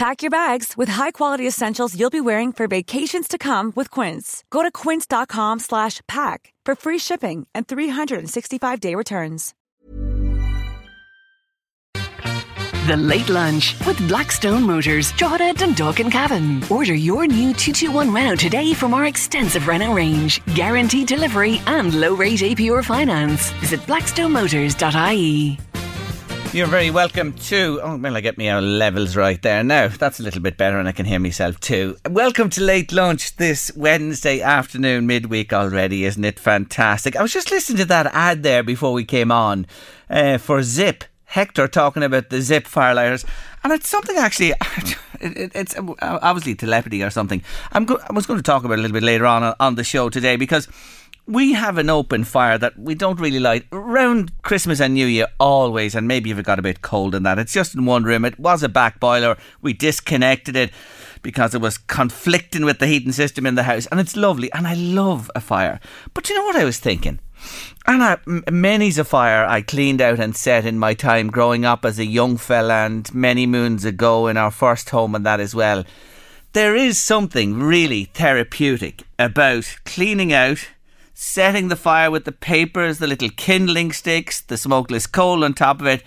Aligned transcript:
Pack 0.00 0.22
your 0.22 0.30
bags 0.30 0.78
with 0.78 0.88
high-quality 0.88 1.46
essentials 1.46 1.94
you'll 1.94 2.08
be 2.08 2.22
wearing 2.22 2.52
for 2.52 2.66
vacations 2.66 3.28
to 3.28 3.36
come 3.36 3.70
with 3.76 3.90
Quince. 3.90 4.42
Go 4.48 4.62
to 4.62 4.70
quince.com/pack 4.72 6.54
for 6.64 6.74
free 6.74 6.98
shipping 6.98 7.46
and 7.54 7.68
365-day 7.68 8.94
returns. 8.94 9.52
The 12.86 12.96
Late 12.96 13.28
Lunch 13.28 13.76
with 13.86 13.98
Blackstone 14.08 14.62
Motors, 14.62 15.12
Drogheda, 15.12 15.52
Dundalk 15.52 16.00
and 16.00 16.10
Cavan. 16.10 16.64
Order 16.70 16.94
your 16.94 17.26
new 17.26 17.52
221 17.52 18.10
Renault 18.10 18.36
today 18.36 18.72
from 18.72 18.94
our 18.94 19.04
extensive 19.04 19.68
Renault 19.68 19.92
range. 19.92 20.40
Guaranteed 20.54 21.08
delivery 21.08 21.60
and 21.66 21.92
low 21.92 22.14
rate 22.14 22.40
APR 22.40 22.82
finance. 22.82 23.50
Visit 23.60 23.80
blackstonemotors.ie. 23.80 25.58
You're 26.52 26.66
very 26.66 26.90
welcome 26.90 27.32
to. 27.34 27.78
Oh, 27.80 27.96
well, 27.96 28.16
I 28.16 28.20
get 28.20 28.36
me 28.36 28.48
our 28.48 28.60
levels 28.60 29.14
right 29.14 29.40
there 29.40 29.62
now. 29.62 29.86
That's 29.86 30.18
a 30.18 30.24
little 30.24 30.42
bit 30.42 30.56
better, 30.56 30.80
and 30.80 30.88
I 30.88 30.92
can 30.92 31.06
hear 31.06 31.20
myself 31.20 31.60
too. 31.60 31.96
Welcome 32.10 32.50
to 32.50 32.60
late 32.60 32.90
lunch 32.90 33.36
this 33.36 33.70
Wednesday 33.76 34.40
afternoon, 34.40 35.06
midweek 35.06 35.52
already. 35.52 36.04
Isn't 36.04 36.24
it 36.24 36.40
fantastic? 36.40 37.14
I 37.14 37.22
was 37.22 37.32
just 37.32 37.52
listening 37.52 37.78
to 37.78 37.84
that 37.84 38.06
ad 38.12 38.42
there 38.42 38.64
before 38.64 38.92
we 38.92 39.04
came 39.04 39.30
on 39.30 39.64
uh, 40.10 40.38
for 40.38 40.64
Zip. 40.64 41.04
Hector 41.26 41.68
talking 41.68 42.02
about 42.02 42.30
the 42.30 42.42
Zip 42.42 42.64
firelighters, 42.64 43.24
and 43.62 43.72
it's 43.72 43.88
something 43.88 44.16
actually. 44.16 44.52
It, 45.22 45.52
it's 45.54 45.76
obviously 46.00 46.54
telepathy 46.54 47.02
or 47.02 47.10
something. 47.10 47.42
I'm 47.72 47.84
go- 47.84 48.00
I 48.08 48.14
was 48.14 48.24
going 48.24 48.38
to 48.38 48.42
talk 48.42 48.64
about 48.64 48.78
it 48.78 48.78
a 48.78 48.82
little 48.82 48.94
bit 48.94 49.02
later 49.02 49.26
on 49.26 49.54
on 49.60 49.74
the 49.74 49.84
show 49.84 50.08
today 50.08 50.36
because 50.36 50.66
we 51.26 51.52
have 51.52 51.78
an 51.78 51.90
open 51.90 52.24
fire 52.24 52.58
that 52.58 52.78
we 52.78 52.94
don't 52.94 53.20
really 53.20 53.38
light 53.38 53.66
around 53.72 54.32
Christmas 54.42 54.80
and 54.80 54.94
New 54.94 55.06
Year 55.06 55.28
always, 55.38 55.94
and 55.94 56.08
maybe 56.08 56.30
if 56.30 56.38
it 56.38 56.46
got 56.46 56.58
a 56.58 56.62
bit 56.62 56.82
cold 56.82 57.14
in 57.14 57.22
that. 57.22 57.38
It's 57.38 57.52
just 57.52 57.74
in 57.74 57.84
one 57.84 58.04
room. 58.04 58.24
It 58.24 58.38
was 58.38 58.62
a 58.62 58.68
back 58.68 59.00
boiler. 59.00 59.36
We 59.62 59.72
disconnected 59.72 60.56
it 60.56 60.70
because 61.22 61.54
it 61.54 61.60
was 61.60 61.78
conflicting 61.78 62.64
with 62.64 62.78
the 62.78 62.86
heating 62.86 63.12
system 63.12 63.46
in 63.46 63.54
the 63.54 63.64
house, 63.64 63.86
and 63.86 64.00
it's 64.00 64.16
lovely. 64.16 64.52
And 64.52 64.66
I 64.66 64.74
love 64.74 65.30
a 65.34 65.40
fire. 65.40 65.80
But 66.14 66.28
you 66.28 66.36
know 66.36 66.44
what 66.44 66.56
I 66.56 66.64
was 66.64 66.78
thinking? 66.78 67.20
And 67.86 68.02
I, 68.02 68.18
many's 68.50 68.98
a 68.98 69.04
fire 69.04 69.44
I 69.46 69.62
cleaned 69.62 70.00
out 70.00 70.20
and 70.20 70.36
set 70.36 70.66
in 70.66 70.78
my 70.78 70.94
time 70.94 71.28
growing 71.28 71.64
up 71.64 71.84
as 71.84 71.98
a 71.98 72.04
young 72.04 72.36
fella 72.36 72.84
and 72.84 73.12
many 73.14 73.46
moons 73.46 73.84
ago 73.84 74.26
in 74.26 74.36
our 74.36 74.50
first 74.50 74.90
home 74.90 75.14
and 75.14 75.24
that 75.24 75.40
as 75.40 75.54
well. 75.54 75.84
There 76.52 76.74
is 76.74 77.00
something 77.00 77.60
really 77.60 78.06
therapeutic 78.06 79.04
about 79.18 79.76
cleaning 79.84 80.32
out, 80.32 80.68
setting 81.22 81.68
the 81.68 81.76
fire 81.76 82.10
with 82.10 82.24
the 82.24 82.32
papers, 82.32 82.96
the 82.96 83.06
little 83.06 83.28
kindling 83.28 83.92
sticks, 83.92 84.40
the 84.40 84.56
smokeless 84.56 85.06
coal 85.06 85.44
on 85.44 85.52
top 85.52 85.78
of 85.78 85.86
it, 85.86 86.02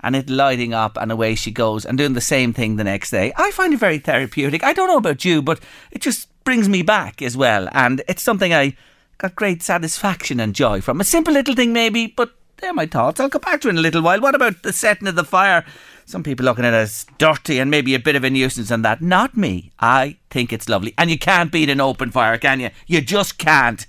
and 0.00 0.16
it 0.16 0.28
lighting 0.28 0.74
up 0.74 0.98
and 1.00 1.12
away 1.12 1.36
she 1.36 1.52
goes 1.52 1.86
and 1.86 1.96
doing 1.96 2.14
the 2.14 2.20
same 2.20 2.52
thing 2.52 2.74
the 2.74 2.82
next 2.82 3.12
day. 3.12 3.32
I 3.36 3.52
find 3.52 3.72
it 3.72 3.78
very 3.78 3.98
therapeutic. 3.98 4.64
I 4.64 4.72
don't 4.72 4.88
know 4.88 4.96
about 4.96 5.24
you, 5.24 5.40
but 5.40 5.60
it 5.92 6.02
just 6.02 6.28
brings 6.42 6.68
me 6.68 6.82
back 6.82 7.22
as 7.22 7.36
well. 7.36 7.68
And 7.70 8.02
it's 8.08 8.24
something 8.24 8.52
I 8.52 8.76
got 9.18 9.36
great 9.36 9.62
satisfaction 9.62 10.40
and 10.40 10.52
joy 10.52 10.80
from. 10.80 11.00
A 11.00 11.04
simple 11.04 11.32
little 11.32 11.54
thing, 11.54 11.72
maybe, 11.72 12.08
but 12.08 12.34
they're 12.56 12.74
my 12.74 12.86
thoughts. 12.86 13.20
I'll 13.20 13.30
come 13.30 13.42
back 13.42 13.60
to 13.60 13.68
it 13.68 13.70
in 13.70 13.78
a 13.78 13.82
little 13.82 14.02
while. 14.02 14.20
What 14.20 14.34
about 14.34 14.64
the 14.64 14.72
setting 14.72 15.06
of 15.06 15.14
the 15.14 15.22
fire? 15.22 15.64
Some 16.06 16.24
people 16.24 16.44
looking 16.44 16.64
at 16.64 16.74
it 16.74 16.78
as 16.78 17.06
dirty 17.18 17.60
and 17.60 17.70
maybe 17.70 17.94
a 17.94 18.00
bit 18.00 18.16
of 18.16 18.24
a 18.24 18.30
nuisance 18.30 18.72
and 18.72 18.84
that. 18.84 19.00
Not 19.00 19.36
me. 19.36 19.70
I 19.78 20.16
think 20.28 20.52
it's 20.52 20.68
lovely. 20.68 20.92
And 20.98 21.08
you 21.08 21.18
can't 21.20 21.52
beat 21.52 21.70
an 21.70 21.80
open 21.80 22.10
fire, 22.10 22.36
can 22.36 22.58
you? 22.58 22.70
You 22.88 23.00
just 23.00 23.38
can't. 23.38 23.86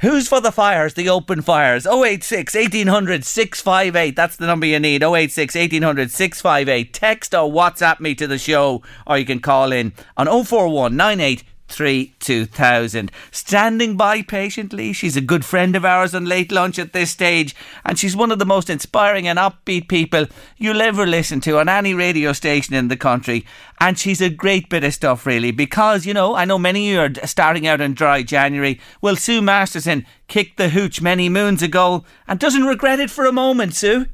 Who's 0.00 0.28
for 0.28 0.40
the 0.40 0.52
fires? 0.52 0.94
The 0.94 1.08
open 1.08 1.42
fires. 1.42 1.84
086 1.84 2.54
1800 2.54 3.24
658. 3.24 4.14
That's 4.14 4.36
the 4.36 4.46
number 4.46 4.64
you 4.64 4.78
need. 4.78 5.02
086 5.02 5.56
1800 5.56 6.12
658. 6.12 6.94
Text 6.94 7.34
or 7.34 7.50
WhatsApp 7.50 7.98
me 7.98 8.14
to 8.14 8.28
the 8.28 8.38
show 8.38 8.80
or 9.08 9.18
you 9.18 9.24
can 9.24 9.40
call 9.40 9.72
in 9.72 9.92
on 10.16 10.26
041 10.44 10.94
98 10.94 11.42
three 11.68 12.14
two 12.18 12.46
thousand. 12.46 13.12
Standing 13.30 13.96
by 13.96 14.22
patiently, 14.22 14.92
she's 14.92 15.16
a 15.16 15.20
good 15.20 15.44
friend 15.44 15.76
of 15.76 15.84
ours 15.84 16.14
on 16.14 16.24
late 16.24 16.50
lunch 16.50 16.78
at 16.78 16.92
this 16.92 17.10
stage, 17.10 17.54
and 17.84 17.98
she's 17.98 18.16
one 18.16 18.32
of 18.32 18.38
the 18.38 18.46
most 18.46 18.70
inspiring 18.70 19.28
and 19.28 19.38
upbeat 19.38 19.88
people 19.88 20.26
you'll 20.56 20.82
ever 20.82 21.06
listen 21.06 21.40
to 21.42 21.58
on 21.58 21.68
any 21.68 21.94
radio 21.94 22.32
station 22.32 22.74
in 22.74 22.88
the 22.88 22.96
country. 22.96 23.44
And 23.80 23.98
she's 23.98 24.20
a 24.20 24.28
great 24.28 24.68
bit 24.68 24.82
of 24.82 24.92
stuff, 24.92 25.24
really, 25.24 25.52
because 25.52 26.04
you 26.04 26.14
know 26.14 26.34
I 26.34 26.44
know 26.44 26.58
many 26.58 26.88
of 26.88 27.12
you 27.14 27.22
are 27.22 27.26
starting 27.26 27.66
out 27.66 27.80
in 27.80 27.94
dry 27.94 28.22
January. 28.22 28.80
Well, 29.00 29.14
Sue 29.16 29.40
Masterson 29.40 30.06
kicked 30.26 30.56
the 30.56 30.70
hooch 30.70 31.00
many 31.00 31.28
moons 31.28 31.62
ago 31.62 32.04
and 32.26 32.40
doesn't 32.40 32.64
regret 32.64 32.98
it 32.98 33.10
for 33.10 33.24
a 33.24 33.32
moment. 33.32 33.74
Sue. 33.74 34.06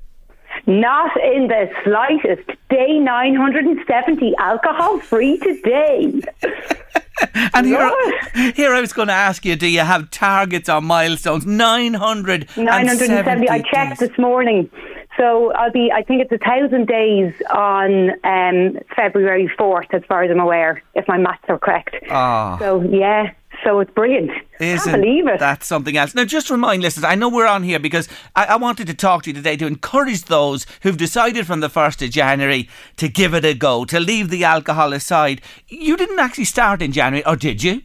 Not 0.66 1.10
in 1.20 1.48
the 1.48 1.70
slightest. 1.84 2.48
Day 2.70 2.98
970, 2.98 4.34
alcohol 4.38 4.98
free 4.98 5.38
today. 5.38 6.20
and 7.54 7.66
here, 7.66 8.53
here 8.53 8.75
I 8.75 8.81
was 8.81 8.92
going 8.92 9.09
to 9.09 9.15
ask 9.15 9.44
you: 9.44 9.56
Do 9.56 9.69
you 9.69 9.81
have 9.81 10.10
targets 10.10 10.69
or 10.69 10.81
milestones? 10.81 11.47
Nine 11.47 11.94
hundred. 11.94 12.48
Nine 12.56 12.87
hundred 12.87 13.10
and 13.10 13.25
seventy. 13.25 13.48
I 13.48 13.60
checked 13.60 14.00
this 14.00 14.16
morning, 14.19 14.70
so 15.16 15.53
I'll 15.53 15.70
be. 15.70 15.92
I 15.92 16.03
think 16.03 16.22
it's 16.22 16.32
a 16.32 16.38
thousand 16.38 16.86
days 16.86 17.32
on 17.54 18.10
um, 18.25 18.78
February 18.97 19.50
fourth, 19.56 19.88
as 19.92 20.03
far 20.09 20.25
as 20.25 20.31
I'm 20.31 20.41
aware, 20.41 20.82
if 20.94 21.06
my 21.06 21.19
maths 21.19 21.44
are 21.48 21.59
correct. 21.59 21.94
Oh. 22.10 22.56
So 22.59 22.82
yeah, 22.82 23.32
so 23.64 23.80
it's 23.80 23.91
brilliant. 23.92 24.30
Isn't 24.60 24.91
Can't 24.91 25.02
believe 25.02 25.26
it. 25.26 25.41
That's 25.41 25.66
something 25.66 25.97
else. 25.97 26.14
Now, 26.14 26.25
just 26.25 26.50
remind 26.50 26.82
listeners, 26.82 27.04
I 27.04 27.14
know 27.14 27.28
we're 27.28 27.47
on 27.47 27.62
here 27.62 27.78
because 27.78 28.08
I, 28.36 28.44
I, 28.47 28.56
wanted 28.56 28.86
to 28.86 28.94
talk 28.94 29.25
to 29.25 29.30
you 29.30 29.34
today 29.34 29.56
to 29.56 29.66
encourage 29.66 30.25
those 30.25 30.66
who've 30.82 30.97
decided 30.97 31.47
from 31.47 31.60
the 31.60 31.69
1st 31.69 32.06
of 32.06 32.10
January 32.10 32.69
to 32.97 33.08
give 33.08 33.34
it 33.34 33.44
a 33.44 33.54
go, 33.54 33.84
to 33.86 33.98
leave 33.98 34.30
the 34.30 34.44
alcohol 34.44 34.92
aside. 34.92 35.41
You 35.69 35.97
didn't 35.97 36.19
actually 36.19 36.44
start 36.44 36.82
in 36.82 36.92
January, 36.92 37.26
or 37.26 37.36
did 37.36 37.62
you? 37.62 37.82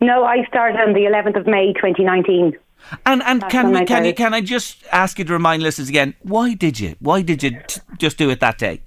No, 0.00 0.24
I 0.24 0.44
started 0.46 0.80
on 0.80 0.92
the 0.92 1.00
11th 1.00 1.38
of 1.38 1.46
May 1.46 1.72
2019. 1.74 2.58
And 3.04 3.22
and 3.22 3.46
can 3.50 3.70
we, 3.70 3.84
can 3.84 4.04
you 4.06 4.14
can 4.14 4.32
I 4.32 4.40
just 4.40 4.84
ask 4.90 5.18
you 5.18 5.24
to 5.26 5.32
remind 5.34 5.62
listeners 5.62 5.90
again 5.90 6.14
why 6.22 6.54
did 6.54 6.80
you 6.80 6.96
why 6.98 7.20
did 7.20 7.42
you 7.42 7.60
t- 7.66 7.80
just 7.98 8.16
do 8.16 8.30
it 8.30 8.40
that 8.40 8.56
day? 8.56 8.80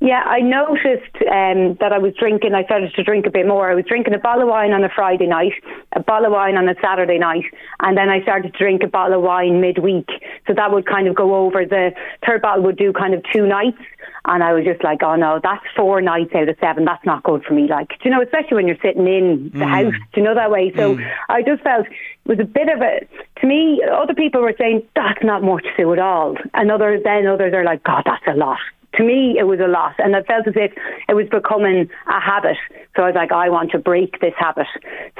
Yeah, 0.00 0.22
I 0.24 0.38
noticed 0.38 1.16
um, 1.26 1.74
that 1.80 1.92
I 1.92 1.98
was 1.98 2.14
drinking. 2.14 2.54
I 2.54 2.62
started 2.64 2.94
to 2.94 3.02
drink 3.02 3.26
a 3.26 3.30
bit 3.30 3.48
more. 3.48 3.68
I 3.68 3.74
was 3.74 3.84
drinking 3.84 4.14
a 4.14 4.18
bottle 4.18 4.44
of 4.44 4.48
wine 4.48 4.70
on 4.70 4.84
a 4.84 4.88
Friday 4.88 5.26
night, 5.26 5.54
a 5.92 5.98
bottle 5.98 6.26
of 6.26 6.32
wine 6.32 6.56
on 6.56 6.68
a 6.68 6.76
Saturday 6.80 7.18
night, 7.18 7.44
and 7.80 7.98
then 7.98 8.08
I 8.08 8.22
started 8.22 8.52
to 8.52 8.58
drink 8.58 8.84
a 8.84 8.86
bottle 8.86 9.18
of 9.18 9.24
wine 9.24 9.60
midweek. 9.60 10.08
So 10.46 10.54
that 10.54 10.70
would 10.70 10.86
kind 10.86 11.08
of 11.08 11.16
go 11.16 11.34
over. 11.34 11.64
The 11.64 11.90
third 12.24 12.42
bottle 12.42 12.62
would 12.64 12.78
do 12.78 12.92
kind 12.92 13.12
of 13.12 13.24
two 13.32 13.46
nights. 13.46 13.78
And 14.24 14.44
I 14.44 14.52
was 14.52 14.64
just 14.64 14.84
like, 14.84 15.02
oh 15.02 15.16
no, 15.16 15.40
that's 15.42 15.64
four 15.74 16.00
nights 16.00 16.32
out 16.34 16.48
of 16.48 16.56
seven. 16.60 16.84
That's 16.84 17.04
not 17.04 17.24
good 17.24 17.42
for 17.44 17.54
me. 17.54 17.66
Like, 17.66 17.88
do 17.88 17.96
you 18.04 18.10
know, 18.10 18.22
especially 18.22 18.56
when 18.56 18.68
you're 18.68 18.76
sitting 18.82 19.06
in 19.06 19.50
the 19.52 19.64
mm. 19.64 19.68
house, 19.68 19.94
do 20.12 20.20
you 20.20 20.22
know 20.22 20.34
that 20.34 20.50
way? 20.50 20.72
So 20.76 20.96
mm. 20.96 21.12
I 21.28 21.42
just 21.42 21.62
felt 21.62 21.86
it 21.86 21.92
was 22.24 22.38
a 22.38 22.44
bit 22.44 22.68
of 22.68 22.80
a, 22.82 23.00
to 23.40 23.46
me, 23.46 23.82
other 23.90 24.14
people 24.14 24.42
were 24.42 24.54
saying, 24.58 24.82
that's 24.94 25.24
not 25.24 25.42
much 25.42 25.64
to 25.76 25.92
at 25.92 25.98
all. 25.98 26.36
And 26.54 26.70
others, 26.70 27.00
then 27.04 27.26
others 27.26 27.54
are 27.54 27.64
like, 27.64 27.82
God, 27.82 28.02
that's 28.04 28.26
a 28.28 28.38
lot 28.38 28.58
to 28.94 29.04
me, 29.04 29.36
it 29.38 29.44
was 29.44 29.60
a 29.60 29.68
lot, 29.68 29.94
and 29.98 30.16
I 30.16 30.22
felt 30.22 30.46
as 30.46 30.54
if 30.56 30.72
it 31.08 31.14
was 31.14 31.28
becoming 31.28 31.90
a 32.08 32.20
habit. 32.20 32.56
So 32.96 33.02
I 33.02 33.06
was 33.06 33.14
like, 33.14 33.32
I 33.32 33.48
want 33.48 33.70
to 33.72 33.78
break 33.78 34.20
this 34.20 34.34
habit. 34.36 34.66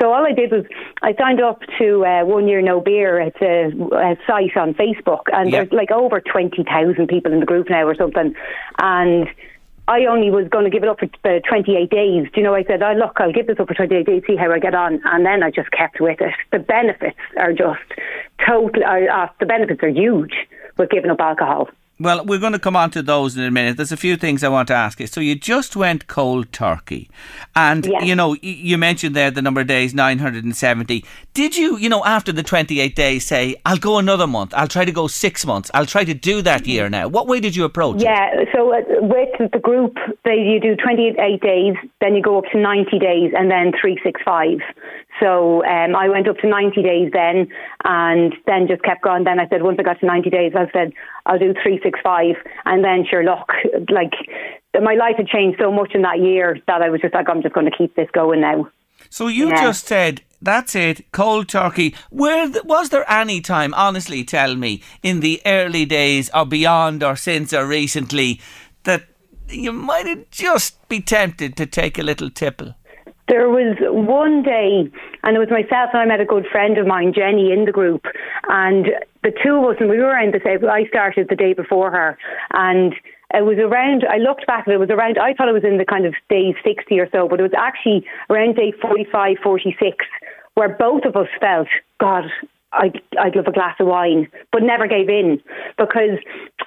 So 0.01 0.13
all 0.13 0.27
I 0.27 0.33
did 0.33 0.51
was 0.51 0.65
I 1.03 1.15
signed 1.15 1.41
up 1.41 1.61
to 1.79 2.05
uh, 2.05 2.25
One 2.25 2.49
Year 2.49 2.63
No 2.63 2.81
Beer. 2.81 3.21
It's 3.21 3.41
a, 3.41 3.71
a 3.95 4.17
site 4.27 4.57
on 4.57 4.75
Facebook, 4.75 5.25
and 5.33 5.51
yep. 5.51 5.69
there's 5.69 5.73
like 5.73 5.91
over 5.91 6.21
twenty 6.21 6.65
thousand 6.65 7.09
people 7.09 7.33
in 7.33 7.41
the 7.41 7.47
group 7.47 7.69
now 7.69 7.87
or 7.87 7.95
something, 7.95 8.35
and 8.79 9.29
I 9.89 10.05
only 10.05 10.31
was 10.31 10.47
going 10.49 10.65
to 10.65 10.71
give 10.71 10.83
it 10.83 10.89
up 10.89 11.01
for 11.01 11.07
uh, 11.25 11.41
28 11.49 11.89
days. 11.89 12.27
Do 12.35 12.41
you 12.41 12.43
know, 12.43 12.55
I 12.55 12.63
said, 12.65 12.83
oh, 12.83 12.93
look, 12.93 13.17
I'll 13.17 13.33
give 13.33 13.47
this 13.47 13.59
up 13.59 13.69
for 13.69 13.75
28 13.75 14.05
days, 14.05 14.23
see 14.27 14.37
how 14.37 14.53
I 14.53 14.59
get 14.59 14.75
on. 14.75 15.01
And 15.05 15.25
then 15.25 15.43
I 15.43 15.51
just 15.51 15.71
kept 15.71 15.99
with 15.99 16.21
it. 16.21 16.35
The 16.53 16.59
benefits 16.59 17.17
are 17.39 17.55
just 17.55 17.81
totally, 18.47 18.85
uh, 18.85 19.11
uh, 19.11 19.29
the 19.41 19.47
benefits 19.47 19.83
are 19.83 19.89
huge 19.89 20.35
with 20.77 20.91
giving 20.91 21.11
up 21.11 21.21
alcohol. 21.21 21.71
Well, 22.01 22.25
we're 22.25 22.39
going 22.39 22.53
to 22.53 22.61
come 22.61 22.77
on 22.77 22.91
to 22.93 23.03
those 23.03 23.37
in 23.37 23.43
a 23.43 23.51
minute. 23.51 23.77
There's 23.77 23.91
a 23.91 23.97
few 23.97 24.17
things 24.17 24.45
I 24.45 24.49
want 24.49 24.69
to 24.69 24.75
ask 24.75 25.01
you. 25.01 25.09
So 25.09 25.21
you 25.21 25.35
just 25.35 25.75
went 25.75 26.07
cold 26.07 26.53
turkey, 26.53 27.11
and 27.57 27.87
you 28.03 28.15
know 28.15 28.37
you 28.41 28.79
mentioned 28.79 29.17
there 29.17 29.33
the 29.33 29.43
number 29.43 29.61
of 29.61 29.67
days 29.67 29.95
970. 29.95 31.05
Did 31.35 31.57
you, 31.57 31.77
you 31.77 31.89
know, 31.89 32.05
after 32.05 32.31
the 32.31 32.45
28 32.45 32.95
days, 32.95 33.27
say 33.27 33.57
I'll 33.67 33.79
go 33.79 33.99
another 33.99 34.29
month? 34.29 34.55
I'll 34.55 34.69
try 34.69 34.85
to 34.85 34.93
go 34.93 35.09
six 35.09 35.45
months. 35.45 35.73
I'll 35.75 35.87
try 35.87 36.05
to 36.05 36.15
do 36.15 36.41
that 36.43 36.67
year 36.67 36.89
now. 36.89 37.09
What 37.09 37.27
way 37.27 37.41
did 37.41 37.57
you 37.57 37.65
approach 37.65 37.97
it? 37.97 38.03
Yeah, 38.03 38.45
so 38.55 38.73
uh, 38.73 38.83
with 39.01 39.51
the 39.53 39.59
group, 39.59 39.97
they, 40.25 40.37
you 40.37 40.61
do 40.61 40.77
28 40.77 41.41
days, 41.41 41.75
then 42.01 42.15
you 42.15 42.23
go 42.23 42.39
up 42.39 42.45
to 42.53 42.59
90 42.59 42.99
days, 42.99 43.33
and 43.37 43.51
then 43.51 43.73
365. 43.73 44.61
So 45.21 45.65
um, 45.65 45.97
I 45.97 46.09
went 46.09 46.29
up 46.29 46.39
to 46.39 46.49
90 46.49 46.83
days 46.83 47.11
then, 47.13 47.49
and 47.85 48.35
then 48.47 48.69
just 48.69 48.83
kept 48.83 49.03
going. 49.03 49.25
Then 49.25 49.41
I 49.41 49.49
said, 49.49 49.63
once 49.63 49.79
I 49.79 49.83
got 49.83 50.01
to 50.01 50.07
90 50.07 50.31
days, 50.31 50.53
I 50.57 50.71
said, 50.73 50.93
I'll 51.27 51.39
do 51.39 51.53
365. 51.53 52.37
And 52.65 52.85
then, 52.85 53.05
sure, 53.09 53.25
look, 53.25 53.49
like 53.91 54.13
my 54.81 54.95
life 54.95 55.17
had 55.17 55.27
changed 55.27 55.59
so 55.61 55.73
much 55.73 55.93
in 55.95 56.03
that 56.03 56.21
year 56.21 56.59
that 56.67 56.83
I 56.83 56.91
was 56.91 57.01
just 57.01 57.15
like, 57.15 57.29
I'm 57.29 57.43
just 57.43 57.55
going 57.55 57.71
to 57.71 57.77
keep 57.77 57.95
this 57.97 58.09
going 58.13 58.41
now. 58.41 58.69
So 59.11 59.29
you 59.29 59.51
Yeah. 59.51 59.63
just 59.63 59.87
said 59.87 60.23
that's 60.41 60.75
it, 60.75 61.11
cold 61.13 61.49
turkey. 61.49 61.95
Where 62.11 62.49
th- 62.49 62.65
was 62.65 62.91
there 62.91 63.11
any 63.11 63.41
time, 63.41 63.75
honestly, 63.75 64.25
tell 64.25 64.55
me, 64.55 64.83
in 65.03 65.21
the 65.21 65.41
early 65.45 65.85
days 65.85 66.31
or 66.33 66.47
beyond 66.47 67.03
or 67.03 67.17
since 67.17 67.53
or 67.53 67.67
recently, 67.67 68.41
that 68.85 69.03
you 69.49 69.73
might 69.73 70.07
have 70.07 70.31
just 70.31 70.89
be 70.89 71.01
tempted 71.01 71.57
to 71.57 71.67
take 71.67 71.99
a 71.99 72.03
little 72.03 72.31
tipple? 72.31 72.75
There 73.29 73.49
was 73.51 73.77
one 73.81 74.43
day, 74.43 74.91
and 75.23 75.37
it 75.37 75.39
was 75.39 75.51
myself 75.51 75.91
and 75.93 76.01
I 76.01 76.07
met 76.07 76.21
a 76.21 76.25
good 76.25 76.47
friend 76.51 76.79
of 76.79 76.87
mine, 76.87 77.13
Jenny, 77.15 77.53
in 77.53 77.67
the 77.67 77.73
group, 77.73 78.07
and 78.49 78.87
the 79.23 79.33
two 79.45 79.57
of 79.57 79.65
us, 79.65 79.77
and 79.81 79.91
we 79.91 79.99
were 79.99 80.07
around 80.07 80.33
the 80.33 80.41
same. 80.43 80.65
I 80.69 80.87
started 80.89 81.29
the 81.29 81.37
day 81.37 81.53
before 81.53 81.91
her, 81.91 82.17
and 82.53 82.95
it 83.35 83.45
was 83.45 83.59
around. 83.59 84.05
I 84.09 84.17
looked 84.17 84.47
back, 84.47 84.67
and 84.67 84.75
it 84.75 84.79
was 84.79 84.89
around. 84.89 85.19
I 85.19 85.35
thought 85.35 85.49
it 85.49 85.53
was 85.53 85.65
in 85.65 85.77
the 85.77 85.85
kind 85.85 86.07
of 86.07 86.15
day 86.31 86.57
sixty 86.65 86.99
or 86.99 87.09
so, 87.13 87.29
but 87.29 87.41
it 87.41 87.43
was 87.43 87.53
actually 87.57 88.07
around 88.31 88.57
day 88.57 88.73
45, 88.81 89.37
46, 89.43 90.07
where 90.55 90.71
both 90.71 91.05
of 91.05 91.15
us 91.15 91.29
felt, 91.39 91.69
God, 92.01 92.25
I'd, 92.73 93.01
I'd 93.21 93.37
love 93.37 93.47
a 93.47 93.53
glass 93.53 93.77
of 93.81 93.87
wine, 93.87 94.29
but 94.53 94.63
never 94.63 94.87
gave 94.87 95.09
in. 95.09 95.41
Because 95.77 96.19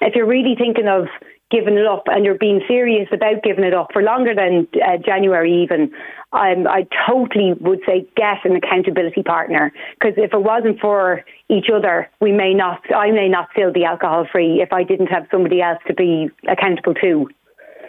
if 0.02 0.16
you're 0.16 0.28
really 0.28 0.56
thinking 0.56 0.88
of 0.88 1.08
giving 1.51 1.77
it 1.77 1.86
up 1.86 2.03
and 2.07 2.24
you're 2.25 2.38
being 2.38 2.62
serious 2.68 3.07
about 3.12 3.44
giving 3.44 3.63
it 3.63 3.74
up 3.74 3.89
for 3.94 4.01
longer 4.01 4.33
than 4.33 4.68
uh, 4.81 4.98
January 5.06 5.63
even, 5.63 5.92
um, 6.33 6.65
I 6.68 6.88
totally 7.07 7.53
would 7.59 7.81
say 7.86 8.07
get 8.15 8.45
an 8.45 8.56
accountability 8.56 9.21
partner. 9.21 9.74
Because 10.00 10.15
if 10.18 10.33
it 10.33 10.42
wasn't 10.42 10.80
for 10.80 11.24
each 11.50 11.68
other, 11.74 12.09
we 12.21 12.31
may 12.31 12.53
not, 12.53 12.80
I 12.95 13.12
may 13.12 13.27
not 13.27 13.50
still 13.51 13.71
be 13.71 13.83
alcohol 13.83 14.25
free 14.31 14.62
if 14.62 14.71
I 14.71 14.83
didn't 14.83 15.07
have 15.07 15.27
somebody 15.30 15.62
else 15.62 15.80
to 15.88 15.94
be 15.94 16.30
accountable 16.48 16.94
to. 16.95 17.30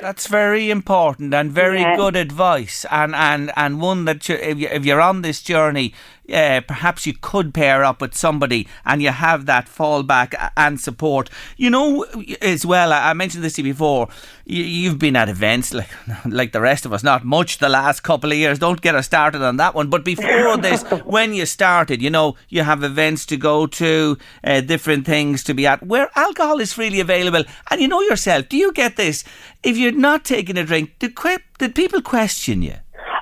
That's 0.01 0.27
very 0.27 0.69
important 0.71 1.33
and 1.33 1.53
very 1.53 1.81
Yeah. 1.81 1.97
good 1.97 2.17
advice, 2.17 2.85
and, 2.91 3.15
and, 3.15 3.53
and 3.55 3.81
one 3.81 4.05
that 4.07 4.29
you, 4.29 4.35
if, 4.35 4.59
you, 4.59 4.69
if 4.69 4.85
you're 4.85 5.01
on 5.01 5.23
this 5.23 5.41
journey, 5.43 5.95
uh, 6.33 6.61
perhaps 6.67 7.07
you 7.07 7.15
could 7.15 7.53
pair 7.53 7.85
up 7.85 8.01
with 8.01 8.15
somebody 8.15 8.69
and 8.85 9.03
you 9.03 9.11
have 9.11 9.47
that 9.47 9.67
fallback 9.67 10.51
and 10.57 10.81
support. 10.81 11.29
You 11.57 11.71
know, 11.71 12.05
as 12.41 12.65
well, 12.65 12.93
I 12.93 13.13
mentioned 13.13 13.45
this 13.45 13.55
to 13.55 13.63
you 13.63 13.73
before. 13.73 14.09
You, 14.45 14.63
you've 14.63 14.99
been 14.99 15.17
at 15.17 15.29
events 15.29 15.73
like 15.73 15.91
like 16.25 16.53
the 16.53 16.61
rest 16.61 16.87
of 16.87 16.93
us, 16.93 17.03
not 17.03 17.25
much 17.25 17.59
the 17.59 17.69
last 17.69 18.01
couple 18.01 18.31
of 18.31 18.39
years. 18.39 18.59
Don't 18.59 18.81
get 18.81 18.95
us 18.95 19.07
started 19.07 19.43
on 19.43 19.57
that 19.57 19.75
one. 19.75 19.91
But 19.91 20.05
before 20.05 20.57
this, 20.57 20.83
when 21.05 21.35
you 21.35 21.47
started, 21.47 22.01
you 22.01 22.11
know, 22.11 22.37
you 22.49 22.63
have 22.63 22.83
events 22.83 23.27
to 23.27 23.37
go 23.37 23.67
to, 23.67 24.19
uh, 24.45 24.61
different 24.61 25.07
things 25.07 25.43
to 25.45 25.55
be 25.55 25.67
at, 25.67 25.83
where 25.83 26.11
alcohol 26.17 26.61
is 26.61 26.73
freely 26.73 27.01
available. 27.01 27.45
And 27.71 27.81
you 27.81 27.89
know 27.89 28.01
yourself, 28.01 28.49
do 28.49 28.57
you 28.57 28.73
get 28.73 28.97
this? 28.97 29.25
If 29.63 29.77
you're 29.77 29.93
not 29.93 30.25
taking 30.25 30.57
a 30.57 30.65
drink, 30.65 30.99
did, 30.99 31.15
que- 31.15 31.39
did 31.59 31.75
people 31.75 32.03
question 32.03 32.63
you? 32.63 32.77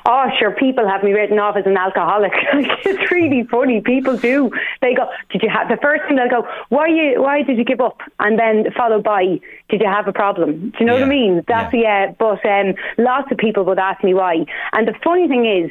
Oh, 0.06 0.26
sure. 0.38 0.52
People 0.52 0.88
have 0.88 1.02
me 1.02 1.12
written 1.12 1.38
off 1.38 1.56
as 1.56 1.66
an 1.66 1.76
alcoholic. 1.76 2.32
it's 2.52 3.10
really 3.10 3.44
funny. 3.44 3.80
People 3.80 4.16
do. 4.16 4.50
They 4.80 4.94
go, 4.94 5.08
"Did 5.30 5.42
you 5.42 5.48
have?" 5.48 5.68
The 5.68 5.76
first 5.76 6.04
thing 6.06 6.16
they'll 6.16 6.28
go, 6.28 6.48
"Why 6.68 6.86
you? 6.88 7.22
Why 7.22 7.42
did 7.42 7.58
you 7.58 7.64
give 7.64 7.80
up?" 7.80 8.00
And 8.18 8.38
then 8.38 8.72
followed 8.76 9.04
by, 9.04 9.40
"Did 9.68 9.80
you 9.80 9.86
have 9.88 10.08
a 10.08 10.12
problem?" 10.12 10.70
Do 10.70 10.76
you 10.80 10.86
know 10.86 10.94
what 10.94 11.02
I 11.02 11.06
mean? 11.06 11.44
That's 11.46 11.72
yeah. 11.74 12.06
yeah. 12.06 12.12
But 12.18 12.44
um, 12.46 12.74
lots 12.98 13.30
of 13.30 13.38
people 13.38 13.64
would 13.64 13.78
ask 13.78 14.02
me 14.02 14.14
why. 14.14 14.44
And 14.72 14.88
the 14.88 14.94
funny 15.04 15.28
thing 15.28 15.46
is. 15.46 15.70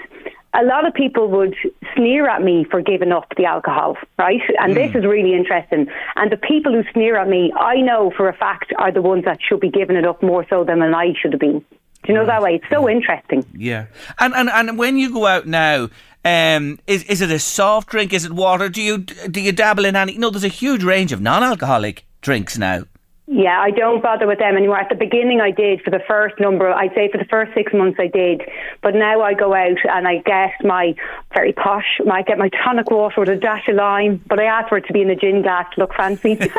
A 0.55 0.63
lot 0.63 0.87
of 0.87 0.95
people 0.95 1.27
would 1.27 1.55
sneer 1.95 2.27
at 2.27 2.41
me 2.41 2.65
for 2.71 2.81
giving 2.81 3.11
up 3.11 3.31
the 3.37 3.45
alcohol, 3.45 3.97
right? 4.17 4.41
And 4.59 4.75
this 4.75 4.95
is 4.95 5.05
really 5.05 5.35
interesting. 5.35 5.85
And 6.15 6.31
the 6.31 6.37
people 6.37 6.71
who 6.73 6.81
sneer 6.91 7.17
at 7.17 7.27
me, 7.27 7.53
I 7.55 7.75
know 7.81 8.11
for 8.17 8.27
a 8.27 8.33
fact, 8.33 8.73
are 8.79 8.91
the 8.91 9.03
ones 9.03 9.25
that 9.25 9.37
should 9.47 9.59
be 9.59 9.69
giving 9.69 9.95
it 9.95 10.07
up 10.07 10.23
more 10.23 10.43
so 10.49 10.63
than 10.63 10.81
I 10.81 11.13
should 11.21 11.33
have 11.33 11.39
been. 11.39 11.63
You 12.09 12.15
know 12.15 12.25
that 12.25 12.41
way? 12.41 12.55
It's 12.55 12.65
so 12.71 12.89
interesting. 12.89 13.45
Yeah, 13.53 13.85
and 14.17 14.33
and 14.33 14.49
and 14.49 14.79
when 14.79 14.97
you 14.97 15.13
go 15.13 15.27
out 15.27 15.45
now, 15.45 15.89
um, 16.25 16.79
is 16.87 17.03
is 17.03 17.21
it 17.21 17.29
a 17.29 17.37
soft 17.37 17.89
drink? 17.89 18.13
Is 18.13 18.25
it 18.25 18.31
water? 18.31 18.67
Do 18.67 18.81
you 18.81 18.97
do 18.97 19.39
you 19.39 19.51
dabble 19.51 19.85
in 19.85 19.95
any? 19.95 20.17
No, 20.17 20.31
there's 20.31 20.43
a 20.43 20.47
huge 20.47 20.83
range 20.83 21.11
of 21.11 21.21
non-alcoholic 21.21 22.07
drinks 22.21 22.57
now. 22.57 22.85
Yeah, 23.31 23.61
I 23.61 23.69
don't 23.69 24.01
bother 24.01 24.25
with 24.25 24.39
them 24.39 24.57
anymore. 24.57 24.79
At 24.79 24.89
the 24.89 24.95
beginning, 24.95 25.39
I 25.39 25.51
did 25.51 25.83
for 25.83 25.91
the 25.91 25.99
first 26.07 26.39
number. 26.39 26.67
I'd 26.71 26.95
say 26.95 27.11
for 27.11 27.19
the 27.19 27.25
first 27.29 27.53
six 27.53 27.71
months, 27.71 27.99
I 27.99 28.07
did. 28.07 28.41
But 28.81 28.95
now 28.95 29.21
I 29.21 29.35
go 29.35 29.53
out 29.53 29.77
and 29.87 30.07
I 30.07 30.17
get 30.25 30.53
my 30.63 30.95
very 31.35 31.53
posh. 31.53 32.01
I 32.11 32.23
get 32.23 32.39
my 32.39 32.49
tonic 32.49 32.89
water 32.89 33.21
with 33.21 33.29
a 33.29 33.35
dash 33.35 33.67
of 33.67 33.75
lime. 33.75 34.23
But 34.27 34.39
I 34.39 34.45
ask 34.45 34.69
for 34.69 34.79
it 34.79 34.87
to 34.87 34.93
be 34.93 35.03
in 35.03 35.11
a 35.11 35.15
gin 35.15 35.43
glass 35.43 35.67
to 35.75 35.81
look 35.81 35.93
fancy. 35.93 36.39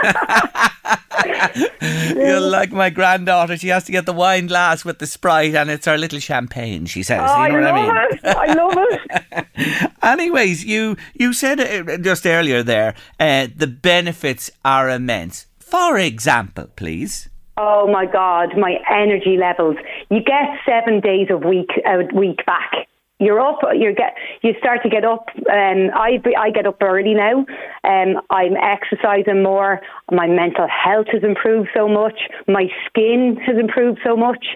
You're 2.15 2.39
like 2.41 2.71
my 2.71 2.89
granddaughter. 2.91 3.57
She 3.57 3.69
has 3.69 3.83
to 3.85 3.93
get 3.93 4.07
the 4.07 4.13
wine 4.13 4.47
glass 4.47 4.85
with 4.85 5.01
the 5.01 5.07
sprite, 5.07 5.57
and 5.57 5.71
it's 5.71 5.87
her 5.87 5.99
little 5.99 6.21
champagne. 6.21 6.87
She 6.87 7.03
says, 7.03 7.21
oh, 7.21 7.47
you 7.47 7.61
know 7.61 7.67
I 7.67 7.73
what 7.73 7.97
I 7.99 8.09
mean? 8.09 8.19
it. 8.23 8.25
I 8.25 8.53
love 8.55 8.75
it. 8.79 9.93
Anyways, 10.03 10.65
you 10.65 10.97
you 11.15 11.33
said 11.33 11.59
uh, 11.59 11.99
just 11.99 12.27
earlier 12.27 12.63
there, 12.63 12.95
uh, 13.19 13.49
the 13.55 13.67
benefits 13.67 14.51
are 14.65 14.89
immense. 14.89 15.47
For 15.71 15.97
example, 15.99 16.67
please. 16.75 17.29
Oh 17.57 17.87
my 17.87 18.07
God, 18.07 18.59
my 18.59 18.79
energy 18.91 19.37
levels. 19.37 19.77
You 20.11 20.21
get 20.21 20.49
seven 20.67 21.01
days 21.01 21.29
a 21.31 21.37
week 21.37 21.71
a 21.87 22.13
week 22.13 22.45
back. 22.45 22.89
You're 23.21 23.39
up. 23.39 23.59
You 23.75 23.95
get. 23.95 24.15
You 24.43 24.55
start 24.59 24.83
to 24.83 24.89
get 24.89 25.05
up. 25.05 25.29
Um, 25.37 25.91
I 25.95 26.19
I 26.39 26.51
get 26.51 26.67
up 26.67 26.83
early 26.83 27.15
now. 27.15 27.45
Um, 27.85 28.21
I'm 28.31 28.57
exercising 28.57 29.43
more. 29.43 29.81
My 30.11 30.27
mental 30.27 30.67
health 30.67 31.07
has 31.13 31.23
improved 31.23 31.69
so 31.77 31.87
much. 31.87 32.19
My 32.49 32.67
skin 32.87 33.37
has 33.47 33.59
improved 33.59 34.01
so 34.05 34.17
much. 34.17 34.47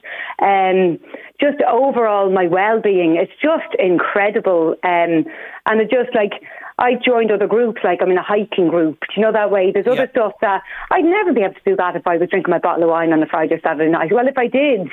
Um, 0.41 0.99
just 1.39 1.59
overall, 1.71 2.31
my 2.33 2.47
well-being. 2.47 3.17
It's 3.17 3.33
just 3.41 3.75
incredible. 3.79 4.77
Um, 4.83 5.27
and 5.67 5.81
it 5.81 5.91
just 5.91 6.15
like 6.15 6.33
I 6.79 6.95
joined 6.95 7.31
other 7.31 7.47
groups. 7.47 7.81
Like 7.85 8.01
I'm 8.03 8.11
in 8.11 8.19
a 8.19 8.23
hiking 8.23 8.69
group. 8.69 8.99
Do 9.01 9.07
you 9.17 9.23
know 9.23 9.33
that 9.33 9.51
way? 9.51 9.71
There's 9.73 9.87
other 9.87 10.05
Yeah. 10.05 10.11
stuff 10.11 10.33
that 10.41 10.63
I'd 10.91 11.05
never 11.05 11.33
be 11.33 11.43
able 11.43 11.55
to 11.55 11.61
do 11.65 11.77
that 11.77 11.97
if 11.97 12.07
I 12.07 12.17
was 12.17 12.29
drinking 12.31 12.51
my 12.51 12.59
bottle 12.59 12.83
of 12.85 12.91
wine 12.91 13.13
on 13.13 13.23
a 13.23 13.27
Friday 13.27 13.55
or 13.55 13.61
Saturday 13.61 13.91
night. 13.91 14.13
Well, 14.13 14.27
if 14.27 14.37
I 14.37 14.49
did, 14.49 14.89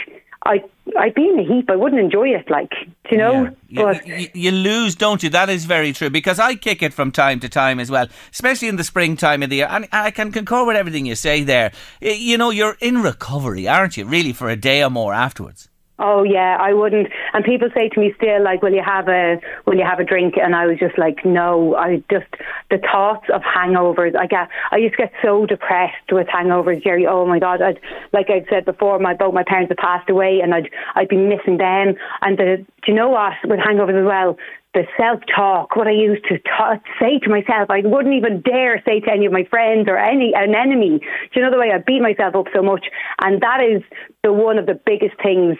I 0.45 0.63
I'd 0.99 1.13
be 1.15 1.27
in 1.29 1.39
a 1.39 1.43
heap. 1.43 1.69
I 1.69 1.75
wouldn't 1.75 2.01
enjoy 2.01 2.29
it. 2.29 2.49
Like, 2.49 2.69
do 2.71 3.11
you 3.11 3.17
know? 3.17 3.49
Yeah. 3.69 3.83
But 3.83 4.05
You, 4.07 4.15
you, 4.15 4.27
you 4.33 4.51
lose, 4.51 4.95
don't 4.95 5.23
you? 5.23 5.29
That 5.29 5.49
is 5.49 5.65
very 5.65 5.93
true 5.93 6.09
because 6.09 6.39
I 6.39 6.55
kick 6.55 6.81
it 6.83 6.93
from 6.93 7.11
time 7.11 7.39
to 7.41 7.49
time 7.49 7.79
as 7.79 7.89
well, 7.89 8.07
especially 8.31 8.67
in 8.67 8.75
the 8.75 8.83
springtime 8.83 9.41
of 9.43 9.49
the 9.49 9.57
year. 9.57 9.67
And 9.69 9.87
I 9.91 10.11
can 10.11 10.31
concur 10.31 10.65
with 10.65 10.75
everything 10.75 11.05
you 11.05 11.15
say 11.15 11.43
there. 11.43 11.71
You 12.01 12.37
know, 12.37 12.49
you're 12.49 12.77
in 12.81 13.01
recovery, 13.01 13.67
aren't 13.67 13.97
you? 13.97 14.05
Really, 14.05 14.33
for 14.33 14.49
a 14.49 14.55
day 14.55 14.83
or 14.83 14.89
more 14.89 15.13
afterwards. 15.13 15.69
Oh 16.03 16.23
yeah, 16.23 16.57
I 16.59 16.73
wouldn't. 16.73 17.09
And 17.33 17.45
people 17.45 17.69
say 17.75 17.87
to 17.89 17.99
me 17.99 18.11
still, 18.17 18.43
like, 18.43 18.63
"Will 18.63 18.73
you 18.73 18.81
have 18.83 19.07
a 19.07 19.39
Will 19.67 19.77
you 19.77 19.85
have 19.85 19.99
a 19.99 20.03
drink?" 20.03 20.33
And 20.35 20.55
I 20.55 20.65
was 20.65 20.79
just 20.79 20.97
like, 20.97 21.23
"No." 21.23 21.75
I 21.75 22.03
just 22.09 22.25
the 22.71 22.79
thoughts 22.79 23.27
of 23.31 23.43
hangovers. 23.43 24.15
I 24.17 24.25
get. 24.25 24.49
I 24.71 24.77
used 24.77 24.95
to 24.95 25.03
get 25.03 25.13
so 25.21 25.45
depressed 25.45 26.11
with 26.11 26.27
hangovers, 26.27 26.83
Jerry. 26.83 27.05
Oh 27.05 27.27
my 27.27 27.37
God! 27.37 27.61
I'd 27.61 27.79
like 28.13 28.31
I'd 28.31 28.47
said 28.49 28.65
before, 28.65 28.97
my 28.97 29.13
both 29.13 29.35
my 29.35 29.43
parents 29.43 29.69
had 29.69 29.77
passed 29.77 30.09
away, 30.09 30.39
and 30.41 30.55
I'd 30.55 30.69
I'd 30.95 31.07
be 31.07 31.17
missing 31.17 31.57
them. 31.57 31.93
And 32.21 32.37
the 32.37 32.65
do 32.83 32.91
you 32.91 32.95
know 32.95 33.09
what 33.09 33.33
with 33.43 33.59
hangovers 33.59 33.99
as 33.99 34.05
well? 34.05 34.37
The 34.73 34.87
self 34.97 35.19
talk, 35.35 35.75
what 35.75 35.87
I 35.87 35.91
used 35.91 36.23
to 36.29 36.39
ta 36.39 36.79
say 36.99 37.19
to 37.19 37.29
myself, 37.29 37.69
I 37.69 37.81
wouldn't 37.83 38.15
even 38.15 38.41
dare 38.41 38.81
say 38.85 39.01
to 39.01 39.11
any 39.11 39.25
of 39.25 39.33
my 39.33 39.43
friends 39.43 39.87
or 39.87 39.97
any 39.97 40.33
an 40.33 40.55
enemy. 40.55 40.99
Do 40.99 41.33
you 41.35 41.41
know 41.41 41.51
the 41.51 41.59
way 41.59 41.71
I 41.71 41.77
beat 41.77 42.01
myself 42.01 42.35
up 42.35 42.45
so 42.55 42.63
much? 42.63 42.85
And 43.21 43.41
that 43.41 43.59
is 43.61 43.83
the 44.23 44.31
one 44.31 44.57
of 44.57 44.65
the 44.65 44.79
biggest 44.85 45.15
things 45.21 45.57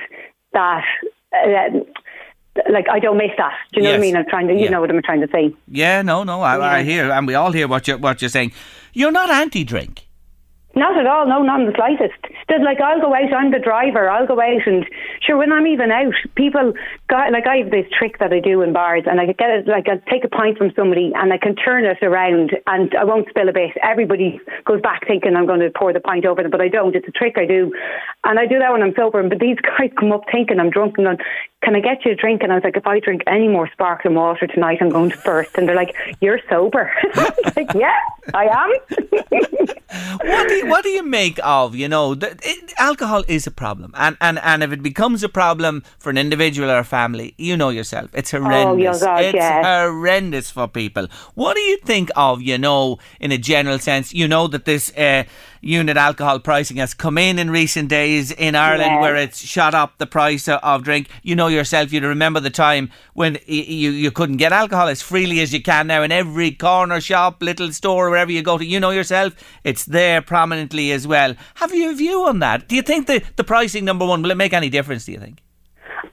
that 0.54 0.84
um, 1.46 1.84
like 2.70 2.86
I 2.90 3.00
don't 3.00 3.18
miss 3.18 3.32
that. 3.38 3.54
Do 3.74 3.80
you 3.80 3.84
know 3.86 3.92
what 3.92 3.98
I 3.98 4.02
mean? 4.02 4.16
I'm 4.18 4.26
trying 4.26 4.48
to, 4.48 4.54
you 4.54 4.66
Yeah. 4.66 4.70
know 4.72 4.82
what 4.82 4.90
I'm 4.92 5.02
trying 5.02 5.22
to 5.22 5.28
say. 5.32 5.54
Yeah, 5.68 6.02
no, 6.02 6.24
no, 6.24 6.42
I, 6.42 6.80
I 6.80 6.84
hear, 6.84 7.10
and 7.12 7.26
we 7.26 7.36
all 7.36 7.52
hear 7.52 7.68
what 7.68 7.88
you're 7.88 7.98
what 7.98 8.22
you're 8.22 8.30
saying. 8.30 8.52
You're 8.94 9.12
not 9.12 9.30
anti-drink. 9.30 10.06
Not 10.74 10.98
at 10.98 11.06
all. 11.06 11.28
No, 11.28 11.44
not 11.44 11.60
in 11.60 11.66
the 11.68 11.76
slightest. 11.76 12.16
That 12.48 12.62
like 12.62 12.80
I'll 12.80 13.02
go 13.02 13.14
out. 13.14 13.34
I'm 13.34 13.52
the 13.52 13.60
driver. 13.60 14.10
I'll 14.10 14.28
go 14.28 14.40
out 14.40 14.66
and 14.66 14.86
sure 15.22 15.38
when 15.38 15.52
I'm 15.52 15.68
even 15.68 15.92
out, 15.92 16.14
people 16.36 16.74
got 17.10 17.32
like 17.32 17.46
I 17.46 17.58
have 17.58 17.72
this 17.72 17.86
trick 17.92 18.20
that 18.20 18.32
I 18.32 18.40
do 18.40 18.62
in 18.62 18.72
bars, 18.72 19.04
and 19.06 19.20
I 19.20 19.26
get 19.26 19.50
it 19.50 19.68
like 19.68 19.88
I 19.90 19.98
take 20.10 20.24
a 20.24 20.30
pint 20.30 20.58
from 20.58 20.72
somebody 20.76 21.12
and 21.14 21.34
I 21.34 21.38
can 21.38 21.56
turn 21.56 21.84
it 21.84 22.02
around 22.02 22.52
and 22.68 22.94
I 22.96 23.04
won't 23.04 23.28
spill 23.30 23.50
a 23.50 23.54
bit. 23.54 23.72
Everybody 23.84 24.40
goes 24.66 24.82
back 24.82 25.06
thinking 25.08 25.36
I'm 25.36 25.46
going 25.46 25.60
to 25.60 25.72
pour 25.76 25.92
the 25.92 26.00
pint 26.00 26.26
over 26.26 26.42
them, 26.42 26.52
but 26.52 26.62
I 26.62 26.70
don't. 26.70 26.96
It's 26.96 27.08
a 27.08 27.12
trick 27.12 27.36
I 27.38 27.46
do, 27.46 27.74
and 28.24 28.40
I 28.40 28.46
do 28.46 28.60
that 28.60 28.72
when 28.72 28.82
I'm 28.82 28.94
sober. 28.96 29.22
But 29.28 29.40
these 29.40 29.58
guys 29.60 29.92
come 30.00 30.14
up 30.14 30.24
thinking 30.32 30.60
I'm 30.60 30.70
drunk 30.70 30.96
and 30.98 31.20
"Can 31.62 31.76
I 31.76 31.80
get 31.80 32.04
you 32.06 32.12
a 32.12 32.16
drink?" 32.16 32.44
And 32.44 32.52
I 32.52 32.56
was 32.56 32.64
like, 32.64 32.78
"If 32.78 32.88
I 32.88 33.00
drink 33.00 33.24
any 33.28 33.48
more 33.48 33.70
sparkling 33.72 34.16
water 34.16 34.48
tonight, 34.48 34.80
I'm 34.82 34.90
going 34.90 35.12
to 35.12 35.18
burst." 35.20 35.52
And 35.56 35.68
they're 35.68 35.76
like, 35.76 35.96
"You're 36.22 36.40
sober." 36.50 36.92
like, 37.56 37.74
"Yeah, 37.74 38.00
I 38.34 38.46
am." 38.48 38.72
what 40.24 40.48
do 40.48 40.54
you, 40.56 40.68
what 40.68 40.84
do 40.84 40.90
you 40.90 41.04
make 41.04 41.40
of 41.44 41.76
you 41.76 41.88
know 41.88 42.16
the, 42.16 42.32
it, 42.44 42.74
alcohol 42.78 43.24
is 43.28 43.46
a 43.46 43.52
problem 43.52 43.94
and, 43.98 44.16
and 44.22 44.40
and 44.40 44.64
if 44.64 44.72
it 44.72 44.82
becomes 44.82 45.24
a 45.24 45.30
problem 45.30 45.84
for 46.00 46.10
an 46.10 46.18
individual 46.18 46.70
or 46.70 46.80
a 46.80 46.84
family 46.84 47.34
you 47.38 47.58
know 47.58 47.70
yourself 47.70 48.10
it's 48.14 48.32
horrendous 48.32 49.02
oh, 49.02 49.06
God, 49.06 49.24
it's 49.24 49.36
yeah. 49.36 49.84
horrendous 49.86 50.50
for 50.50 50.68
people 50.68 51.08
what 51.36 51.56
do 51.56 51.62
you 51.62 51.78
think 51.80 52.10
of 52.16 52.42
you 52.42 52.58
know 52.58 52.98
in 53.20 53.32
a 53.32 53.38
general 53.38 53.80
sense 53.80 54.14
you 54.14 54.28
know 54.28 54.48
that 54.48 54.66
this 54.66 54.96
uh, 54.98 55.24
unit 55.62 55.96
alcohol 55.96 56.40
pricing 56.40 56.78
has 56.78 56.94
come 56.94 57.18
in 57.18 57.40
in 57.40 57.50
recent 57.50 57.88
days 57.88 58.32
in 58.32 58.56
Ireland 58.56 59.00
where 59.00 59.16
it's 59.16 59.42
shot 59.42 59.74
up 59.74 59.98
the 59.98 60.08
price 60.08 60.48
of, 60.48 60.84
drink. 60.84 61.08
You 61.22 61.36
know 61.36 61.48
yourself 61.48 61.94
you 61.94 62.02
remember 62.02 62.40
the 62.40 62.50
time 62.50 62.92
when 63.14 63.38
you 63.46 63.92
you 63.92 64.12
couldn't 64.12 64.38
get 64.38 64.52
alcohol 64.52 64.88
as 64.88 65.02
freely 65.02 65.40
as 65.42 65.54
you 65.54 65.62
can 65.62 65.88
now 65.88 66.02
in 66.02 66.12
every 66.12 66.52
corner 66.52 67.00
shop 67.00 67.42
little 67.42 67.72
store 67.72 68.10
wherever 68.10 68.32
you 68.32 68.42
go 68.42 68.58
to. 68.58 68.66
You 68.66 68.80
know 68.80 68.90
yourself 68.90 69.36
it's 69.64 69.86
there 69.86 70.22
prominently 70.22 70.92
as 70.92 71.08
well. 71.08 71.36
Have 71.56 71.74
you 71.74 71.92
a 71.92 71.94
view 71.94 72.24
on 72.24 72.40
that? 72.40 72.68
Do 72.68 72.76
you 72.76 72.82
think 72.82 73.08
the, 73.08 73.24
the 73.36 73.44
pricing 73.44 73.86
number 73.86 74.06
one 74.06 74.24
will 74.24 74.32
it 74.32 74.38
make 74.38 74.54
any 74.54 74.70
difference 74.70 75.06
do 75.06 75.12
you 75.12 75.20
think? 75.20 75.42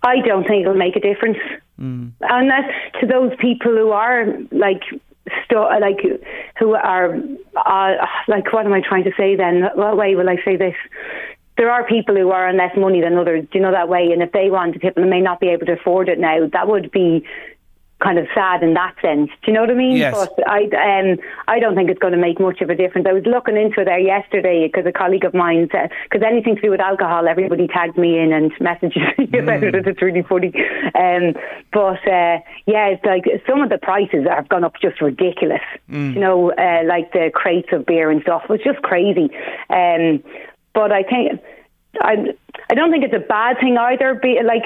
I 0.03 0.21
don't 0.21 0.47
think 0.47 0.63
it'll 0.63 0.75
make 0.75 0.97
a 0.97 1.01
difference. 1.01 1.39
Hmm. 1.79 2.09
Unless 2.21 2.71
to 3.01 3.07
those 3.07 3.33
people 3.41 3.73
who 3.73 3.91
are 3.91 4.27
like 4.53 4.83
sto- 5.45 5.69
like 5.81 6.01
who 6.59 6.75
are 6.75 7.15
uh, 7.57 8.07
like 8.29 8.53
what 8.53 8.67
am 8.67 8.73
I 8.73 8.81
trying 8.81 9.05
to 9.05 9.13
say 9.17 9.37
then? 9.37 9.65
What 9.75 9.97
way 9.97 10.15
will 10.15 10.29
I 10.29 10.37
say 10.45 10.57
this? 10.57 10.75
There 11.57 11.71
are 11.71 11.85
people 11.85 12.15
who 12.15 12.31
are 12.31 12.49
on 12.49 12.57
less 12.57 12.77
money 12.77 13.01
than 13.01 13.19
others, 13.19 13.45
do 13.51 13.59
you 13.59 13.65
know 13.65 13.73
that 13.73 13.89
way? 13.89 14.11
And 14.13 14.23
if 14.23 14.31
they 14.31 14.49
want 14.49 14.75
to 14.75 14.79
tip 14.79 14.97
and 14.97 15.11
may 15.11 15.21
not 15.21 15.41
be 15.41 15.49
able 15.49 15.67
to 15.67 15.73
afford 15.73 16.09
it 16.09 16.19
now, 16.19 16.47
that 16.53 16.69
would 16.69 16.93
be 16.93 17.25
kind 18.01 18.19
of 18.19 18.27
sad 18.33 18.63
in 18.63 18.75
that 18.75 18.95
sense. 19.03 19.29
Do 19.43 19.51
you 19.51 19.53
know 19.53 19.63
what 19.63 19.71
I 19.71 19.75
mean? 19.75 19.97
Yes. 19.97 20.15
But 20.15 20.49
I 20.49 20.65
um 20.65 21.19
I 21.49 21.59
don't 21.59 21.75
think 21.75 21.91
it's 21.91 21.99
going 21.99 22.13
to 22.13 22.19
make 22.19 22.39
much 22.39 22.61
of 22.61 22.71
a 22.71 22.75
difference. 22.75 23.07
I 23.09 23.13
was 23.13 23.25
looking 23.27 23.57
into 23.57 23.81
it 23.81 23.87
there 23.87 23.99
yesterday 23.99 24.69
because 24.69 24.87
a 24.87 24.93
colleague 24.93 25.25
of 25.25 25.35
mine 25.35 25.69
said 25.73 25.91
because 26.05 26.25
anything 26.25 26.57
to 26.57 26.63
do 26.63 26.71
with 26.71 26.81
alcohol, 26.81 27.27
everybody 27.27 27.67
tags 27.67 27.97
me 27.97 28.19
in 28.19 28.33
and 28.33 28.53
messages 28.61 29.03
me 29.19 29.39
about 29.39 29.65
it. 29.65 29.75
It's 29.75 30.03
really 30.03 30.23
funny. 30.23 30.53
Um, 30.95 31.35
but 31.73 32.07
uh, 32.07 32.39
yeah, 32.67 32.87
it's 32.89 33.05
like 33.05 33.25
some 33.49 33.63
of 33.63 33.71
the 33.71 33.79
prices 33.79 34.27
have 34.29 34.49
gone 34.49 34.65
up 34.65 34.75
just 34.81 35.01
ridiculous. 35.01 35.63
You 36.15 36.21
know, 36.21 36.53
uh, 36.53 36.83
like 36.87 37.13
the 37.13 37.31
crates 37.35 37.69
of 37.73 37.87
beer 37.87 38.11
and 38.11 38.23
stuff. 38.23 38.43
It's 38.51 38.65
just 38.65 38.83
crazy. 38.83 39.31
Um, 39.71 40.23
but 40.75 40.93
I 40.93 41.03
think. 41.03 41.41
I 42.01 42.35
I 42.71 42.75
don't 42.75 42.91
think 42.91 43.05
it's 43.05 43.15
a 43.15 43.19
bad 43.19 43.59
thing 43.61 43.77
either. 43.79 44.15
Be 44.15 44.41
like 44.45 44.63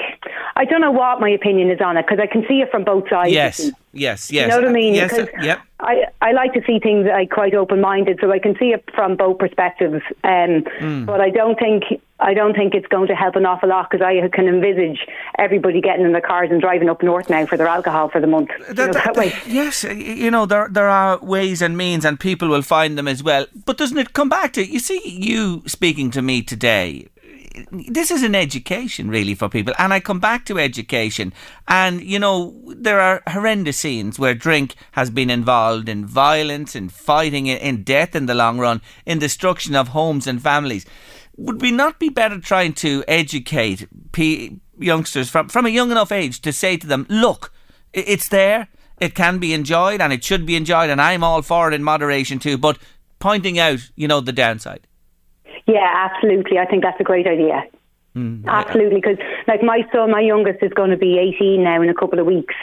I 0.55 0.65
don't 0.65 0.81
know 0.81 0.91
what 0.91 1.19
my 1.19 1.29
opinion 1.29 1.69
is 1.69 1.79
on 1.81 1.97
it 1.97 2.05
because 2.05 2.19
I 2.19 2.27
can 2.27 2.45
see 2.47 2.61
it 2.61 2.69
from 2.71 2.83
both 2.83 3.09
sides. 3.09 3.31
yes 3.31 3.71
yes 3.93 4.31
yes 4.31 4.43
You 4.43 4.47
know 4.49 4.57
what 4.61 4.67
I 4.69 4.71
mean? 4.73 4.93
yes 4.95 5.13
uh, 5.13 5.25
yep 5.41 5.59
I, 5.79 6.05
I 6.21 6.31
like 6.31 6.53
to 6.53 6.61
see 6.65 6.79
things 6.79 7.05
like 7.07 7.29
quite 7.29 7.53
open 7.53 7.81
minded, 7.81 8.17
so 8.21 8.31
I 8.31 8.39
can 8.39 8.55
see 8.57 8.71
it 8.71 8.89
from 8.95 9.17
both 9.17 9.37
perspectives. 9.39 10.01
Um, 10.23 10.63
Hmm. 10.79 11.03
But 11.05 11.19
I 11.21 11.29
don't 11.29 11.57
think 11.59 11.83
I 12.19 12.33
don't 12.33 12.55
think 12.55 12.73
it's 12.73 12.87
going 12.87 13.07
to 13.07 13.15
help 13.15 13.35
an 13.35 13.45
awful 13.45 13.67
lot 13.69 13.89
because 13.89 14.01
I 14.05 14.27
can 14.29 14.47
envisage 14.47 15.05
everybody 15.37 15.81
getting 15.81 16.05
in 16.05 16.13
their 16.13 16.21
cars 16.21 16.49
and 16.51 16.61
driving 16.61 16.89
up 16.89 17.03
north 17.03 17.29
now 17.29 17.45
for 17.45 17.57
their 17.57 17.67
alcohol 17.67 18.07
for 18.09 18.21
the 18.21 18.27
month. 18.27 18.49
You 18.69 18.73
know, 18.75 18.93
that 18.93 19.15
way. 19.15 19.33
Yes, 19.45 19.83
you 19.83 20.31
know 20.31 20.45
there 20.45 20.67
there 20.71 20.87
are 20.89 21.17
ways 21.19 21.61
and 21.61 21.77
means, 21.77 22.05
and 22.05 22.17
people 22.19 22.47
will 22.47 22.61
find 22.61 22.97
them 22.97 23.07
as 23.07 23.21
well. 23.21 23.45
But 23.65 23.77
doesn't 23.77 23.97
it 23.97 24.13
come 24.13 24.29
back 24.29 24.53
to 24.53 24.61
you 24.65 24.79
see 24.79 25.01
you 25.05 25.63
speaking 25.67 26.11
to 26.11 26.21
me 26.21 26.41
today? 26.41 27.07
This 27.71 28.09
is 28.09 28.23
an 28.23 28.33
education 28.33 29.09
really 29.09 29.35
for 29.35 29.47
people, 29.47 29.73
and 29.77 29.93
I 29.93 29.99
come 29.99 30.19
back 30.19 30.45
to 30.45 30.59
education. 30.59 31.33
And 31.67 32.01
you 32.01 32.17
know 32.17 32.61
there 32.65 32.99
are 32.99 33.21
horrendous 33.27 33.77
scenes 33.77 34.17
where 34.17 34.33
drink 34.33 34.75
has 34.93 35.09
been 35.09 35.29
involved 35.29 35.87
in 35.87 36.05
violence, 36.05 36.75
in 36.75 36.89
fighting, 36.89 37.47
in, 37.47 37.83
death 37.83 38.15
in 38.15 38.25
the 38.25 38.33
long 38.33 38.57
run, 38.57 38.81
in 39.05 39.19
destruction 39.19 39.75
of 39.75 39.89
homes 39.89 40.25
and 40.25 40.41
families. 40.41 40.85
Would 41.37 41.61
we 41.61 41.71
not 41.71 41.99
be 41.99 42.09
better 42.09 42.39
trying 42.39 42.73
to 42.73 43.03
educate 43.07 43.87
p- 44.11 44.59
youngsters 44.79 45.29
from 45.29 45.49
from 45.49 45.65
a 45.65 45.69
young 45.69 45.91
enough 45.91 46.11
age 46.11 46.41
to 46.41 46.51
say 46.51 46.77
to 46.77 46.87
them, 46.87 47.05
look, 47.09 47.53
it's 47.93 48.29
there. 48.29 48.67
It 48.99 49.15
can 49.15 49.37
be 49.37 49.53
enjoyed 49.53 50.01
and 50.01 50.13
it 50.13 50.23
should 50.23 50.45
be 50.45 50.55
enjoyed, 50.55 50.89
and 50.89 51.01
I'm 51.01 51.23
all 51.23 51.41
for 51.41 51.67
it 51.67 51.73
in 51.73 51.83
moderation 51.83 52.39
too. 52.39 52.57
But 52.57 52.79
pointing 53.19 53.59
out, 53.59 53.91
you 53.95 54.07
know, 54.07 54.21
the 54.21 54.31
downside. 54.31 54.87
Yeah, 55.67 55.89
absolutely. 55.93 56.59
I 56.59 56.65
think 56.65 56.83
that's 56.83 56.99
a 56.99 57.03
great 57.03 57.27
idea. 57.27 57.63
Absolutely, 58.47 59.01
because 59.01 59.17
like 59.47 59.63
my 59.63 59.87
son, 59.91 60.11
my 60.11 60.19
youngest 60.19 60.61
is 60.61 60.71
going 60.73 60.91
to 60.91 60.97
be 60.97 61.17
18 61.17 61.63
now 61.63 61.81
in 61.81 61.89
a 61.89 61.95
couple 61.95 62.19
of 62.19 62.27
weeks, 62.27 62.53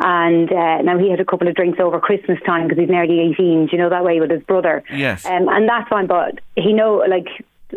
and 0.00 0.50
uh, 0.50 0.82
now 0.82 0.98
he 0.98 1.08
had 1.08 1.20
a 1.20 1.24
couple 1.24 1.46
of 1.46 1.54
drinks 1.54 1.78
over 1.78 2.00
Christmas 2.00 2.40
time 2.44 2.66
because 2.66 2.80
he's 2.80 2.88
nearly 2.90 3.20
18. 3.20 3.66
Do 3.66 3.76
you 3.76 3.78
know 3.78 3.88
that 3.88 4.02
way 4.02 4.18
with 4.18 4.32
his 4.32 4.42
brother? 4.42 4.82
Yes. 4.92 5.24
Um, 5.24 5.48
and 5.48 5.68
that's 5.68 5.88
fine, 5.88 6.08
but 6.08 6.40
he 6.56 6.72
know 6.72 7.04
like 7.08 7.28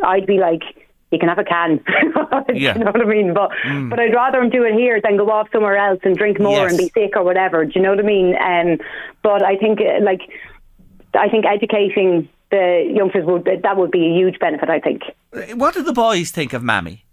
I'd 0.03 0.25
be 0.25 0.37
like. 0.39 0.63
You 1.11 1.17
can 1.17 1.27
have 1.27 1.39
a 1.39 1.43
can. 1.43 1.83
Yeah. 2.53 2.73
Do 2.73 2.79
you 2.79 2.85
know 2.85 2.91
what 2.91 3.01
I 3.01 3.05
mean? 3.05 3.33
But 3.33 3.49
but 3.89 3.99
I'd 3.99 4.13
rather 4.13 4.39
him 4.43 4.51
do 4.51 4.63
it 4.63 4.75
here 4.75 5.01
than 5.03 5.17
go 5.17 5.31
off 5.31 5.47
somewhere 5.51 5.75
else 5.75 5.99
and 6.03 6.15
drink 6.15 6.39
more 6.39 6.51
Yes. 6.67 6.69
and 6.69 6.77
be 6.77 6.89
sick 6.89 7.15
or 7.17 7.23
whatever. 7.23 7.65
Do 7.65 7.71
you 7.73 7.81
know 7.81 7.89
what 7.89 7.99
I 7.99 8.03
mean? 8.03 8.35
Um, 8.37 8.77
but 9.23 9.41
I 9.43 9.55
think 9.57 9.79
uh, 9.81 10.03
like 10.03 10.21
I 11.15 11.27
think 11.27 11.45
educating 11.47 12.29
the 12.51 12.91
youngsters 12.93 13.25
would 13.25 13.45
that 13.45 13.77
would 13.77 13.91
be 13.91 14.05
a 14.05 14.13
huge 14.13 14.39
benefit. 14.39 14.69
I 14.69 14.79
think. 14.79 15.03
What 15.55 15.73
do 15.73 15.83
the 15.83 15.93
boys 15.93 16.31
think 16.31 16.53
of 16.53 16.63
Mammy? 16.63 17.05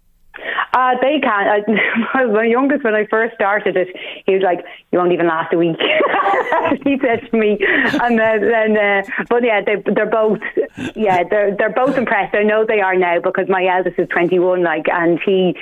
Uh, 0.73 0.93
they 1.01 1.19
can't. 1.19 1.65
I, 2.13 2.25
my 2.25 2.43
youngest, 2.43 2.83
when 2.83 2.93
I 2.93 3.07
first 3.07 3.33
started 3.33 3.75
it, 3.75 3.87
he 4.27 4.35
was 4.35 4.43
like, 4.43 4.63
"You 4.91 4.99
won't 4.99 5.11
even 5.11 5.27
last 5.27 5.51
a 5.53 5.57
week." 5.57 5.77
he 6.83 6.99
said 7.01 7.27
to 7.31 7.37
me, 7.37 7.57
and 8.03 8.19
then, 8.19 8.41
then 8.41 8.77
uh, 8.77 9.01
but 9.27 9.43
yeah, 9.43 9.61
they, 9.61 9.81
they're 9.91 10.05
both, 10.05 10.39
yeah, 10.95 11.23
they're 11.23 11.55
they're 11.55 11.73
both 11.73 11.97
impressed. 11.97 12.35
I 12.35 12.43
know 12.43 12.63
they 12.63 12.81
are 12.81 12.95
now 12.95 13.19
because 13.19 13.47
my 13.49 13.65
eldest 13.65 13.97
is 13.97 14.07
twenty 14.09 14.37
one, 14.39 14.63
like, 14.63 14.85
and 14.91 15.19
he. 15.25 15.55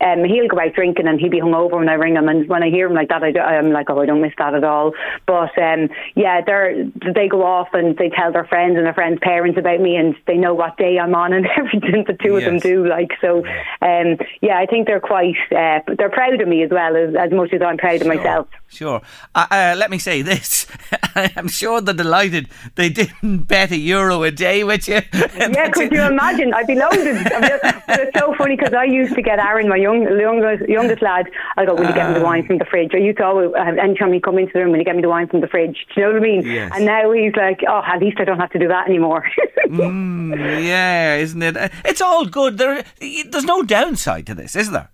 Um, 0.00 0.24
he'll 0.24 0.48
go 0.48 0.60
out 0.60 0.74
drinking 0.74 1.06
and 1.06 1.18
he'll 1.18 1.30
be 1.30 1.40
hungover 1.40 1.78
when 1.78 1.88
I 1.88 1.94
ring 1.94 2.16
him. 2.16 2.28
And 2.28 2.48
when 2.48 2.62
I 2.62 2.70
hear 2.70 2.86
him 2.86 2.94
like 2.94 3.08
that, 3.08 3.22
I 3.22 3.56
I'm 3.56 3.70
like, 3.70 3.88
oh, 3.90 4.00
I 4.00 4.06
don't 4.06 4.20
miss 4.20 4.34
that 4.38 4.54
at 4.54 4.64
all. 4.64 4.92
But 5.26 5.56
um, 5.58 5.88
yeah, 6.14 6.40
they're 6.44 6.84
they 7.14 7.28
go 7.28 7.44
off 7.44 7.68
and 7.72 7.96
they 7.96 8.10
tell 8.10 8.32
their 8.32 8.46
friends 8.46 8.76
and 8.76 8.86
their 8.86 8.94
friends' 8.94 9.18
parents 9.22 9.58
about 9.58 9.80
me, 9.80 9.96
and 9.96 10.14
they 10.26 10.36
know 10.36 10.54
what 10.54 10.76
day 10.76 10.98
I'm 10.98 11.14
on 11.14 11.32
and 11.32 11.46
everything. 11.56 12.04
The 12.06 12.16
two 12.22 12.36
of 12.36 12.44
them 12.44 12.58
do 12.58 12.86
like 12.86 13.10
so. 13.20 13.44
Um, 13.80 14.18
yeah, 14.40 14.58
I 14.58 14.66
think 14.66 14.86
they're 14.86 15.00
quite 15.00 15.36
uh, 15.50 15.80
they're 15.96 16.10
proud 16.10 16.40
of 16.40 16.48
me 16.48 16.62
as 16.62 16.70
well 16.70 16.96
as, 16.96 17.14
as 17.14 17.30
much 17.32 17.52
as 17.52 17.62
I'm 17.62 17.78
proud 17.78 18.00
of 18.00 18.06
myself. 18.06 18.48
Sure. 18.68 19.00
Uh, 19.34 19.46
uh, 19.50 19.74
let 19.78 19.90
me 19.90 19.98
say 19.98 20.22
this. 20.22 20.66
I 21.14 21.32
am 21.36 21.48
sure 21.48 21.80
they're 21.80 21.94
delighted 21.94 22.48
they 22.74 22.88
didn't 22.88 23.44
bet 23.44 23.70
a 23.70 23.76
euro 23.76 24.22
a 24.22 24.30
day 24.30 24.64
with 24.64 24.88
you. 24.88 25.00
Yeah, 25.36 25.70
could 25.70 25.92
you 25.92 26.02
imagine? 26.02 26.52
I'd 26.54 26.66
be 26.66 26.74
loaded. 26.74 27.32
I'm 27.32 27.42
just, 27.42 27.64
it's 27.88 28.18
so 28.18 28.34
funny 28.34 28.56
because 28.56 28.72
I 28.72 28.84
used 28.84 29.14
to 29.14 29.22
get 29.22 29.38
Aaron, 29.38 29.68
my 29.68 29.76
young, 29.86 30.00
youngest, 30.26 30.68
youngest 30.78 31.02
lad. 31.08 31.26
I 31.56 31.64
go, 31.66 31.74
"Will 31.74 31.88
you 31.90 31.94
get 32.00 32.06
me 32.10 32.14
the 32.18 32.24
wine 32.30 32.44
from 32.46 32.58
the 32.62 32.68
fridge?" 32.72 32.92
I 32.94 32.98
used 33.08 33.18
to 33.18 33.24
always, 33.30 33.50
uh, 33.54 33.86
anytime 33.86 34.12
he 34.12 34.20
come 34.20 34.38
into 34.42 34.52
the 34.54 34.60
room, 34.62 34.70
"Will 34.72 34.78
you 34.82 34.88
get 34.90 34.96
me 34.96 35.02
the 35.02 35.12
wine 35.16 35.28
from 35.32 35.40
the 35.44 35.50
fridge?" 35.54 35.78
Do 35.94 36.00
you 36.00 36.02
know 36.06 36.12
what 36.14 36.22
I 36.22 36.26
mean? 36.30 36.42
Yes. 36.58 36.72
And 36.74 36.84
now 36.84 37.04
he's 37.12 37.36
like, 37.36 37.60
"Oh, 37.72 37.82
at 37.92 37.98
least 38.04 38.18
I 38.20 38.24
don't 38.24 38.40
have 38.44 38.50
to 38.56 38.58
do 38.64 38.68
that 38.74 38.84
anymore." 38.88 39.22
yeah, 39.70 41.16
isn't 41.16 41.42
it? 41.42 41.56
Uh, 41.56 41.68
It's 41.84 42.00
all 42.00 42.24
good. 42.26 42.58
There, 42.58 42.84
there's 43.30 43.44
no 43.44 43.62
downside 43.62 44.26
to 44.26 44.34
this, 44.34 44.56
is 44.56 44.70
there? 44.70 44.90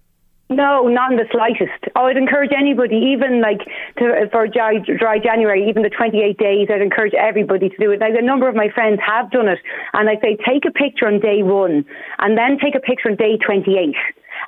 No, 0.51 0.87
not 0.87 1.11
in 1.13 1.17
the 1.17 1.27
slightest. 1.33 1.81
Oh, 1.97 2.07
I'd 2.07 2.19
encourage 2.19 2.51
anybody, 2.57 2.97
even 2.97 3.41
like 3.41 3.61
to, 3.99 4.29
for 4.31 4.47
dry, 4.47 4.79
dry 4.79 5.19
January, 5.19 5.67
even 5.69 5.83
the 5.83 5.89
28 5.89 6.37
days, 6.37 6.69
I'd 6.71 6.83
encourage 6.83 7.15
everybody 7.15 7.71
to 7.71 7.77
do 7.79 7.91
it. 7.91 8.01
Like 8.01 8.13
a 8.19 8.23
number 8.23 8.49
of 8.49 8.55
my 8.55 8.69
friends 8.69 9.01
have 9.07 9.31
done 9.31 9.49
it, 9.49 9.59
and 9.95 10.11
I 10.11 10.17
say 10.21 10.37
take 10.47 10.65
a 10.67 10.71
picture 10.71 11.07
on 11.07 11.21
day 11.21 11.43
one, 11.43 11.87
and 12.19 12.37
then 12.37 12.59
take 12.59 12.75
a 12.75 12.81
picture 12.81 13.09
on 13.09 13.17
day 13.17 13.39
28. 13.39 13.95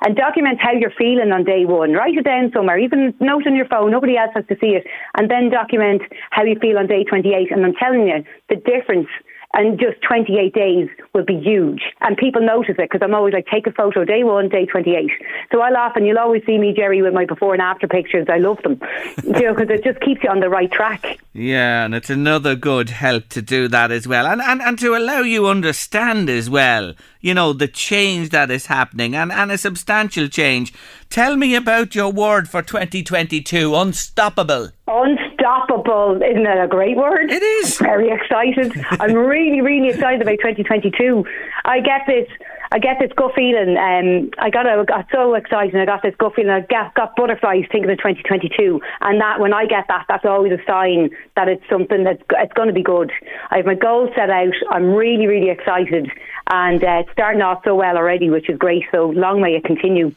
And 0.01 0.15
document 0.15 0.59
how 0.59 0.73
you're 0.73 0.93
feeling 0.97 1.31
on 1.31 1.43
day 1.43 1.65
one. 1.65 1.93
Write 1.93 2.17
it 2.17 2.25
down 2.25 2.51
somewhere, 2.53 2.77
even 2.77 3.13
note 3.19 3.47
on 3.47 3.55
your 3.55 3.67
phone. 3.67 3.91
Nobody 3.91 4.17
else 4.17 4.31
has 4.35 4.45
to 4.47 4.57
see 4.59 4.75
it. 4.75 4.85
And 5.17 5.29
then 5.29 5.49
document 5.49 6.01
how 6.31 6.43
you 6.43 6.55
feel 6.59 6.77
on 6.77 6.87
day 6.87 7.03
28. 7.03 7.51
And 7.51 7.65
I'm 7.65 7.75
telling 7.75 8.07
you, 8.07 8.23
the 8.49 8.55
difference 8.55 9.07
and 9.55 9.79
just 9.79 10.01
28 10.07 10.53
days 10.53 10.89
will 11.13 11.23
be 11.23 11.39
huge. 11.39 11.81
And 12.01 12.17
people 12.17 12.41
notice 12.41 12.75
it 12.77 12.89
because 12.91 13.01
I'm 13.01 13.15
always 13.15 13.33
like, 13.33 13.47
take 13.47 13.65
a 13.67 13.71
photo 13.71 14.03
day 14.03 14.23
one, 14.23 14.49
day 14.49 14.65
28. 14.65 15.09
So 15.51 15.61
I 15.61 15.69
laugh, 15.69 15.93
and 15.95 16.05
you'll 16.05 16.19
always 16.19 16.43
see 16.45 16.57
me, 16.57 16.73
Jerry, 16.75 17.01
with 17.01 17.13
my 17.13 17.25
before 17.25 17.53
and 17.53 17.61
after 17.61 17.87
pictures. 17.87 18.27
I 18.29 18.37
love 18.37 18.61
them, 18.63 18.79
you 19.23 19.31
know, 19.31 19.53
because 19.53 19.69
it 19.69 19.83
just 19.83 20.01
keeps 20.01 20.23
you 20.23 20.29
on 20.29 20.41
the 20.41 20.49
right 20.49 20.71
track. 20.71 21.19
Yeah, 21.33 21.85
and 21.85 21.95
it's 21.95 22.09
another 22.09 22.55
good 22.55 22.89
help 22.89 23.29
to 23.29 23.41
do 23.41 23.67
that 23.69 23.91
as 23.91 24.07
well, 24.07 24.25
and 24.25 24.41
and, 24.41 24.61
and 24.61 24.77
to 24.79 24.95
allow 24.95 25.19
you 25.19 25.47
understand 25.47 26.29
as 26.29 26.49
well, 26.49 26.93
you 27.25 27.33
know, 27.33 27.53
the 27.53 27.67
change 27.67 28.29
that 28.29 28.51
is 28.51 28.67
happening, 28.67 29.15
and 29.15 29.31
and 29.31 29.51
a 29.51 29.57
substantial 29.57 30.27
change. 30.27 30.71
Tell 31.09 31.35
me 31.35 31.55
about 31.55 31.95
your 31.95 32.11
word 32.11 32.47
for 32.47 32.61
2022, 32.61 33.75
unstoppable. 33.75 34.69
Unstoppable, 34.87 36.21
isn't 36.21 36.43
that 36.43 36.63
a 36.63 36.67
great 36.67 36.95
word? 36.95 37.31
It 37.31 37.41
is. 37.41 37.81
I'm 37.81 37.87
very 37.87 38.11
excited. 38.11 38.73
I'm 39.01 39.13
really, 39.13 39.61
really 39.61 39.89
excited 39.89 40.21
about 40.21 40.37
2022. 40.37 41.25
I 41.65 41.79
get 41.79 42.01
this. 42.05 42.27
I 42.75 42.77
get 42.77 42.99
this 42.99 43.11
gut 43.15 43.31
feeling. 43.33 43.77
Um, 43.77 44.31
I 44.37 44.49
got, 44.49 44.65
a, 44.67 44.83
got 44.83 45.07
so 45.09 45.33
excited. 45.35 45.79
I 45.79 45.85
got 45.85 46.01
this 46.01 46.13
gut 46.17 46.35
feeling. 46.35 46.51
I 46.51 46.59
got, 46.59 46.93
got 46.93 47.15
butterflies 47.15 47.63
thinking 47.71 47.89
of 47.89 47.97
2022, 47.99 48.81
and 48.99 49.21
that 49.21 49.39
when 49.39 49.53
I 49.53 49.65
get 49.65 49.85
that, 49.87 50.03
that's 50.09 50.25
always 50.25 50.51
a 50.51 50.61
sign 50.67 51.09
that 51.37 51.47
it's 51.47 51.63
something 51.69 52.03
that's 52.03 52.21
it's 52.31 52.51
going 52.51 52.67
to 52.67 52.73
be 52.73 52.83
good. 52.83 53.13
I 53.49 53.57
have 53.57 53.65
my 53.65 53.75
goals 53.75 54.09
set 54.13 54.29
out. 54.29 54.51
I'm 54.71 54.93
really, 54.93 55.25
really 55.25 55.51
excited, 55.51 56.11
and 56.51 56.83
uh, 56.83 57.03
it's 57.03 57.11
starting 57.13 57.41
off 57.41 57.61
so 57.63 57.75
well 57.75 57.95
already, 57.95 58.29
which 58.29 58.49
is 58.49 58.57
great. 58.57 58.83
So 58.91 59.07
long 59.07 59.39
may 59.39 59.55
it 59.55 59.63
continue. 59.63 60.13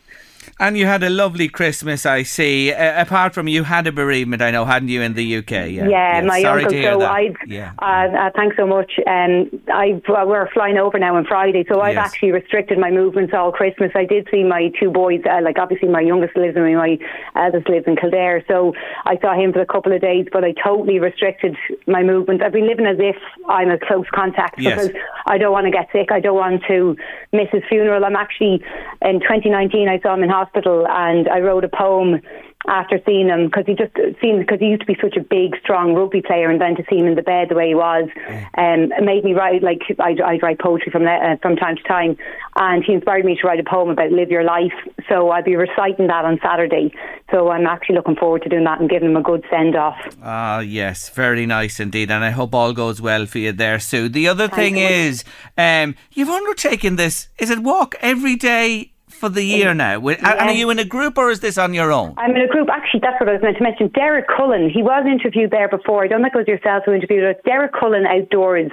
And 0.61 0.77
you 0.77 0.87
had 0.87 1.05
a 1.05 1.11
lovely 1.11 1.49
Christmas, 1.49 2.05
I 2.05 2.25
see. 2.25 2.73
Uh, 2.73 3.01
apart 3.01 3.33
from 3.33 3.47
you 3.47 3.63
had 3.63 3.87
a 3.87 3.93
bereavement, 3.93 4.43
I 4.43 4.51
know, 4.51 4.65
hadn't 4.65 4.89
you, 4.89 5.03
in 5.03 5.15
the 5.15 5.37
UK? 5.37 5.51
Yeah, 5.51 5.69
yeah, 5.69 5.89
yeah 5.89 6.21
my 6.23 6.43
Sorry 6.43 6.65
uncle. 6.65 6.83
so 6.83 7.03
I, 7.03 7.33
yeah. 7.47 7.75
Uh, 7.79 7.85
uh, 7.85 8.31
thanks 8.35 8.57
so 8.57 8.67
much. 8.67 8.91
Um, 9.07 9.51
I 9.73 10.03
we're 10.09 10.51
flying 10.51 10.77
over 10.77 10.99
now 10.99 11.15
on 11.15 11.27
Friday, 11.27 11.65
so 11.69 11.81
I've 11.81 11.95
yes. 11.95 12.07
actually 12.07 12.33
restricted 12.33 12.77
my 12.77 12.91
movements 12.91 13.33
all 13.35 13.53
Christmas. 13.53 13.93
I 13.95 14.05
did 14.05 14.27
see 14.33 14.43
my 14.43 14.73
two 14.81 14.91
boys. 14.91 15.21
Uh, 15.25 15.41
like 15.43 15.59
obviously, 15.61 15.89
my 15.91 16.01
youngest 16.01 16.37
lives 16.37 16.57
in 16.57 16.75
my 16.75 16.99
eldest 17.37 17.69
lives 17.69 17.85
in 17.87 17.95
Kildare, 17.95 18.45
so 18.49 18.75
I 19.05 19.17
saw 19.21 19.35
him 19.41 19.53
for 19.53 19.61
a 19.61 19.67
couple 19.67 19.93
of 19.93 20.01
days. 20.01 20.27
But 20.33 20.43
I 20.43 20.55
totally 20.61 20.99
restricted 20.99 21.57
my 21.87 22.03
movements. 22.03 22.43
I've 22.45 22.53
been 22.53 22.67
living 22.67 22.87
as 22.87 22.97
if 22.99 23.17
I'm 23.49 23.71
a 23.71 23.79
close 23.79 24.07
contact 24.13 24.59
yes. 24.59 24.89
because 24.89 25.03
I 25.27 25.39
don't 25.39 25.53
want 25.53 25.67
to 25.67 25.71
get 25.71 25.87
sick. 25.93 26.11
I 26.11 26.19
don't 26.19 26.37
want 26.37 26.65
to 26.67 26.97
miss 27.33 27.47
his 27.53 27.63
funeral. 27.69 28.05
I'm 28.05 28.17
actually 28.17 28.61
in 29.03 29.21
2019. 29.21 29.89
I 29.89 30.01
saw 30.01 30.15
him 30.15 30.25
in 30.25 30.31
hospital 30.31 30.48
and 30.55 31.29
I 31.29 31.41
wrote 31.41 31.65
a 31.65 31.69
poem 31.69 32.21
after 32.67 33.01
seeing 33.07 33.29
him 33.29 33.47
because 33.47 33.65
he 33.67 33.75
just 33.75 33.95
seemed 34.21 34.41
because 34.41 34.59
he 34.59 34.67
used 34.67 34.81
to 34.81 34.87
be 34.87 34.97
such 35.01 35.17
a 35.17 35.21
big, 35.21 35.57
strong 35.63 35.95
rugby 35.95 36.21
player, 36.21 36.51
and 36.51 36.61
then 36.61 36.75
to 36.77 36.85
see 36.91 36.97
him 36.97 37.07
in 37.07 37.15
the 37.15 37.23
bed 37.23 37.49
the 37.49 37.55
way 37.55 37.69
he 37.69 37.75
was, 37.75 38.09
um, 38.57 38.89
made 39.05 39.25
me 39.25 39.33
write 39.33 39.63
like 39.63 39.81
I'd, 39.99 40.21
I'd 40.21 40.43
write 40.43 40.59
poetry 40.59 40.91
from 40.91 41.05
that, 41.05 41.23
uh, 41.23 41.37
from 41.41 41.57
time 41.57 41.77
to 41.77 41.83
time, 41.85 42.17
and 42.57 42.85
he 42.85 42.93
inspired 42.93 43.25
me 43.25 43.37
to 43.41 43.47
write 43.47 43.61
a 43.61 43.65
poem 43.65 43.91
about 43.91 44.11
live 44.11 44.31
your 44.31 44.45
life. 44.45 44.73
So 45.09 45.31
I'll 45.31 45.43
be 45.43 45.57
reciting 45.57 46.09
that 46.09 46.25
on 46.25 46.39
Saturday. 46.43 46.93
So 47.31 47.51
I'm 47.51 47.67
actually 47.67 47.97
looking 47.97 48.17
forward 48.17 48.43
to 48.43 48.49
doing 48.49 48.65
that 48.65 48.81
and 48.81 48.91
giving 48.91 49.11
him 49.11 49.17
a 49.17 49.23
good 49.23 49.45
send 49.51 49.77
off. 49.77 49.99
Ah, 50.23 50.61
yes, 50.61 51.11
very 51.11 51.47
nice 51.47 51.79
indeed, 51.79 52.11
and 52.11 52.25
I 52.25 52.31
hope 52.31 52.55
all 52.55 52.73
goes 52.73 53.01
well 53.01 53.27
for 53.27 53.39
you 53.39 53.53
there, 53.53 53.79
Sue. 53.79 54.09
The 54.09 54.29
other 54.29 54.49
thing 54.49 54.77
is, 54.77 55.25
um, 55.57 55.95
you've 56.13 56.29
undertaken 56.29 56.97
this. 56.97 57.29
Is 57.39 57.51
it 57.51 57.61
walk 57.61 57.95
every 58.01 58.37
day? 58.37 58.93
For 59.19 59.29
the 59.29 59.43
year 59.43 59.75
now. 59.75 60.07
And 60.09 60.25
are 60.25 60.53
you 60.53 60.71
in 60.71 60.79
a 60.79 60.85
group 60.85 61.19
or 61.19 61.31
is 61.31 61.41
this 61.41 61.59
on 61.59 61.75
your 61.75 61.93
own? 61.93 62.15
I'm 62.17 62.35
in 62.35 62.43
a 62.43 62.49
group. 62.49 62.69
Actually, 62.71 63.01
that's 63.01 63.21
what 63.21 63.29
I 63.29 63.33
was 63.33 63.43
meant 63.43 63.59
to 63.59 63.63
mention. 63.63 63.89
Derek 63.89 64.27
Cullen, 64.29 64.71
he 64.71 64.83
was 64.83 65.05
interviewed 65.07 65.51
there 65.51 65.69
before. 65.69 66.05
I 66.05 66.09
don't 66.09 66.23
think 66.23 66.35
it 66.35 66.39
was 66.39 66.49
yourself 66.49 66.85
who 66.87 66.93
interviewed 66.93 67.25
us. 67.25 67.37
Derek 67.45 67.73
Cullen 67.79 68.07
Outdoors. 68.07 68.71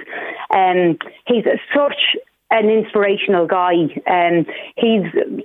Um, 0.50 0.98
he's 1.26 1.44
such 1.74 2.16
an 2.50 2.70
inspirational 2.70 3.46
guy. 3.46 3.74
Um, 4.06 4.46
he's 4.76 5.02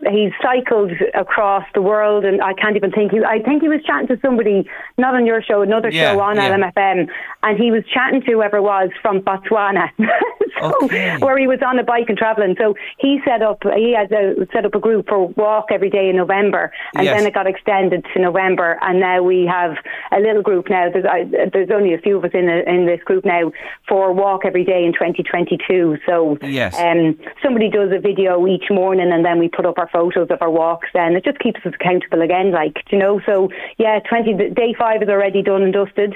he's 0.10 0.32
cycled 0.42 0.92
across 1.16 1.66
the 1.74 1.82
world, 1.82 2.26
and 2.26 2.42
I 2.44 2.54
can't 2.54 2.76
even 2.76 2.92
think. 2.92 3.12
He, 3.12 3.20
I 3.24 3.40
think 3.42 3.64
he 3.64 3.70
was 3.70 3.82
chatting 3.84 4.08
to 4.08 4.20
somebody, 4.22 4.70
not 5.00 5.16
on 5.16 5.26
your 5.26 5.42
show, 5.42 5.62
another 5.62 5.90
yeah, 5.90 6.14
show 6.14 6.20
on 6.20 6.36
yeah. 6.36 6.52
LMFM, 6.52 7.08
and 7.42 7.58
he 7.58 7.72
was 7.72 7.84
chatting 7.92 8.22
to 8.22 8.32
whoever 8.32 8.62
was 8.62 8.90
from 9.02 9.22
Botswana, 9.22 9.90
so, 10.60 10.74
okay. 10.84 11.18
where 11.18 11.38
he 11.40 11.48
was 11.48 11.60
on 11.66 11.80
a 11.80 11.84
bike 11.84 12.06
and 12.08 12.18
travelling. 12.18 12.56
So 12.60 12.76
he 13.00 13.20
set 13.26 13.42
up 13.42 13.64
he 13.76 13.96
had 13.98 14.12
a, 14.12 14.46
set 14.54 14.66
up 14.66 14.76
a 14.76 14.80
group 14.80 15.08
for 15.10 15.28
walk 15.30 15.68
every 15.72 15.90
day 15.90 16.08
in 16.10 16.18
November, 16.18 16.72
and 16.94 17.06
yes. 17.06 17.18
then 17.18 17.28
it 17.28 17.34
got 17.34 17.48
extended 17.48 18.06
to 18.14 18.22
November, 18.22 18.78
and 18.82 19.00
now 19.00 19.24
we 19.24 19.48
have 19.48 19.76
a 20.12 20.20
little 20.20 20.44
group 20.44 20.70
now. 20.70 20.92
There's 20.92 21.06
I, 21.06 21.24
there's 21.52 21.72
only 21.74 21.96
a 21.96 21.98
few 21.98 22.18
of 22.18 22.26
us 22.26 22.32
in 22.36 22.48
a, 22.48 22.62
in 22.72 22.86
this 22.86 23.02
group 23.06 23.26
now 23.26 23.52
for 23.88 24.14
walk 24.14 24.42
every 24.46 24.64
day 24.64 24.84
in 24.86 24.94
2022. 24.94 25.98
So 26.06 26.38
yes. 26.44 26.78
Um, 26.78 26.91
um, 26.92 27.20
somebody 27.44 27.70
does 27.70 27.92
a 27.92 28.00
video 28.00 28.46
each 28.48 28.66
morning 28.70 29.12
and 29.12 29.26
then 29.26 29.40
we 29.40 29.48
put 29.48 29.66
up 29.66 29.78
our 29.78 29.90
photos 29.90 30.28
of 30.30 30.42
our 30.42 30.50
walks 30.50 30.90
then 30.94 31.16
it 31.16 31.24
just 31.24 31.40
keeps 31.40 31.60
us 31.66 31.74
accountable 31.74 32.22
again 32.22 32.52
like 32.52 32.84
you 32.92 32.98
know 32.98 33.22
so 33.26 33.50
yeah 33.78 34.00
20 34.10 34.34
day 34.54 34.76
5 34.78 35.04
is 35.04 35.10
already 35.10 35.42
done 35.42 35.64
and 35.64 35.74
dusted 35.74 36.14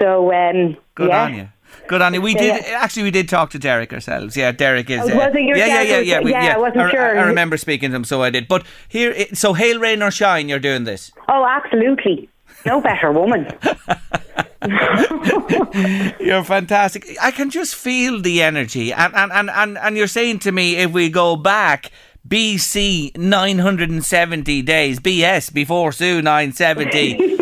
so 0.00 0.32
um, 0.32 0.76
good 0.94 1.08
yeah. 1.08 1.24
on 1.24 1.34
you 1.34 1.48
Good 1.88 2.02
on 2.02 2.14
you. 2.14 2.20
We 2.20 2.34
did 2.34 2.64
actually. 2.66 3.04
We 3.04 3.10
did 3.10 3.28
talk 3.28 3.50
to 3.50 3.58
Derek 3.58 3.92
ourselves. 3.92 4.36
Yeah, 4.36 4.52
Derek 4.52 4.90
is. 4.90 5.00
Oh, 5.00 5.16
was 5.16 5.32
it 5.34 5.42
your 5.42 5.56
yeah, 5.56 5.66
yeah, 5.66 5.82
yeah, 5.82 5.98
yeah, 5.98 6.20
we, 6.20 6.32
yeah, 6.32 6.54
I 6.54 6.58
wasn't 6.58 6.82
I, 6.82 6.90
sure. 6.90 7.18
I, 7.18 7.22
remember 7.24 7.56
speaking 7.56 7.90
to 7.90 7.96
him, 7.96 8.04
so 8.04 8.22
I 8.22 8.30
did. 8.30 8.48
But 8.48 8.64
here, 8.88 9.14
so 9.34 9.52
hail, 9.52 9.78
rain 9.78 10.02
or 10.02 10.10
shine, 10.10 10.48
you're 10.48 10.58
doing 10.58 10.84
this. 10.84 11.12
Oh, 11.28 11.46
absolutely. 11.46 12.28
No 12.64 12.80
better 12.80 13.12
woman. 13.12 13.46
you're 16.20 16.44
fantastic. 16.44 17.16
I 17.20 17.30
can 17.30 17.50
just 17.50 17.74
feel 17.74 18.20
the 18.20 18.42
energy, 18.42 18.92
and 18.92 19.14
and, 19.14 19.32
and, 19.32 19.50
and 19.50 19.78
and 19.78 19.96
you're 19.96 20.06
saying 20.06 20.40
to 20.40 20.52
me 20.52 20.76
if 20.76 20.90
we 20.92 21.10
go 21.10 21.36
back. 21.36 21.90
BC 22.26 23.16
970 23.16 24.62
days, 24.62 24.98
BS 24.98 25.52
before 25.52 25.92
Sue 25.92 26.20
970. 26.20 27.36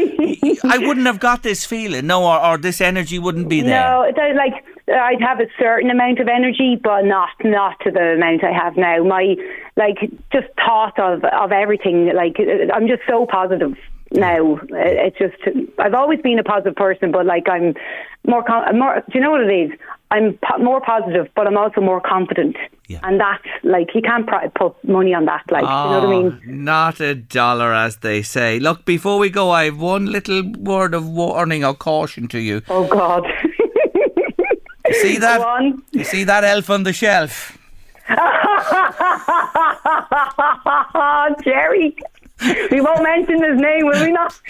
I 0.65 0.79
wouldn't 0.79 1.07
have 1.07 1.21
got 1.21 1.43
this 1.43 1.65
feeling, 1.65 2.07
no, 2.07 2.25
or, 2.27 2.39
or 2.39 2.59
this 2.59 2.83
energy 2.83 3.19
wouldn't 3.19 3.49
be 3.49 3.63
there. 3.63 3.81
No, 3.81 4.13
uh, 4.15 4.35
like 4.35 4.63
I'd 4.89 5.21
have 5.21 5.41
a 5.41 5.47
certain 5.59 5.91
amount 5.91 6.21
of 6.21 6.29
energy, 6.29 6.79
but 6.83 7.03
not 7.03 7.31
not 7.43 7.81
to 7.81 7.91
the 7.91 8.15
amount 8.15 8.45
I 8.45 8.53
have 8.53 8.77
now. 8.77 9.03
My 9.05 9.37
like 9.77 9.99
just 10.33 10.49
thought 10.57 10.99
of 10.99 11.25
of 11.25 11.53
everything. 11.53 12.13
Like 12.15 12.37
uh, 12.39 12.73
I'm 12.75 12.87
just 12.87 13.03
so 13.09 13.27
positive 13.27 13.77
now. 14.15 14.59
It's 14.71 15.19
just 15.19 15.35
I've 15.79 15.95
always 15.95 16.21
been 16.21 16.39
a 16.39 16.45
positive 16.45 16.77
person, 16.77 17.13
but 17.13 17.27
like 17.27 17.49
I'm 17.49 17.75
more 18.27 18.45
more. 18.73 19.01
Do 19.01 19.13
you 19.15 19.21
know 19.21 19.31
what 19.31 19.43
it 19.43 19.53
is? 19.53 19.71
I'm 20.11 20.39
more 20.61 20.81
positive, 20.81 21.29
but 21.35 21.47
I'm 21.47 21.57
also 21.57 21.81
more 21.81 22.01
confident. 22.01 22.57
Yeah. 22.87 23.01
And 23.03 23.19
that's 23.19 23.43
like 23.65 23.95
you 23.95 24.03
can't 24.03 24.27
pr- 24.27 24.49
put 24.55 24.75
money 24.85 25.15
on 25.15 25.25
that. 25.25 25.43
Like 25.51 25.65
oh, 25.67 25.67
you 25.67 25.91
know 25.91 26.09
what 26.09 26.09
I 26.09 26.23
mean? 26.23 26.33
Ah, 26.33 26.39
not 26.47 27.01
a 27.01 27.15
dollar, 27.15 27.73
as 27.75 27.97
they 27.97 28.23
say. 28.23 28.61
Look, 28.61 28.85
before 28.85 29.19
we 29.19 29.31
go, 29.31 29.51
I 29.51 29.65
have 29.65 29.81
one 29.81 30.07
little 30.07 30.43
word 30.59 30.95
of 30.95 31.09
warning 31.09 31.65
or 31.65 31.75
caution 31.75 32.29
to 32.29 32.39
you. 32.39 32.63
Oh 32.69 32.87
God. 32.87 33.27
you 34.87 34.95
see 34.95 35.19
that? 35.27 35.73
You 35.93 36.05
see 36.05 36.25
that 36.25 36.45
elf 36.45 36.71
on 36.71 36.83
the 36.85 36.93
shelf? 36.93 37.59
Jerry 41.43 41.97
we 42.71 42.81
won't 42.81 43.03
mention 43.03 43.43
his 43.43 43.61
name, 43.61 43.87
will 43.87 44.05
we 44.05 44.13
not? 44.13 44.41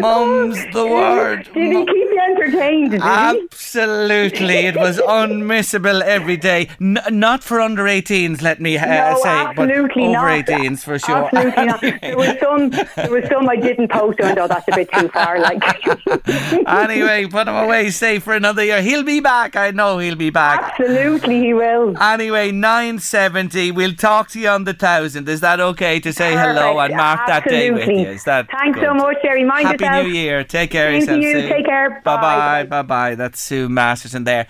Mum's 0.00 0.64
the 0.72 0.86
word. 0.86 1.48
Did 1.52 1.72
he 1.72 1.84
keep 1.84 1.88
you 1.88 2.20
entertained? 2.30 2.94
Absolutely. 3.02 4.66
it 4.66 4.76
was 4.76 4.98
unmissable 4.98 6.02
every 6.02 6.36
day. 6.36 6.68
N- 6.80 6.98
not 7.10 7.42
for 7.42 7.60
under 7.60 7.84
18s, 7.84 8.42
let 8.42 8.60
me 8.60 8.76
uh, 8.76 8.86
no, 8.86 9.18
say, 9.22 9.28
absolutely 9.28 10.02
but 10.04 10.16
over 10.16 10.36
not. 10.36 10.46
18s 10.46 10.80
for 10.80 10.98
sure. 10.98 11.24
Absolutely 11.24 11.64
not. 11.64 11.82
There 12.06 12.16
was 12.16 12.38
some, 12.40 12.70
there 12.70 13.10
was 13.10 13.24
some 13.28 13.48
I 13.48 13.56
didn't 13.56 13.90
post 13.90 14.20
on, 14.20 14.34
though 14.34 14.46
that's 14.48 14.66
a 14.68 14.74
bit 14.74 14.90
too 14.92 15.08
far. 15.08 15.40
Like. 15.40 15.62
anyway, 16.68 17.26
put 17.26 17.48
him 17.48 17.54
away 17.54 17.90
safe 17.90 18.22
for 18.22 18.34
another 18.34 18.64
year. 18.64 18.82
He'll 18.82 19.02
be 19.02 19.20
back. 19.20 19.56
I 19.56 19.70
know 19.70 19.98
he'll 19.98 20.14
be 20.16 20.30
back. 20.30 20.74
Absolutely, 20.78 21.40
he 21.40 21.54
will. 21.54 22.00
Anyway, 22.00 22.50
970. 22.52 23.72
We'll 23.72 23.94
talk 23.94 24.28
to 24.30 24.40
you 24.40 24.48
on 24.48 24.64
the 24.64 24.74
thousand. 24.74 25.28
Is 25.28 25.40
that 25.40 25.55
okay 25.60 26.00
to 26.00 26.12
say 26.12 26.32
Perfect. 26.34 26.58
hello 26.58 26.78
and 26.80 26.94
mark 26.96 27.20
Absolutely. 27.28 27.30
that 27.30 27.48
day 27.50 27.70
with 27.70 27.88
you? 28.06 28.08
Is 28.14 28.24
that 28.24 28.48
Thanks 28.50 28.78
good? 28.78 28.86
so 28.86 28.94
much, 28.94 29.16
Jerry. 29.22 29.44
Mind 29.44 29.66
Happy 29.66 29.84
yourself. 29.84 30.06
New 30.06 30.12
Year. 30.12 30.44
Take 30.44 30.70
care 30.70 30.88
of 30.88 30.94
yourself. 30.94 31.20
you. 31.20 31.42
Take 31.48 31.66
care. 31.66 32.00
Bye 32.04 32.16
bye. 32.16 32.64
Bye. 32.64 32.64
Bye 32.64 32.82
bye. 32.82 33.14
That's 33.14 33.40
Sue 33.40 33.68
Masterson 33.68 34.24
there. 34.24 34.46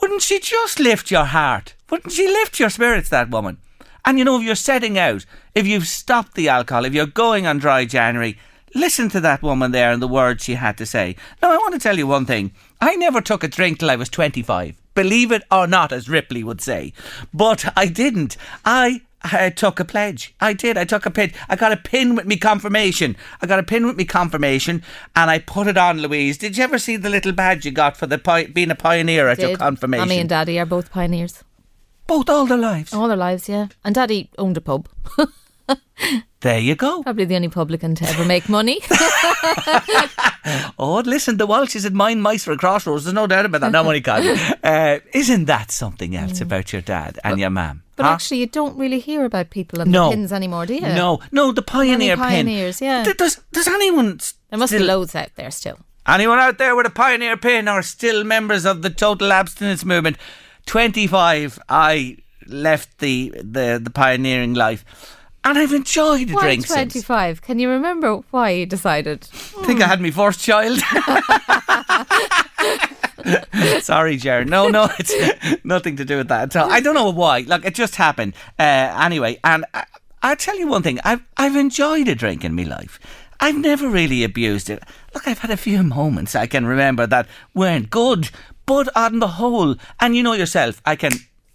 Wouldn't 0.00 0.22
she 0.22 0.40
just 0.40 0.78
lift 0.80 1.10
your 1.10 1.24
heart? 1.24 1.74
Wouldn't 1.90 2.12
she 2.12 2.26
lift 2.26 2.58
your 2.60 2.70
spirits, 2.70 3.08
that 3.10 3.30
woman? 3.30 3.58
And 4.04 4.18
you 4.18 4.24
know, 4.24 4.36
if 4.38 4.42
you're 4.42 4.54
setting 4.54 4.98
out, 4.98 5.24
if 5.54 5.66
you've 5.66 5.86
stopped 5.86 6.34
the 6.34 6.48
alcohol, 6.48 6.84
if 6.84 6.92
you're 6.92 7.06
going 7.06 7.46
on 7.46 7.58
dry 7.58 7.84
January, 7.86 8.36
listen 8.74 9.08
to 9.10 9.20
that 9.20 9.42
woman 9.42 9.70
there 9.70 9.92
and 9.92 10.02
the 10.02 10.08
words 10.08 10.44
she 10.44 10.54
had 10.54 10.76
to 10.78 10.84
say. 10.86 11.16
Now, 11.40 11.52
I 11.52 11.56
want 11.56 11.72
to 11.74 11.80
tell 11.80 11.96
you 11.96 12.06
one 12.06 12.26
thing. 12.26 12.52
I 12.80 12.96
never 12.96 13.20
took 13.22 13.42
a 13.44 13.48
drink 13.48 13.78
till 13.78 13.90
I 13.90 13.96
was 13.96 14.08
25. 14.10 14.76
Believe 14.94 15.32
it 15.32 15.42
or 15.50 15.66
not, 15.66 15.90
as 15.90 16.08
Ripley 16.08 16.44
would 16.44 16.60
say. 16.60 16.92
But 17.32 17.72
I 17.78 17.86
didn't. 17.86 18.36
I 18.64 19.00
I 19.24 19.50
took 19.50 19.80
a 19.80 19.84
pledge. 19.84 20.34
I 20.40 20.52
did. 20.52 20.76
I 20.76 20.84
took 20.84 21.06
a 21.06 21.10
pledge. 21.10 21.32
I 21.48 21.56
got 21.56 21.72
a 21.72 21.76
pin 21.78 22.14
with 22.14 22.26
me 22.26 22.36
confirmation. 22.36 23.16
I 23.40 23.46
got 23.46 23.58
a 23.58 23.62
pin 23.62 23.86
with 23.86 23.96
me 23.96 24.04
confirmation, 24.04 24.82
and 25.16 25.30
I 25.30 25.38
put 25.38 25.66
it 25.66 25.78
on. 25.78 25.98
Louise, 26.00 26.36
did 26.38 26.56
you 26.58 26.64
ever 26.64 26.78
see 26.78 26.96
the 26.96 27.08
little 27.08 27.32
badge 27.32 27.64
you 27.64 27.70
got 27.70 27.96
for 27.96 28.06
the 28.06 28.18
pi- 28.18 28.46
being 28.46 28.70
a 28.70 28.74
pioneer 28.74 29.28
at 29.28 29.38
your 29.38 29.56
confirmation? 29.56 30.08
Mommy 30.08 30.20
and 30.20 30.28
Daddy 30.28 30.58
are 30.60 30.66
both 30.66 30.90
pioneers. 30.90 31.42
both 32.06 32.28
all 32.28 32.44
their 32.46 32.58
lives. 32.58 32.92
All 32.92 33.08
their 33.08 33.16
lives, 33.16 33.48
yeah. 33.48 33.68
And 33.82 33.94
Daddy 33.94 34.28
owned 34.36 34.58
a 34.58 34.60
pub. 34.60 34.88
There 36.44 36.58
you 36.58 36.74
go. 36.74 37.02
Probably 37.02 37.24
the 37.24 37.36
only 37.36 37.48
publican 37.48 37.94
to 37.94 38.04
ever 38.04 38.24
make 38.26 38.48
money. 38.48 38.80
Oh, 40.78 41.00
listen, 41.06 41.38
the 41.38 41.46
Walshes 41.46 41.84
had 41.84 41.94
mine 41.94 42.20
mice 42.20 42.44
for 42.44 42.52
a 42.52 42.58
crossroads. 42.58 43.04
There's 43.04 43.14
no 43.14 43.26
doubt 43.26 43.46
about 43.46 43.62
that. 43.62 43.72
No 43.72 43.82
money 43.82 44.02
can. 44.02 44.38
Uh, 44.62 44.98
isn't 45.14 45.46
that 45.46 45.70
something 45.70 46.14
else 46.14 46.42
about 46.42 46.70
your 46.70 46.82
dad 46.82 47.18
and 47.24 47.40
your 47.40 47.48
mum? 47.48 47.78
Mm. 47.78 47.80
But 47.96 48.02
huh? 48.04 48.12
actually, 48.12 48.40
you 48.40 48.46
don't 48.46 48.76
really 48.76 49.00
hear 49.00 49.24
about 49.24 49.48
people 49.48 49.80
and 49.80 49.90
No. 49.90 50.10
the 50.10 50.16
pins 50.16 50.32
anymore, 50.32 50.66
do 50.66 50.74
you? 50.74 50.82
No, 50.82 51.20
no, 51.32 51.50
the 51.52 51.62
pioneer 51.62 52.16
pin. 52.16 52.24
pioneers, 52.24 52.82
yeah. 52.82 53.04
Th- 53.04 53.16
Does, 53.16 53.40
does 53.52 53.68
anyone 53.68 54.20
There 54.50 54.58
must 54.58 54.72
be 54.72 54.80
loads 54.80 55.14
out 55.14 55.30
there 55.36 55.50
still. 55.50 55.78
Anyone 56.06 56.38
out 56.38 56.58
there 56.58 56.76
with 56.76 56.84
a 56.84 56.90
pioneer 56.90 57.38
pin 57.38 57.66
are 57.66 57.82
still 57.82 58.22
members 58.22 58.66
of 58.66 58.82
the 58.82 58.90
total 58.90 59.32
abstinence 59.32 59.82
movement? 59.82 60.18
25, 60.66 61.58
I 61.70 62.18
left 62.46 62.98
the, 62.98 63.32
the, 63.36 63.80
the 63.82 63.90
pioneering 63.90 64.52
life. 64.52 64.84
And 65.44 65.58
I've 65.58 65.72
enjoyed 65.72 66.28
the 66.28 66.34
Why 66.34 66.42
drink 66.42 66.66
since. 66.66 66.92
25? 66.92 67.42
Can 67.42 67.58
you 67.58 67.68
remember 67.68 68.16
why 68.30 68.50
you 68.50 68.66
decided? 68.66 69.28
I 69.58 69.66
think 69.66 69.82
I 69.82 69.86
had 69.86 70.00
my 70.00 70.10
first 70.10 70.40
child. 70.40 70.80
Sorry, 73.82 74.16
Jared. 74.16 74.48
No, 74.48 74.68
no, 74.68 74.88
it's 74.98 75.64
nothing 75.64 75.96
to 75.96 76.04
do 76.04 76.16
with 76.16 76.28
that 76.28 76.54
at 76.54 76.56
all. 76.56 76.70
I 76.70 76.80
don't 76.80 76.94
know 76.94 77.10
why. 77.10 77.40
Like 77.40 77.64
it 77.64 77.74
just 77.74 77.96
happened. 77.96 78.34
Uh, 78.58 78.98
anyway, 79.02 79.38
and 79.44 79.64
I, 79.74 79.84
I 80.22 80.34
tell 80.34 80.58
you 80.58 80.66
one 80.66 80.82
thing. 80.82 80.98
I've 81.04 81.22
I've 81.36 81.56
enjoyed 81.56 82.08
a 82.08 82.14
drink 82.14 82.44
in 82.44 82.54
my 82.54 82.64
life. 82.64 82.98
I've 83.40 83.58
never 83.58 83.88
really 83.88 84.24
abused 84.24 84.70
it. 84.70 84.82
Look, 85.12 85.28
I've 85.28 85.40
had 85.40 85.50
a 85.50 85.56
few 85.56 85.82
moments 85.82 86.34
I 86.34 86.46
can 86.46 86.66
remember 86.66 87.06
that 87.06 87.26
weren't 87.52 87.90
good, 87.90 88.30
but 88.64 88.94
on 88.96 89.18
the 89.18 89.28
whole, 89.28 89.76
and 90.00 90.16
you 90.16 90.22
know 90.22 90.32
yourself, 90.32 90.80
I 90.86 90.96
can 90.96 91.12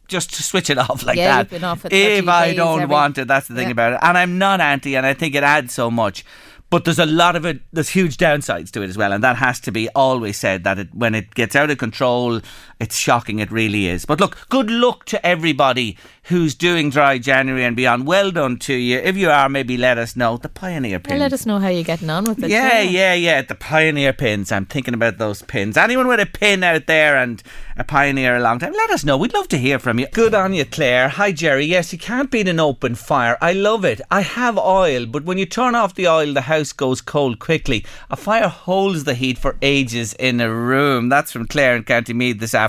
just 0.10 0.34
to 0.36 0.44
switch 0.44 0.70
it 0.70 0.78
off 0.90 1.06
like 1.06 1.18
Yeah, 1.18 1.28
that. 1.28 1.40
you've 1.40 1.50
been 1.62 1.64
off 1.64 1.86
if 1.90 2.28
I 2.28 2.54
don't 2.54 2.82
every- 2.82 2.92
want 2.94 3.18
it, 3.18 3.28
that's 3.28 3.48
the 3.48 3.56
thing 3.56 3.68
Yeah. 3.68 3.72
about 3.72 3.94
it. 3.94 4.00
And 4.02 4.18
I'm 4.18 4.38
not 4.38 4.60
anti, 4.60 4.96
and 4.98 5.06
I 5.06 5.14
think 5.14 5.36
it 5.36 5.44
adds 5.44 5.74
so 5.74 5.90
much. 5.90 6.26
But 6.72 6.86
there's 6.86 7.00
a 7.00 7.06
lot 7.08 7.36
of 7.36 7.46
it. 7.46 7.62
There's 7.74 7.90
huge 7.90 8.18
downsides 8.18 8.70
to 8.72 8.84
it 8.84 8.90
as 8.90 8.98
well, 8.98 9.12
and 9.12 9.24
that 9.24 9.38
has 9.38 9.60
to 9.62 9.72
be 9.72 9.90
always 9.96 10.38
said. 10.38 10.64
That 10.66 10.78
it, 10.78 10.94
when 10.94 11.16
it 11.16 11.34
gets 11.34 11.56
out 11.56 11.72
of 11.72 11.80
control, 11.80 12.42
it's 12.80 12.98
shocking. 12.98 13.40
It 13.40 13.52
really 13.52 13.88
is. 13.88 14.06
But 14.06 14.20
look, 14.20 14.48
good 14.50 14.72
luck 14.72 15.06
to 15.06 15.26
everybody 15.26 15.98
who's 16.24 16.56
doing 16.56 16.90
dry 16.90 17.18
January 17.18 17.66
and 17.66 17.76
beyond. 17.76 18.08
Well 18.08 18.32
done 18.32 18.58
to 18.60 18.74
you. 18.74 19.00
If 19.00 19.18
you 19.18 19.30
are, 19.30 19.50
maybe 19.50 19.76
let 19.78 19.98
us 19.98 20.16
know. 20.16 20.38
The 20.38 20.48
pioneer 20.48 21.00
Pins. 21.00 21.20
Let 21.20 21.34
us 21.34 21.46
know 21.46 21.60
how 21.60 21.68
you're 21.68 21.84
getting 21.84 22.10
on 22.10 22.24
with 22.24 22.42
it. 22.44 22.50
Yeah, 22.50 22.82
yeah, 22.82 23.14
yeah. 23.14 23.42
The 23.42 23.56
pioneer 23.56 24.14
pins. 24.14 24.52
I'm 24.52 24.66
thinking 24.66 24.94
about 24.94 25.18
those 25.18 25.42
pins. 25.42 25.76
Anyone 25.76 26.08
with 26.08 26.20
a 26.20 26.26
pin 26.26 26.64
out 26.64 26.86
there 26.86 27.18
and 27.18 27.44
a 27.76 27.84
pioneer 27.84 28.38
a 28.38 28.40
long 28.40 28.60
time, 28.60 28.74
let 28.74 28.92
us 28.92 29.04
know. 29.04 29.18
We'd 29.18 29.34
love 29.34 29.48
to 29.50 29.58
hear 29.58 29.80
from 29.80 30.00
you. 30.00 30.08
Good 30.14 30.34
on 30.34 30.54
you, 30.54 30.66
Claire. 30.66 31.10
Hi, 31.10 31.32
Jerry. 31.32 31.66
Yes, 31.66 31.92
you 31.92 32.00
can't 32.00 32.32
beat 32.32 32.48
an 32.48 32.60
open 32.60 32.96
fire. 32.96 33.38
I 33.42 33.54
love 33.54 33.84
it. 33.84 34.00
I 34.12 34.22
have 34.22 34.58
oil, 34.58 35.06
but 35.06 35.26
when 35.26 35.38
you 35.38 35.46
turn 35.46 35.76
off 35.76 35.96
the 35.96 36.08
oil, 36.08 36.34
the 36.34 36.42
house 36.42 36.72
goes 36.72 37.02
cold 37.02 37.40
quickly. 37.40 37.86
A 38.10 38.16
fire 38.16 38.48
holds 38.48 39.04
the 39.04 39.16
heat 39.16 39.38
for 39.38 39.58
ages 39.62 40.14
in 40.14 40.40
a 40.40 40.54
room. 40.54 41.10
That's 41.10 41.32
from 41.32 41.48
Claire 41.48 41.76
in 41.76 41.84
County 41.84 42.14
Meath 42.14 42.40
this 42.40 42.54
afternoon. 42.54 42.69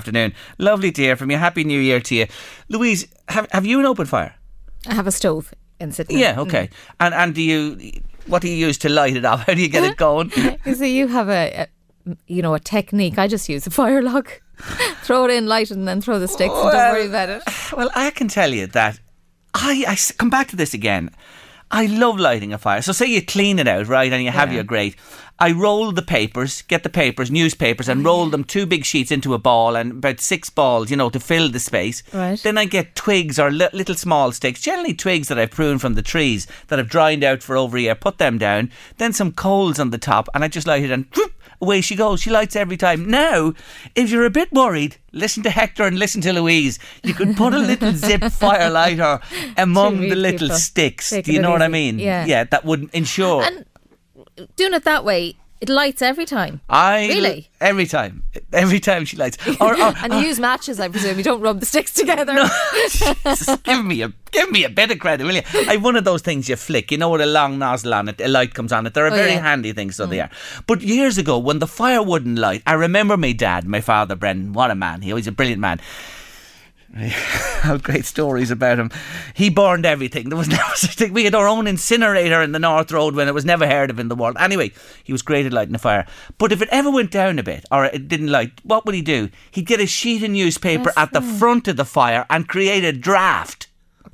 Lovely 0.57 0.91
to 0.91 1.01
hear 1.01 1.15
from 1.15 1.31
you. 1.31 1.37
Happy 1.37 1.63
New 1.63 1.79
Year 1.79 1.99
to 1.99 2.15
you. 2.15 2.27
Louise, 2.69 3.07
have, 3.29 3.47
have 3.51 3.65
you 3.65 3.79
an 3.79 3.85
open 3.85 4.05
fire? 4.05 4.35
I 4.87 4.93
have 4.93 5.07
a 5.07 5.11
stove 5.11 5.53
in 5.79 5.91
Sydney. 5.91 6.19
Yeah, 6.19 6.39
okay. 6.39 6.67
Mm. 6.67 6.71
And 6.99 7.13
and 7.13 7.35
do 7.35 7.41
you 7.41 8.01
what 8.27 8.41
do 8.41 8.47
you 8.49 8.55
use 8.67 8.77
to 8.79 8.89
light 8.89 9.15
it 9.15 9.25
up? 9.25 9.39
How 9.47 9.53
do 9.53 9.61
you 9.61 9.69
get 9.69 9.83
it 9.83 9.97
going? 9.97 10.31
You 10.65 10.75
see, 10.75 10.95
you 10.97 11.07
have 11.07 11.29
a, 11.29 11.67
a, 12.07 12.15
you 12.27 12.41
know, 12.41 12.53
a 12.53 12.59
technique. 12.59 13.17
I 13.17 13.27
just 13.27 13.49
use 13.49 13.67
a 13.67 13.71
fire 13.71 14.01
log. 14.01 14.29
throw 15.03 15.25
it 15.25 15.31
in, 15.31 15.47
light 15.47 15.71
it, 15.71 15.77
and 15.77 15.87
then 15.87 16.01
throw 16.01 16.19
the 16.19 16.27
sticks 16.27 16.53
and 16.53 16.71
don't 16.71 16.93
worry 16.93 17.07
about 17.07 17.29
it. 17.29 17.41
Well, 17.75 17.89
I 17.95 18.11
can 18.11 18.27
tell 18.27 18.53
you 18.53 18.67
that 18.67 18.99
I 19.55 19.97
come 20.17 20.29
back 20.29 20.49
to 20.49 20.55
this 20.55 20.73
again. 20.73 21.09
I 21.71 21.85
love 21.85 22.19
lighting 22.19 22.53
a 22.53 22.57
fire. 22.57 22.81
So 22.81 22.91
say 22.91 23.05
you 23.07 23.25
clean 23.25 23.57
it 23.57 23.67
out, 23.67 23.87
right, 23.87 24.11
and 24.11 24.23
you 24.23 24.29
have 24.29 24.49
Yeah. 24.49 24.55
your 24.55 24.63
grate. 24.65 24.95
I 25.41 25.51
roll 25.51 25.91
the 25.91 26.01
papers, 26.01 26.61
get 26.63 26.83
the 26.83 26.89
papers, 26.89 27.31
newspapers, 27.31 27.89
and 27.89 28.05
roll 28.05 28.27
them 28.27 28.43
two 28.43 28.65
big 28.65 28.85
sheets 28.85 29.11
into 29.11 29.33
a 29.33 29.39
ball 29.39 29.75
and 29.75 29.91
about 29.91 30.19
six 30.19 30.49
balls, 30.49 30.91
you 30.91 30.97
know, 30.97 31.09
to 31.09 31.19
fill 31.19 31.49
the 31.49 31.59
space. 31.59 32.03
Right. 32.13 32.39
Then 32.41 32.57
I 32.57 32.65
get 32.65 32.95
twigs 32.95 33.39
or 33.39 33.49
li- 33.51 33.69
little 33.73 33.95
small 33.95 34.31
sticks, 34.31 34.61
generally 34.61 34.93
twigs 34.93 35.27
that 35.29 35.39
I've 35.39 35.51
pruned 35.51 35.81
from 35.81 35.95
the 35.95 36.01
trees 36.03 36.47
that 36.67 36.79
have 36.79 36.89
dried 36.89 37.23
out 37.23 37.41
for 37.41 37.57
over 37.57 37.75
a 37.77 37.81
year. 37.81 37.95
Put 37.95 38.19
them 38.19 38.37
down. 38.37 38.71
Then 38.97 39.13
some 39.13 39.31
coals 39.31 39.79
on 39.79 39.89
the 39.89 39.97
top, 39.97 40.29
and 40.33 40.43
I 40.43 40.47
just 40.47 40.67
light 40.67 40.83
it 40.83 40.91
and 40.91 41.05
whoop, 41.15 41.33
away 41.59 41.81
she 41.81 41.95
goes. 41.95 42.21
She 42.21 42.29
lights 42.29 42.55
every 42.55 42.77
time. 42.77 43.09
Now, 43.09 43.53
if 43.95 44.09
you're 44.09 44.25
a 44.25 44.29
bit 44.29 44.51
worried, 44.51 44.97
listen 45.11 45.43
to 45.43 45.49
Hector 45.49 45.83
and 45.83 45.97
listen 45.97 46.21
to 46.21 46.33
Louise. 46.33 46.77
You 47.03 47.13
could 47.13 47.35
put 47.35 47.53
a 47.53 47.59
little 47.59 47.91
zip 47.95 48.23
fire 48.31 48.69
lighter 48.69 49.19
among 49.57 50.01
the 50.01 50.15
little 50.15 50.47
people. 50.47 50.57
sticks. 50.57 51.09
Take 51.09 51.25
Do 51.25 51.33
you 51.33 51.41
know 51.41 51.51
what 51.51 51.61
I 51.61 51.67
mean? 51.67 51.99
Yeah. 51.99 52.25
Yeah, 52.25 52.43
that 52.45 52.63
would 52.65 52.89
ensure. 52.93 53.43
And 53.43 53.65
doing 54.55 54.73
it 54.73 54.83
that 54.85 55.03
way, 55.05 55.35
it 55.59 55.69
lights 55.69 56.01
every 56.01 56.25
time. 56.25 56.59
I 56.69 57.07
Really? 57.07 57.47
every 57.59 57.85
time, 57.85 58.23
every 58.51 58.79
time 58.79 59.05
she 59.05 59.15
lights. 59.15 59.37
Or, 59.59 59.79
or, 59.79 59.93
And 60.03 60.13
you 60.13 60.19
use 60.21 60.39
matches, 60.39 60.79
I 60.79 60.87
presume. 60.87 61.17
You 61.19 61.23
don't 61.23 61.39
rub 61.41 61.59
the 61.59 61.67
sticks 61.67 61.93
together. 61.93 62.33
Jesus, 62.89 63.57
give 63.63 63.85
me 63.85 64.01
a 64.01 64.11
give 64.31 64.49
me 64.49 64.63
a 64.63 64.69
bit 64.69 64.89
of 64.89 64.97
credit, 64.97 65.23
will 65.25 65.35
you? 65.35 65.43
I've 65.67 65.83
one 65.83 65.95
of 65.95 66.03
those 66.03 66.23
things 66.23 66.49
you 66.49 66.55
flick, 66.55 66.91
you 66.91 66.97
know, 66.97 67.11
with 67.11 67.21
a 67.21 67.27
long 67.27 67.59
nozzle 67.59 67.93
on 67.93 68.09
it, 68.09 68.19
a 68.19 68.27
light 68.27 68.55
comes 68.55 68.71
on 68.71 68.87
it. 68.87 68.95
They're 68.95 69.05
a 69.05 69.11
Oh, 69.11 69.15
very 69.15 69.33
yeah. 69.33 69.39
Mm. 69.39 69.43
handy 69.43 69.73
thing, 69.73 69.91
so 69.91 70.07
they 70.07 70.19
are. 70.19 70.31
But 70.65 70.81
years 70.81 71.19
ago, 71.19 71.37
when 71.37 71.59
the 71.59 71.67
fire 71.67 72.01
wouldn't 72.01 72.39
light, 72.39 72.63
I 72.65 72.73
remember 72.73 73.15
my 73.15 73.31
dad, 73.33 73.65
my 73.67 73.81
father, 73.81 74.15
Brendan. 74.15 74.53
What 74.53 74.71
a 74.71 74.75
man! 74.75 75.01
He 75.03 75.13
was 75.13 75.27
a 75.27 75.31
brilliant 75.31 75.61
man. 75.61 75.79
Great 77.83 78.05
stories 78.05 78.51
about 78.51 78.79
him. 78.79 78.91
He 79.33 79.49
burned 79.49 79.85
everything. 79.85 80.29
There 80.29 80.37
was 80.37 80.47
never 80.49 80.75
such 80.75 80.95
thing. 80.95 81.13
We 81.13 81.23
had 81.23 81.35
our 81.35 81.47
own 81.47 81.67
incinerator 81.67 82.41
in 82.41 82.51
the 82.51 82.59
North 82.59 82.91
Road 82.91 83.15
when 83.15 83.27
it 83.27 83.33
was 83.33 83.45
never 83.45 83.67
heard 83.67 83.89
of 83.89 83.99
in 83.99 84.09
the 84.09 84.15
world. 84.15 84.35
Anyway, 84.39 84.71
he 85.03 85.11
was 85.13 85.21
great 85.21 85.45
at 85.45 85.53
lighting 85.53 85.75
a 85.75 85.79
fire. 85.79 86.05
But 86.37 86.51
if 86.51 86.61
it 86.61 86.69
ever 86.71 86.91
went 86.91 87.11
down 87.11 87.39
a 87.39 87.43
bit 87.43 87.65
or 87.71 87.85
it 87.85 88.07
didn't 88.07 88.27
light, 88.27 88.59
what 88.63 88.85
would 88.85 88.95
he 88.95 89.01
do? 89.01 89.29
He'd 89.51 89.65
get 89.65 89.79
a 89.79 89.87
sheet 89.87 90.23
of 90.23 90.31
newspaper 90.31 90.91
at 90.97 91.13
the 91.13 91.21
front 91.21 91.67
of 91.67 91.77
the 91.77 91.85
fire 91.85 92.25
and 92.29 92.47
create 92.47 92.83
a 92.83 92.91
draft. 92.91 93.67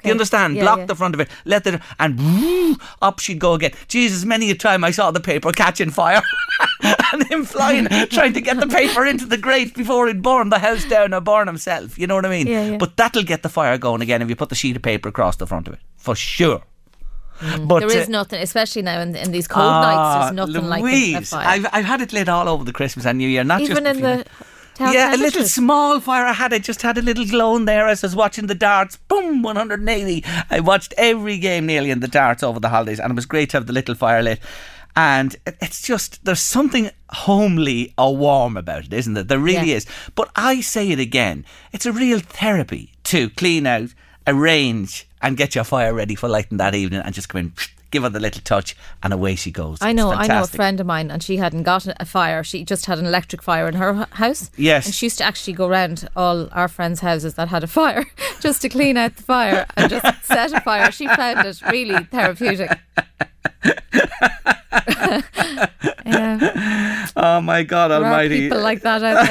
Do 0.03 0.09
you 0.09 0.11
understand? 0.11 0.55
Yeah, 0.55 0.61
Block 0.63 0.79
yeah. 0.79 0.85
the 0.85 0.95
front 0.95 1.15
of 1.15 1.19
it, 1.19 1.29
let 1.45 1.65
it, 1.65 1.81
and 1.99 2.19
woo, 2.19 2.75
up 3.01 3.19
she'd 3.19 3.39
go 3.39 3.53
again. 3.53 3.71
Jesus, 3.87 4.25
many 4.25 4.51
a 4.51 4.55
time 4.55 4.83
I 4.83 4.91
saw 4.91 5.09
the 5.11 5.19
paper 5.19 5.51
catching 5.51 5.89
fire 5.89 6.21
and 7.13 7.23
him 7.31 7.45
flying, 7.45 7.85
trying 8.09 8.33
to 8.33 8.41
get 8.41 8.59
the 8.59 8.67
paper 8.67 9.05
into 9.05 9.25
the 9.25 9.37
grate 9.37 9.73
before 9.75 10.07
he'd 10.07 10.21
burn 10.21 10.49
the 10.49 10.59
house 10.59 10.85
down 10.85 11.13
or 11.13 11.21
burn 11.21 11.47
himself. 11.47 11.97
You 11.97 12.05
know 12.07 12.15
what 12.15 12.25
I 12.25 12.29
mean? 12.29 12.47
Yeah. 12.47 12.77
But 12.77 12.95
that'll 12.97 13.23
get 13.23 13.41
the 13.43 13.49
fire 13.49 13.77
going 13.77 14.01
again 14.01 14.21
if 14.21 14.29
you 14.29 14.35
put 14.35 14.49
the 14.49 14.55
sheet 14.55 14.75
of 14.75 14.81
paper 14.83 15.09
across 15.09 15.37
the 15.37 15.47
front 15.47 15.67
of 15.67 15.73
it, 15.73 15.79
for 15.97 16.15
sure. 16.15 16.61
But 17.61 17.79
There 17.81 17.97
is 17.97 18.07
uh, 18.07 18.11
nothing, 18.11 18.41
especially 18.41 18.81
now 18.81 18.99
in, 18.99 19.15
in 19.15 19.31
these 19.31 19.47
cold 19.47 19.65
nights. 19.65 19.97
ah, 19.97 20.19
There's 20.21 20.35
nothing 20.35 20.67
like 20.69 20.81
a, 20.81 20.85
a 20.85 20.89
Louise, 20.89 21.29
fire. 21.29 21.47
I've, 21.47 21.67
I've 21.71 21.85
had 21.85 22.01
it 22.01 22.11
lit 22.11 22.29
all 22.29 22.49
over 22.49 22.63
the 22.63 22.73
Christmas 22.73 23.05
and 23.05 23.17
New 23.17 23.27
Year, 23.27 23.43
not 23.43 23.59
just 23.59 23.71
Even 23.71 23.85
in 23.85 24.01
the 24.01 24.15
nights. 24.17 24.29
Yeah, 24.79 25.15
a 25.15 25.17
little 25.17 25.43
small 25.45 25.99
fire 25.99 26.25
I 26.25 26.33
had. 26.33 26.53
I 26.53 26.59
just 26.59 26.81
had 26.81 26.97
a 26.97 27.01
little 27.01 27.25
glow 27.25 27.55
in 27.55 27.65
there 27.65 27.87
as 27.87 28.03
I 28.03 28.07
was 28.07 28.15
watching 28.15 28.47
the 28.47 28.55
darts. 28.55 28.95
Boom, 28.97 29.41
180. 29.41 30.23
I 30.49 30.59
watched 30.59 30.93
every 30.97 31.37
game 31.37 31.65
nearly 31.65 31.89
in 31.91 31.99
the 31.99 32.07
darts 32.07 32.43
over 32.43 32.59
the 32.59 32.69
holidays, 32.69 32.99
and 32.99 33.11
it 33.11 33.15
was 33.15 33.25
great 33.25 33.49
to 33.51 33.57
have 33.57 33.67
the 33.67 33.73
little 33.73 33.95
fire 33.95 34.21
lit. 34.21 34.39
And 34.95 35.35
it's 35.45 35.81
just, 35.81 36.25
there's 36.25 36.41
something 36.41 36.89
homely 37.11 37.93
or 37.97 38.17
warm 38.17 38.57
about 38.57 38.85
it, 38.85 38.93
isn't 38.93 39.13
there? 39.13 39.23
There 39.23 39.39
really 39.39 39.69
Yeah. 39.69 39.77
is. 39.77 39.85
But 40.15 40.29
I 40.35 40.61
say 40.61 40.89
it 40.89 40.99
again 40.99 41.45
it's 41.71 41.85
a 41.85 41.91
real 41.91 42.19
therapy 42.19 42.93
to 43.05 43.29
clean 43.31 43.67
out, 43.67 43.89
arrange, 44.25 45.07
and 45.21 45.37
get 45.37 45.53
your 45.55 45.63
fire 45.63 45.93
ready 45.93 46.15
for 46.15 46.27
lighting 46.27 46.57
that 46.57 46.73
evening 46.75 47.01
and 47.01 47.13
just 47.13 47.29
come 47.29 47.39
in. 47.41 47.53
Give 47.89 48.03
her 48.03 48.09
the 48.09 48.19
little 48.19 48.41
touch, 48.41 48.75
and 49.01 49.13
away 49.13 49.35
she 49.35 49.49
goes. 49.51 49.77
I 49.81 49.93
know, 49.93 50.11
I 50.11 50.27
know 50.27 50.43
a 50.43 50.47
friend 50.47 50.79
of 50.79 50.85
mine, 50.85 51.09
and 51.09 51.23
she 51.23 51.37
hadn't 51.37 51.63
got 51.63 51.87
a 51.87 52.05
fire. 52.05 52.43
She 52.43 52.65
just 52.65 52.85
had 52.85 52.99
an 52.99 53.05
electric 53.05 53.41
fire 53.41 53.67
in 53.67 53.75
her 53.75 54.07
house. 54.11 54.51
Yes. 54.57 54.85
and 54.87 54.93
she 54.95 55.05
used 55.05 55.19
to 55.19 55.23
actually 55.23 55.53
go 55.53 55.67
round 55.69 56.07
all 56.15 56.49
our 56.51 56.67
friends' 56.67 56.99
houses 56.99 57.35
that 57.35 57.47
had 57.47 57.63
a 57.63 57.67
fire 57.67 58.05
just 58.41 58.61
to 58.63 58.69
clean 58.69 58.97
out 58.97 59.15
the 59.15 59.23
fire 59.23 59.65
and 59.77 59.89
just 59.89 60.05
set 60.25 60.51
a 60.51 60.59
fire. 60.61 60.91
She 60.91 61.07
found 61.07 61.45
it 61.45 61.61
really 61.71 62.03
therapeutic. 62.05 62.77
yeah. 66.05 67.07
Oh 67.15 67.41
my 67.41 67.63
God 67.63 67.89
There 67.89 68.03
Almighty! 68.03 68.41
people 68.41 68.59
like 68.61 68.81
that 68.81 69.03
out 69.03 69.27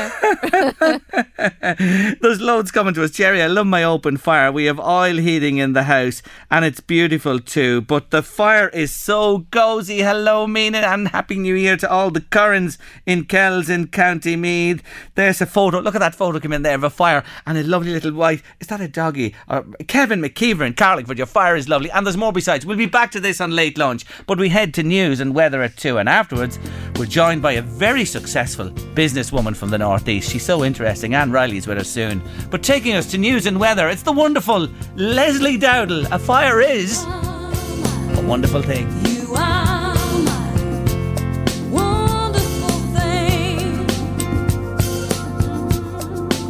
there. 0.81 2.17
There's 2.21 2.41
loads 2.41 2.71
coming 2.71 2.95
to 2.95 3.05
us. 3.05 3.11
Jerry, 3.13 3.43
I 3.43 3.47
love 3.47 3.67
my 3.67 3.85
open 3.85 4.17
fire. 4.17 4.51
We 4.51 4.65
have 4.65 4.81
oil 4.81 5.17
heating 5.17 5.59
in 5.59 5.73
the 5.73 5.85
house 5.85 6.23
and 6.51 6.65
it's 6.65 6.81
beautiful 6.81 7.39
too. 7.39 7.83
But 7.83 8.11
the 8.11 8.23
fire 8.23 8.69
is 8.71 8.91
so 8.93 9.47
cozy. 9.51 10.01
Hello, 10.01 10.47
Mina, 10.47 10.79
and 10.79 11.09
Happy 11.09 11.37
New 11.37 11.55
Year 11.55 11.77
to 11.79 11.91
all 11.91 12.11
the 12.11 12.21
Currans 12.23 12.79
in 13.05 13.25
Kells 13.25 13.69
in 13.69 13.89
County 13.89 14.37
Meath. 14.37 14.83
There's 15.15 15.41
a 15.41 15.47
photo. 15.47 15.81
Look 15.81 15.95
at 15.95 16.01
that 16.01 16.15
photo 16.15 16.41
come 16.41 16.53
in 16.53 16.63
there 16.63 16.75
of 16.75 16.85
a 16.85 16.91
fire 16.91 17.23
and 17.47 17.57
a 17.59 17.63
lovely 17.63 17.93
little 17.93 18.13
white. 18.13 18.43
Is 18.61 18.67
that 18.69 18.81
a 18.81 18.89
doggy? 18.89 19.35
Uh, 19.49 19.63
Kevin 19.87 20.21
McKeever 20.21 20.67
in 20.67 20.75
Carlingford. 20.75 21.19
Your 21.19 21.27
fire 21.27 21.57
is 21.57 21.69
lovely. 21.69 21.91
And 21.91 22.07
there's 22.07 22.17
more 22.17 22.33
besides. 22.33 22.67
We'll 22.67 22.77
be 22.77 22.87
back 22.87 23.11
to 23.13 23.21
this 23.21 23.41
on 23.41 23.53
late 23.53 23.79
lunch. 23.79 24.05
But 24.27 24.39
we 24.39 24.49
head 24.49 24.75
to 24.75 24.83
news 24.83 25.21
and 25.21 25.35
weather 25.35 25.63
at 25.63 25.77
two. 25.77 25.99
And 25.99 26.09
afterwards, 26.09 26.59
we're 26.97 27.07
joined 27.07 27.43
by 27.43 27.53
a 27.53 27.63
very 27.63 28.05
successful 28.05 28.71
businesswoman 28.95 29.55
from 29.57 29.71
the 29.71 29.79
Northeast. 29.79 30.31
She's 30.31 30.45
so 30.45 30.65
interesting. 30.65 31.15
Anne 31.15 31.31
Riley's 31.31 31.67
with 31.67 31.79
us 31.79 31.89
soon. 31.89 32.23
But 32.51 32.63
taking 32.63 32.95
us 32.95 33.11
to 33.13 33.19
news 33.19 33.47
and 33.47 33.61
weather, 33.61 33.89
it's 33.89 34.03
the 34.03 34.13
wonderful 34.13 34.69
Leslie 34.95 35.59
Dowdle. 35.59 36.07
A 36.11 36.19
fire 36.19 36.61
is 36.61 37.05
a 37.05 38.23
wonderful 38.27 38.63
thing. 38.63 38.89
You 39.07 39.35
are 39.35 39.95
my 40.25 40.51
wonderful 41.71 42.79
thing. 42.99 43.87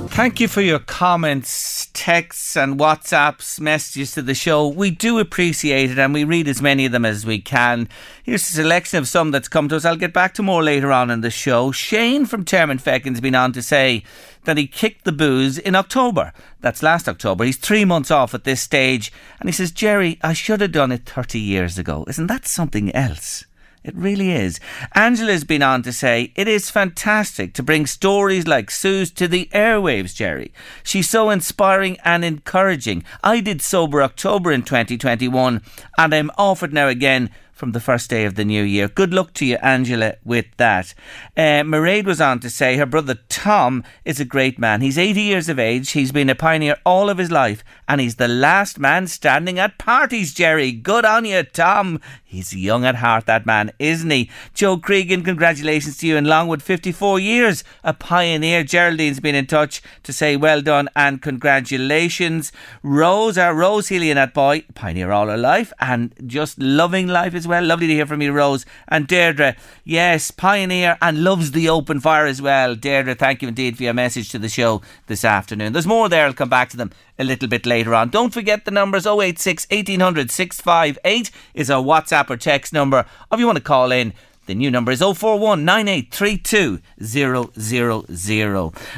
Thank 0.09 0.41
you 0.41 0.49
for 0.49 0.61
your 0.63 0.79
comments, 0.79 1.66
texts, 1.97 2.57
and 2.57 2.79
WhatsApps, 2.79 3.59
messages 3.59 4.13
to 4.13 4.23
the 4.23 4.35
show. 4.35 4.69
We 4.69 4.91
do 4.91 5.19
appreciate 5.19 5.91
it 5.91 5.99
and 5.99 6.13
we 6.13 6.25
read 6.25 6.47
as 6.47 6.61
many 6.61 6.85
of 6.85 6.93
them 6.93 7.07
as 7.07 7.25
we 7.25 7.41
can. 7.41 7.89
Here's 8.23 8.43
a 8.43 8.53
selection 8.53 8.99
of 8.99 9.09
some 9.09 9.31
that's 9.31 9.49
come 9.49 9.69
to 9.71 9.77
us. 9.77 9.87
I'll 9.87 9.97
get 9.97 10.13
back 10.13 10.35
to 10.35 10.43
more 10.43 10.63
later 10.63 10.93
on 10.93 11.11
in 11.11 11.23
the 11.23 11.31
show. 11.31 11.73
Shane 11.73 12.27
from 12.27 12.45
Termonfeckin's 12.45 13.23
been 13.23 13.35
on 13.35 13.53
to 13.55 13.63
say 13.63 14.05
that 14.45 14.59
he 14.59 14.67
kicked 14.67 15.05
the 15.05 15.11
booze 15.11 15.57
in 15.57 15.75
October. 15.75 16.35
That's 16.61 16.83
last 16.83 17.09
October. 17.09 17.45
He's 17.45 17.57
three 17.57 17.87
months 17.87 18.11
off 18.11 18.35
at 18.35 18.45
this 18.45 18.61
stage. 18.61 19.11
And 19.41 19.49
he 19.49 19.53
says, 19.53 19.73
Jerry, 19.73 20.19
I 20.23 20.35
should 20.35 20.61
have 20.61 20.73
done 20.73 20.93
it 20.93 21.07
30 21.07 21.41
years 21.41 21.79
ago. 21.79 22.05
Isn't 22.07 22.27
that 22.27 22.47
something 22.47 22.95
else? 22.95 23.47
It 23.87 23.95
really 23.95 24.33
is. 24.33 24.59
Angela's 24.97 25.45
been 25.45 25.63
on 25.63 25.85
to 25.85 25.93
say 25.93 26.33
it 26.35 26.49
is 26.49 26.71
fantastic 26.71 27.55
to 27.55 27.63
bring 27.63 27.87
stories 27.87 28.45
like 28.45 28.69
Sue's 28.69 29.13
to 29.13 29.29
the 29.29 29.49
airwaves, 29.55 30.13
Jerry. 30.13 30.53
She's 30.83 31.09
so 31.09 31.31
inspiring 31.31 31.97
and 32.05 32.25
encouraging. 32.25 33.05
I 33.23 33.39
did 33.39 33.63
Sober 33.63 34.03
October 34.03 34.51
in 34.51 34.65
2021 34.65 35.63
and 35.97 36.15
I'm 36.15 36.33
offered 36.37 36.73
now 36.73 36.89
again 36.89 37.31
from 37.57 37.73
the 37.73 37.81
first 37.81 38.11
day 38.11 38.27
of 38.27 38.35
the 38.35 38.45
new 38.45 38.63
year. 38.63 38.87
Good 38.87 39.15
luck 39.15 39.33
to 39.35 39.47
you, 39.47 39.57
Angela, 39.57 40.17
with 40.25 40.45
that. 40.59 40.93
Uh, 41.35 41.65
Mairead 41.65 42.05
was 42.05 42.21
on 42.21 42.39
to 42.41 42.51
say 42.51 42.77
her 42.77 42.85
brother 42.85 43.15
Tom 43.31 43.83
is 44.05 44.21
a 44.21 44.27
great 44.27 44.59
man. 44.59 44.83
He's 44.83 44.99
80 44.99 45.23
years 45.23 45.49
of 45.49 45.59
age. 45.59 45.93
He's 45.93 46.13
been 46.13 46.29
a 46.29 46.35
pioneer 46.35 46.77
all 46.85 47.09
of 47.09 47.17
his 47.17 47.31
life, 47.31 47.65
and 47.89 47.99
he's 47.99 48.17
the 48.17 48.29
last 48.29 48.79
man 48.79 49.07
standing 49.07 49.59
at 49.59 49.79
parties, 49.79 50.35
Jerry. 50.35 50.71
Good 50.71 51.07
on 51.07 51.25
you, 51.25 51.43
Tom. 51.45 51.99
He's 52.29 52.55
young 52.55 52.85
at 52.85 52.97
heart, 52.97 53.25
that 53.27 53.47
man, 53.47 53.73
isn't 53.79 54.11
he? 54.11 54.31
Joe 54.53 54.77
Cregan, 54.77 55.25
congratulations 55.25 55.97
to 55.99 56.07
you 56.07 56.17
in 56.17 56.27
Longwood, 56.27 56.63
54 56.63 57.19
years, 57.19 57.65
a 57.83 57.95
pioneer. 57.95 58.65
Geraldine's 58.65 59.21
been 59.21 59.35
in 59.35 59.47
touch 59.47 59.81
to 60.03 60.13
say 60.13 60.37
well 60.37 60.61
done 60.61 60.91
and 60.95 61.23
congratulations. 61.23 62.53
Rose, 62.83 63.39
our 63.39 63.55
Rose 63.55 63.89
Healy 63.89 64.11
and 64.11 64.19
that 64.19 64.35
boy, 64.35 64.65
pioneer 64.75 65.13
all 65.13 65.29
her 65.29 65.39
life 65.39 65.73
and 65.81 66.13
just 66.27 66.59
loving 66.59 67.07
life 67.07 67.35
as 67.35 67.46
well. 67.47 67.65
Lovely 67.65 67.87
to 67.87 67.93
hear 67.93 68.07
from 68.07 68.23
you, 68.23 68.33
Rose. 68.33 68.67
And 68.89 69.07
Deirdre, 69.07 69.57
yes, 69.85 70.31
pioneer 70.31 70.97
and 71.01 71.25
loves 71.25 71.53
the 71.53 71.69
open 71.69 72.01
fire 72.01 72.27
as 72.27 72.43
well. 72.43 72.75
Deirdre, 72.75 73.15
thank 73.15 73.43
you 73.43 73.49
indeed 73.49 73.77
for 73.77 73.83
your 73.83 73.95
message 73.95 74.31
to 74.31 74.39
the 74.39 74.49
show 74.49 74.83
this 75.07 75.25
afternoon. 75.25 75.73
There's 75.73 75.87
more 75.87 76.09
there, 76.09 76.27
I'll 76.27 76.33
come 76.33 76.49
back 76.49 76.69
to 76.71 76.77
them 76.77 76.91
a 77.19 77.25
little 77.25 77.49
bit 77.49 77.67
later 77.67 77.95
on. 77.95 78.11
Don't 78.11 78.33
forget 78.33 78.65
the 78.65 78.71
numbers 78.71 79.07
086 79.07 79.67
1800 79.71 80.31
658 80.31 81.31
is 81.55 81.71
our 81.71 81.83
WhatsApp 81.83 82.31
or 82.31 82.37
text 82.37 82.73
number. 82.73 83.07
If 83.33 83.41
you 83.41 83.47
want 83.47 83.59
to 83.59 83.65
call 83.65 83.93
in, 83.93 84.13
the 84.47 84.55
new 84.55 84.71
number 84.71 84.93
is 84.93 85.01
041 85.01 85.65
9832 85.65 86.81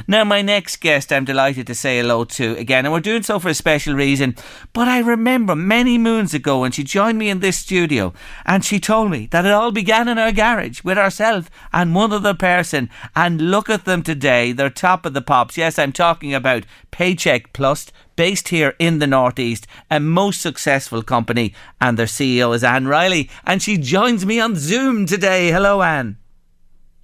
Now, 0.06 0.24
my 0.24 0.42
next 0.42 0.76
guest, 0.76 1.12
I'm 1.12 1.24
delighted 1.24 1.66
to 1.66 1.74
say 1.74 1.98
hello 1.98 2.24
to 2.24 2.56
again, 2.56 2.84
and 2.84 2.92
we're 2.92 3.00
doing 3.00 3.22
so 3.22 3.38
for 3.38 3.48
a 3.48 3.54
special 3.54 3.94
reason. 3.94 4.36
But 4.72 4.88
I 4.88 4.98
remember 5.00 5.56
many 5.56 5.98
moons 5.98 6.34
ago 6.34 6.60
when 6.60 6.72
she 6.72 6.84
joined 6.84 7.18
me 7.18 7.30
in 7.30 7.40
this 7.40 7.58
studio 7.58 8.12
and 8.44 8.64
she 8.64 8.78
told 8.78 9.10
me 9.10 9.26
that 9.30 9.46
it 9.46 9.52
all 9.52 9.72
began 9.72 10.08
in 10.08 10.18
her 10.18 10.32
garage 10.32 10.84
with 10.84 10.98
herself 10.98 11.50
and 11.72 11.94
one 11.94 12.12
other 12.12 12.34
person. 12.34 12.90
And 13.16 13.50
look 13.50 13.70
at 13.70 13.84
them 13.84 14.02
today, 14.02 14.52
they're 14.52 14.70
top 14.70 15.06
of 15.06 15.14
the 15.14 15.22
pops. 15.22 15.56
Yes, 15.56 15.78
I'm 15.78 15.92
talking 15.92 16.34
about 16.34 16.64
Paycheck 16.90 17.52
Plus 17.52 17.90
based 18.18 18.48
here 18.48 18.74
in 18.80 18.98
the 18.98 19.06
Northeast, 19.06 19.64
a 19.92 20.00
most 20.00 20.40
successful 20.40 21.04
company, 21.04 21.54
and 21.80 21.96
their 21.96 22.06
CEO 22.06 22.52
is 22.52 22.64
Anne 22.64 22.88
Riley, 22.88 23.30
and 23.46 23.62
she 23.62 23.78
joins 23.78 24.26
me 24.26 24.40
on 24.40 24.56
Zoom 24.56 25.06
today. 25.06 25.52
Hello, 25.52 25.82
Anne. 25.82 26.18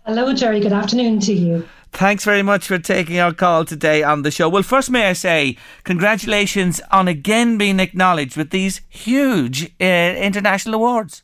Hello, 0.04 0.34
Jerry. 0.34 0.58
Good 0.58 0.72
afternoon 0.72 1.20
to 1.20 1.32
you. 1.32 1.68
Thanks 1.92 2.24
very 2.24 2.42
much 2.42 2.66
for 2.66 2.80
taking 2.80 3.20
our 3.20 3.32
call 3.32 3.64
today 3.64 4.02
on 4.02 4.22
the 4.22 4.32
show. 4.32 4.48
Well, 4.48 4.64
first, 4.64 4.90
may 4.90 5.08
I 5.08 5.12
say 5.12 5.56
congratulations 5.84 6.80
on 6.90 7.06
again 7.06 7.58
being 7.58 7.78
acknowledged 7.78 8.36
with 8.36 8.50
these 8.50 8.80
huge 8.88 9.72
uh, 9.80 9.84
international 9.84 10.74
awards. 10.74 11.22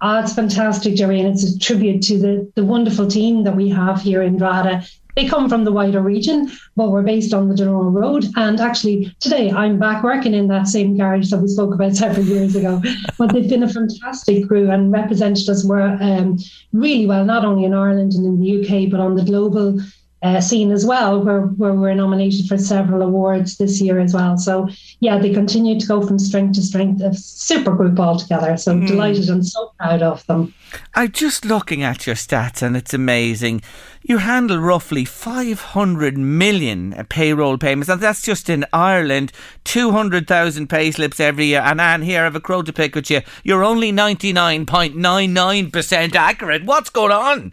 Ah, 0.00 0.22
it's 0.22 0.34
fantastic, 0.34 0.94
Jerry, 0.94 1.18
and 1.18 1.28
it's 1.30 1.42
a 1.42 1.58
tribute 1.58 2.02
to 2.02 2.18
the, 2.18 2.52
the 2.54 2.64
wonderful 2.64 3.08
team 3.08 3.42
that 3.42 3.56
we 3.56 3.68
have 3.68 4.00
here 4.00 4.22
in 4.22 4.36
Drogheda. 4.36 4.86
They 5.16 5.26
come 5.26 5.48
from 5.48 5.64
the 5.64 5.72
wider 5.72 6.02
region, 6.02 6.52
but 6.76 6.90
we're 6.90 7.02
based 7.02 7.32
on 7.32 7.48
the 7.48 7.54
Donore 7.54 7.90
Road. 7.90 8.26
And 8.36 8.60
actually, 8.60 9.16
today 9.18 9.50
I'm 9.50 9.78
back 9.78 10.04
working 10.04 10.34
in 10.34 10.48
that 10.48 10.68
same 10.68 10.94
garage 10.94 11.30
that 11.30 11.40
we 11.40 11.48
spoke 11.48 11.72
about 11.72 11.96
several 11.96 12.26
years 12.26 12.54
ago. 12.54 12.82
But 13.18 13.32
they've 13.32 13.48
been 13.48 13.62
a 13.62 13.68
fantastic 13.68 14.46
crew 14.46 14.70
and 14.70 14.92
represented 14.92 15.48
us 15.48 15.64
well, 15.64 15.96
um, 16.02 16.38
really 16.74 17.06
well, 17.06 17.24
not 17.24 17.46
only 17.46 17.64
in 17.64 17.72
Ireland 17.72 18.12
and 18.12 18.26
in 18.26 18.38
the 18.38 18.60
UK, 18.60 18.90
but 18.90 19.00
on 19.00 19.14
the 19.14 19.24
global 19.24 19.80
uh, 20.26 20.40
scene 20.40 20.72
as 20.72 20.84
well, 20.84 21.22
where, 21.24 21.42
where 21.60 21.74
we're 21.74 21.94
nominated 21.94 22.46
for 22.48 22.58
several 22.58 23.02
awards 23.02 23.56
this 23.58 23.80
year 23.80 23.98
as 24.00 24.12
well. 24.14 24.36
So, 24.36 24.68
yeah, 25.00 25.18
they 25.18 25.32
continue 25.32 25.78
to 25.78 25.86
go 25.86 26.04
from 26.06 26.18
strength 26.18 26.54
to 26.56 26.62
strength, 26.62 27.00
a 27.02 27.14
super 27.14 27.74
group 27.74 27.98
altogether. 27.98 28.56
So, 28.56 28.74
Mm. 28.74 28.86
delighted 28.86 29.28
and 29.28 29.46
so 29.46 29.72
proud 29.78 30.02
of 30.02 30.26
them. 30.26 30.52
I'm 30.94 31.12
just 31.12 31.44
looking 31.44 31.82
at 31.82 32.06
your 32.06 32.16
stats 32.16 32.60
and 32.60 32.76
it's 32.76 32.92
amazing. 32.92 33.62
You 34.02 34.18
handle 34.18 34.58
roughly 34.58 35.04
500 35.04 36.18
million 36.18 36.94
payroll 37.08 37.56
payments, 37.58 37.88
and 37.88 38.00
that's 38.00 38.22
just 38.22 38.48
in 38.48 38.64
Ireland. 38.72 39.32
200,000 39.64 40.68
pay 40.68 40.90
slips 40.92 41.18
every 41.20 41.46
year. 41.46 41.62
And 41.64 41.80
Anne, 41.80 42.02
here 42.02 42.20
I 42.20 42.24
have 42.24 42.36
a 42.36 42.40
crow 42.40 42.62
to 42.62 42.72
pick 42.72 42.94
with 42.94 43.10
you. 43.10 43.20
You're 43.44 43.64
only 43.64 43.90
99.99% 43.92 46.14
accurate. 46.14 46.64
What's 46.64 46.90
going 46.90 47.12
on? 47.12 47.52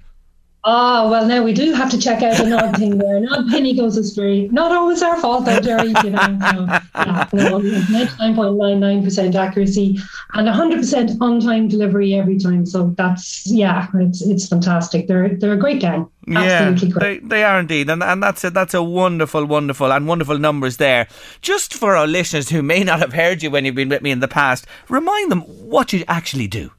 Oh, 0.65 1.09
well, 1.09 1.25
now 1.25 1.43
we 1.43 1.51
do 1.51 1.73
have 1.73 1.91
to 1.91 1.99
check 1.99 2.23
out 2.23 2.39
an 2.39 2.53
odd 2.53 2.77
thing 2.77 2.97
there. 2.97 3.17
An 3.17 3.27
odd 3.27 3.49
penny 3.49 3.75
goes 3.75 3.97
astray. 3.97 4.47
Not 4.47 4.71
always 4.71 5.01
our 5.01 5.19
fault, 5.19 5.43
though, 5.43 5.59
Jerry. 5.59 5.89
You 6.03 6.11
know, 6.11 6.25
no, 6.27 6.79
yeah, 6.95 7.27
no, 7.33 7.59
99.99% 7.59 9.35
accuracy 9.35 9.99
and 10.35 10.47
100% 10.47 11.17
on 11.19 11.41
time 11.41 11.67
delivery 11.67 12.13
every 12.13 12.37
time. 12.37 12.65
So 12.65 12.93
that's, 12.97 13.45
yeah, 13.45 13.87
it's 13.95 14.21
it's 14.21 14.47
fantastic. 14.47 15.07
They're 15.07 15.35
they're 15.35 15.53
a 15.53 15.57
great 15.57 15.81
gang. 15.81 16.09
Absolutely 16.33 16.87
yeah, 16.87 16.93
great. 16.93 17.21
they, 17.23 17.27
they 17.27 17.43
are 17.43 17.59
indeed, 17.59 17.89
and 17.89 18.01
and 18.01 18.23
that's 18.23 18.45
a 18.45 18.49
that's 18.49 18.73
a 18.73 18.81
wonderful, 18.81 19.45
wonderful, 19.45 19.91
and 19.91 20.07
wonderful 20.07 20.39
numbers 20.39 20.77
there. 20.77 21.07
Just 21.41 21.73
for 21.73 21.97
our 21.97 22.07
listeners 22.07 22.49
who 22.49 22.63
may 22.63 22.85
not 22.85 22.99
have 22.99 23.11
heard 23.11 23.43
you 23.43 23.51
when 23.51 23.65
you've 23.65 23.75
been 23.75 23.89
with 23.89 24.01
me 24.01 24.11
in 24.11 24.21
the 24.21 24.29
past, 24.29 24.65
remind 24.87 25.29
them 25.29 25.41
what 25.41 25.91
you 25.91 26.05
actually 26.07 26.47
do. 26.47 26.71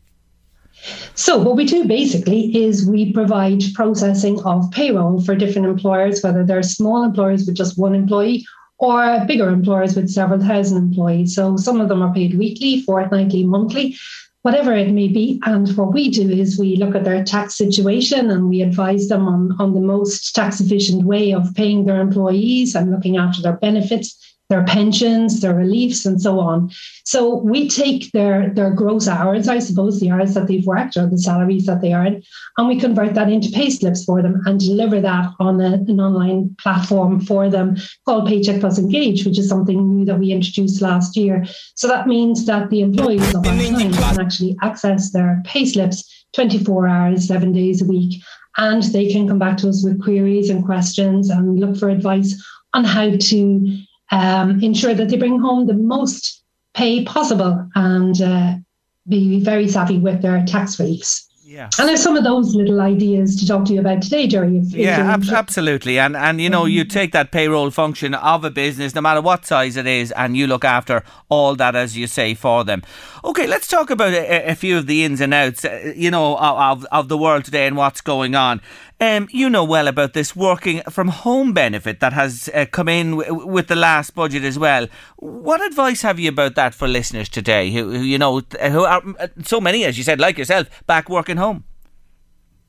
So, 1.15 1.39
what 1.39 1.57
we 1.57 1.65
do 1.65 1.85
basically 1.85 2.55
is 2.57 2.87
we 2.87 3.13
provide 3.13 3.63
processing 3.75 4.41
of 4.45 4.71
payroll 4.71 5.23
for 5.23 5.35
different 5.35 5.69
employers, 5.69 6.23
whether 6.23 6.45
they're 6.45 6.63
small 6.63 7.05
employers 7.05 7.47
with 7.47 7.57
just 7.57 7.79
one 7.79 7.95
employee 7.95 8.45
or 8.79 9.25
bigger 9.27 9.49
employers 9.49 9.95
with 9.95 10.11
several 10.11 10.41
thousand 10.41 10.79
employees. 10.79 11.35
So, 11.35 11.57
some 11.57 11.81
of 11.81 11.89
them 11.89 12.03
are 12.03 12.13
paid 12.13 12.39
weekly, 12.39 12.83
fortnightly, 12.83 13.45
monthly, 13.45 13.97
whatever 14.43 14.75
it 14.75 14.91
may 14.91 15.09
be. 15.09 15.41
And 15.47 15.75
what 15.77 15.95
we 15.95 16.11
do 16.11 16.29
is 16.29 16.59
we 16.59 16.77
look 16.77 16.95
at 16.95 17.05
their 17.05 17.25
tax 17.25 17.57
situation 17.57 18.31
and 18.31 18.49
we 18.49 18.61
advise 18.61 19.09
them 19.09 19.27
on, 19.27 19.57
on 19.59 19.73
the 19.73 19.81
most 19.81 20.35
tax 20.35 20.61
efficient 20.61 21.05
way 21.05 21.33
of 21.33 21.55
paying 21.55 21.87
their 21.87 22.01
employees 22.01 22.75
and 22.75 22.91
looking 22.91 23.17
after 23.17 23.41
their 23.41 23.57
benefits 23.57 24.34
their 24.49 24.65
pensions, 24.65 25.41
their 25.41 25.55
reliefs, 25.55 26.05
and 26.05 26.21
so 26.21 26.39
on. 26.39 26.71
So 27.05 27.37
we 27.37 27.69
take 27.69 28.13
their 28.13 28.51
their 28.51 28.71
gross 28.71 29.09
hours, 29.09 29.49
I 29.49 29.59
suppose, 29.59 30.01
the 30.01 30.11
hours 30.11 30.35
that 30.35 30.47
they've 30.47 30.67
worked 30.67 30.97
or 30.97 31.07
the 31.07 31.19
salaries 31.19 31.67
that 31.67 31.81
they 31.81 31.95
earn, 31.95 32.23
and 32.59 32.69
we 32.69 32.79
convert 32.79 33.15
that 33.15 33.31
into 33.31 33.51
pay 33.51 33.71
slips 33.71 34.05
for 34.05 34.23
them 34.23 34.43
and 34.47 34.61
deliver 34.61 35.01
that 35.01 35.31
on 35.41 35.61
a, 35.61 35.75
an 35.75 36.01
online 36.01 36.55
platform 36.61 37.21
for 37.21 37.49
them 37.49 37.77
called 38.05 38.29
Paycheck 38.29 38.61
Plus 38.61 38.79
Engage, 38.79 39.25
which 39.25 39.39
is 39.39 39.49
something 39.49 39.89
new 39.89 40.05
that 40.05 40.19
we 40.19 40.33
introduced 40.33 40.83
last 40.83 41.17
year. 41.17 41.45
So 41.75 41.89
that 41.89 42.07
means 42.07 42.47
that 42.47 42.71
the 42.71 42.81
employees 42.81 43.35
of 43.35 43.47
our 43.47 43.57
clients 43.57 43.99
can 43.99 44.21
actually 44.21 44.57
access 44.63 45.11
their 45.11 45.43
pay 45.45 45.65
slips 45.65 46.27
24 46.35 46.89
hours, 46.89 47.29
seven 47.29 47.53
days 47.53 47.81
a 47.81 47.85
week 47.85 48.23
and 48.57 48.83
they 48.85 49.11
can 49.11 49.27
come 49.27 49.39
back 49.39 49.57
to 49.59 49.69
us 49.69 49.85
with 49.85 50.03
queries 50.03 50.51
and 50.51 50.65
questions 50.65 51.31
and 51.31 51.59
look 51.59 51.77
for 51.77 51.89
advice 51.89 52.43
on 52.73 52.85
how 52.85 53.11
to 53.17 53.79
um, 54.15 54.63
ensure 54.63 54.95
that 54.95 55.09
they 55.09 55.17
bring 55.17 55.41
home 55.41 55.67
the 55.67 55.75
most 55.75 56.43
pay 56.75 57.05
possible 57.05 57.69
and 57.75 58.21
uh, 58.23 58.55
be 59.09 59.41
very 59.41 59.69
savvy 59.69 59.99
with 59.99 60.23
their 60.23 60.45
tax 60.47 60.79
reliefs. 60.79 61.29
Yeah. 61.43 61.69
And 61.79 61.89
there's 61.89 62.03
some 62.03 62.17
of 62.17 62.25
those 62.25 62.55
little 62.55 62.81
ideas 62.81 63.37
to 63.37 63.47
talk 63.47 63.67
to 63.67 63.75
you 63.75 63.81
about 63.81 64.03
today, 64.03 64.27
Jerry. 64.27 64.57
If, 64.57 64.69
if 64.69 64.81
Yeah, 64.81 65.13
ab- 65.13 65.25
absolutely. 65.25 65.99
And 65.99 66.17
and 66.17 66.41
you 66.41 66.49
know, 66.49 66.65
you 66.65 66.85
take 66.85 67.13
that 67.13 67.33
payroll 67.33 67.71
function 67.71 68.15
of 68.15 68.45
a 68.45 68.51
business, 68.51 68.95
no 68.95 69.03
matter 69.03 69.21
what 69.21 69.45
size 69.45 69.77
it 69.77 69.87
is, 69.87 70.11
and 70.13 70.37
you 70.37 70.47
look 70.47 70.65
after 70.65 71.05
all 71.29 71.55
that, 71.57 71.77
as 71.77 71.99
you 71.99 72.07
say, 72.07 72.35
for 72.35 72.65
them. 72.65 72.83
Okay, 73.25 73.47
let's 73.47 73.67
talk 73.67 73.89
about 73.89 74.13
a, 74.13 74.51
a 74.51 74.55
few 74.55 74.77
of 74.77 74.87
the 74.87 75.03
ins 75.03 75.23
and 75.23 75.33
outs, 75.33 75.65
uh, 75.65 75.95
you 75.97 76.11
know, 76.11 76.37
of, 76.37 76.85
of 76.93 77.09
the 77.09 77.17
world 77.17 77.47
today 77.47 77.67
and 77.67 77.75
what's 77.75 78.03
going 78.03 78.35
on. 78.35 78.61
Um, 79.01 79.29
you 79.31 79.49
know 79.49 79.65
well 79.65 79.89
about 79.89 80.13
this 80.13 80.37
working 80.37 80.83
from 80.91 81.09
home 81.09 81.55
benefit 81.55 82.01
that 82.01 82.13
has 82.13 82.51
uh, 82.53 82.67
come 82.71 82.87
in 82.87 83.17
w- 83.17 83.47
with 83.47 83.69
the 83.69 83.77
last 83.77 84.15
budget 84.15 84.45
as 84.45 84.59
well. 84.59 84.89
What 85.17 85.65
advice 85.65 86.03
have 86.03 86.19
you 86.19 86.29
about 86.29 86.55
that 86.57 86.75
for 86.75 86.87
listeners 86.87 87.31
today, 87.31 87.71
who, 87.71 87.93
who 87.93 88.03
you 88.03 88.19
know, 88.19 88.43
who 88.61 88.85
are 88.85 89.03
uh, 89.19 89.29
so 89.43 89.59
many, 89.59 89.87
as 89.87 89.97
you 89.97 90.05
said, 90.05 90.21
like 90.21 90.37
yourself, 90.37 90.69
back 90.87 91.09
working 91.09 91.39
home? 91.39 91.65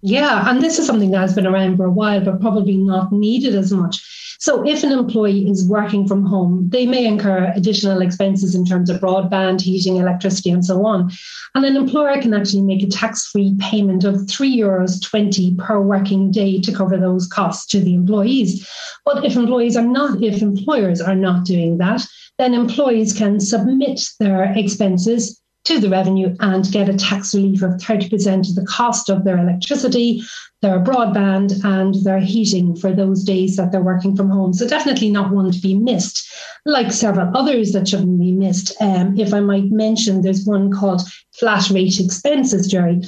Yeah, 0.01 0.49
and 0.49 0.61
this 0.61 0.79
is 0.79 0.87
something 0.87 1.11
that 1.11 1.19
has 1.19 1.33
been 1.33 1.47
around 1.47 1.75
for 1.75 1.85
a 1.85 1.91
while, 1.91 2.23
but 2.23 2.39
probably 2.39 2.77
not 2.77 3.11
needed 3.11 3.55
as 3.55 3.73
much. 3.73 4.24
So, 4.45 4.63
if 4.63 4.84
an 4.84 4.91
employee 4.91 5.49
is 5.49 5.67
working 5.67 6.08
from 6.08 6.23
home, 6.23 6.69
they 6.69 6.86
may 6.86 7.03
incur 7.03 7.51
additional 7.55 8.03
expenses 8.03 8.53
in 8.53 8.63
terms 8.63 8.91
of 8.91 9.01
broadband, 9.01 9.62
heating, 9.62 9.95
electricity, 9.95 10.51
and 10.51 10.63
so 10.63 10.86
on. 10.86 11.12
And 11.55 11.65
an 11.65 11.75
employer 11.75 12.21
can 12.21 12.31
actually 12.36 12.62
make 12.62 12.84
a 12.84 12.88
tax 12.88 13.25
free 13.25 13.55
payment 13.58 14.03
of 14.03 14.27
€3.20 14.27 14.60
euros 14.60 15.58
per 15.58 15.81
working 15.81 16.29
day 16.29 16.62
to 16.62 16.71
cover 16.71 16.95
those 16.95 17.25
costs 17.25 17.65
to 17.71 17.79
the 17.79 17.95
employees. 17.95 18.69
But 19.03 19.25
if 19.25 19.36
employees 19.36 19.75
are 19.75 19.81
not, 19.81 20.21
if 20.21 20.43
employers 20.43 21.01
are 21.01 21.15
not 21.15 21.43
doing 21.45 21.79
that, 21.79 22.05
then 22.38 22.53
employees 22.53 23.13
can 23.13 23.39
submit 23.39 24.08
their 24.19 24.53
expenses 24.55 25.41
to 25.65 25.80
the 25.80 25.89
revenue 25.89 26.36
and 26.39 26.71
get 26.71 26.89
a 26.89 26.95
tax 26.95 27.34
relief 27.34 27.62
of 27.62 27.71
30% 27.71 28.49
of 28.49 28.56
the 28.56 28.65
cost 28.65 29.10
of 29.10 29.23
their 29.23 29.38
electricity, 29.38 30.21
their 30.62 30.80
broadband, 30.80 31.63
and 31.65 31.95
their 32.04 32.19
heating 32.19 32.75
for 32.75 32.93
those 32.93 33.23
days 33.23 33.58
that 33.58 33.71
they're 33.71 33.82
working 33.82 34.15
from 34.15 34.30
home. 34.30 34.54
So, 34.54 34.67
definitely 34.67 35.10
not 35.10 35.32
one 35.32 35.51
to 35.51 35.60
be 35.60 35.75
missed, 35.75 36.28
like 36.65 36.91
several 36.91 37.36
others 37.36 37.71
that 37.73 37.88
shouldn't 37.88 38.19
be 38.19 38.32
missed. 38.32 38.73
Um, 38.80 39.19
if 39.19 39.34
I 39.34 39.39
might 39.39 39.71
mention, 39.71 40.21
there's 40.21 40.45
one 40.45 40.71
called 40.71 41.01
flat 41.34 41.69
rate 41.69 41.99
expenses, 41.99 42.67
Jerry. 42.67 43.01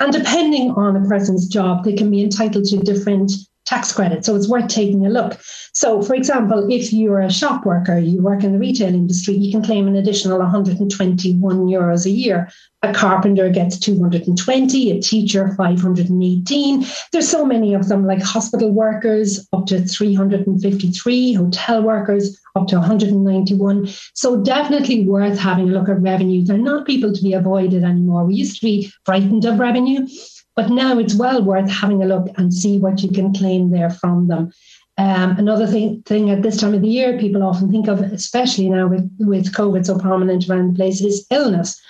And 0.00 0.12
depending 0.12 0.70
on 0.72 0.96
a 0.96 1.08
person's 1.08 1.46
job, 1.46 1.84
they 1.84 1.92
can 1.94 2.10
be 2.10 2.22
entitled 2.22 2.64
to 2.66 2.78
different 2.78 3.32
tax 3.64 3.92
credit. 3.92 4.24
So, 4.24 4.36
it's 4.36 4.48
worth 4.48 4.68
taking 4.68 5.06
a 5.06 5.10
look. 5.10 5.40
So, 5.76 6.02
for 6.02 6.14
example, 6.14 6.70
if 6.70 6.92
you're 6.92 7.20
a 7.20 7.32
shop 7.32 7.66
worker, 7.66 7.98
you 7.98 8.22
work 8.22 8.44
in 8.44 8.52
the 8.52 8.60
retail 8.60 8.94
industry, 8.94 9.34
you 9.34 9.50
can 9.50 9.64
claim 9.64 9.88
an 9.88 9.96
additional 9.96 10.38
121 10.38 11.66
euros 11.66 12.06
a 12.06 12.10
year. 12.10 12.48
A 12.82 12.92
carpenter 12.92 13.48
gets 13.48 13.78
220, 13.78 14.90
a 14.90 15.00
teacher 15.00 15.52
518. 15.56 16.86
There's 17.10 17.28
so 17.28 17.44
many 17.44 17.74
of 17.74 17.88
them, 17.88 18.06
like 18.06 18.22
hospital 18.22 18.70
workers 18.70 19.48
up 19.52 19.66
to 19.66 19.84
353, 19.84 21.32
hotel 21.32 21.82
workers 21.82 22.38
up 22.54 22.68
to 22.68 22.78
191. 22.78 23.88
So 24.14 24.42
definitely 24.42 25.06
worth 25.06 25.38
having 25.38 25.70
a 25.70 25.72
look 25.72 25.88
at 25.88 26.00
revenue. 26.00 26.44
They're 26.44 26.58
not 26.58 26.86
people 26.86 27.12
to 27.12 27.22
be 27.22 27.32
avoided 27.32 27.82
anymore. 27.82 28.26
We 28.26 28.36
used 28.36 28.60
to 28.60 28.66
be 28.66 28.92
frightened 29.04 29.44
of 29.44 29.58
revenue, 29.58 30.06
but 30.56 30.70
now 30.70 30.98
it's 30.98 31.14
well 31.14 31.42
worth 31.42 31.70
having 31.70 32.02
a 32.02 32.06
look 32.06 32.28
and 32.36 32.52
see 32.52 32.78
what 32.78 33.02
you 33.02 33.10
can 33.10 33.34
claim 33.34 33.70
there 33.70 33.90
from 33.90 34.28
them. 34.28 34.52
Um, 34.96 35.36
another 35.38 35.66
thing, 35.66 36.02
thing 36.02 36.30
at 36.30 36.42
this 36.42 36.58
time 36.60 36.74
of 36.74 36.82
the 36.82 36.88
year, 36.88 37.18
people 37.18 37.42
often 37.42 37.70
think 37.70 37.88
of, 37.88 38.00
especially 38.00 38.70
now 38.70 38.86
with, 38.86 39.10
with 39.18 39.52
COVID 39.52 39.84
so 39.84 39.98
prominent 39.98 40.48
around 40.48 40.74
the 40.74 40.76
place, 40.76 41.00
is 41.00 41.26
illness 41.30 41.80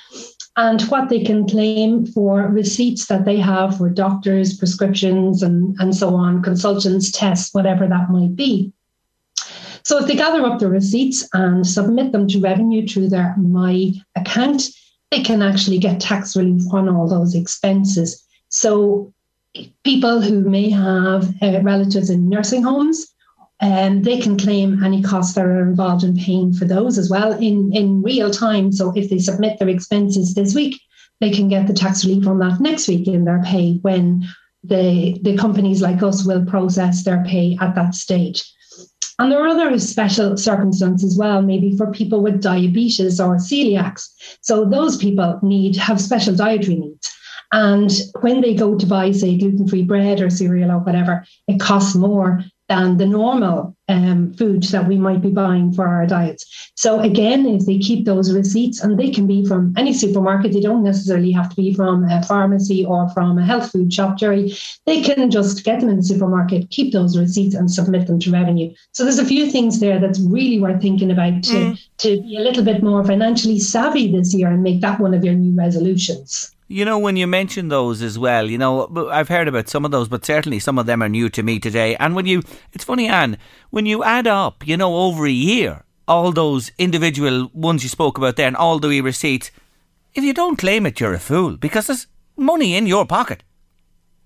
and 0.56 0.82
what 0.82 1.08
they 1.08 1.22
can 1.22 1.48
claim 1.48 2.06
for 2.06 2.42
receipts 2.42 3.06
that 3.06 3.24
they 3.24 3.38
have 3.38 3.76
for 3.76 3.88
doctors, 3.90 4.56
prescriptions, 4.56 5.42
and, 5.42 5.76
and 5.80 5.96
so 5.96 6.14
on, 6.14 6.42
consultants, 6.42 7.10
tests, 7.10 7.52
whatever 7.52 7.88
that 7.88 8.10
might 8.10 8.36
be. 8.36 8.72
So 9.82 9.98
if 9.98 10.06
they 10.06 10.14
gather 10.14 10.44
up 10.46 10.60
the 10.60 10.68
receipts 10.68 11.28
and 11.34 11.66
submit 11.66 12.12
them 12.12 12.28
to 12.28 12.40
revenue 12.40 12.86
through 12.86 13.08
their 13.08 13.34
My 13.36 13.92
account, 14.16 14.68
they 15.10 15.22
can 15.22 15.42
actually 15.42 15.78
get 15.78 16.00
tax 16.00 16.36
relief 16.36 16.62
on 16.72 16.88
all 16.88 17.08
those 17.08 17.34
expenses. 17.34 18.24
So 18.54 19.12
people 19.82 20.20
who 20.20 20.40
may 20.48 20.70
have 20.70 21.34
uh, 21.42 21.60
relatives 21.62 22.08
in 22.08 22.28
nursing 22.28 22.62
homes, 22.62 23.04
um, 23.60 24.02
they 24.02 24.20
can 24.20 24.38
claim 24.38 24.82
any 24.84 25.02
costs 25.02 25.34
that 25.34 25.44
are 25.44 25.62
involved 25.62 26.04
in 26.04 26.16
paying 26.16 26.54
for 26.54 26.64
those 26.64 26.96
as 26.96 27.10
well 27.10 27.32
in, 27.32 27.72
in 27.74 28.00
real 28.02 28.30
time. 28.30 28.70
So 28.70 28.92
if 28.94 29.10
they 29.10 29.18
submit 29.18 29.58
their 29.58 29.68
expenses 29.68 30.34
this 30.34 30.54
week, 30.54 30.80
they 31.20 31.30
can 31.30 31.48
get 31.48 31.66
the 31.66 31.72
tax 31.72 32.04
relief 32.04 32.28
on 32.28 32.38
that 32.38 32.60
next 32.60 32.86
week 32.86 33.08
in 33.08 33.24
their 33.24 33.42
pay 33.42 33.78
when 33.82 34.24
the, 34.62 35.18
the 35.22 35.36
companies 35.36 35.82
like 35.82 36.02
us 36.04 36.24
will 36.24 36.44
process 36.44 37.02
their 37.02 37.24
pay 37.24 37.58
at 37.60 37.74
that 37.74 37.94
stage. 37.94 38.44
And 39.18 39.32
there 39.32 39.42
are 39.44 39.48
other 39.48 39.78
special 39.80 40.36
circumstances 40.36 41.12
as 41.12 41.18
well, 41.18 41.42
maybe 41.42 41.76
for 41.76 41.90
people 41.90 42.22
with 42.22 42.40
diabetes 42.40 43.20
or 43.20 43.36
celiacs. 43.36 44.08
So 44.42 44.64
those 44.64 44.96
people 44.96 45.40
need 45.42 45.76
have 45.76 46.00
special 46.00 46.36
dietary 46.36 46.76
needs. 46.76 47.13
And 47.54 47.92
when 48.20 48.40
they 48.40 48.52
go 48.52 48.76
to 48.76 48.84
buy, 48.84 49.12
say, 49.12 49.38
gluten 49.38 49.68
free 49.68 49.84
bread 49.84 50.20
or 50.20 50.28
cereal 50.28 50.72
or 50.72 50.78
whatever, 50.78 51.24
it 51.46 51.60
costs 51.60 51.94
more 51.94 52.42
than 52.68 52.96
the 52.96 53.06
normal 53.06 53.76
um, 53.88 54.34
food 54.34 54.64
that 54.64 54.88
we 54.88 54.96
might 54.96 55.22
be 55.22 55.30
buying 55.30 55.72
for 55.72 55.86
our 55.86 56.04
diets. 56.04 56.72
So, 56.74 56.98
again, 56.98 57.46
if 57.46 57.64
they 57.64 57.78
keep 57.78 58.06
those 58.06 58.32
receipts, 58.32 58.80
and 58.80 58.98
they 58.98 59.08
can 59.08 59.28
be 59.28 59.46
from 59.46 59.72
any 59.76 59.92
supermarket, 59.92 60.52
they 60.52 60.62
don't 60.62 60.82
necessarily 60.82 61.30
have 61.30 61.48
to 61.50 61.54
be 61.54 61.72
from 61.72 62.02
a 62.10 62.24
pharmacy 62.24 62.84
or 62.84 63.08
from 63.10 63.38
a 63.38 63.44
health 63.44 63.70
food 63.70 63.92
shop, 63.92 64.18
Jerry. 64.18 64.52
They 64.86 65.00
can 65.00 65.30
just 65.30 65.62
get 65.62 65.78
them 65.78 65.90
in 65.90 65.98
the 65.98 66.02
supermarket, 66.02 66.70
keep 66.70 66.92
those 66.92 67.16
receipts, 67.16 67.54
and 67.54 67.70
submit 67.70 68.08
them 68.08 68.18
to 68.18 68.32
revenue. 68.32 68.74
So, 68.90 69.04
there's 69.04 69.20
a 69.20 69.24
few 69.24 69.48
things 69.48 69.78
there 69.78 70.00
that's 70.00 70.18
really 70.18 70.58
worth 70.58 70.82
thinking 70.82 71.12
about 71.12 71.44
to, 71.44 71.76
to 71.98 72.20
be 72.20 72.36
a 72.36 72.40
little 72.40 72.64
bit 72.64 72.82
more 72.82 73.04
financially 73.04 73.60
savvy 73.60 74.10
this 74.10 74.34
year 74.34 74.48
and 74.48 74.64
make 74.64 74.80
that 74.80 74.98
one 74.98 75.14
of 75.14 75.22
your 75.22 75.34
new 75.34 75.54
resolutions. 75.54 76.50
You 76.74 76.84
know, 76.84 76.98
when 76.98 77.14
you 77.14 77.28
mention 77.28 77.68
those 77.68 78.02
as 78.02 78.18
well, 78.18 78.50
you 78.50 78.58
know, 78.58 78.88
I've 79.08 79.28
heard 79.28 79.46
about 79.46 79.68
some 79.68 79.84
of 79.84 79.92
those, 79.92 80.08
but 80.08 80.24
certainly 80.24 80.58
some 80.58 80.76
of 80.76 80.86
them 80.86 81.04
are 81.04 81.08
new 81.08 81.28
to 81.28 81.40
me 81.44 81.60
today. 81.60 81.94
And 81.94 82.16
when 82.16 82.26
you, 82.26 82.42
it's 82.72 82.82
funny, 82.82 83.06
Anne, 83.06 83.38
when 83.70 83.86
you 83.86 84.02
add 84.02 84.26
up, 84.26 84.66
you 84.66 84.76
know, 84.76 84.96
over 84.96 85.24
a 85.24 85.30
year, 85.30 85.84
all 86.08 86.32
those 86.32 86.72
individual 86.76 87.48
ones 87.54 87.84
you 87.84 87.88
spoke 87.88 88.18
about 88.18 88.34
there 88.34 88.48
and 88.48 88.56
all 88.56 88.80
the 88.80 89.00
receipts, 89.02 89.52
if 90.14 90.24
you 90.24 90.34
don't 90.34 90.58
claim 90.58 90.84
it, 90.84 90.98
you're 90.98 91.14
a 91.14 91.20
fool 91.20 91.56
because 91.56 91.86
there's 91.86 92.08
money 92.36 92.74
in 92.74 92.88
your 92.88 93.06
pocket. 93.06 93.44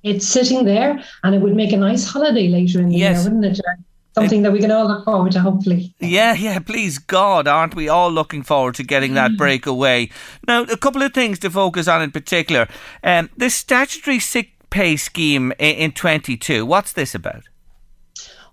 It's 0.02 0.26
sitting 0.26 0.64
there, 0.64 1.04
and 1.24 1.34
it 1.34 1.42
would 1.42 1.54
make 1.54 1.74
a 1.74 1.76
nice 1.76 2.10
holiday 2.10 2.48
later 2.48 2.80
in 2.80 2.88
the 2.88 2.96
Yes. 2.96 3.24
year, 3.24 3.34
wouldn't 3.34 3.58
it? 3.58 3.60
Something 4.14 4.42
that 4.42 4.52
we 4.52 4.58
can 4.58 4.70
all 4.70 4.88
look 4.88 5.04
forward 5.04 5.32
to, 5.32 5.40
hopefully. 5.40 5.94
Yeah, 6.00 6.34
yeah, 6.34 6.58
please 6.58 6.98
God, 6.98 7.46
aren't 7.46 7.76
we 7.76 7.88
all 7.88 8.10
looking 8.10 8.42
forward 8.42 8.74
to 8.76 8.82
getting 8.82 9.14
that 9.14 9.36
break 9.36 9.64
away? 9.66 10.10
Now, 10.46 10.62
a 10.62 10.76
couple 10.76 11.02
of 11.02 11.14
things 11.14 11.38
to 11.40 11.50
focus 11.50 11.86
on 11.86 12.02
in 12.02 12.10
particular. 12.10 12.68
Um, 13.04 13.30
this 13.36 13.54
statutory 13.54 14.18
sick 14.18 14.52
pay 14.70 14.96
scheme 14.96 15.52
in, 15.58 15.76
in 15.76 15.92
22, 15.92 16.66
what's 16.66 16.92
this 16.92 17.14
about? 17.14 17.44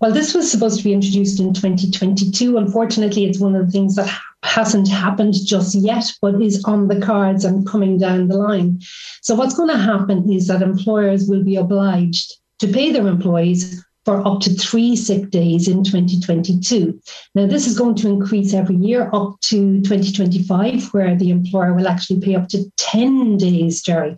Well, 0.02 0.12
this 0.12 0.34
was 0.34 0.52
supposed 0.52 0.78
to 0.78 0.84
be 0.84 0.94
introduced 0.94 1.40
in 1.40 1.54
2022. 1.54 2.58
Unfortunately, 2.58 3.26
it's 3.26 3.40
one 3.40 3.56
of 3.56 3.66
the 3.66 3.72
things 3.72 3.96
that 3.96 4.14
hasn't 4.44 4.90
happened 4.90 5.34
just 5.46 5.74
yet, 5.74 6.12
but 6.22 6.42
is 6.42 6.64
on 6.66 6.88
the 6.88 7.00
cards 7.00 7.46
and 7.46 7.66
coming 7.66 7.98
down 7.98 8.28
the 8.28 8.38
line. 8.38 8.82
So, 9.22 9.36
what's 9.36 9.56
going 9.56 9.70
to 9.70 9.78
happen 9.78 10.32
is 10.32 10.48
that 10.48 10.62
employers 10.62 11.28
will 11.28 11.44
be 11.44 11.56
obliged 11.56 12.34
to 12.60 12.68
pay 12.68 12.92
their 12.92 13.08
employees 13.08 13.85
for 14.06 14.26
up 14.26 14.40
to 14.42 14.52
three 14.52 14.96
sick 14.96 15.32
days 15.32 15.68
in 15.68 15.84
2022. 15.84 17.00
Now, 17.34 17.48
this 17.48 17.68
is 17.68 17.78
going 17.78 17.96
to 17.96 18.08
increase 18.08 18.54
every 18.54 18.76
year 18.76 19.10
up 19.12 19.40
to 19.42 19.82
2025, 19.82 20.94
where 20.94 21.16
the 21.16 21.32
employer 21.32 21.74
will 21.74 21.88
actually 21.88 22.22
pay 22.22 22.36
up 22.36 22.48
to 22.50 22.72
10 22.78 23.38
days, 23.38 23.82
Jerry. 23.82 24.16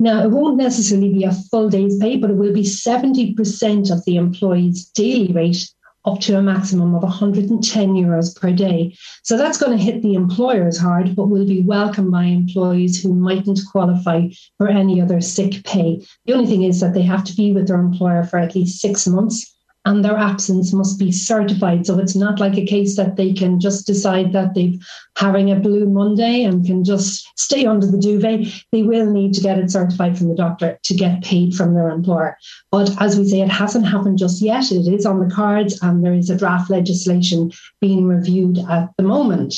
Now, 0.00 0.24
it 0.24 0.30
won't 0.30 0.56
necessarily 0.56 1.12
be 1.12 1.24
a 1.24 1.32
full 1.32 1.70
day's 1.70 1.96
pay, 1.98 2.16
but 2.16 2.30
it 2.30 2.36
will 2.36 2.52
be 2.52 2.64
70% 2.64 3.90
of 3.92 4.04
the 4.04 4.16
employee's 4.16 4.86
daily 4.86 5.32
rate 5.32 5.70
up 6.04 6.20
to 6.20 6.38
a 6.38 6.42
maximum 6.42 6.94
of 6.94 7.02
110 7.02 7.88
euros 7.94 8.38
per 8.40 8.52
day. 8.52 8.96
So 9.22 9.36
that's 9.36 9.58
going 9.58 9.76
to 9.76 9.84
hit 9.84 10.02
the 10.02 10.14
employers 10.14 10.78
hard, 10.78 11.14
but 11.14 11.26
will 11.26 11.46
be 11.46 11.62
welcomed 11.62 12.10
by 12.10 12.24
employees 12.24 13.02
who 13.02 13.14
mightn't 13.14 13.60
qualify 13.70 14.28
for 14.56 14.68
any 14.68 15.00
other 15.00 15.20
sick 15.20 15.64
pay. 15.64 16.04
The 16.26 16.32
only 16.32 16.46
thing 16.46 16.62
is 16.62 16.80
that 16.80 16.94
they 16.94 17.02
have 17.02 17.24
to 17.24 17.36
be 17.36 17.52
with 17.52 17.68
their 17.68 17.80
employer 17.80 18.24
for 18.24 18.38
at 18.38 18.54
least 18.54 18.80
six 18.80 19.06
months 19.06 19.54
and 19.86 20.04
their 20.04 20.16
absence 20.16 20.72
must 20.72 20.98
be 20.98 21.10
certified. 21.10 21.86
So 21.86 21.98
it's 21.98 22.14
not 22.14 22.38
like 22.38 22.56
a 22.56 22.66
case 22.66 22.96
that 22.96 23.16
they 23.16 23.32
can 23.32 23.58
just 23.58 23.86
decide 23.86 24.32
that 24.32 24.54
they're 24.54 24.72
having 25.16 25.50
a 25.50 25.56
blue 25.56 25.86
Monday 25.86 26.44
and 26.44 26.64
can 26.64 26.84
just 26.84 27.26
stay 27.38 27.64
under 27.64 27.86
the 27.86 27.98
duvet. 27.98 28.46
They 28.72 28.82
will 28.82 29.10
need 29.10 29.32
to 29.34 29.40
get 29.40 29.58
it 29.58 29.70
certified 29.70 30.18
from 30.18 30.28
the 30.28 30.34
doctor 30.34 30.78
to 30.82 30.94
get 30.94 31.22
paid 31.22 31.54
from 31.54 31.74
their 31.74 31.88
employer. 31.88 32.36
But 32.72 32.94
as 33.02 33.18
we 33.18 33.28
say, 33.28 33.40
it 33.40 33.48
hasn't 33.48 33.86
happened 33.86 34.18
just 34.18 34.40
yet. 34.40 34.70
It 34.70 34.86
is 34.86 35.04
on 35.04 35.18
the 35.18 35.34
cards, 35.34 35.80
and 35.82 36.04
there 36.04 36.14
is 36.14 36.30
a 36.30 36.36
draft 36.36 36.70
legislation 36.70 37.50
being 37.80 38.06
reviewed 38.06 38.58
at 38.58 38.90
the 38.96 39.02
moment. 39.02 39.54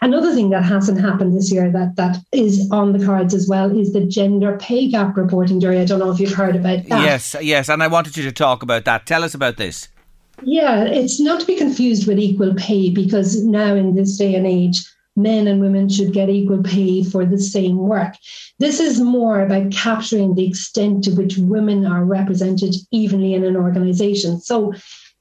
Another 0.00 0.34
thing 0.34 0.48
that 0.50 0.64
hasn't 0.64 0.98
happened 0.98 1.36
this 1.36 1.52
year 1.52 1.70
that, 1.70 1.96
that 1.96 2.16
is 2.32 2.66
on 2.70 2.92
the 2.92 3.04
cards 3.04 3.34
as 3.34 3.46
well 3.46 3.76
is 3.78 3.92
the 3.92 4.06
gender 4.06 4.56
pay 4.58 4.88
gap 4.88 5.18
reporting, 5.18 5.60
Jerry. 5.60 5.80
I 5.80 5.84
don't 5.84 5.98
know 5.98 6.10
if 6.10 6.18
you've 6.18 6.32
heard 6.32 6.56
about 6.56 6.86
that. 6.88 7.02
Yes, 7.02 7.36
yes, 7.42 7.68
and 7.68 7.82
I 7.82 7.88
wanted 7.88 8.16
you 8.16 8.22
to 8.24 8.32
talk 8.32 8.62
about 8.62 8.86
that. 8.86 9.04
Tell 9.04 9.22
us 9.22 9.34
about 9.34 9.58
this. 9.58 9.88
Yeah, 10.42 10.84
it's 10.84 11.20
not 11.20 11.40
to 11.40 11.46
be 11.46 11.56
confused 11.56 12.06
with 12.06 12.18
equal 12.18 12.54
pay 12.54 12.90
because 12.90 13.42
now 13.42 13.74
in 13.74 13.94
this 13.94 14.16
day 14.16 14.34
and 14.34 14.46
age, 14.46 14.82
men 15.16 15.46
and 15.46 15.60
women 15.60 15.88
should 15.88 16.12
get 16.12 16.28
equal 16.28 16.62
pay 16.62 17.02
for 17.02 17.24
the 17.24 17.38
same 17.38 17.78
work. 17.78 18.14
This 18.58 18.80
is 18.80 19.00
more 19.00 19.40
about 19.40 19.72
capturing 19.72 20.34
the 20.34 20.46
extent 20.46 21.04
to 21.04 21.10
which 21.12 21.38
women 21.38 21.86
are 21.86 22.04
represented 22.04 22.74
evenly 22.90 23.34
in 23.34 23.44
an 23.44 23.56
organization. 23.56 24.40
So, 24.40 24.72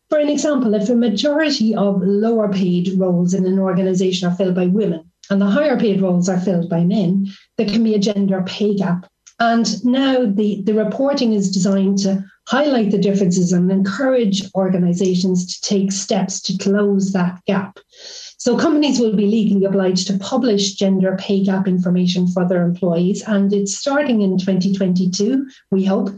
for 0.10 0.20
an 0.20 0.30
example, 0.30 0.74
if 0.76 0.89
a 0.89 0.96
majority 0.96 1.74
of 1.74 2.02
lower 2.02 2.52
paid 2.52 3.00
roles 3.00 3.34
in 3.34 3.46
an 3.46 3.60
organization 3.60 4.30
are 4.30 4.36
filled 4.36 4.56
by 4.56 4.68
women 4.68 5.10
and 5.30 5.41
the 5.41 5.48
higher 5.48 5.80
paid 5.80 6.02
roles 6.02 6.30
are 6.30 6.39
filled 6.39 6.70
by 6.70 6.84
men, 6.84 7.28
there 7.58 7.68
can 7.68 7.84
be 7.84 7.96
a 7.96 8.00
gender 8.00 8.43
pay 8.46 8.76
gap. 8.76 9.10
And 9.39 9.84
now 9.84 10.26
the, 10.26 10.62
the 10.62 10.74
reporting 10.74 11.34
is 11.34 11.52
designed 11.52 11.98
to 12.00 12.24
highlight 12.48 12.91
the 12.91 12.98
differences 12.98 13.52
and 13.52 13.72
encourage 13.72 14.43
organizations 14.54 15.46
to 15.54 15.62
take 15.68 15.91
steps 15.91 16.39
to 16.41 16.58
close 16.58 17.12
that 17.12 17.43
gap. 17.46 17.80
So 18.38 18.57
companies 18.57 18.99
will 18.99 19.15
be 19.15 19.27
legally 19.27 19.65
obliged 19.65 20.07
to 20.07 20.17
publish 20.19 20.73
gender 20.73 21.17
pay 21.19 21.43
gap 21.43 21.67
information 21.67 22.27
for 22.27 22.47
their 22.47 22.63
employees, 22.63 23.23
and 23.23 23.51
it's 23.53 23.75
starting 23.75 24.21
in 24.21 24.38
2022, 24.38 25.47
we 25.71 25.86
hope, 25.86 26.09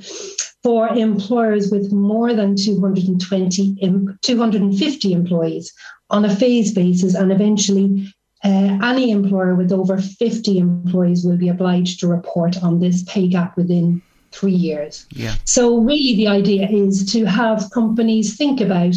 for 0.63 0.89
employers 0.89 1.71
with 1.71 1.91
more 1.91 2.33
than 2.33 2.55
220 2.55 3.77
250 4.21 5.13
employees 5.13 5.73
on 6.09 6.25
a 6.25 6.35
phase 6.35 6.73
basis, 6.73 7.15
and 7.15 7.31
eventually 7.31 8.13
uh, 8.43 8.77
any 8.83 9.11
employer 9.11 9.55
with 9.55 9.71
over 9.71 9.97
50 9.97 10.57
employees 10.57 11.25
will 11.25 11.37
be 11.37 11.49
obliged 11.49 11.99
to 11.99 12.07
report 12.07 12.61
on 12.63 12.79
this 12.79 13.03
pay 13.03 13.27
gap 13.27 13.57
within 13.57 14.01
three 14.31 14.53
years. 14.53 15.05
Yeah. 15.11 15.35
So, 15.45 15.79
really, 15.79 16.15
the 16.15 16.27
idea 16.27 16.67
is 16.69 17.11
to 17.13 17.25
have 17.25 17.69
companies 17.71 18.35
think 18.37 18.61
about 18.61 18.95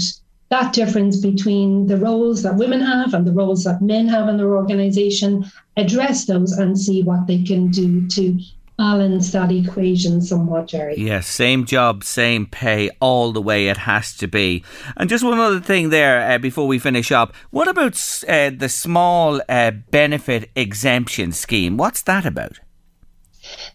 that 0.50 0.72
difference 0.72 1.16
between 1.16 1.86
the 1.86 1.96
roles 1.96 2.42
that 2.42 2.56
women 2.56 2.80
have 2.80 3.14
and 3.14 3.26
the 3.26 3.32
roles 3.32 3.64
that 3.64 3.80
men 3.80 4.08
have 4.08 4.28
in 4.28 4.36
their 4.36 4.54
organization, 4.56 5.50
address 5.76 6.26
those 6.26 6.52
and 6.52 6.78
see 6.78 7.02
what 7.02 7.26
they 7.26 7.42
can 7.42 7.68
do 7.70 8.06
to 8.08 8.38
balance 8.76 9.30
that 9.32 9.52
equation 9.52 10.20
somewhat, 10.22 10.66
Jerry. 10.66 10.94
Yes, 10.96 11.26
same 11.28 11.66
job, 11.66 12.02
same 12.02 12.46
pay, 12.46 12.90
all 12.98 13.30
the 13.30 13.42
way 13.42 13.68
it 13.68 13.76
has 13.76 14.16
to 14.16 14.26
be. 14.26 14.64
And 14.96 15.08
just 15.08 15.22
one 15.22 15.38
other 15.38 15.60
thing 15.60 15.90
there 15.90 16.28
uh, 16.28 16.38
before 16.38 16.66
we 16.66 16.78
finish 16.78 17.12
up. 17.12 17.34
What 17.50 17.68
about 17.68 17.92
uh, 18.26 18.50
the 18.56 18.70
small 18.70 19.42
uh, 19.48 19.70
benefit 19.70 20.50
exemption 20.56 21.32
scheme? 21.32 21.76
What's 21.76 22.02
that 22.02 22.24
about? 22.24 22.58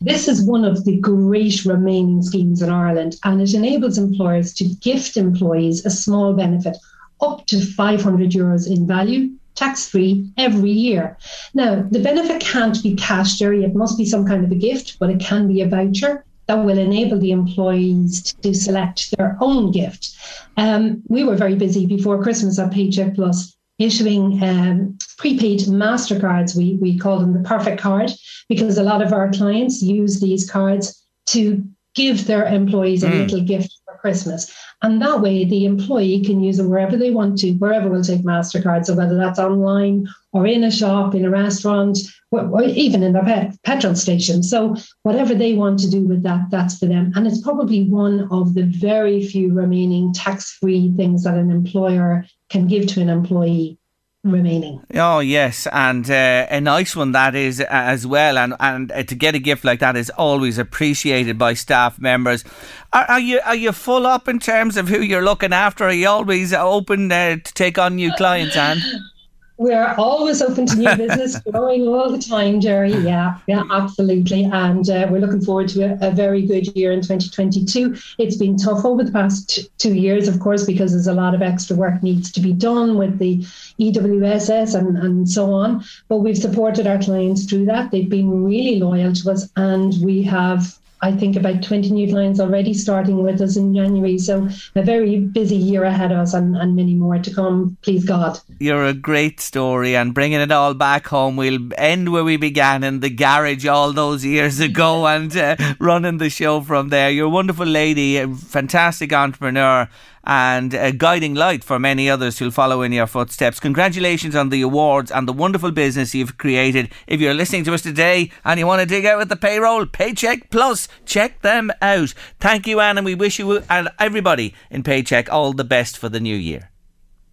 This 0.01 0.27
is 0.27 0.43
one 0.43 0.65
of 0.65 0.85
the 0.85 0.99
great 0.99 1.65
remaining 1.65 2.21
schemes 2.21 2.61
in 2.61 2.69
Ireland, 2.69 3.15
and 3.23 3.41
it 3.41 3.53
enables 3.53 3.97
employers 3.97 4.53
to 4.55 4.65
gift 4.65 5.17
employees 5.17 5.85
a 5.85 5.89
small 5.89 6.33
benefit 6.33 6.77
up 7.21 7.45
to 7.47 7.59
500 7.59 8.31
euros 8.31 8.69
in 8.69 8.85
value, 8.87 9.31
tax 9.55 9.87
free, 9.87 10.29
every 10.37 10.71
year. 10.71 11.17
Now, 11.53 11.85
the 11.89 11.99
benefit 11.99 12.41
can't 12.41 12.81
be 12.83 12.95
cash, 12.95 13.37
Jerry, 13.37 13.63
it 13.63 13.75
must 13.75 13.97
be 13.97 14.05
some 14.05 14.25
kind 14.27 14.43
of 14.43 14.51
a 14.51 14.55
gift, 14.55 14.97
but 14.99 15.09
it 15.09 15.19
can 15.19 15.47
be 15.47 15.61
a 15.61 15.67
voucher. 15.67 16.25
That 16.47 16.63
will 16.63 16.77
enable 16.77 17.17
the 17.17 17.31
employees 17.31 18.35
to 18.43 18.53
select 18.53 19.17
their 19.17 19.35
own 19.41 19.71
gift. 19.71 20.15
Um, 20.57 21.01
we 21.07 21.23
were 21.23 21.35
very 21.35 21.55
busy 21.55 21.87
before 21.87 22.21
Christmas 22.21 22.59
at 22.59 22.71
Paycheck 22.71 23.15
Plus 23.15 23.55
issuing 23.79 24.41
um, 24.43 24.97
prepaid 25.17 25.61
MasterCards. 25.61 26.55
We, 26.55 26.77
we 26.81 26.97
call 26.97 27.19
them 27.19 27.33
the 27.33 27.47
perfect 27.47 27.81
card 27.81 28.11
because 28.49 28.77
a 28.77 28.83
lot 28.83 29.01
of 29.01 29.13
our 29.13 29.31
clients 29.31 29.81
use 29.81 30.19
these 30.19 30.49
cards 30.49 31.01
to 31.27 31.63
give 31.95 32.27
their 32.27 32.45
employees 32.45 33.03
a 33.03 33.07
Mm. 33.07 33.19
little 33.21 33.41
gift 33.41 33.73
for 33.85 33.97
Christmas. 33.97 34.53
And 34.83 35.01
that 35.01 35.21
way, 35.21 35.45
the 35.45 35.65
employee 35.65 36.21
can 36.23 36.43
use 36.43 36.57
them 36.57 36.69
wherever 36.69 36.97
they 36.97 37.09
want 37.09 37.37
to, 37.39 37.53
wherever 37.53 37.89
will 37.89 38.03
take 38.03 38.23
MasterCard. 38.23 38.85
So 38.85 38.93
whether 38.93 39.15
that's 39.15 39.39
online 39.39 40.07
or 40.33 40.45
in 40.45 40.65
a 40.65 40.71
shop, 40.71 41.15
in 41.15 41.23
a 41.23 41.29
restaurant, 41.29 41.97
or, 42.31 42.63
even 42.63 43.01
in 43.01 43.13
their 43.13 43.23
pet, 43.23 43.55
petrol 43.63 43.95
station. 43.95 44.43
So 44.43 44.75
whatever 45.03 45.33
they 45.33 45.53
want 45.53 45.79
to 45.79 45.89
do 45.89 46.01
with 46.01 46.23
that, 46.23 46.51
that's 46.51 46.77
for 46.77 46.85
them. 46.87 47.13
And 47.15 47.25
it's 47.25 47.39
probably 47.41 47.89
one 47.89 48.27
of 48.29 48.53
the 48.53 48.63
very 48.63 49.25
few 49.25 49.53
remaining 49.53 50.13
tax-free 50.13 50.93
things 50.97 51.23
that 51.23 51.37
an 51.37 51.49
employer 51.49 52.25
can 52.49 52.67
give 52.67 52.87
to 52.87 53.01
an 53.01 53.09
employee 53.09 53.77
remaining. 54.25 54.83
Oh 54.93 55.19
yes, 55.19 55.67
and 55.71 56.09
uh, 56.09 56.47
a 56.49 56.59
nice 56.59 56.95
one 56.95 57.11
that 57.13 57.35
is 57.35 57.61
uh, 57.61 57.65
as 57.69 58.05
well. 58.05 58.37
And 58.37 58.55
and 58.59 58.91
uh, 58.91 59.03
to 59.03 59.15
get 59.15 59.35
a 59.35 59.39
gift 59.39 59.63
like 59.63 59.79
that 59.79 59.95
is 59.95 60.09
always 60.11 60.57
appreciated 60.57 61.37
by 61.37 61.53
staff 61.53 61.99
members. 61.99 62.43
Are, 62.91 63.05
are 63.05 63.19
you 63.19 63.39
are 63.45 63.55
you 63.55 63.71
full 63.71 64.05
up 64.05 64.27
in 64.27 64.39
terms 64.39 64.77
of 64.77 64.89
who 64.89 65.01
you're 65.01 65.23
looking 65.23 65.53
after? 65.53 65.85
Are 65.85 65.93
you 65.93 66.09
always 66.09 66.53
open 66.53 67.11
uh, 67.11 67.37
to 67.37 67.53
take 67.53 67.77
on 67.77 67.95
new 67.95 68.11
clients, 68.13 68.57
Anne? 68.57 68.81
We're 69.57 69.95
always 69.97 70.41
open 70.41 70.65
to 70.65 70.75
new 70.75 70.95
business, 70.97 71.39
growing 71.39 71.87
all 71.87 72.11
the 72.11 72.21
time, 72.21 72.59
Jerry. 72.59 72.93
Yeah, 72.93 73.37
yeah, 73.47 73.63
absolutely. 73.71 74.43
And 74.43 74.89
uh, 74.89 75.07
we're 75.09 75.21
looking 75.21 75.41
forward 75.41 75.69
to 75.69 75.83
a, 75.83 76.09
a 76.09 76.11
very 76.11 76.45
good 76.45 76.75
year 76.75 76.91
in 76.91 77.01
2022. 77.01 77.95
It's 78.17 78.35
been 78.35 78.57
tough 78.57 78.83
over 78.83 79.03
the 79.03 79.11
past 79.11 79.69
two 79.77 79.93
years, 79.93 80.27
of 80.27 80.39
course, 80.39 80.65
because 80.65 80.91
there's 80.91 81.07
a 81.07 81.13
lot 81.13 81.33
of 81.33 81.41
extra 81.41 81.75
work 81.75 82.03
needs 82.03 82.31
to 82.33 82.41
be 82.41 82.51
done 82.51 82.97
with 82.97 83.17
the 83.17 83.37
EWSS 83.79 84.77
and, 84.77 84.97
and 84.97 85.29
so 85.29 85.53
on. 85.53 85.83
But 86.09 86.17
we've 86.17 86.37
supported 86.37 86.85
our 86.85 86.99
clients 86.99 87.45
through 87.45 87.65
that. 87.65 87.91
They've 87.91 88.09
been 88.09 88.43
really 88.43 88.79
loyal 88.79 89.13
to 89.13 89.31
us, 89.31 89.49
and 89.55 89.93
we 90.03 90.23
have. 90.23 90.77
I 91.05 91.11
think 91.11 91.35
about 91.35 91.61
20 91.61 91.91
new 91.91 92.07
clients 92.09 92.39
already 92.39 92.73
starting 92.73 93.21
with 93.21 93.39
us 93.39 93.57
in 93.57 93.75
January. 93.75 94.17
So, 94.17 94.49
a 94.73 94.81
very 94.81 95.19
busy 95.19 95.55
year 95.55 95.83
ahead 95.83 96.11
of 96.11 96.17
us 96.17 96.33
and, 96.33 96.57
and 96.57 96.75
many 96.75 96.95
more 96.95 97.19
to 97.19 97.31
come, 97.31 97.77
please 97.83 98.03
God. 98.05 98.39
You're 98.57 98.85
a 98.85 98.95
great 98.95 99.39
story, 99.39 99.95
and 99.95 100.15
bringing 100.15 100.41
it 100.41 100.51
all 100.51 100.73
back 100.73 101.05
home. 101.05 101.35
We'll 101.35 101.59
end 101.77 102.11
where 102.11 102.23
we 102.23 102.37
began 102.37 102.83
in 102.83 103.01
the 103.01 103.11
garage 103.11 103.67
all 103.67 103.93
those 103.93 104.25
years 104.25 104.59
ago, 104.59 105.05
and 105.05 105.37
uh, 105.37 105.55
running 105.79 106.17
the 106.17 106.31
show 106.31 106.61
from 106.61 106.89
there. 106.89 107.11
You're 107.11 107.27
a 107.27 107.29
wonderful 107.29 107.67
lady, 107.67 108.17
a 108.17 108.27
fantastic 108.27 109.13
entrepreneur, 109.13 109.87
and 110.25 110.73
a 110.73 110.91
guiding 110.91 111.35
light 111.35 111.63
for 111.63 111.79
many 111.79 112.09
others 112.09 112.39
who'll 112.39 112.51
follow 112.51 112.81
in 112.81 112.91
your 112.91 113.07
footsteps. 113.07 113.59
Congratulations 113.59 114.35
on 114.35 114.49
the 114.49 114.61
awards 114.61 115.11
and 115.11 115.27
the 115.27 115.33
wonderful 115.33 115.71
business 115.71 116.15
you've 116.15 116.37
created. 116.37 116.89
If 117.07 117.21
you're 117.21 117.33
listening 117.33 117.63
to 117.65 117.73
us 117.73 117.81
today 117.81 118.31
and 118.43 118.59
you 118.59 118.67
want 118.67 118.81
to 118.81 118.85
dig 118.85 119.05
out 119.05 119.17
with 119.17 119.29
the 119.29 119.35
payroll, 119.35 119.85
Paycheck 119.85 120.49
Plus, 120.49 120.87
check 121.05 121.41
them 121.41 121.71
out. 121.81 122.13
Thank 122.39 122.67
you, 122.67 122.79
Anne, 122.79 122.97
and 122.97 123.05
we 123.05 123.15
wish 123.15 123.39
you 123.39 123.59
and 123.69 123.89
everybody 123.99 124.53
in 124.69 124.83
Paycheck 124.83 125.31
all 125.31 125.53
the 125.53 125.63
best 125.63 125.97
for 125.97 126.09
the 126.09 126.19
new 126.19 126.35
year. 126.35 126.71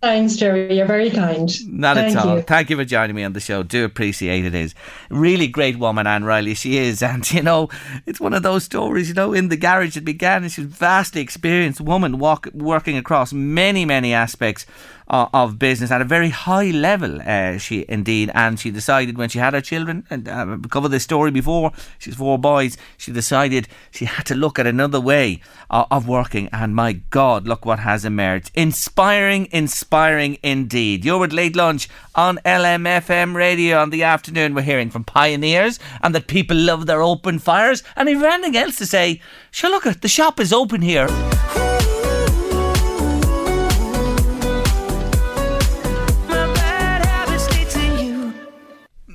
Thanks, 0.03 0.35
Jerry. 0.35 0.77
You're 0.77 0.87
very 0.87 1.11
kind. 1.11 1.49
Not 1.69 1.97
Thank 1.97 2.17
at 2.17 2.27
all. 2.27 2.37
you. 2.37 2.43
Thank 2.43 2.71
you 2.71 2.77
for 2.77 2.85
joining 2.85 3.15
me 3.15 3.23
on 3.23 3.35
the 3.35 3.41
show. 3.41 3.63
Do 3.63 3.85
appreciate 3.85 4.45
it. 4.45 4.53
Is 4.53 4.75
really 5.11 5.47
great 5.47 5.79
woman, 5.79 6.09
Anne 6.09 6.25
Riley. 6.25 6.55
She 6.55 6.77
is, 6.77 7.03
and 7.13 7.31
you 7.31 7.41
know, 7.41 7.69
it's 8.05 8.19
one 8.19 8.35
of 8.35 8.43
those 8.43 8.65
stories. 8.65 9.09
You 9.09 9.15
know, 9.15 9.33
in 9.33 9.49
the 9.49 9.57
garage 9.57 9.97
it 9.97 10.05
began. 10.05 10.43
And 10.43 10.51
she's 10.51 10.65
a 10.65 10.69
vastly 10.69 11.21
experienced 11.21 11.81
woman, 11.81 12.19
walk, 12.19 12.49
working 12.53 12.97
across 12.97 13.33
many, 13.33 13.85
many 13.85 14.13
aspects 14.13 14.67
of, 15.13 15.29
of 15.33 15.59
business 15.59 15.91
at 15.91 16.01
a 16.01 16.05
very 16.05 16.31
high 16.31 16.71
level. 16.71 17.21
Uh, 17.23 17.59
she 17.59 17.85
indeed, 17.89 18.31
and 18.35 18.59
she 18.59 18.71
decided 18.71 19.17
when 19.19 19.29
she 19.29 19.39
had 19.39 19.55
her 19.55 19.61
children, 19.61 20.05
and 20.11 20.29
uh, 20.29 20.57
covered 20.71 20.89
this 20.89 21.05
story 21.05 21.31
before. 21.31 21.71
She's 21.99 22.17
four 22.17 22.39
boys. 22.39 22.77
She 22.97 23.13
decided 23.13 23.69
she 23.91 24.07
had 24.07 24.27
to 24.27 24.35
look 24.35 24.59
at 24.59 24.67
another 24.67 25.01
way 25.01 25.41
of, 25.71 25.87
of 25.91 26.09
working, 26.09 26.49
and 26.53 26.75
my 26.75 26.95
God, 26.95 27.47
look 27.47 27.65
what 27.65 27.81
has 27.81 28.05
emerged. 28.05 28.51
Inspiring, 28.55 29.49
inspiring 29.53 30.39
indeed. 30.43 31.05
You're 31.05 31.25
at 31.25 31.33
late 31.33 31.55
lunch 31.55 31.89
on 32.15 32.39
LMFM 32.45 33.35
radio 33.35 33.79
on 33.79 33.91
the 33.91 34.03
afternoon. 34.03 34.55
We're 34.55 34.63
hearing 34.63 34.91
from 34.91 35.05
pioneers 35.05 35.79
and 36.03 36.15
that 36.15 36.27
people 36.27 36.57
love 36.57 36.87
their 36.87 37.03
open 37.03 37.39
fires. 37.39 37.83
And 37.97 38.09
if 38.09 38.23
anything 38.23 38.57
else 38.57 38.77
to 38.77 38.87
say, 38.87 39.21
sure, 39.51 39.71
look, 39.71 39.87
at 39.87 40.03
the 40.03 40.09
shop 40.09 40.41
is 40.41 40.53
open 40.53 40.83
here. 40.83 41.09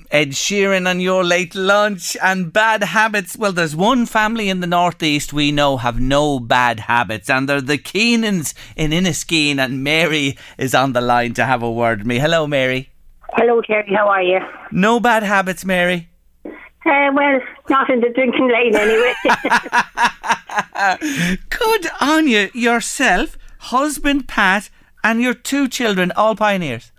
Ed 0.10 0.30
Sheeran 0.30 0.90
on 0.90 1.02
your 1.02 1.24
late 1.24 1.54
lunch 1.54 2.16
and 2.24 2.54
bad 2.54 2.82
habits. 2.82 3.38
Well, 3.38 3.52
there's 3.52 3.76
one 3.76 4.06
family 4.06 4.48
in 4.48 4.62
the 4.62 4.68
northeast 4.68 5.34
we 5.34 5.52
know 5.52 5.76
have 5.78 6.00
no 6.00 6.40
bad 6.40 6.82
habits, 6.82 7.30
and 7.30 7.50
they're 7.50 7.60
the 7.60 7.78
Keenans 7.78 8.54
in 8.78 8.92
Inniskeen. 8.92 9.60
And 9.60 9.84
Mary 9.84 10.38
is 10.58 10.74
on 10.74 10.94
the 10.94 11.02
line 11.02 11.34
to 11.34 11.46
have 11.46 11.62
a 11.62 11.72
word 11.72 12.00
with 12.00 12.08
me. 12.08 12.20
Hello, 12.20 12.48
Mary. 12.48 12.90
Hello, 13.34 13.62
Terry. 13.62 13.94
How 13.94 14.08
are 14.08 14.24
you? 14.24 14.40
No 14.72 15.02
bad 15.02 15.24
habits, 15.24 15.66
Mary. 15.66 16.08
Uh, 16.46 17.12
well, 17.14 17.42
not 17.70 17.90
in 17.90 18.00
the 18.00 18.10
drinking 18.10 18.50
lane 18.50 18.76
anyway. 18.76 19.14
Good 21.50 21.88
on 22.00 22.28
you. 22.28 22.50
Yourself, 22.54 23.38
husband 23.60 24.30
Pat, 24.30 24.70
and 25.04 25.22
your 25.22 25.34
two 25.34 25.68
children, 25.68 26.14
all 26.16 26.36
pioneers. 26.36 26.92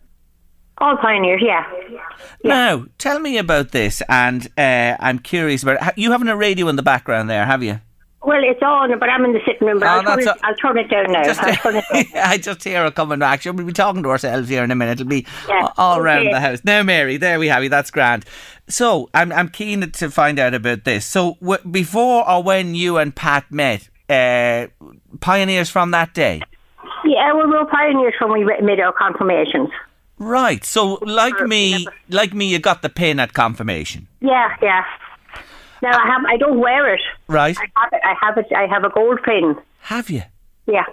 All 0.81 0.97
pioneers, 0.97 1.43
yeah. 1.45 1.64
Now, 2.45 2.87
tell 2.99 3.18
me 3.18 3.37
about 3.39 3.72
this, 3.72 4.01
and 4.09 4.47
uh, 4.57 4.97
I'm 5.01 5.18
curious 5.18 5.62
about 5.64 5.83
ha- 5.83 5.93
you 5.97 6.12
having 6.12 6.29
a 6.29 6.37
radio 6.37 6.68
in 6.68 6.76
the 6.76 6.83
background 6.85 7.29
there, 7.29 7.45
have 7.45 7.62
you? 7.64 7.81
Well, 8.22 8.41
it's 8.43 8.62
on, 8.62 8.97
but 8.99 9.09
I'm 9.09 9.24
in 9.24 9.33
the 9.33 9.41
sitting 9.47 9.66
room. 9.66 9.81
But 9.81 9.87
Oh, 9.87 9.91
I'll, 9.91 10.03
turn 10.05 10.20
it, 10.20 10.26
a- 10.26 10.37
I'll 10.45 10.55
turn 10.57 10.79
it 10.79 10.89
down 10.91 11.12
now. 11.12 11.22
Just, 11.24 11.41
it 11.43 11.62
down. 11.62 12.05
I 12.24 12.39
just 12.39 12.62
hear 12.62 12.85
it 12.85 12.95
coming 12.95 13.18
back. 13.18 13.45
We'll 13.45 13.55
be 13.55 13.72
talking 13.72 14.03
to 14.05 14.09
ourselves 14.11 14.49
here 14.49 14.62
in 14.62 14.70
a 14.70 14.74
minute. 14.76 15.01
It'll 15.01 15.09
be 15.09 15.26
Yeah, 15.49 15.68
all 15.76 15.99
around 15.99 16.26
the 16.26 16.41
house. 16.41 16.61
Now, 16.64 16.83
Mary, 16.83 17.16
there 17.16 17.39
we 17.41 17.49
have 17.49 17.62
you. 17.62 17.68
That's 17.68 17.91
grand. 17.91 18.24
So, 18.68 19.09
I'm 19.14 19.33
I'm 19.33 19.49
keen 19.49 19.91
to 19.91 20.11
find 20.11 20.39
out 20.39 20.55
about 20.55 20.85
this. 20.85 21.07
So, 21.07 21.37
w- 21.41 21.62
before 21.70 22.29
or 22.29 22.43
when 22.43 22.74
you 22.74 22.99
and 22.99 23.14
Pat 23.14 23.51
met, 23.51 23.89
uh, 24.09 24.66
pioneers 25.20 25.70
from 25.70 25.91
that 25.93 26.12
day, 26.14 26.43
Yeah, 27.05 27.33
well, 27.33 27.49
we're 27.49 27.64
pioneers 27.66 28.14
when 28.20 28.33
we 28.33 28.45
made 28.62 28.81
our 28.81 28.93
confirmations. 28.93 29.70
Right? 30.19 30.64
So, 30.64 30.95
like 31.03 31.41
me, 31.47 31.87
like 32.09 32.33
me, 32.35 32.47
you 32.47 32.59
got 32.59 32.83
the 32.83 32.89
pin 32.89 33.19
at 33.21 33.33
confirmation, 33.33 34.07
Yeah, 34.21 34.55
yeah. 34.62 34.85
Now 35.83 35.91
I 35.97 36.07
have. 36.07 36.23
I 36.27 36.37
don't 36.37 36.59
wear 36.59 36.93
it. 36.95 37.01
right? 37.29 37.57
I 37.57 37.66
have 37.83 37.93
it. 37.93 38.01
I 38.05 38.14
have 38.21 38.39
it. 38.39 38.47
I 38.57 38.66
have 38.66 38.85
a 38.85 38.91
gold 38.91 39.21
pin. 39.25 39.57
Have 39.83 40.11
you? 40.11 40.23
Yeah. 40.66 40.85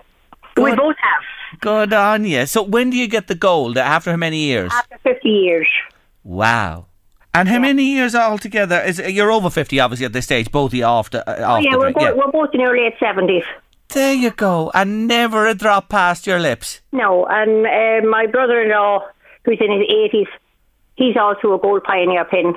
We 0.57 0.69
Good. 0.71 0.78
both 0.78 0.95
have. 1.01 1.59
Good 1.59 1.91
on 1.93 2.26
you. 2.26 2.45
So, 2.45 2.61
when 2.63 2.89
do 2.91 2.97
you 2.97 3.07
get 3.07 3.28
the 3.28 3.36
gold? 3.36 3.78
After 3.78 4.11
how 4.11 4.17
many 4.17 4.38
years? 4.38 4.71
After 4.73 4.97
50 4.99 5.28
years. 5.30 5.67
Wow. 6.23 6.86
And 7.34 7.49
how 7.49 7.59
many 7.59 7.84
years 7.84 8.15
altogether? 8.15 8.80
Is 8.82 8.99
you're 8.99 9.32
over 9.32 9.49
fifty, 9.49 9.80
obviously, 9.80 10.05
at 10.05 10.13
this 10.13 10.23
stage. 10.26 10.51
Both 10.51 10.69
of 10.71 10.76
you 10.76 10.82
the, 10.82 11.28
uh, 11.28 11.55
Oh, 11.55 11.57
yeah, 11.57 11.76
we're, 11.76 11.91
drink. 11.91 11.97
bo- 11.97 12.03
yeah. 12.05 12.11
we're 12.13 12.32
both 12.32 12.49
in 12.53 12.61
our 12.61 12.78
late 12.78 12.93
70s. 13.01 13.43
There 13.89 14.13
you 14.13 14.32
go. 14.32 14.71
And 14.73 15.07
never 15.07 15.45
a 15.45 15.53
drop 15.53 15.89
past 15.89 16.26
your 16.26 16.39
lips. 16.39 16.80
No, 16.93 17.26
and 17.26 17.65
uh, 17.67 18.07
my 18.07 18.26
brother-in-law, 18.28 19.05
who's 19.45 19.59
in 19.61 19.71
his 19.71 19.87
80s, 19.89 20.27
he's 20.95 21.15
also 21.17 21.53
a 21.53 21.59
gold 21.59 21.83
pioneer 21.83 22.25
pin. 22.25 22.55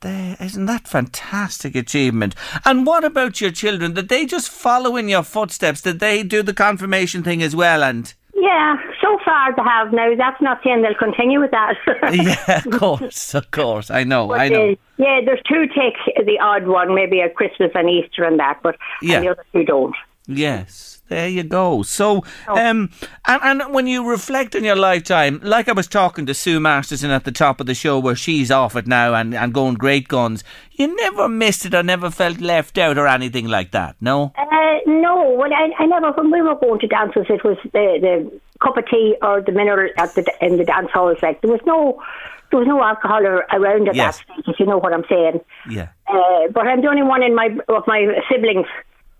There, 0.00 0.36
isn't 0.40 0.66
that 0.66 0.86
fantastic 0.86 1.74
achievement? 1.74 2.34
And 2.64 2.86
what 2.86 3.04
about 3.04 3.40
your 3.40 3.50
children? 3.50 3.94
Did 3.94 4.08
they 4.08 4.26
just 4.26 4.48
follow 4.48 4.96
in 4.96 5.08
your 5.08 5.24
footsteps? 5.24 5.80
Did 5.82 5.98
they 5.98 6.22
do 6.22 6.42
the 6.42 6.54
confirmation 6.54 7.24
thing 7.24 7.42
as 7.42 7.56
well? 7.56 7.82
And 7.82 8.14
Yeah, 8.32 8.76
so 9.02 9.18
far 9.24 9.52
they 9.56 9.62
have. 9.62 9.92
Now, 9.92 10.14
that's 10.16 10.40
not 10.40 10.60
saying 10.62 10.82
they'll 10.82 10.94
continue 10.94 11.40
with 11.40 11.50
that. 11.50 11.74
yeah, 12.12 12.62
of 12.64 12.78
course, 12.78 13.34
of 13.34 13.50
course. 13.50 13.90
I 13.90 14.04
know, 14.04 14.28
But, 14.28 14.40
I 14.40 14.48
know. 14.48 14.70
uh, 14.70 14.74
yeah, 14.98 15.20
there's 15.24 15.42
two 15.48 15.66
take 15.66 15.96
the 16.24 16.38
odd 16.40 16.68
one, 16.68 16.94
maybe 16.94 17.20
at 17.20 17.34
Christmas 17.34 17.72
and 17.74 17.90
Easter 17.90 18.22
and 18.22 18.38
that, 18.38 18.60
but 18.62 18.76
Yeah. 19.02 19.16
and 19.16 19.24
the 19.26 19.30
other 19.32 19.44
two 19.52 19.64
don't. 19.64 19.96
Yes, 20.28 20.97
there 21.08 21.28
you 21.28 21.42
go. 21.42 21.82
So, 21.82 22.22
Oh. 22.46 22.56
um, 22.56 22.90
and, 23.26 23.60
and 23.62 23.74
when 23.74 23.86
you 23.86 24.08
reflect 24.08 24.54
on 24.56 24.64
your 24.64 24.76
lifetime, 24.76 25.40
like 25.42 25.68
I 25.68 25.72
was 25.72 25.86
talking 25.88 26.26
to 26.26 26.34
Sue 26.34 26.60
Masterson 26.60 27.10
at 27.10 27.24
the 27.24 27.32
top 27.32 27.60
of 27.60 27.66
the 27.66 27.74
show, 27.74 27.98
where 27.98 28.16
she's 28.16 28.50
off 28.50 28.76
it 28.76 28.86
now 28.86 29.14
and, 29.14 29.34
and 29.34 29.52
going 29.52 29.74
great 29.74 30.08
guns, 30.08 30.44
you 30.72 30.94
never 30.94 31.28
missed 31.28 31.64
it 31.66 31.74
or 31.74 31.82
never 31.82 32.10
felt 32.10 32.40
left 32.40 32.78
out 32.78 32.98
or 32.98 33.06
anything 33.08 33.46
like 33.48 33.70
that, 33.72 33.96
no? 34.00 34.32
Uh, 34.38 34.78
no, 34.86 35.30
well, 35.38 35.52
I, 35.52 35.70
I 35.78 35.86
never, 35.86 36.12
when 36.12 36.30
we 36.30 36.42
were 36.42 36.54
going 36.56 36.80
to 36.80 36.86
dances, 36.86 37.26
it 37.28 37.44
was 37.44 37.56
the, 37.72 37.98
the 38.00 38.40
cup 38.62 38.76
of 38.76 38.84
tea 38.88 39.16
or 39.22 39.40
the 39.40 39.52
mineral 39.52 39.90
at 39.98 40.14
the, 40.14 40.24
in 40.40 40.56
the 40.56 40.64
dance 40.64 40.88
halls. 40.92 41.18
Like, 41.22 41.40
there 41.42 41.50
was 41.50 41.60
no, 41.66 42.02
there 42.50 42.58
was 42.60 42.66
no 42.68 42.82
alcohol 42.82 43.24
around 43.24 43.88
at 43.88 43.94
Yes. 43.94 44.18
that 44.18 44.34
stage, 44.34 44.44
if 44.54 44.60
you 44.60 44.66
know 44.66 44.78
what 44.78 44.92
I'm 44.94 45.04
saying. 45.08 45.40
Yeah. 45.68 45.88
Uh, 46.06 46.48
but 46.52 46.66
I'm 46.66 46.80
the 46.80 46.88
only 46.88 47.02
one 47.02 47.22
in 47.22 47.34
my 47.34 47.50
of 47.68 47.84
my 47.86 48.06
siblings 48.30 48.66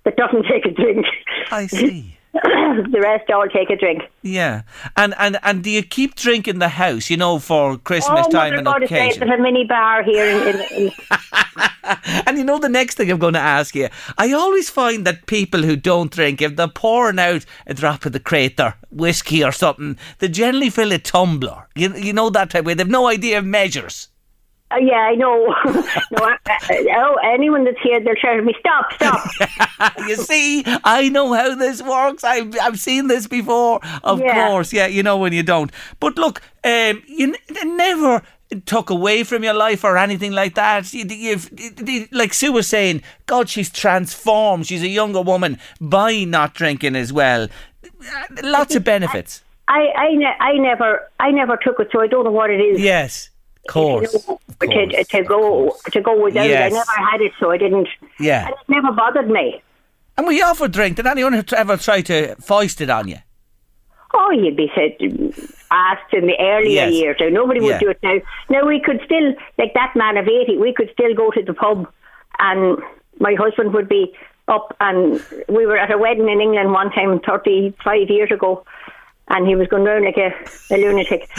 that 0.05 0.16
doesn't 0.16 0.46
take 0.46 0.64
a 0.64 0.70
drink. 0.70 1.07
I 1.51 1.66
see. 1.66 2.14
the 2.32 3.01
rest 3.01 3.30
all 3.30 3.49
take 3.49 3.70
a 3.70 3.76
drink. 3.76 4.03
Yeah, 4.22 4.62
and 4.96 5.14
and 5.18 5.38
and 5.42 5.64
do 5.64 5.70
you 5.70 5.82
keep 5.82 6.14
drinking 6.14 6.59
the 6.59 6.68
house? 6.68 7.11
You 7.11 7.16
know, 7.16 7.38
for 7.38 7.78
Christmas 7.78 8.26
oh, 8.26 8.30
time 8.30 8.55
and 8.55 8.68
occasion. 8.68 9.20
there's 9.20 9.40
a 9.40 9.42
mini 9.42 9.64
bar 9.64 10.03
here. 10.03 10.26
In, 10.26 10.61
in, 10.61 10.82
in, 10.82 10.90
And 12.26 12.36
you 12.36 12.44
know 12.44 12.59
the 12.59 12.68
next 12.68 12.96
thing 12.96 13.11
I'm 13.11 13.18
going 13.18 13.34
to 13.34 13.40
ask 13.40 13.74
you, 13.74 13.88
I 14.18 14.32
always 14.32 14.68
find 14.68 15.07
that 15.07 15.26
people 15.26 15.62
who 15.62 15.76
don't 15.76 16.12
drink, 16.12 16.42
if 16.42 16.57
they're 16.57 16.68
pouring 16.68 17.18
out 17.18 17.46
a 17.66 17.74
drop 17.74 18.05
of 18.05 18.12
the 18.12 18.20
crater 18.20 18.74
whiskey 18.90 19.42
or 19.42 19.53
something, 19.53 19.96
they 20.18 20.28
generally 20.28 20.70
fill 20.70 20.92
a 20.92 20.99
tumbler. 20.99 21.66
You 21.74 21.94
you 21.94 22.12
know 22.12 22.30
that 22.30 22.51
type 22.51 22.61
of 22.61 22.66
way. 22.66 22.74
They've 22.74 22.86
no 22.86 23.07
idea 23.07 23.38
of 23.38 23.46
measures. 23.46 24.09
Uh, 24.71 24.77
yeah, 24.77 24.97
I 24.97 25.14
know. 25.14 25.47
no, 25.64 26.25
I, 26.25 26.37
I, 26.47 26.87
oh, 26.97 27.14
anyone 27.25 27.64
that's 27.64 27.81
here, 27.83 28.03
they're 28.03 28.16
shout 28.16 28.39
at 28.39 28.45
me, 28.45 28.55
"Stop! 28.61 28.93
Stop!" 28.95 29.99
you 30.09 30.16
see, 30.16 30.62
I 30.85 31.09
know 31.09 31.33
how 31.33 31.55
this 31.55 31.83
works. 31.83 32.25
I've 32.25 32.55
I've 32.61 32.79
seen 32.79 33.09
this 33.09 33.27
before. 33.27 33.81
Of 34.05 34.21
Yeah. 34.21 34.49
course, 34.49 34.73
yeah. 34.73 34.87
You 34.87 35.03
know 35.03 35.16
when 35.16 35.33
you 35.33 35.43
don't. 35.43 35.71
But 36.01 36.16
look, 36.19 36.43
um, 36.64 37.03
you 37.07 37.35
n- 37.55 37.77
never 37.77 38.23
took 38.64 38.89
away 38.89 39.25
from 39.25 39.45
your 39.45 39.53
life 39.55 39.85
or 39.85 39.99
anything 39.99 40.33
like 40.33 40.55
that. 40.55 40.93
You, 40.95 41.05
you've 41.09 41.51
you- 41.87 42.09
like 42.12 42.33
Sue 42.33 42.53
was 42.53 42.66
saying, 42.66 43.03
God, 43.27 43.49
she's 43.49 43.71
transformed. 43.71 44.66
She's 44.66 44.83
a 44.83 44.89
younger 44.89 45.21
woman 45.23 45.59
by 45.81 46.25
not 46.25 46.55
drinking 46.55 46.97
as 46.97 47.12
well. 47.12 47.49
Lots 48.43 48.75
of 48.75 48.85
benefits. 48.85 49.43
I, 49.69 49.89
I, 49.97 50.14
ne- 50.14 50.37
I 50.41 50.53
never, 50.55 51.11
I 51.21 51.31
never 51.31 51.59
took 51.62 51.79
it, 51.79 51.89
so 51.93 52.01
I 52.01 52.07
don't 52.07 52.25
know 52.25 52.31
what 52.31 52.49
it 52.49 52.59
is. 52.59 52.81
Yes, 52.81 53.29
course. 53.69 54.12
you 54.12 54.21
know, 54.29 54.41
of 54.49 54.59
to, 54.59 54.66
course. 54.66 55.07
to 55.09 55.23
go 55.23 55.77
to 55.93 56.01
go 56.01 56.23
without 56.23 56.49
Yes. 56.49 56.73
it. 56.73 56.75
I 56.75 56.79
never 56.79 57.11
had 57.11 57.21
it, 57.21 57.33
so 57.39 57.51
I 57.53 57.57
didn't. 57.59 57.89
Yeah. 58.19 58.47
And 58.47 58.55
it 58.55 58.69
never 58.69 58.91
bothered 58.93 59.29
me. 59.31 59.62
And 60.16 60.27
we 60.27 60.43
offer 60.43 60.66
drink. 60.66 60.97
Did 60.97 61.07
anyone 61.07 61.45
ever 61.57 61.77
try 61.77 62.01
to 62.03 62.35
foist 62.37 62.81
it 62.81 62.91
on 62.91 63.07
you? 63.09 63.19
Oh, 64.14 64.31
you'd 64.31 64.57
be 64.57 64.71
said, 64.75 64.97
asked 65.71 66.12
in 66.14 66.27
the 66.27 66.35
earlier 66.41 66.87
Yes. 66.87 66.93
years. 66.95 67.16
Now 67.21 67.29
nobody 67.29 67.61
Yeah. 67.61 67.66
would 67.73 67.81
do 67.81 67.91
it 67.91 67.99
now. 68.03 68.16
Now 68.49 68.66
we 68.66 68.81
could 68.81 69.01
still, 69.05 69.35
like 69.59 69.75
that 69.75 69.95
man 69.95 70.16
of 70.16 70.27
eighty, 70.27 70.57
we 70.59 70.73
could 70.73 70.91
still 70.93 71.14
go 71.14 71.31
to 71.31 71.43
the 71.43 71.55
pub, 71.55 71.87
and 72.39 72.79
my 73.21 73.35
husband 73.35 73.75
would 73.75 73.89
be 73.89 74.12
up, 74.49 74.75
and 74.81 75.23
we 75.49 75.66
were 75.66 75.77
at 75.77 75.93
a 75.93 75.99
wedding 75.99 76.29
in 76.31 76.41
England 76.41 76.73
one 76.73 76.91
time, 76.91 77.21
thirty-five 77.21 78.09
years 78.09 78.31
ago, 78.33 78.64
and 79.29 79.47
he 79.47 79.55
was 79.55 79.69
going 79.69 79.85
round 79.85 80.05
like 80.07 80.16
a, 80.16 80.33
a 80.75 80.77
lunatic. 80.79 81.29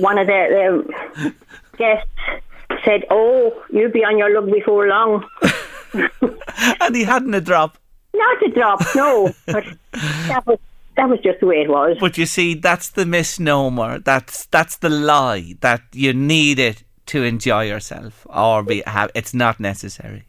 one 0.00 0.18
of 0.18 0.26
the, 0.26 0.84
the 1.16 1.34
guests 1.76 2.10
said, 2.84 3.04
"Oh, 3.10 3.62
you'll 3.70 3.92
be 3.92 4.04
on 4.04 4.18
your 4.18 4.32
lug 4.34 4.50
before 4.52 4.86
long." 4.86 5.24
And 6.80 6.94
he 6.94 7.04
hadn't 7.04 7.34
a 7.34 7.40
drop. 7.40 7.78
Not 8.14 8.42
a 8.42 8.50
drop, 8.50 8.80
no. 8.94 9.32
But 9.46 9.64
that 9.92 10.46
was 10.46 10.58
that 10.96 11.08
was 11.08 11.18
just 11.20 11.40
the 11.40 11.46
way 11.46 11.62
it 11.62 11.70
was. 11.70 11.96
But 11.98 12.18
you 12.18 12.26
see, 12.26 12.54
that's 12.54 12.90
the 12.90 13.06
misnomer. 13.06 13.98
That's 13.98 14.46
that's 14.46 14.76
the 14.76 14.90
lie 14.90 15.54
that 15.60 15.82
you 15.92 16.12
need 16.12 16.58
it 16.58 16.84
to 17.06 17.22
enjoy 17.22 17.64
yourself, 17.66 18.26
or 18.28 18.62
be 18.62 18.82
have. 18.86 19.10
It's 19.14 19.34
not 19.34 19.58
necessary. 19.58 20.24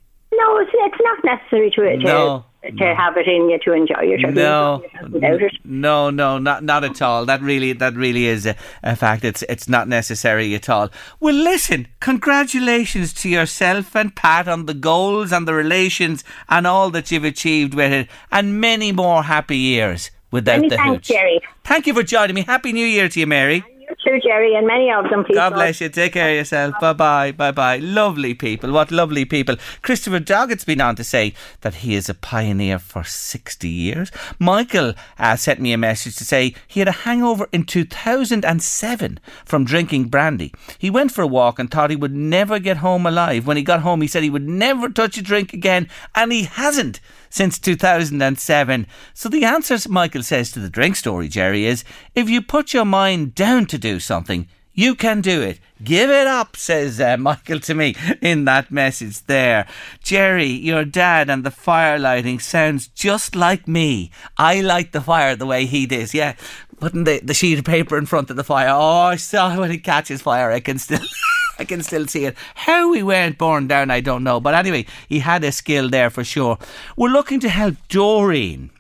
No, 1.24 1.32
not 1.32 1.38
necessary 1.40 1.72
to 1.72 1.82
to, 1.82 1.98
No, 2.04 2.46
to 2.78 2.96
have 2.96 3.18
it 3.18 3.28
in 3.28 3.50
you 3.50 3.60
to 3.66 3.74
enjoy 3.74 4.02
yourself. 4.02 4.34
No, 4.36 4.84
without 5.10 5.42
it. 5.42 5.54
no, 5.64 6.10
no, 6.10 6.38
not 6.38 6.64
not 6.64 6.84
at 6.84 7.02
all. 7.02 7.26
That 7.26 7.42
really, 7.42 7.74
that 7.74 7.96
really 7.96 8.26
is 8.28 8.46
a, 8.46 8.56
a 8.84 8.96
fact. 8.96 9.24
It's 9.24 9.44
it's 9.44 9.68
not 9.68 9.88
necessary 9.88 10.54
at 10.56 10.70
all. 10.70 10.90
Well, 11.20 11.36
listen, 11.36 11.88
congratulations 12.00 13.14
to 13.14 13.30
yourself 13.30 13.96
and 13.96 14.16
Pat 14.16 14.48
on 14.48 14.66
the 14.66 14.74
goals 14.74 15.32
and 15.32 15.48
the 15.48 15.54
relations 15.54 16.24
and 16.50 16.66
all 16.68 16.90
that 16.92 17.12
you've 17.12 17.24
achieved 17.26 17.74
with 17.74 17.92
it, 17.92 18.08
and 18.32 18.60
many 18.62 18.92
more 18.92 19.24
happy 19.24 19.58
years 19.58 20.12
without 20.32 20.58
Many 20.58 20.70
the 20.70 20.78
thanks, 20.78 21.08
hooch. 21.08 21.18
Jerry. 21.18 21.42
Thank 21.64 21.88
you 21.88 21.94
for 21.94 22.04
joining 22.04 22.36
me. 22.36 22.44
Happy 22.44 22.72
New 22.74 22.86
Year 22.86 23.10
to 23.10 23.20
you, 23.20 23.28
Mary. 23.28 23.64
Too, 24.04 24.20
Jerry, 24.24 24.56
and 24.56 24.66
many 24.66 24.92
of 24.92 25.08
them. 25.12 25.24
Please 25.24 25.36
God 25.36 25.54
bless 25.54 25.80
you. 25.80 25.88
Take 25.88 26.14
care 26.14 26.32
of 26.32 26.36
yourself. 26.36 26.74
Bye 26.82 26.94
bye. 26.94 27.32
Bye 27.32 27.52
bye. 27.52 27.78
Lovely 27.78 28.34
people. 28.34 28.72
What 28.72 28.90
lovely 28.90 29.26
people. 29.26 29.58
Christopher 29.84 30.18
Doggett's 30.18 30.66
been 30.66 30.82
on 30.82 30.96
to 30.96 31.04
say 31.04 31.36
that 31.62 31.76
he 31.76 31.94
is 31.94 32.10
a 32.10 32.16
pioneer 32.16 32.80
for 32.80 33.04
60 33.04 33.70
years. 33.70 34.12
Michael 34.40 34.96
uh, 35.20 35.36
sent 35.36 35.60
me 35.60 35.72
a 35.72 35.78
message 35.78 36.16
to 36.16 36.26
say 36.26 36.56
he 36.68 36.80
had 36.80 36.88
a 36.88 37.04
hangover 37.04 37.48
in 37.52 37.64
2007 37.64 39.20
from 39.46 39.66
drinking 39.66 40.06
brandy. 40.06 40.52
He 40.80 40.90
went 40.90 41.12
for 41.12 41.22
a 41.22 41.28
walk 41.28 41.60
and 41.60 41.70
thought 41.70 41.92
he 41.92 41.96
would 41.96 42.16
never 42.16 42.58
get 42.58 42.78
home 42.78 43.06
alive. 43.06 43.46
When 43.46 43.58
he 43.58 43.62
got 43.62 43.82
home, 43.82 44.02
he 44.02 44.08
said 44.08 44.24
he 44.24 44.32
would 44.32 44.50
never 44.50 44.90
touch 44.90 45.20
a 45.20 45.22
drink 45.22 45.54
again, 45.54 45.88
and 46.16 46.32
he 46.32 46.44
hasn't 46.44 47.00
since 47.32 47.58
2007. 47.58 48.86
So 49.16 49.28
the 49.30 49.44
answer, 49.44 49.78
Michael 49.90 50.22
says 50.22 50.52
to 50.52 50.60
the 50.60 50.70
drink 50.70 50.96
story, 50.96 51.28
Jerry, 51.28 51.66
is 51.66 51.84
if 52.14 52.30
you 52.30 52.44
put 52.44 52.74
your 52.74 52.86
mind 52.86 53.34
down 53.34 53.66
to 53.68 53.80
do 53.80 54.00
something, 54.00 54.48
You 54.74 54.96
can 54.96 55.20
do 55.20 55.42
it. 55.42 55.60
Give 55.84 56.10
it 56.10 56.28
up, 56.28 56.56
says 56.56 57.02
uh, 57.02 57.18
Michael 57.20 57.60
to 57.62 57.74
me 57.74 57.96
in 58.22 58.46
that 58.46 58.72
message 58.72 59.22
there. 59.26 59.68
Jerry, 60.02 60.48
your 60.48 60.86
dad 60.86 61.30
and 61.30 61.44
the 61.44 61.52
fire 61.52 62.00
lighting 62.00 62.40
sounds 62.40 62.88
just 62.88 63.36
like 63.36 63.68
me. 63.68 64.12
I 64.38 64.62
light 64.62 64.94
the 64.94 65.02
fire 65.02 65.36
the 65.36 65.46
way 65.46 65.66
he 65.66 65.86
does. 65.86 66.14
Yeah, 66.14 66.36
putting 66.80 67.04
the, 67.04 67.20
the 67.22 67.34
sheet 67.34 67.60
of 67.60 67.66
paper 67.66 67.98
in 67.98 68.06
front 68.06 68.30
of 68.30 68.38
the 68.38 68.46
fire. 68.46 68.70
Oh, 68.70 69.08
I 69.12 69.18
saw 69.18 69.60
when 69.60 69.72
it 69.72 69.84
catches 69.84 70.22
fire. 70.22 70.52
I 70.52 70.62
can 70.62 70.80
still. 70.80 71.00
I 71.62 71.64
can 71.64 71.84
still 71.84 72.08
see 72.08 72.26
it. 72.26 72.36
How 72.56 72.90
we 72.90 73.04
weren't 73.04 73.38
born 73.38 73.68
down, 73.68 73.92
I 73.92 74.02
don't 74.02 74.24
know. 74.24 74.40
But 74.40 74.56
anyway, 74.56 74.88
he 75.08 75.20
had 75.20 75.44
a 75.44 75.52
skill 75.52 75.90
there 75.90 76.10
for 76.10 76.24
sure. 76.24 76.58
We're 76.98 77.10
looking 77.10 77.40
to 77.42 77.50
help 77.50 77.76
Doreen 77.88 78.72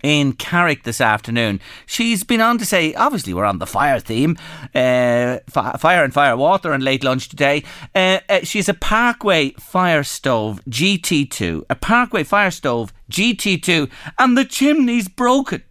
in 0.00 0.34
Carrick 0.34 0.84
this 0.84 1.00
afternoon. 1.00 1.58
She's 1.86 2.22
been 2.22 2.40
on 2.40 2.58
to 2.58 2.64
say, 2.64 2.94
obviously, 2.94 3.34
we're 3.34 3.46
on 3.46 3.58
the 3.58 3.66
fire 3.66 3.98
theme, 3.98 4.36
uh, 4.76 5.38
fi- 5.50 5.76
fire 5.76 6.04
and 6.04 6.14
fire 6.14 6.36
water 6.36 6.72
and 6.72 6.84
late 6.84 7.02
lunch 7.02 7.28
today. 7.28 7.64
Uh, 7.96 8.20
uh, 8.28 8.40
she's 8.44 8.68
a 8.68 8.74
Parkray 8.74 9.58
fire 9.58 10.04
stove 10.04 10.60
GT2, 10.70 11.64
a 11.68 11.74
Parkray 11.74 12.24
fire 12.24 12.52
stove 12.52 12.92
GT2, 13.10 13.90
and 14.20 14.38
the 14.38 14.44
chimney's 14.44 15.08
broken. 15.08 15.64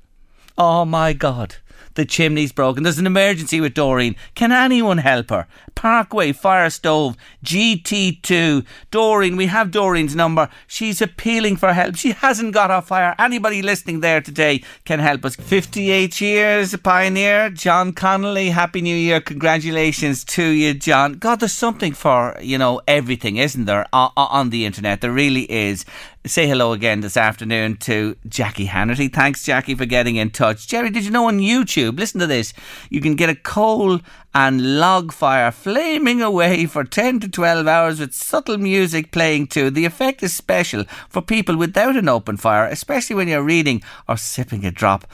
Oh 0.58 0.84
my 0.84 1.14
God. 1.14 1.56
The 1.96 2.06
chimney's 2.06 2.52
broken. 2.52 2.84
There's 2.84 2.98
an 2.98 3.06
emergency 3.06 3.62
with 3.62 3.74
Doreen. 3.74 4.16
Can 4.36 4.52
anyone 4.52 4.98
help 4.98 5.30
her? 5.30 5.48
Parkray 5.76 6.36
Fire 6.36 6.70
Stove 6.70 7.16
GT2. 7.46 8.66
Doreen, 8.92 9.36
we 9.36 9.48
have 9.48 9.72
Doreen's 9.72 10.16
number. 10.16 10.50
She's 10.68 11.02
appealing 11.02 11.58
for 11.58 11.74
help. 11.74 11.96
She 11.96 12.12
hasn't 12.12 12.54
got 12.54 12.70
her 12.70 12.82
fire. 12.82 13.16
Anybody 13.20 13.62
listening 13.62 14.00
there 14.00 14.22
today 14.22 14.64
can 14.86 15.00
help 15.00 15.26
us. 15.26 15.36
58 15.36 16.20
years, 16.22 16.76
pioneer. 16.78 17.50
John 17.50 17.94
Connolly, 17.94 18.50
Happy 18.50 18.82
New 18.82 18.96
Year. 18.96 19.22
Congratulations 19.22 20.24
to 20.26 20.44
you, 20.44 20.74
John. 20.74 21.14
God, 21.14 21.40
there's 21.42 21.54
something 21.54 21.94
for, 21.94 22.38
you 22.42 22.58
know, 22.58 22.82
everything, 22.88 23.38
isn't 23.38 23.66
there, 23.66 23.86
on 23.94 24.50
the 24.50 24.66
internet? 24.66 25.02
There 25.02 25.12
really 25.12 25.44
is 25.52 25.86
say 26.26 26.48
hello 26.48 26.72
again 26.72 27.02
this 27.02 27.18
afternoon 27.18 27.76
to 27.76 28.16
Jackie 28.30 28.68
Hannerty. 28.68 29.12
Thanks, 29.12 29.44
Jackie, 29.44 29.76
for 29.76 29.86
getting 29.86 30.16
in 30.16 30.30
touch. 30.30 30.68
Jerry, 30.68 30.90
did 30.90 31.04
you 31.04 31.12
know 31.12 31.28
on 31.28 31.40
YouTube, 31.40 32.00
listen 32.00 32.22
to 32.22 32.28
this, 32.28 32.54
you 32.90 33.02
can 33.02 33.16
get 33.16 33.30
a 33.30 33.36
coal 33.36 34.00
and 34.34 34.80
log 34.80 35.12
fire 35.12 35.52
flaming 35.52 36.22
away 36.22 36.66
for 36.66 36.86
10 36.86 37.20
to 37.20 37.28
12 37.28 37.68
hours 37.68 38.00
with 38.00 38.14
subtle 38.14 38.58
music 38.58 39.12
playing 39.12 39.48
too. 39.48 39.70
The 39.70 39.84
effect 39.84 40.24
is 40.24 40.34
special 40.34 40.86
for 41.10 41.22
people 41.22 41.58
without 41.58 41.98
an 41.98 42.08
open 42.08 42.38
fire, 42.38 42.68
especially 42.68 43.18
when 43.18 43.28
you're 43.28 43.44
reading 43.44 43.84
or 44.08 44.16
sipping 44.16 44.66
a 44.66 44.72
drop 44.72 45.06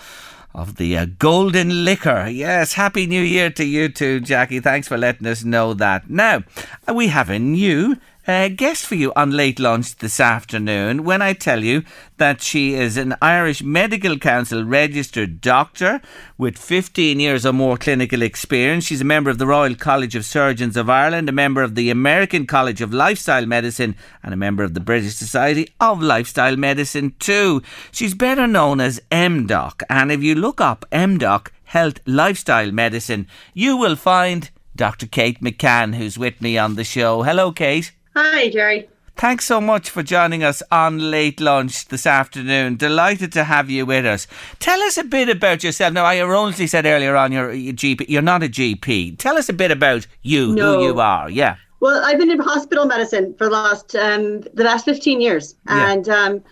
of 0.53 0.75
the 0.75 0.95
uh, 0.95 1.07
golden 1.17 1.85
liquor. 1.85 2.27
Yes, 2.27 2.73
happy 2.73 3.07
new 3.07 3.21
year 3.21 3.49
to 3.51 3.65
you 3.65 3.89
too, 3.89 4.19
Jackie. 4.19 4.59
Thanks 4.59 4.87
for 4.87 4.97
letting 4.97 5.25
us 5.25 5.43
know 5.43 5.73
that. 5.73 6.07
Now, 6.09 6.43
uh, 6.87 6.93
we 6.93 7.07
have 7.07 7.31
a 7.31 7.39
new 7.39 7.97
uh, 8.29 8.47
guest 8.47 8.85
for 8.85 8.93
you 8.93 9.11
on 9.15 9.31
late 9.31 9.59
lunch 9.59 9.95
this 9.95 10.19
afternoon 10.19 11.03
when 11.03 11.19
I 11.19 11.33
tell 11.33 11.63
you 11.63 11.83
that 12.17 12.43
she 12.43 12.75
is 12.75 12.95
an 12.95 13.15
Irish 13.23 13.63
Medical 13.63 14.19
Council 14.19 14.63
registered 14.63 15.41
doctor 15.41 15.99
with 16.37 16.55
15 16.55 17.19
years 17.19 17.43
or 17.43 17.53
more 17.53 17.75
clinical 17.75 18.21
experience. 18.21 18.85
She's 18.85 19.01
a 19.01 19.05
member 19.05 19.31
of 19.31 19.39
the 19.39 19.47
Royal 19.47 19.73
College 19.73 20.15
of 20.15 20.25
Surgeons 20.25 20.77
of 20.77 20.91
Ireland, 20.91 21.27
a 21.27 21.31
member 21.31 21.63
of 21.63 21.73
the 21.73 21.89
American 21.89 22.45
College 22.45 22.81
of 22.81 22.93
Lifestyle 22.93 23.47
Medicine, 23.47 23.95
and 24.21 24.31
a 24.31 24.37
member 24.37 24.63
of 24.63 24.75
the 24.75 24.79
British 24.79 25.15
Society 25.15 25.67
of 25.81 25.99
Lifestyle 25.99 26.55
Medicine 26.55 27.15
too. 27.17 27.63
She's 27.91 28.13
better 28.13 28.45
known 28.45 28.79
as 28.79 29.01
MDoc, 29.11 29.81
and 29.89 30.11
if 30.11 30.21
you 30.21 30.35
look 30.35 30.61
up 30.61 30.85
MDoc 30.91 31.47
Health 31.63 31.99
Lifestyle 32.05 32.71
Medicine, 32.71 33.25
you 33.55 33.75
will 33.75 33.95
find 33.95 34.51
Dr. 34.75 35.07
Kate 35.07 35.41
McCann, 35.41 35.95
who's 35.95 36.19
with 36.19 36.39
me 36.41 36.59
on 36.59 36.75
the 36.75 36.83
show. 36.83 37.23
Hello, 37.23 37.51
Kate. 37.51 37.91
Hi, 38.15 38.49
Jerry. 38.49 38.89
Thanks 39.15 39.45
so 39.45 39.59
much 39.59 39.89
for 39.89 40.01
joining 40.01 40.43
us 40.43 40.63
on 40.71 41.11
Late 41.11 41.41
Lunch 41.41 41.85
this 41.89 42.05
afternoon. 42.07 42.77
Delighted 42.77 43.33
to 43.33 43.43
have 43.43 43.69
you 43.69 43.85
with 43.85 44.05
us. 44.05 44.27
Tell 44.59 44.79
us 44.83 44.97
a 44.97 45.03
bit 45.03 45.27
about 45.27 45.61
yourself. 45.61 45.93
Now, 45.93 46.05
I 46.05 46.19
erroneously 46.19 46.67
said 46.67 46.85
earlier 46.85 47.17
on 47.17 47.33
you're 47.33 47.49
a 47.51 47.55
GP. 47.73 48.05
You're 48.07 48.21
not 48.21 48.43
a 48.43 48.47
GP. 48.47 49.17
Tell 49.17 49.35
us 49.37 49.49
a 49.49 49.53
bit 49.53 49.71
about 49.71 50.07
you, 50.21 50.55
No. 50.55 50.77
who 50.79 50.85
you 50.85 50.99
are. 51.01 51.29
Yeah. 51.29 51.57
Well, 51.81 52.01
I've 52.05 52.17
been 52.17 52.31
in 52.31 52.39
hospital 52.39 52.85
medicine 52.85 53.35
for 53.37 53.45
the 53.45 53.51
last 53.51 53.93
um, 53.95 54.41
the 54.53 54.63
last 54.63 54.85
fifteen 54.85 55.19
years, 55.21 55.55
Yeah. 55.67 55.91
and 55.91 56.09
um, 56.09 56.43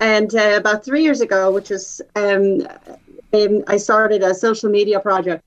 and 0.00 0.34
uh, 0.34 0.54
about 0.56 0.84
three 0.84 1.02
years 1.02 1.20
ago, 1.20 1.50
which 1.52 1.70
is 1.72 2.00
um, 2.16 2.66
um, 3.32 3.64
I 3.68 3.76
started 3.78 4.22
a 4.22 4.32
social 4.34 4.70
media 4.70 5.00
project, 5.00 5.44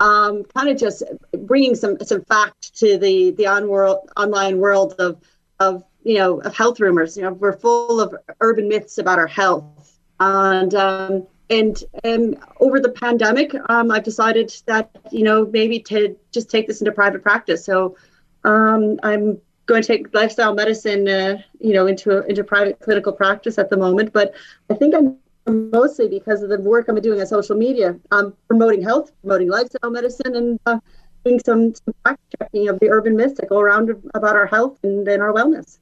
um, 0.00 0.44
kind 0.44 0.68
of 0.68 0.78
just 0.78 1.02
bringing 1.32 1.74
some 1.74 1.98
some 2.02 2.22
fact 2.24 2.76
to 2.76 2.98
the 2.98 3.32
the 3.32 3.46
on 3.46 3.68
world 3.68 4.10
online 4.16 4.58
world 4.58 4.94
of 4.98 5.20
of 5.60 5.84
you 6.02 6.18
know 6.18 6.40
of 6.40 6.54
health 6.54 6.80
rumors. 6.80 7.16
You 7.16 7.24
know, 7.24 7.32
we're 7.32 7.56
full 7.56 8.00
of 8.00 8.14
urban 8.40 8.68
myths 8.68 8.98
about 8.98 9.18
our 9.18 9.26
health, 9.26 9.98
and 10.20 10.74
um, 10.74 11.26
and 11.50 11.82
um, 12.04 12.36
over 12.60 12.80
the 12.80 12.90
pandemic, 12.90 13.54
um, 13.68 13.90
I've 13.90 14.04
decided 14.04 14.54
that 14.66 14.90
you 15.10 15.22
know 15.22 15.46
maybe 15.46 15.80
to 15.80 16.16
just 16.32 16.50
take 16.50 16.66
this 16.66 16.80
into 16.80 16.92
private 16.92 17.22
practice. 17.22 17.64
So 17.64 17.96
um, 18.44 18.98
I'm 19.02 19.40
going 19.66 19.82
to 19.82 19.86
take 19.86 20.14
lifestyle 20.14 20.54
medicine, 20.54 21.08
uh, 21.08 21.38
you 21.58 21.72
know, 21.72 21.86
into 21.86 22.24
into 22.26 22.44
private 22.44 22.80
clinical 22.80 23.12
practice 23.12 23.58
at 23.58 23.70
the 23.70 23.76
moment. 23.76 24.12
But 24.12 24.34
I 24.70 24.74
think 24.74 24.94
I'm 24.94 25.16
mostly 25.46 26.08
because 26.08 26.42
of 26.42 26.48
the 26.48 26.60
work 26.60 26.88
I'm 26.88 27.00
doing 27.00 27.20
on 27.20 27.26
social 27.26 27.56
media, 27.56 27.98
um, 28.10 28.34
promoting 28.48 28.82
health, 28.82 29.12
promoting 29.22 29.48
lifestyle 29.48 29.90
medicine, 29.90 30.36
and 30.36 30.60
uh, 30.66 30.78
doing 31.24 31.40
some, 31.44 31.74
some 31.74 31.94
fact 32.04 32.20
checking 32.38 32.68
of 32.68 32.80
the 32.80 32.90
urban 32.90 33.16
myths 33.16 33.38
that 33.40 33.48
go 33.48 33.60
around 33.60 33.90
about 34.14 34.36
our 34.36 34.46
health 34.46 34.78
and, 34.82 35.06
and 35.08 35.22
our 35.22 35.32
wellness. 35.32 35.78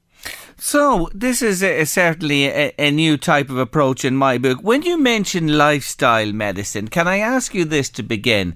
So, 0.57 1.09
this 1.13 1.41
is 1.41 1.63
a, 1.63 1.83
certainly 1.85 2.45
a, 2.45 2.73
a 2.77 2.91
new 2.91 3.17
type 3.17 3.49
of 3.49 3.57
approach 3.57 4.05
in 4.05 4.15
my 4.15 4.37
book. 4.37 4.59
When 4.61 4.83
you 4.83 4.97
mention 4.97 5.57
lifestyle 5.57 6.31
medicine, 6.31 6.87
can 6.87 7.07
I 7.07 7.17
ask 7.17 7.53
you 7.53 7.65
this 7.65 7.89
to 7.91 8.03
begin? 8.03 8.55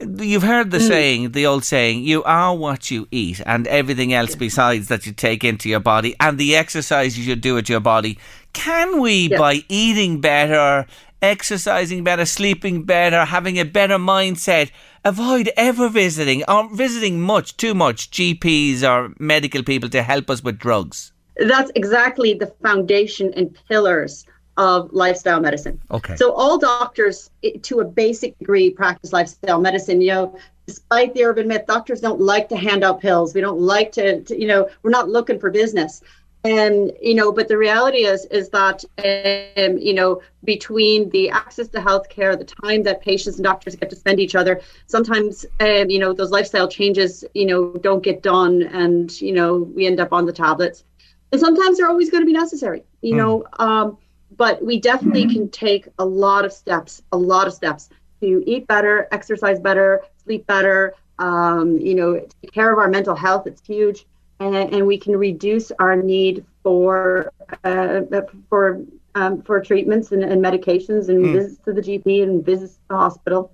You've 0.00 0.42
heard 0.42 0.70
the 0.70 0.80
saying, 0.80 1.30
the 1.32 1.46
old 1.46 1.64
saying, 1.64 2.02
you 2.02 2.24
are 2.24 2.56
what 2.56 2.90
you 2.90 3.06
eat, 3.10 3.40
and 3.44 3.66
everything 3.68 4.12
else 4.12 4.34
besides 4.34 4.88
that 4.88 5.06
you 5.06 5.12
take 5.12 5.44
into 5.44 5.68
your 5.68 5.80
body, 5.80 6.16
and 6.18 6.38
the 6.38 6.56
exercise 6.56 7.16
you 7.16 7.24
should 7.24 7.40
do 7.40 7.54
with 7.54 7.68
your 7.68 7.80
body. 7.80 8.18
Can 8.52 9.00
we, 9.00 9.28
by 9.28 9.64
eating 9.68 10.20
better, 10.20 10.86
exercising 11.20 12.04
better, 12.04 12.24
sleeping 12.24 12.84
better, 12.84 13.24
having 13.24 13.58
a 13.58 13.64
better 13.64 13.96
mindset, 13.96 14.70
avoid 15.04 15.50
ever 15.56 15.88
visiting 15.88 16.44
or 16.48 16.74
visiting 16.74 17.20
much, 17.20 17.56
too 17.56 17.74
much 17.74 18.10
GPs 18.10 18.82
or 18.82 19.14
medical 19.18 19.62
people 19.62 19.88
to 19.90 20.02
help 20.02 20.28
us 20.28 20.42
with 20.42 20.58
drugs? 20.58 21.12
That's 21.36 21.70
exactly 21.74 22.34
the 22.34 22.52
foundation 22.62 23.32
and 23.34 23.56
pillars 23.68 24.26
of 24.58 24.92
lifestyle 24.92 25.40
medicine. 25.40 25.80
Okay. 25.90 26.16
So 26.16 26.32
all 26.32 26.58
doctors, 26.58 27.30
eh, 27.42 27.52
to 27.62 27.80
a 27.80 27.84
basic 27.84 28.38
degree, 28.38 28.70
practice 28.70 29.12
lifestyle 29.12 29.60
medicine. 29.60 30.00
You 30.02 30.08
know, 30.08 30.38
despite 30.66 31.14
the 31.14 31.24
urban 31.24 31.48
myth, 31.48 31.64
doctors 31.66 32.00
don't 32.00 32.20
like 32.20 32.48
to 32.50 32.56
hand 32.56 32.84
out 32.84 33.00
pills. 33.00 33.34
We 33.34 33.40
don't 33.40 33.60
like 33.60 33.92
to, 33.92 34.20
to 34.22 34.38
you 34.38 34.46
know, 34.46 34.68
we're 34.82 34.90
not 34.90 35.08
looking 35.08 35.38
for 35.40 35.50
business. 35.50 36.02
And 36.44 36.92
you 37.00 37.14
know, 37.14 37.30
but 37.30 37.46
the 37.46 37.56
reality 37.56 38.04
is, 38.04 38.24
is 38.26 38.48
that 38.48 38.84
um, 38.98 39.78
you 39.78 39.94
know, 39.94 40.20
between 40.44 41.08
the 41.10 41.30
access 41.30 41.68
to 41.68 41.78
healthcare, 41.78 42.36
the 42.36 42.44
time 42.44 42.82
that 42.82 43.00
patients 43.00 43.36
and 43.36 43.44
doctors 43.44 43.76
get 43.76 43.90
to 43.90 43.96
spend 43.96 44.18
each 44.18 44.34
other, 44.34 44.60
sometimes 44.86 45.46
um, 45.60 45.88
you 45.88 46.00
know, 46.00 46.12
those 46.12 46.32
lifestyle 46.32 46.66
changes, 46.66 47.24
you 47.34 47.46
know, 47.46 47.72
don't 47.74 48.02
get 48.02 48.22
done, 48.22 48.62
and 48.62 49.20
you 49.20 49.32
know, 49.32 49.58
we 49.58 49.86
end 49.86 50.00
up 50.00 50.12
on 50.12 50.26
the 50.26 50.32
tablets. 50.32 50.84
And 51.30 51.40
sometimes 51.40 51.78
they're 51.78 51.88
always 51.88 52.10
going 52.10 52.22
to 52.22 52.26
be 52.26 52.32
necessary. 52.32 52.82
You 53.02 53.16
know, 53.16 53.44
um, 53.58 53.98
but 54.36 54.64
we 54.64 54.80
definitely 54.80 55.32
can 55.32 55.48
take 55.48 55.88
a 55.98 56.04
lot 56.04 56.44
of 56.44 56.52
steps, 56.52 57.02
a 57.12 57.16
lot 57.16 57.46
of 57.46 57.52
steps 57.52 57.88
to 58.20 58.42
eat 58.46 58.66
better, 58.66 59.08
exercise 59.12 59.60
better, 59.60 60.02
sleep 60.24 60.46
better. 60.46 60.94
Um, 61.18 61.78
you 61.78 61.94
know, 61.94 62.18
take 62.42 62.52
care 62.52 62.72
of 62.72 62.78
our 62.78 62.88
mental 62.88 63.14
health. 63.14 63.46
It's 63.46 63.64
huge, 63.64 64.06
and, 64.42 64.74
and 64.74 64.86
we 64.86 64.98
can 64.98 65.16
reduce 65.16 65.70
our 65.78 65.96
need 65.96 66.44
for 66.62 67.32
uh, 67.64 68.02
for 68.48 68.82
um, 69.14 69.42
for 69.42 69.60
treatments 69.60 70.12
and, 70.12 70.24
and 70.24 70.42
medications 70.42 71.08
and 71.08 71.32
visits 71.32 71.60
to 71.64 71.72
the 71.72 71.80
GP 71.80 72.22
and 72.22 72.44
visits 72.44 72.74
to 72.74 72.80
the 72.90 72.96
hospital. 72.96 73.52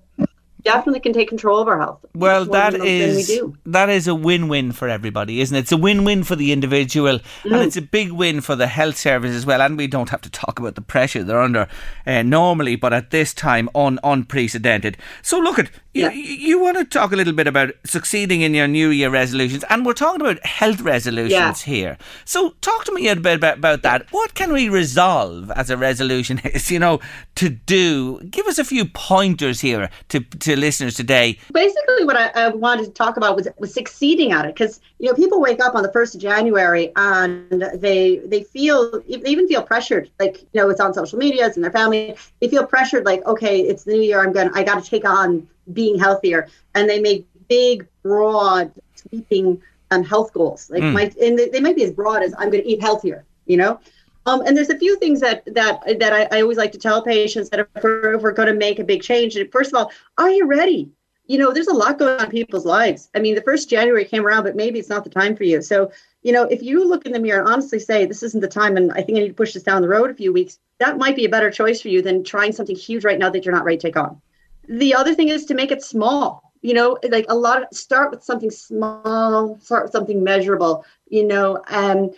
Definitely 0.65 1.01
can 1.01 1.13
take 1.13 1.29
control 1.29 1.61
of 1.61 1.69
our 1.69 1.79
health. 1.79 2.05
Well, 2.15 2.45
that 2.47 2.75
of 2.75 2.81
the 2.81 2.87
most 2.87 2.89
things 2.89 3.29
is 3.31 3.43
we 3.43 3.53
that 3.67 3.89
is 3.89 4.09
a 4.09 4.15
win-win 4.15 4.73
for 4.73 4.89
everybody, 4.89 5.41
isn't 5.41 5.57
it? 5.57 5.61
It's 5.61 5.73
a 5.73 5.77
win-win 5.77 6.25
for 6.25 6.35
the 6.37 6.53
individual, 6.53 7.21
and 7.45 7.53
Mm. 7.53 7.67
it's 7.67 7.77
a 7.77 7.83
big 7.83 8.11
win 8.13 8.41
for 8.41 8.57
the 8.57 8.67
health 8.67 8.97
service 8.97 9.35
as 9.35 9.47
well. 9.47 9.63
And 9.63 9.79
we 9.79 9.87
don't 9.87 10.11
have 10.11 10.21
to 10.23 10.31
talk 10.31 10.59
about 10.59 10.75
the 10.75 10.81
pressure 10.81 11.23
they're 11.23 11.41
under 11.41 11.69
uh, 12.07 12.23
normally, 12.23 12.75
but 12.77 12.93
at 12.93 13.11
this 13.11 13.33
time, 13.33 13.69
un- 13.75 14.01
unprecedented. 14.03 14.97
So, 15.23 15.39
look 15.39 15.59
at 15.59 15.71
you, 15.95 16.03
Yeah. 16.03 16.11
you. 16.11 16.35
You 16.49 16.61
want 16.61 16.77
to 16.79 16.85
talk 16.85 17.13
a 17.13 17.17
little 17.17 17.33
bit 17.35 17.47
about 17.47 17.71
succeeding 17.85 18.41
in 18.43 18.53
your 18.55 18.67
New 18.69 18.89
Year 18.89 19.11
resolutions, 19.11 19.65
and 19.71 19.87
we're 19.87 19.93
talking 19.95 20.21
about 20.21 20.45
health 20.45 20.81
resolutions 20.81 21.31
Yeah. 21.67 21.73
here. 21.75 21.99
So, 22.25 22.55
talk 22.61 22.85
to 22.87 22.93
me 22.93 23.09
a 23.09 23.17
bit 23.17 23.37
about, 23.37 23.59
about 23.59 23.83
that. 23.83 24.07
What 24.11 24.35
can 24.35 24.53
we 24.53 24.69
resolve 24.69 25.51
as 25.53 25.71
a 25.71 25.77
resolution? 25.77 26.41
Is 26.45 26.71
you 26.75 26.79
know 26.79 27.01
to 27.37 27.49
do? 27.49 28.21
Give 28.31 28.47
us 28.47 28.59
a 28.59 28.65
few 28.65 28.85
pointers 28.87 29.61
here 29.61 29.89
to 30.09 30.21
to 30.21 30.48
to 30.49 30.57
listeners 30.61 30.95
today? 30.97 31.39
Basically, 31.53 32.05
what 32.05 32.17
I, 32.17 32.29
I 32.45 32.49
wanted 32.49 32.87
to 32.87 32.93
talk 32.93 33.17
about 33.17 33.37
was, 33.37 33.49
was 33.59 33.73
succeeding 33.75 34.33
at 34.33 34.45
it 34.47 34.55
because 34.55 34.81
you 34.99 35.09
know 35.09 35.15
people 35.15 35.41
wake 35.41 35.61
up 35.67 35.75
on 35.75 35.83
the 35.83 35.93
first 35.93 36.15
of 36.15 36.21
January 36.21 36.93
and 36.97 37.63
they 37.77 38.21
they 38.33 38.43
feel 38.43 39.01
they 39.09 39.31
even 39.31 39.47
feel 39.49 39.63
pressured, 39.63 40.11
like 40.21 40.43
you 40.53 40.61
know 40.61 40.69
it's 40.71 40.81
on 40.81 40.95
social 40.95 41.19
media, 41.19 41.47
it's 41.47 41.57
in 41.57 41.63
their 41.63 41.73
family. 41.81 42.17
They 42.41 42.49
feel 42.49 42.67
pressured, 42.67 43.05
like 43.05 43.25
okay, 43.27 43.61
it's 43.61 43.85
the 43.85 43.93
new 43.93 44.03
year, 44.03 44.21
I'm 44.23 44.33
gonna 44.33 44.51
I 44.55 44.63
got 44.65 44.83
to 44.83 44.89
take 44.89 45.09
on 45.09 45.47
being 45.73 45.99
healthier, 45.99 46.49
and 46.75 46.89
they 46.89 47.01
make 47.01 47.27
big, 47.49 47.87
broad, 48.03 48.71
sweeping 48.95 49.61
um, 49.91 50.05
health 50.05 50.33
goals. 50.33 50.71
Like 50.71 50.83
Mm. 50.83 50.93
my 50.93 51.13
and 51.23 51.39
they, 51.39 51.49
they 51.49 51.61
might 51.61 51.77
be 51.77 51.85
as 51.85 51.93
broad 51.93 52.23
as 52.23 52.35
I'm 52.39 52.51
going 52.51 52.63
to 52.63 52.69
eat 52.69 52.81
healthier, 52.81 53.25
you 53.47 53.57
know. 53.57 53.81
Um, 54.27 54.43
and 54.47 54.57
there's 54.57 54.71
a 54.71 54.79
few 54.79 54.97
things 54.99 55.21
that 55.21 55.45
that 55.55 55.99
that 55.99 56.13
I, 56.13 56.29
I 56.37 56.43
always 56.43 56.59
like 56.59 56.73
to 56.73 56.79
tell 56.79 57.03
patients 57.03 57.49
that 57.51 57.61
if 57.61 57.83
we're, 57.83 58.15
if 58.15 58.23
we're 58.23 58.33
going 58.33 58.49
to 58.49 58.55
make 58.55 58.79
a 58.79 58.85
big 58.85 59.03
change, 59.03 59.39
first 59.51 59.73
of 59.73 59.79
all, 59.79 59.93
are 60.19 60.31
you 60.31 60.47
ready? 60.47 60.91
You 61.27 61.39
know, 61.39 61.53
there's 61.53 61.69
a 61.69 61.75
lot 61.75 61.99
going 61.99 62.19
on 62.19 62.27
in 62.27 62.31
people's 62.31 62.65
lives. 62.65 63.11
I 63.15 63.19
mean, 63.19 63.35
the 63.35 63.43
first 63.43 63.69
January 63.69 64.05
came 64.05 64.27
around, 64.27 64.45
but 64.45 64.57
maybe 64.57 64.79
it's 64.79 64.89
not 64.89 65.05
the 65.05 65.11
time 65.11 65.37
for 65.37 65.45
you. 65.45 65.61
So, 65.61 65.93
you 66.23 66.33
know, 66.33 66.45
if 66.45 66.63
you 66.63 66.89
look 66.89 67.05
in 67.05 67.13
the 67.13 67.21
mirror 67.21 67.41
and 67.41 67.49
honestly 67.49 67.79
say, 67.79 68.07
this 68.07 68.23
isn't 68.23 68.41
the 68.41 68.49
time, 68.49 68.79
and 68.79 68.91
I 68.93 69.03
think 69.03 69.19
I 69.19 69.23
need 69.23 69.29
to 69.29 69.35
push 69.35 69.53
this 69.53 69.63
down 69.63 69.83
the 69.83 69.89
road 69.89 70.11
a 70.11 70.15
few 70.15 70.33
weeks, 70.33 70.59
that 70.79 70.97
might 70.97 71.17
be 71.17 71.27
a 71.27 71.29
better 71.29 71.51
choice 71.51 71.83
for 71.83 71.89
you 71.89 72.01
than 72.01 72.25
trying 72.25 72.53
something 72.53 72.77
huge 72.77 73.05
right 73.05 73.19
now 73.19 73.29
that 73.29 73.45
you're 73.45 73.55
not 73.55 73.65
ready 73.65 73.77
to 73.77 73.83
take 73.83 73.97
on. 73.99 74.21
The 74.69 74.95
other 74.95 75.15
thing 75.15 75.29
is 75.29 75.45
to 75.47 75.55
make 75.55 75.71
it 75.71 75.83
small. 75.83 76.53
You 76.63 76.75
know, 76.75 76.99
like 77.09 77.27
a 77.29 77.37
lot 77.37 77.63
of 77.63 77.69
start 77.77 78.11
with 78.11 78.25
something 78.25 78.51
small, 78.51 79.59
start 79.61 79.85
with 79.85 79.93
something 79.93 80.25
measurable. 80.25 80.85
You 81.09 81.25
know, 81.25 81.63
eh, 81.71 82.09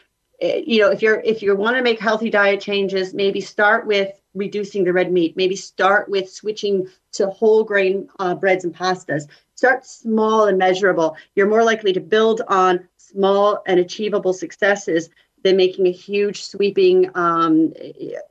you 0.41 0.81
know, 0.81 0.91
if 0.91 1.03
you're 1.03 1.21
if 1.21 1.43
you 1.43 1.55
want 1.55 1.77
to 1.77 1.83
make 1.83 2.01
healthy 2.01 2.31
diet 2.31 2.61
changes, 2.61 3.15
maybe 3.15 3.41
start 3.41 3.87
with 3.87 4.13
reducing 4.35 4.85
the 4.85 4.93
red 4.93 5.13
meat. 5.13 5.37
Maybe 5.37 5.57
start 5.57 6.09
with 6.09 6.31
switching 6.31 6.89
to 7.13 7.29
whole 7.29 7.65
grain 7.65 8.09
uh, 8.19 8.35
breads 8.35 8.65
and 8.65 8.75
pastas. 8.75 9.27
Start 9.55 9.85
small 9.85 10.47
and 10.47 10.57
measurable. 10.57 11.17
You're 11.35 11.49
more 11.49 11.65
likely 11.65 11.93
to 11.93 12.01
build 12.01 12.43
on 12.49 12.89
small 12.97 13.63
and 13.67 13.81
achievable 13.81 14.33
successes 14.33 15.11
than 15.43 15.57
making 15.57 15.87
a 15.87 15.93
huge 15.93 16.45
sweeping, 16.45 17.11
um, 17.15 17.73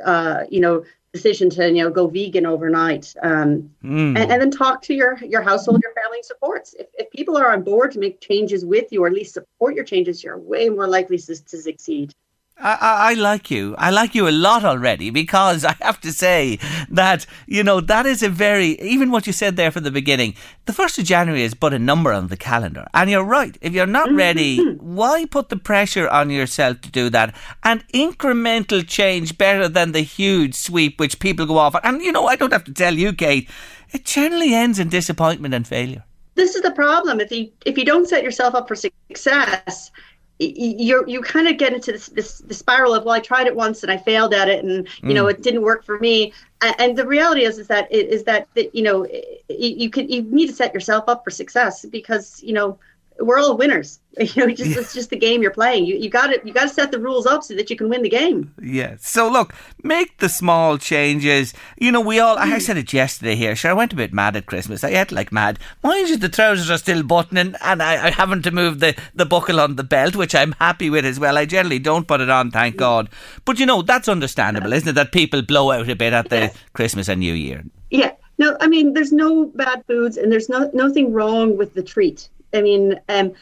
uh, 0.03 0.43
you 0.49 0.59
know, 0.59 0.83
decision 1.11 1.49
to 1.49 1.67
you 1.67 1.83
know 1.83 1.89
go 1.89 2.07
vegan 2.07 2.45
overnight. 2.45 3.13
Um, 3.21 3.71
Mm. 3.83 4.17
and, 4.17 4.31
and 4.31 4.41
then 4.41 4.51
talk 4.51 4.81
to 4.83 4.93
your 4.93 5.17
your 5.23 5.41
household, 5.41 5.81
your 5.81 5.93
family 6.09 6.23
supports. 6.23 6.75
If, 6.77 6.87
if 6.97 7.11
people 7.11 7.37
are 7.37 7.51
on 7.51 7.63
board 7.63 7.91
to 7.91 7.99
make 7.99 8.21
changes 8.21 8.65
with 8.65 8.91
you, 8.91 9.03
or 9.03 9.07
at 9.07 9.13
least 9.13 9.33
support 9.33 9.75
your 9.75 9.83
changes, 9.83 10.23
you're 10.23 10.37
way 10.37 10.69
more 10.69 10.87
likely 10.87 11.17
to, 11.17 11.45
to 11.45 11.57
succeed. 11.57 12.13
I, 12.61 12.77
I, 12.81 13.13
like 13.13 13.49
you. 13.49 13.73
I 13.77 13.89
like 13.89 14.13
you 14.13 14.27
a 14.27 14.31
lot 14.31 14.65
already 14.65 15.11
because 15.11 15.63
I 15.63 15.77
have 15.79 16.01
to 16.01 16.11
say 16.11 16.59
that, 16.89 17.25
you 17.47 17.63
know, 17.63 17.79
that 17.79 18.05
is 18.05 18.21
a 18.21 18.27
very, 18.27 18.71
even 18.81 19.11
what 19.11 19.25
you 19.25 19.31
said 19.31 19.55
there 19.55 19.71
from 19.71 19.83
the 19.83 19.91
beginning, 19.91 20.35
the 20.65 20.73
1st 20.73 20.99
of 20.99 21.05
January 21.05 21.43
is 21.43 21.53
but 21.53 21.73
a 21.73 21.79
number 21.79 22.11
on 22.11 22.27
the 22.27 22.35
calendar. 22.35 22.85
And 22.93 23.09
you're 23.09 23.23
right. 23.23 23.57
If 23.61 23.71
you're 23.71 23.85
not 23.85 24.09
mm-hmm. 24.09 24.17
ready, 24.17 24.73
why 24.73 25.25
put 25.25 25.47
the 25.47 25.55
pressure 25.55 26.09
on 26.09 26.31
yourself 26.31 26.81
to 26.81 26.91
do 26.91 27.09
that? 27.11 27.33
And 27.63 27.87
incremental 27.93 28.85
change 28.85 29.37
better 29.37 29.69
than 29.69 29.93
the 29.93 30.01
huge 30.01 30.53
sweep 30.53 30.99
which 30.99 31.19
people 31.19 31.45
go 31.45 31.59
off. 31.59 31.77
And, 31.81 32.01
you 32.01 32.11
know, 32.11 32.25
I 32.25 32.35
don't 32.35 32.51
have 32.51 32.65
to 32.65 32.73
tell 32.73 32.93
you, 32.93 33.13
Kate, 33.13 33.49
it 33.91 34.05
generally 34.05 34.53
ends 34.53 34.79
in 34.79 34.89
disappointment 34.89 35.53
and 35.53 35.65
failure. 35.67 36.03
This 36.35 36.55
is 36.55 36.61
the 36.61 36.71
problem. 36.71 37.19
If 37.19 37.31
you 37.31 37.51
if 37.65 37.77
you 37.77 37.85
don't 37.85 38.07
set 38.07 38.23
yourself 38.23 38.55
up 38.55 38.67
for 38.67 38.75
success, 38.75 39.91
you 40.39 41.03
you 41.05 41.21
kind 41.21 41.47
of 41.47 41.57
get 41.57 41.73
into 41.73 41.91
this, 41.91 42.07
this 42.07 42.37
the 42.39 42.53
spiral 42.53 42.93
of 42.93 43.03
well, 43.03 43.15
I 43.15 43.19
tried 43.19 43.47
it 43.47 43.55
once 43.55 43.83
and 43.83 43.91
I 43.91 43.97
failed 43.97 44.33
at 44.33 44.47
it, 44.47 44.63
and 44.63 44.87
you 45.01 45.13
know 45.13 45.25
Mm. 45.25 45.31
it 45.31 45.41
didn't 45.43 45.63
work 45.63 45.83
for 45.83 45.99
me. 45.99 46.33
And 46.61 46.97
the 46.97 47.05
reality 47.05 47.43
is 47.43 47.57
is 47.57 47.67
that 47.67 47.91
is 47.91 48.23
that, 48.23 48.47
that 48.55 48.73
you 48.73 48.83
know 48.83 49.05
you 49.49 49.89
can 49.89 50.07
you 50.09 50.21
need 50.23 50.47
to 50.47 50.53
set 50.53 50.73
yourself 50.73 51.05
up 51.07 51.23
for 51.23 51.31
success 51.31 51.85
because 51.85 52.41
you 52.43 52.53
know 52.53 52.77
we're 53.21 53.39
all 53.39 53.57
winners. 53.57 53.99
You 54.19 54.47
know, 54.47 54.53
just 54.53 54.75
it's 54.77 54.93
just 54.93 55.11
the 55.11 55.15
game 55.15 55.41
you're 55.41 55.49
playing. 55.51 55.85
You 55.85 55.95
you 55.95 56.09
got 56.09 56.27
to 56.27 56.41
you 56.43 56.51
got 56.51 56.63
to 56.63 56.69
set 56.69 56.91
the 56.91 56.99
rules 56.99 57.25
up 57.25 57.41
so 57.41 57.55
that 57.55 57.69
you 57.69 57.77
can 57.77 57.87
win 57.87 58.01
the 58.01 58.09
game. 58.09 58.53
Yeah. 58.61 58.97
So 58.99 59.31
look, 59.31 59.53
make 59.81 60.17
the 60.17 60.27
small 60.27 60.77
changes. 60.77 61.53
You 61.77 61.93
know, 61.93 62.01
we 62.01 62.19
all. 62.19 62.37
I 62.37 62.49
mm. 62.49 62.61
said 62.61 62.75
it 62.75 62.91
yesterday 62.91 63.35
here. 63.35 63.55
Sure, 63.55 63.71
I 63.71 63.75
went 63.75 63.93
a 63.93 63.95
bit 63.95 64.11
mad 64.11 64.35
at 64.35 64.45
Christmas. 64.45 64.83
I 64.83 64.89
ate 64.89 65.13
like 65.13 65.31
mad. 65.31 65.57
Mind 65.83 66.09
you, 66.09 66.17
the 66.17 66.27
trousers 66.27 66.69
are 66.69 66.77
still 66.77 67.01
buttoning, 67.01 67.55
and 67.61 67.81
I, 67.81 68.07
I 68.07 68.09
haven't 68.09 68.41
to 68.41 68.51
move 68.51 68.81
the 68.81 68.93
the 69.15 69.25
buckle 69.25 69.61
on 69.61 69.77
the 69.77 69.85
belt, 69.85 70.17
which 70.17 70.35
I'm 70.35 70.51
happy 70.53 70.89
with 70.89 71.05
as 71.05 71.17
well. 71.17 71.37
I 71.37 71.45
generally 71.45 71.79
don't 71.79 72.07
put 72.07 72.19
it 72.19 72.29
on, 72.29 72.51
thank 72.51 72.75
mm. 72.75 72.79
God. 72.79 73.09
But 73.45 73.57
you 73.57 73.65
know, 73.65 73.83
that's 73.83 74.09
understandable, 74.09 74.73
isn't 74.73 74.89
it? 74.89 74.95
That 74.95 75.13
people 75.13 75.43
blow 75.43 75.71
out 75.71 75.87
a 75.87 75.95
bit 75.95 76.11
at 76.11 76.29
the 76.29 76.53
Christmas 76.73 77.07
and 77.07 77.21
New 77.21 77.33
Year. 77.33 77.63
Yeah. 77.89 78.11
No, 78.37 78.57
I 78.59 78.67
mean, 78.67 78.93
there's 78.93 79.11
no 79.11 79.45
bad 79.45 79.85
foods, 79.85 80.17
and 80.17 80.31
there's 80.31 80.49
no 80.49 80.69
nothing 80.73 81.13
wrong 81.13 81.57
with 81.57 81.73
the 81.73 81.83
treat. 81.83 82.29
I 82.53 82.61
mean, 82.61 82.99
um, 83.09 83.33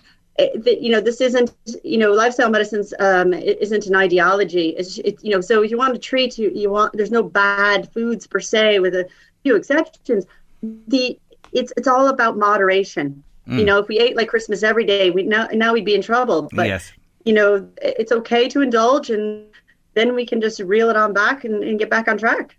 you 0.66 0.92
know, 0.92 1.02
this 1.02 1.20
isn't, 1.22 1.52
you 1.84 1.98
know, 1.98 2.12
lifestyle 2.14 2.50
medicines 2.50 2.94
um, 3.00 3.34
isn't 3.34 3.88
an 3.88 3.96
ideology. 3.96 4.70
It's, 4.78 4.98
it, 5.00 5.18
you 5.24 5.32
know, 5.32 5.42
so 5.42 5.64
if 5.64 5.72
you 5.72 5.78
want 5.78 5.94
to 5.96 6.00
treat, 6.00 6.38
you 6.38 6.52
you 6.54 6.70
want. 6.70 6.94
There's 6.96 7.12
no 7.12 7.24
bad 7.24 7.92
foods 7.92 8.28
per 8.28 8.40
se, 8.40 8.80
with 8.80 8.94
a 8.96 9.08
few 9.44 9.56
exceptions. 9.56 10.26
The 10.62 11.18
it's 11.54 11.74
it's 11.78 11.88
all 11.88 12.08
about 12.10 12.38
moderation. 12.38 13.24
You 13.48 13.62
Mm. 13.62 13.66
know, 13.66 13.80
if 13.80 13.88
we 13.88 13.98
ate 13.98 14.18
like 14.18 14.28
Christmas 14.28 14.62
every 14.62 14.86
day, 14.86 15.10
we 15.10 15.24
now 15.24 15.48
now 15.54 15.74
we'd 15.74 15.86
be 15.86 15.96
in 15.96 16.02
trouble. 16.02 16.50
But 16.54 16.68
yes. 16.68 16.92
you 17.24 17.34
know, 17.34 17.68
it's 17.82 18.12
okay 18.12 18.48
to 18.50 18.62
indulge, 18.62 19.10
and 19.10 19.46
then 19.94 20.14
we 20.14 20.26
can 20.26 20.42
just 20.42 20.60
reel 20.60 20.90
it 20.90 20.98
on 20.98 21.14
back 21.14 21.46
and, 21.46 21.64
and 21.64 21.80
get 21.80 21.90
back 21.90 22.08
on 22.08 22.18
track. 22.18 22.56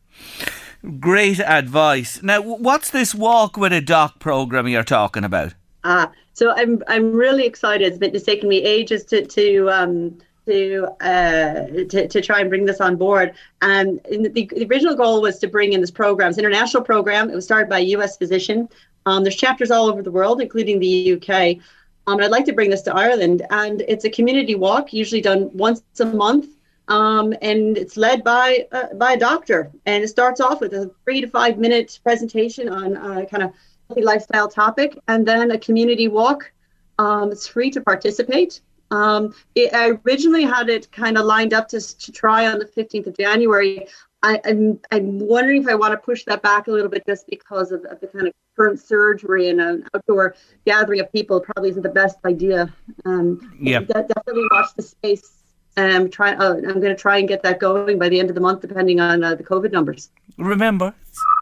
Great 0.99 1.41
advice. 1.41 2.23
Now, 2.23 2.41
what's 2.41 2.91
this 2.91 3.15
walk 3.15 3.57
with 3.57 3.73
a 3.73 3.81
doc 3.81 4.19
program 4.19 4.67
you're 4.69 4.83
talking 4.85 5.25
about? 5.25 5.55
Uh, 5.85 6.07
so 6.39 6.53
I'm 6.57 6.85
I'm 6.87 7.13
really 7.13 7.45
excited. 7.45 8.01
It's 8.01 8.25
taken 8.25 8.49
me 8.49 8.63
ages 8.63 9.05
to 9.07 9.27
to 9.27 9.71
um, 9.71 10.19
to, 10.47 10.87
uh, 11.01 11.67
to 11.91 12.07
to 12.07 12.21
try 12.21 12.41
and 12.41 12.49
bring 12.49 12.65
this 12.65 12.81
on 12.81 12.95
board. 12.95 13.35
And 13.61 14.01
the, 14.09 14.29
the 14.29 14.67
original 14.71 14.95
goal 14.95 15.21
was 15.21 15.41
to 15.41 15.49
bring 15.49 15.73
in 15.73 15.81
this 15.81 15.91
program. 15.91 16.33
An 16.33 16.39
international 16.39 16.85
program. 16.85 17.29
It 17.29 17.35
was 17.35 17.45
started 17.45 17.69
by 17.69 17.81
a 17.81 17.89
U.S. 17.97 18.17
physician. 18.17 18.69
Um, 19.05 19.25
there's 19.25 19.35
chapters 19.35 19.73
all 19.73 19.89
over 19.89 20.01
the 20.01 20.13
world, 20.13 20.41
including 20.41 20.79
the 20.79 21.15
UK. 21.15 21.61
Um, 22.07 22.15
and 22.15 22.25
I'd 22.25 22.31
like 22.31 22.45
to 22.45 22.53
bring 22.53 22.71
this 22.71 22.83
to 22.83 22.95
Ireland. 22.95 23.45
And 23.51 23.83
it's 23.89 24.05
a 24.05 24.11
community 24.11 24.55
walk, 24.55 24.93
usually 24.93 25.21
done 25.21 25.51
once 25.55 25.83
a 25.99 26.07
month. 26.07 26.51
Um, 26.87 27.35
and 27.43 27.77
it's 27.77 27.97
led 27.97 28.23
by 28.23 28.65
uh, 28.71 28.95
by 28.95 29.15
a 29.15 29.19
doctor. 29.19 29.73
And 29.87 30.05
it 30.05 30.09
starts 30.09 30.41
off 30.41 30.61
with 30.61 30.73
a 30.73 30.89
three 31.03 31.21
to 31.21 31.27
five 31.27 31.59
minute 31.59 31.99
presentation 32.05 32.69
on 32.69 32.97
uh, 32.97 33.25
kind 33.25 33.43
of 33.43 33.53
healthy 33.89 34.03
lifestyle 34.03 34.49
topic, 34.49 34.99
and 35.09 35.27
then 35.27 35.51
a 35.51 35.59
community 35.59 36.09
walk. 36.09 36.53
Um, 36.99 37.31
it's 37.33 37.47
free 37.47 37.71
to 37.71 37.81
participate. 37.81 38.61
Um, 38.91 39.35
it, 39.55 39.73
I 39.75 39.91
originally 40.05 40.43
had 40.45 40.69
it 40.69 40.91
kind 40.93 41.19
of 41.19 41.25
lined 41.27 41.53
up 41.55 41.69
to, 41.69 41.81
to 41.81 42.13
try 42.13 42.47
on 42.47 42.59
the 42.59 42.65
15th 42.65 43.07
of 43.07 43.17
January. 43.17 43.87
I, 44.23 44.41
I'm, 44.45 44.81
I'm 44.91 45.19
wondering 45.21 45.63
if 45.63 45.69
I 45.69 45.75
want 45.77 45.93
to 45.93 45.97
push 45.97 46.25
that 46.25 46.43
back 46.43 46.67
a 46.67 46.73
little 46.73 46.89
bit 46.89 47.05
just 47.07 47.27
because 47.29 47.71
of, 47.71 47.85
of 47.85 48.01
the 48.01 48.09
kind 48.09 48.27
of 48.27 48.33
current 48.57 48.81
surgery 48.81 49.49
and 49.51 49.61
an 49.61 49.85
outdoor 49.95 50.35
gathering 50.67 51.01
of 51.01 51.13
people 51.13 51.41
probably 51.41 51.71
isn't 51.71 51.83
the 51.83 51.89
best 51.89 52.19
idea. 52.25 52.75
Um, 53.05 53.53
Yeah. 53.61 53.81
definitely 53.81 54.49
watch 54.51 54.71
the 54.77 54.83
space. 54.83 55.45
Um, 55.79 56.11
try, 56.11 56.33
uh, 56.35 56.55
I'm 56.55 56.81
going 56.85 56.95
to 56.97 57.03
try 57.07 57.19
and 57.19 57.29
get 57.29 57.43
that 57.45 57.59
going 57.61 57.99
by 57.99 58.09
the 58.09 58.19
end 58.21 58.29
of 58.31 58.35
the 58.35 58.41
month, 58.41 58.61
depending 58.63 58.99
on 59.01 59.23
uh, 59.23 59.35
the 59.37 59.45
COVID 59.45 59.71
numbers. 59.73 60.11
Remember, 60.37 60.93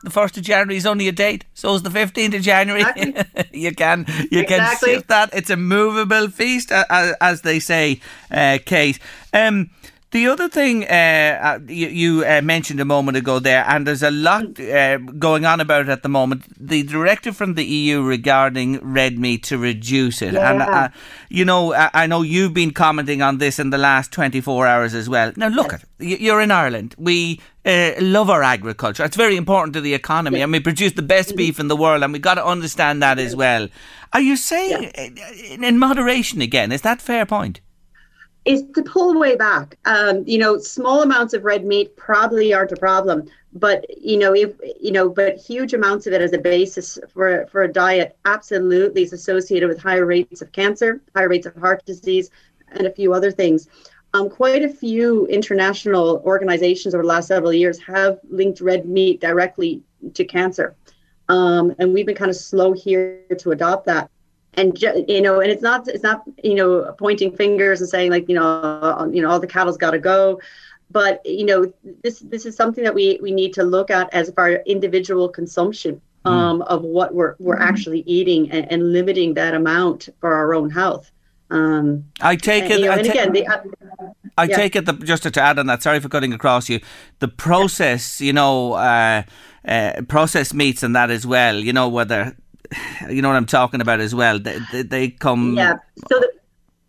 the 0.04 0.10
first 0.10 0.36
of 0.36 0.42
January 0.44 0.76
is 0.76 0.86
only 0.86 1.08
a 1.08 1.12
date, 1.12 1.44
so 1.54 1.74
is 1.74 1.82
the 1.82 1.90
fifteenth 1.90 2.34
of 2.34 2.42
January. 2.42 2.84
you 3.52 3.72
can 3.74 4.04
you 4.30 4.44
can 4.44 4.60
Exactly. 4.60 4.94
shift 4.94 5.08
that. 5.08 5.30
It's 5.32 5.50
a 5.50 5.56
movable 5.56 6.28
feast, 6.28 6.70
a- 6.70 6.86
a- 6.90 7.16
as 7.22 7.40
they 7.42 7.58
say, 7.60 8.00
uh, 8.30 8.58
Kate. 8.64 8.98
Um, 9.32 9.70
the 10.16 10.26
other 10.28 10.48
thing 10.48 10.84
uh, 10.84 10.88
uh, 11.48 11.58
you, 11.68 11.88
you 11.88 12.24
uh, 12.24 12.40
mentioned 12.42 12.80
a 12.80 12.84
moment 12.84 13.16
ago 13.18 13.38
there, 13.38 13.64
and 13.68 13.86
there's 13.86 14.02
a 14.02 14.10
lot 14.10 14.58
uh, 14.58 14.96
going 15.18 15.44
on 15.44 15.60
about 15.60 15.82
it 15.82 15.88
at 15.90 16.02
the 16.02 16.08
moment. 16.08 16.42
The 16.58 16.82
directive 16.82 17.36
from 17.36 17.54
the 17.54 17.64
EU 17.64 18.02
regarding 18.02 18.68
red 18.98 19.18
meat 19.18 19.42
to 19.50 19.58
reduce 19.58 20.22
it, 20.22 20.34
and 20.34 20.58
Yeah. 20.60 20.78
uh, 20.84 20.88
you 21.28 21.44
know, 21.44 21.74
I, 21.74 22.06
know 22.06 22.22
you've 22.22 22.54
been 22.54 22.70
commenting 22.72 23.20
on 23.20 23.38
this 23.38 23.58
in 23.58 23.70
the 23.70 23.78
last 23.78 24.10
24 24.12 24.66
hours 24.66 24.94
as 24.94 25.08
well. 25.08 25.32
Now, 25.36 25.48
look 25.48 25.72
at 25.74 25.84
y- 26.00 26.16
you're 26.20 26.40
in 26.40 26.50
Ireland. 26.50 26.94
We 26.96 27.40
uh, 27.66 27.92
love 28.00 28.30
our 28.30 28.42
agriculture. 28.42 29.04
It's 29.04 29.16
very 29.16 29.36
important 29.36 29.74
to 29.74 29.80
the 29.82 29.92
economy, 29.94 30.40
and 30.40 30.50
we 30.52 30.60
produce 30.60 30.92
the 30.92 31.02
best 31.02 31.36
beef 31.36 31.60
in 31.60 31.68
the 31.68 31.76
world, 31.76 32.02
and 32.02 32.12
we 32.12 32.18
got 32.20 32.34
to 32.36 32.44
understand 32.44 33.02
that 33.02 33.18
as 33.18 33.36
well. 33.36 33.68
Are 34.12 34.20
you 34.22 34.36
saying 34.36 34.92
uh, 34.96 35.52
in, 35.52 35.64
in 35.64 35.78
moderation 35.78 36.40
again? 36.40 36.72
Is 36.72 36.80
that 36.82 37.02
fair 37.02 37.26
point? 37.26 37.60
Is 38.46 38.62
to 38.74 38.82
pull 38.82 39.18
way 39.18 39.34
back. 39.36 39.76
Um, 39.84 40.22
you 40.26 40.38
know, 40.38 40.56
small 40.58 41.02
amounts 41.02 41.34
of 41.34 41.44
red 41.44 41.64
meat 41.64 41.96
probably 41.96 42.54
aren't 42.54 42.72
a 42.72 42.76
problem, 42.76 43.28
but 43.52 43.84
you 44.00 44.16
know, 44.18 44.34
if 44.34 44.52
you 44.80 44.92
know, 44.92 45.08
but 45.08 45.36
huge 45.36 45.74
amounts 45.74 46.06
of 46.06 46.12
it 46.12 46.22
as 46.22 46.32
a 46.32 46.38
basis 46.38 46.98
for 47.12 47.46
for 47.50 47.64
a 47.64 47.72
diet 47.72 48.16
absolutely 48.24 49.02
is 49.02 49.12
associated 49.12 49.68
with 49.68 49.78
higher 49.78 50.06
rates 50.06 50.42
of 50.42 50.52
cancer, 50.52 51.00
higher 51.14 51.28
rates 51.28 51.46
of 51.46 51.56
heart 51.56 51.84
disease, 51.84 52.30
and 52.68 52.86
a 52.86 52.92
few 52.92 53.12
other 53.12 53.32
things. 53.32 53.68
Um, 54.14 54.30
quite 54.30 54.62
a 54.62 54.68
few 54.68 55.26
international 55.26 56.22
organizations 56.24 56.94
over 56.94 57.02
the 57.02 57.08
last 57.08 57.28
several 57.28 57.52
years 57.52 57.78
have 57.80 58.18
linked 58.30 58.60
red 58.60 58.86
meat 58.86 59.20
directly 59.20 59.82
to 60.14 60.24
cancer. 60.24 60.74
um, 61.28 61.74
and 61.78 61.92
we've 61.92 62.06
been 62.06 62.14
kind 62.14 62.30
of 62.30 62.36
slow 62.36 62.72
here 62.72 63.22
to 63.38 63.50
adopt 63.50 63.86
that. 63.86 64.10
And 64.56 64.80
you 64.80 65.20
know, 65.20 65.40
and 65.40 65.50
it's 65.50 65.62
not 65.62 65.86
it's 65.88 66.02
not 66.02 66.22
you 66.42 66.54
know 66.54 66.94
pointing 66.98 67.36
fingers 67.36 67.80
and 67.80 67.90
saying 67.90 68.10
like 68.10 68.28
you 68.28 68.34
know 68.34 69.10
you 69.12 69.20
know 69.20 69.30
all 69.30 69.40
the 69.40 69.46
cattle's 69.46 69.76
got 69.76 69.90
to 69.90 69.98
go, 69.98 70.40
but 70.90 71.20
you 71.26 71.44
know 71.44 71.72
this 72.02 72.20
this 72.20 72.46
is 72.46 72.56
something 72.56 72.82
that 72.84 72.94
we 72.94 73.18
we 73.22 73.32
need 73.32 73.52
to 73.54 73.64
look 73.64 73.90
at 73.90 74.12
as 74.14 74.32
our 74.36 74.54
individual 74.66 75.28
consumption 75.28 76.00
um, 76.26 76.62
of 76.62 76.82
what 76.82 77.14
we're 77.14 77.36
we're 77.38 77.58
actually 77.58 78.00
eating 78.00 78.50
and, 78.50 78.70
and 78.70 78.92
limiting 78.92 79.34
that 79.34 79.54
amount 79.54 80.08
for 80.20 80.34
our 80.34 80.54
own 80.54 80.70
health. 80.70 81.10
Um, 81.50 82.04
I 82.20 82.36
take 82.36 82.64
and, 82.64 82.72
it. 82.72 82.80
you 82.80 82.86
know, 82.86 82.92
I, 82.92 82.96
and 82.96 83.06
ta- 83.06 83.12
again, 83.12 83.32
the, 83.32 83.46
uh, 83.46 83.62
I 84.36 84.44
yeah. 84.44 84.56
take 84.56 84.76
it. 84.76 84.86
The, 84.86 84.92
just 84.94 85.22
to 85.22 85.40
add 85.40 85.58
on 85.58 85.66
that. 85.66 85.82
Sorry 85.82 86.00
for 86.00 86.08
cutting 86.08 86.32
across 86.32 86.68
you. 86.68 86.80
The 87.20 87.28
process, 87.28 88.20
you 88.20 88.32
know, 88.32 88.72
uh, 88.72 89.22
uh, 89.64 90.02
processed 90.08 90.54
meats 90.54 90.82
and 90.82 90.96
that 90.96 91.10
as 91.10 91.26
well. 91.26 91.56
You 91.56 91.72
know 91.72 91.88
whether, 91.88 92.36
you 93.08 93.22
know 93.22 93.28
what 93.28 93.36
I'm 93.36 93.46
talking 93.46 93.80
about 93.80 94.00
as 94.00 94.14
well. 94.14 94.38
They, 94.38 94.58
they, 94.72 94.82
they 94.82 95.08
come. 95.08 95.56
Yeah. 95.56 95.76
So 96.10 96.20
the, 96.20 96.32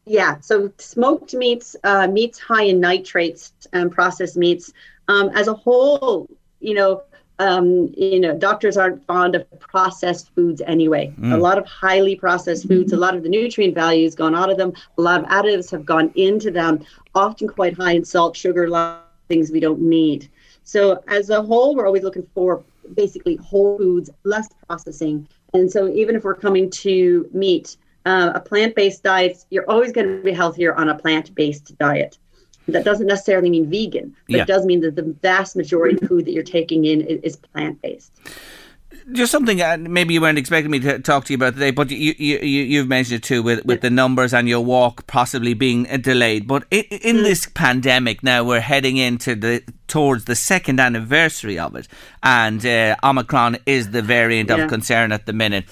yeah. 0.05 0.39
So 0.39 0.71
smoked 0.77 1.33
meats, 1.33 1.75
uh, 1.83 2.07
meats 2.07 2.39
high 2.39 2.63
in 2.63 2.79
nitrates, 2.79 3.53
and 3.73 3.91
processed 3.91 4.37
meats, 4.37 4.73
um, 5.07 5.29
as 5.35 5.47
a 5.47 5.53
whole, 5.53 6.29
you 6.59 6.73
know, 6.73 7.03
um, 7.39 7.93
you 7.95 8.19
know, 8.19 8.35
doctors 8.35 8.77
aren't 8.77 9.05
fond 9.05 9.35
of 9.35 9.45
processed 9.59 10.33
foods 10.33 10.61
anyway. 10.65 11.13
A 11.21 11.37
lot 11.37 11.59
of 11.59 11.67
highly 11.67 12.15
processed 12.15 12.67
foods, 12.67 12.93
a 12.93 12.97
lot 12.97 13.15
of 13.15 13.21
the 13.21 13.29
nutrient 13.29 13.75
values 13.75 14.15
gone 14.15 14.33
out 14.33 14.49
of 14.49 14.57
them. 14.57 14.73
A 14.97 15.01
lot 15.01 15.21
of 15.21 15.27
additives 15.27 15.69
have 15.69 15.85
gone 15.85 16.11
into 16.15 16.49
them, 16.49 16.83
often 17.13 17.47
quite 17.47 17.75
high 17.75 17.91
in 17.91 18.03
salt, 18.03 18.35
sugar, 18.35 18.63
a 18.63 18.69
lot 18.69 18.95
of 18.95 19.27
things 19.27 19.51
we 19.51 19.59
don't 19.59 19.81
need. 19.81 20.29
So 20.63 21.03
as 21.07 21.29
a 21.29 21.43
whole, 21.43 21.75
we're 21.75 21.85
always 21.85 22.03
looking 22.03 22.27
for 22.33 22.63
basically 22.95 23.35
whole 23.35 23.77
foods, 23.77 24.09
less 24.23 24.49
processing. 24.65 25.27
And 25.53 25.71
so 25.71 25.87
even 25.87 26.15
if 26.15 26.23
we're 26.23 26.35
coming 26.35 26.69
to 26.71 27.29
meat, 27.33 27.77
uh, 28.05 28.31
a 28.35 28.39
plant-based 28.39 29.03
diet, 29.03 29.43
you're 29.49 29.69
always 29.69 29.91
going 29.91 30.07
to 30.07 30.23
be 30.23 30.31
healthier 30.31 30.73
on 30.75 30.89
a 30.89 30.95
plant-based 30.95 31.77
diet. 31.77 32.17
That 32.67 32.83
doesn't 32.83 33.07
necessarily 33.07 33.49
mean 33.49 33.69
vegan, 33.69 34.15
but 34.27 34.35
Yeah. 34.35 34.41
it 34.43 34.47
does 34.47 34.65
mean 34.65 34.81
that 34.81 34.95
the 34.95 35.15
vast 35.21 35.55
majority 35.55 35.97
of 36.01 36.07
food 36.07 36.25
that 36.25 36.31
you're 36.31 36.43
taking 36.43 36.85
in 36.85 37.01
is, 37.01 37.19
is 37.23 37.35
plant-based. 37.37 38.11
Just 39.13 39.31
something 39.31 39.61
uh, 39.61 39.77
maybe 39.79 40.13
you 40.13 40.21
weren't 40.21 40.37
expecting 40.37 40.71
me 40.71 40.79
to 40.79 40.99
talk 40.99 41.25
to 41.25 41.33
you 41.33 41.37
about 41.37 41.53
today, 41.53 41.71
but 41.71 41.89
you, 41.89 42.13
you, 42.17 42.39
you 42.39 42.63
you've 42.63 42.87
mentioned 42.87 43.17
it 43.17 43.23
too 43.23 43.41
with, 43.41 43.63
with 43.65 43.81
the 43.81 43.89
numbers 43.89 44.33
and 44.33 44.47
your 44.49 44.63
walk 44.63 45.07
possibly 45.07 45.53
being 45.53 45.89
uh, 45.89 45.97
delayed. 45.97 46.47
But 46.47 46.65
i 46.71 46.77
in 46.89 47.23
this 47.23 47.45
pandemic 47.45 48.23
now, 48.23 48.43
we're 48.43 48.59
heading 48.59 48.97
into 48.97 49.35
the 49.35 49.63
towards 49.87 50.25
the 50.25 50.35
second 50.35 50.79
anniversary 50.79 51.57
of 51.57 51.75
it, 51.75 51.87
and 52.21 52.65
uh, 52.65 52.95
Omicron 53.03 53.57
is 53.65 53.91
the 53.91 54.01
variant 54.01 54.49
Yeah. 54.49 54.57
of 54.63 54.69
concern 54.69 55.11
at 55.11 55.25
the 55.25 55.33
minute. 55.33 55.65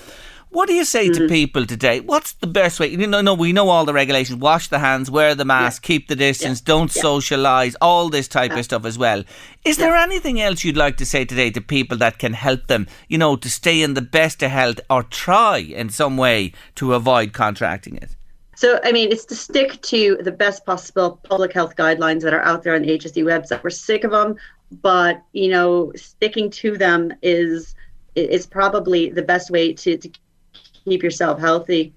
What 0.55 0.69
do 0.69 0.73
you 0.73 0.85
say 0.85 1.09
to 1.09 1.19
mm-hmm. 1.19 1.27
people 1.27 1.65
today? 1.65 1.99
What's 1.99 2.31
the 2.31 2.47
best 2.47 2.79
way? 2.79 2.87
You 2.87 3.07
know, 3.07 3.19
no, 3.19 3.33
we 3.33 3.51
know 3.51 3.67
all 3.67 3.83
the 3.83 3.91
regulations: 3.91 4.39
wash 4.39 4.69
the 4.69 4.79
hands, 4.79 5.11
wear 5.11 5.35
the 5.35 5.43
mask, 5.43 5.83
keep 5.83 6.07
the 6.07 6.15
distance, 6.15 6.61
don't 6.61 6.89
socialise, 6.89 7.75
all 7.81 8.07
this 8.07 8.29
type 8.29 8.53
of 8.53 8.63
stuff 8.63 8.85
as 8.85 8.97
well. 8.97 9.25
Is 9.65 9.75
there 9.75 9.93
anything 9.97 10.39
else 10.39 10.63
you'd 10.63 10.77
like 10.77 10.95
to 10.95 11.05
say 11.05 11.25
today 11.25 11.51
to 11.51 11.59
people 11.59 11.97
that 11.97 12.19
can 12.19 12.31
help 12.31 12.67
them, 12.67 12.87
you 13.09 13.17
know, 13.17 13.35
to 13.35 13.49
stay 13.49 13.81
in 13.81 13.95
the 13.95 14.01
best 14.01 14.41
of 14.43 14.49
health 14.49 14.79
or 14.89 15.03
try 15.03 15.57
in 15.57 15.89
some 15.89 16.15
way 16.15 16.53
to 16.75 16.93
avoid 16.93 17.33
contracting 17.33 17.97
it? 17.97 18.15
So, 18.55 18.79
I 18.85 18.93
mean, 18.93 19.11
it's 19.11 19.25
to 19.25 19.35
stick 19.35 19.81
to 19.81 20.17
the 20.21 20.31
best 20.31 20.65
possible 20.65 21.19
public 21.23 21.51
health 21.51 21.75
guidelines 21.75 22.21
that 22.21 22.33
are 22.33 22.43
out 22.43 22.63
there 22.63 22.75
on 22.75 22.83
the 22.83 22.97
HSE 22.97 23.25
website. 23.25 23.61
We're 23.61 23.71
sick 23.71 24.05
of 24.05 24.11
them, 24.11 24.37
but 24.71 25.21
you 25.33 25.49
know, 25.49 25.91
sticking 25.97 26.49
to 26.51 26.77
them 26.77 27.11
is 27.21 27.75
is 28.15 28.45
probably 28.45 29.09
the 29.09 29.21
best 29.21 29.51
way 29.51 29.73
to, 29.73 29.97
to 29.97 30.09
keep 30.85 31.03
yourself 31.03 31.39
healthy. 31.39 31.93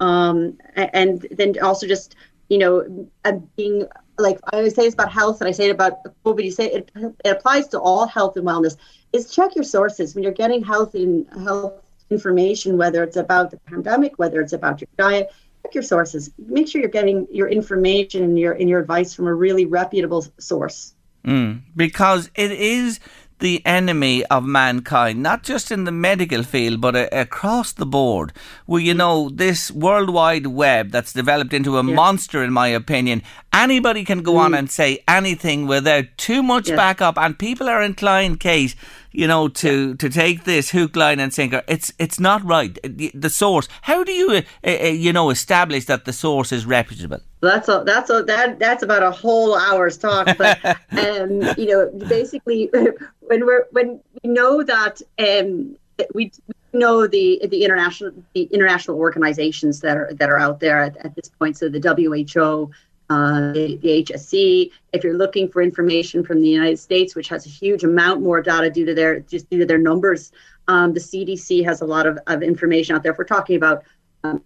Um, 0.00 0.58
and 0.76 1.26
then 1.30 1.54
also 1.62 1.86
just 1.86 2.16
you 2.48 2.58
know, 2.58 3.08
uh, 3.24 3.32
being 3.56 3.86
like 4.18 4.38
I 4.52 4.56
always 4.56 4.74
say 4.74 4.84
it's 4.84 4.94
about 4.94 5.12
health, 5.12 5.40
and 5.40 5.46
I 5.46 5.52
say 5.52 5.68
it 5.68 5.70
about 5.70 6.02
COVID. 6.24 6.42
You 6.44 6.50
say 6.50 6.66
it, 6.66 6.90
it 6.96 7.30
applies 7.30 7.68
to 7.68 7.80
all 7.80 8.06
health 8.06 8.36
and 8.36 8.46
wellness. 8.46 8.76
Is 9.12 9.32
check 9.32 9.54
your 9.54 9.64
sources 9.64 10.14
when 10.14 10.24
you're 10.24 10.32
getting 10.32 10.62
health 10.62 10.94
and 10.94 11.26
health 11.44 11.74
information, 12.10 12.76
whether 12.76 13.04
it's 13.04 13.16
about 13.16 13.52
the 13.52 13.58
pandemic, 13.58 14.18
whether 14.18 14.40
it's 14.40 14.52
about 14.52 14.80
your 14.80 14.88
diet 14.96 15.30
check 15.62 15.74
your 15.74 15.82
sources. 15.82 16.30
Make 16.38 16.68
sure 16.68 16.80
you're 16.80 16.90
getting 16.90 17.26
your 17.30 17.48
information 17.48 18.22
and 18.22 18.38
your 18.38 18.52
and 18.52 18.68
your 18.68 18.80
advice 18.80 19.14
from 19.14 19.26
a 19.26 19.34
really 19.34 19.66
reputable 19.66 20.26
source. 20.38 20.94
Mm, 21.24 21.62
because 21.76 22.30
it 22.34 22.50
is 22.52 23.00
the 23.40 23.64
enemy 23.66 24.24
of 24.26 24.44
mankind, 24.44 25.22
not 25.22 25.42
just 25.42 25.70
in 25.70 25.84
the 25.84 25.92
medical 25.92 26.42
field, 26.42 26.80
but 26.80 26.94
a- 26.94 27.20
across 27.20 27.72
the 27.72 27.86
board. 27.86 28.32
Well, 28.66 28.80
you 28.80 28.94
mm. 28.94 28.98
know, 28.98 29.28
this 29.28 29.70
World 29.70 30.10
Wide 30.10 30.46
Web 30.46 30.90
that's 30.90 31.12
developed 31.12 31.52
into 31.52 31.78
a 31.78 31.82
monster, 31.82 32.44
in 32.44 32.52
my 32.52 32.68
opinion. 32.68 33.22
Anybody 33.52 34.04
can 34.04 34.22
go 34.22 34.36
on 34.36 34.52
mm. 34.52 34.58
and 34.58 34.70
say 34.70 35.02
anything 35.08 35.66
without 35.66 36.04
too 36.16 36.42
much 36.42 36.68
Yeah. 36.68 36.76
backup, 36.76 37.18
and 37.18 37.38
people 37.38 37.68
are 37.68 37.82
inclined, 37.82 38.40
Kate, 38.40 38.74
you 39.12 39.26
know, 39.26 39.48
to, 39.48 39.94
to 39.96 40.08
take 40.08 40.44
this 40.44 40.70
hook, 40.70 40.96
line, 40.96 41.20
and 41.20 41.32
sinker. 41.32 41.62
It's 41.66 41.92
it's 41.98 42.20
not 42.20 42.44
right. 42.44 42.78
The, 42.82 43.10
the 43.14 43.30
source. 43.30 43.68
How 43.82 44.04
do 44.04 44.12
you, 44.12 44.30
uh, 44.30 44.42
uh, 44.66 44.70
you 44.86 45.12
know, 45.12 45.30
establish 45.30 45.86
that 45.86 46.04
the 46.04 46.12
source 46.12 46.52
is 46.52 46.64
reputable? 46.66 47.20
That's 47.40 47.68
a 47.68 47.82
that's 47.84 48.10
a 48.10 48.22
that 48.24 48.58
that's 48.58 48.82
about 48.82 49.02
a 49.02 49.10
whole 49.10 49.56
hour's 49.56 49.96
talk. 49.96 50.36
But 50.36 50.64
um, 50.92 51.42
you 51.56 51.66
know, 51.66 51.90
basically, 52.08 52.70
when 53.20 53.46
we're 53.46 53.66
when 53.72 54.00
we 54.22 54.30
know 54.30 54.62
that 54.62 55.00
um, 55.18 55.76
we 56.14 56.32
know 56.72 57.06
the 57.06 57.40
the 57.48 57.64
international 57.64 58.12
the 58.34 58.42
international 58.44 58.98
organizations 58.98 59.80
that 59.80 59.96
are 59.96 60.12
that 60.14 60.28
are 60.28 60.38
out 60.38 60.60
there 60.60 60.82
at, 60.82 60.96
at 60.98 61.14
this 61.16 61.28
point. 61.28 61.56
So 61.56 61.68
the 61.68 61.80
WHO. 61.80 62.70
Uh, 63.10 63.50
the, 63.50 63.76
the 63.82 64.04
HSE. 64.04 64.70
If 64.92 65.02
you're 65.02 65.16
looking 65.16 65.48
for 65.48 65.62
information 65.62 66.24
from 66.24 66.40
the 66.40 66.48
United 66.48 66.78
States, 66.78 67.16
which 67.16 67.26
has 67.26 67.44
a 67.44 67.48
huge 67.48 67.82
amount 67.82 68.22
more 68.22 68.40
data 68.40 68.70
due 68.70 68.86
to 68.86 68.94
their 68.94 69.18
just 69.18 69.50
due 69.50 69.58
to 69.58 69.66
their 69.66 69.78
numbers, 69.78 70.30
um, 70.68 70.94
the 70.94 71.00
CDC 71.00 71.64
has 71.64 71.80
a 71.80 71.84
lot 71.84 72.06
of, 72.06 72.20
of 72.28 72.40
information 72.40 72.94
out 72.94 73.02
there. 73.02 73.10
If 73.10 73.18
we're 73.18 73.24
talking 73.24 73.56
about 73.56 73.82
um, 74.22 74.44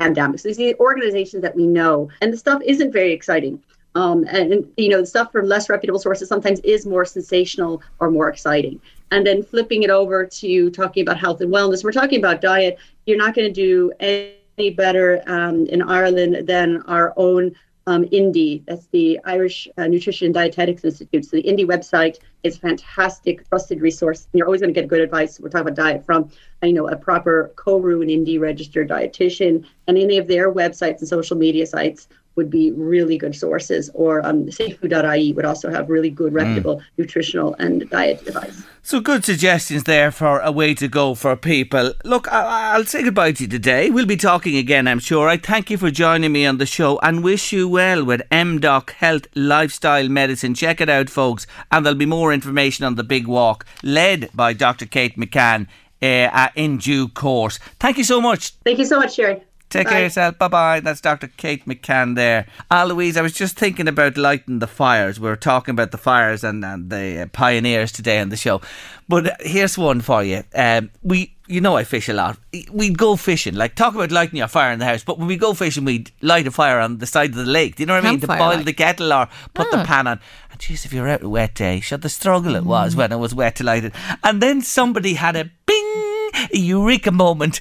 pandemics. 0.00 0.42
These 0.42 0.58
are 0.58 0.74
organizations 0.78 1.42
that 1.42 1.54
we 1.54 1.66
know, 1.66 2.08
and 2.22 2.32
the 2.32 2.36
stuff 2.36 2.62
isn't 2.64 2.92
very 2.92 3.12
exciting. 3.12 3.62
Um, 3.94 4.24
and, 4.28 4.52
and, 4.52 4.72
you 4.76 4.88
know, 4.88 5.00
the 5.00 5.06
stuff 5.06 5.32
from 5.32 5.46
less 5.46 5.68
reputable 5.68 5.98
sources 5.98 6.28
sometimes 6.28 6.60
is 6.60 6.86
more 6.86 7.04
sensational 7.04 7.82
or 7.98 8.10
more 8.10 8.28
exciting. 8.28 8.80
And 9.10 9.26
then 9.26 9.42
flipping 9.42 9.82
it 9.82 9.90
over 9.90 10.24
to 10.24 10.70
talking 10.70 11.02
about 11.02 11.18
health 11.18 11.40
and 11.40 11.52
wellness, 11.52 11.82
we're 11.82 11.92
talking 11.92 12.18
about 12.18 12.40
diet. 12.40 12.78
You're 13.06 13.18
not 13.18 13.34
going 13.34 13.52
to 13.52 13.52
do 13.52 13.92
any 14.00 14.70
better 14.70 15.22
um, 15.26 15.66
in 15.66 15.82
Ireland 15.82 16.46
than 16.46 16.82
our 16.82 17.12
own 17.16 17.54
um, 17.88 18.04
INDI. 18.12 18.64
That's 18.66 18.86
the 18.88 19.18
Irish 19.24 19.66
uh, 19.78 19.86
Nutrition 19.86 20.26
and 20.26 20.34
Dietetics 20.34 20.84
Institute. 20.84 21.24
So 21.24 21.38
the 21.38 21.42
INDI 21.42 21.64
website 21.64 22.18
is 22.42 22.58
a 22.58 22.60
fantastic, 22.60 23.48
trusted 23.48 23.80
resource. 23.80 24.28
And 24.30 24.38
you're 24.38 24.46
always 24.46 24.60
going 24.60 24.74
to 24.74 24.78
get 24.78 24.88
good 24.88 25.00
advice. 25.00 25.40
We're 25.40 25.48
talking 25.48 25.68
about 25.68 25.82
diet 25.82 26.04
from, 26.04 26.30
you 26.62 26.74
know, 26.74 26.86
a 26.88 26.96
proper 26.96 27.50
CORU 27.56 28.02
and 28.02 28.10
INDI 28.10 28.38
registered 28.38 28.90
dietitian. 28.90 29.64
And 29.86 29.96
any 29.96 30.18
of 30.18 30.28
their 30.28 30.52
websites 30.52 30.98
and 30.98 31.08
social 31.08 31.38
media 31.38 31.66
sites 31.66 32.08
would 32.38 32.50
be 32.50 32.70
really 32.72 33.18
good 33.18 33.34
sources. 33.34 33.90
Or 33.94 34.24
um, 34.24 34.46
safefood.ie 34.46 35.32
would 35.34 35.44
also 35.44 35.68
have 35.70 35.90
really 35.90 36.08
good, 36.08 36.32
reputable 36.32 36.80
nutritional 36.96 37.54
and 37.58 37.90
diet 37.90 38.26
advice. 38.26 38.62
So 38.82 39.00
good 39.00 39.24
suggestions 39.24 39.84
there 39.84 40.10
for 40.10 40.38
a 40.40 40.52
way 40.52 40.72
to 40.74 40.86
go 40.88 41.14
for 41.14 41.36
people. 41.36 41.92
Look, 42.04 42.24
I- 42.32 42.72
I'll 42.74 42.84
say 42.84 43.02
goodbye 43.02 43.32
to 43.32 43.42
you 43.44 43.48
today. 43.48 43.90
We'll 43.90 44.06
be 44.06 44.16
talking 44.16 44.56
again, 44.56 44.86
I'm 44.88 45.00
sure. 45.00 45.28
I 45.28 45.36
thank 45.36 45.68
you 45.68 45.76
for 45.76 45.90
joining 45.90 46.32
me 46.32 46.46
on 46.46 46.58
the 46.58 46.64
show 46.64 46.98
and 47.02 47.22
wish 47.24 47.52
you 47.52 47.68
well 47.68 48.04
with 48.04 48.22
MDoc 48.30 48.90
Health 48.90 49.26
Lifestyle 49.34 50.08
Medicine. 50.08 50.54
Check 50.54 50.80
it 50.80 50.88
out, 50.88 51.10
folks. 51.10 51.46
And 51.72 51.84
there'll 51.84 51.98
be 51.98 52.06
more 52.06 52.32
information 52.32 52.84
on 52.86 52.94
the 52.94 53.04
big 53.04 53.26
walk 53.26 53.66
led 53.82 54.30
by 54.32 54.52
Dr. 54.52 54.86
Kate 54.86 55.16
McCann 55.18 55.66
uh, 56.00 56.06
uh, 56.06 56.48
in 56.54 56.78
due 56.78 57.08
course. 57.08 57.58
Thank 57.80 57.98
you 57.98 58.04
so 58.04 58.20
much. 58.20 58.50
Thank 58.64 58.78
you 58.78 58.84
so 58.86 58.98
much, 59.00 59.16
Sherry. 59.16 59.42
Take 59.70 59.88
care 59.88 59.98
of 59.98 60.04
yourself. 60.04 60.38
Bye 60.38 60.48
bye. 60.48 60.80
That's 60.80 61.00
Dr. 61.02 61.26
Kate 61.36 61.66
McCann 61.66 62.14
there. 62.14 62.46
Ah, 62.70 62.84
Louise, 62.84 63.16
I 63.18 63.22
was 63.22 63.34
just 63.34 63.56
thinking 63.58 63.86
about 63.86 64.16
lighting 64.16 64.60
the 64.60 64.66
fires. 64.66 65.20
We 65.20 65.28
were 65.28 65.36
talking 65.36 65.72
about 65.72 65.90
the 65.90 65.98
fires 65.98 66.42
and, 66.42 66.64
and 66.64 66.88
the 66.88 67.22
uh, 67.22 67.26
pioneers 67.26 67.92
today 67.92 68.18
on 68.18 68.30
the 68.30 68.36
show. 68.36 68.62
But 69.08 69.26
uh, 69.26 69.34
here's 69.40 69.76
one 69.76 70.00
for 70.00 70.22
you. 70.24 70.42
Um, 70.54 70.90
we, 71.02 71.34
you 71.46 71.60
know, 71.60 71.76
I 71.76 71.84
fish 71.84 72.08
a 72.08 72.14
lot. 72.14 72.38
We'd 72.72 72.96
go 72.96 73.16
fishing. 73.16 73.54
Like, 73.56 73.74
talk 73.74 73.94
about 73.94 74.10
lighting 74.10 74.38
your 74.38 74.48
fire 74.48 74.72
in 74.72 74.78
the 74.78 74.86
house. 74.86 75.04
But 75.04 75.18
when 75.18 75.28
we 75.28 75.36
go 75.36 75.52
fishing, 75.52 75.84
we'd 75.84 76.10
light 76.22 76.46
a 76.46 76.50
fire 76.50 76.80
on 76.80 76.96
the 76.98 77.06
side 77.06 77.30
of 77.30 77.36
the 77.36 77.44
lake. 77.44 77.76
Do 77.76 77.82
you 77.82 77.86
know 77.86 77.94
what 77.94 78.06
I 78.06 78.10
mean? 78.10 78.20
To 78.20 78.26
boil 78.26 78.38
like. 78.38 78.64
the 78.64 78.72
kettle 78.72 79.12
or 79.12 79.28
put 79.52 79.70
the 79.70 79.80
Ah. 79.80 79.84
pan 79.84 80.06
on. 80.06 80.20
And 80.50 80.58
jeez, 80.60 80.86
if 80.86 80.94
you're 80.94 81.08
out 81.08 81.22
a 81.22 81.28
wet 81.28 81.54
day, 81.54 81.80
shut 81.80 82.00
the 82.00 82.08
struggle 82.08 82.56
it 82.56 82.64
was 82.64 82.96
when 82.96 83.12
it 83.12 83.16
was 83.18 83.34
wet 83.34 83.56
to 83.56 83.64
light 83.64 83.84
it. 83.84 83.94
And 84.24 84.42
then 84.42 84.62
somebody 84.62 85.14
had 85.14 85.36
a 85.36 85.50
bing, 85.66 86.30
a 86.54 86.58
eureka 86.58 87.10
moment 87.10 87.60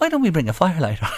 why 0.00 0.08
don't 0.08 0.22
we 0.22 0.30
bring 0.30 0.48
a 0.48 0.52
firelighter? 0.52 1.08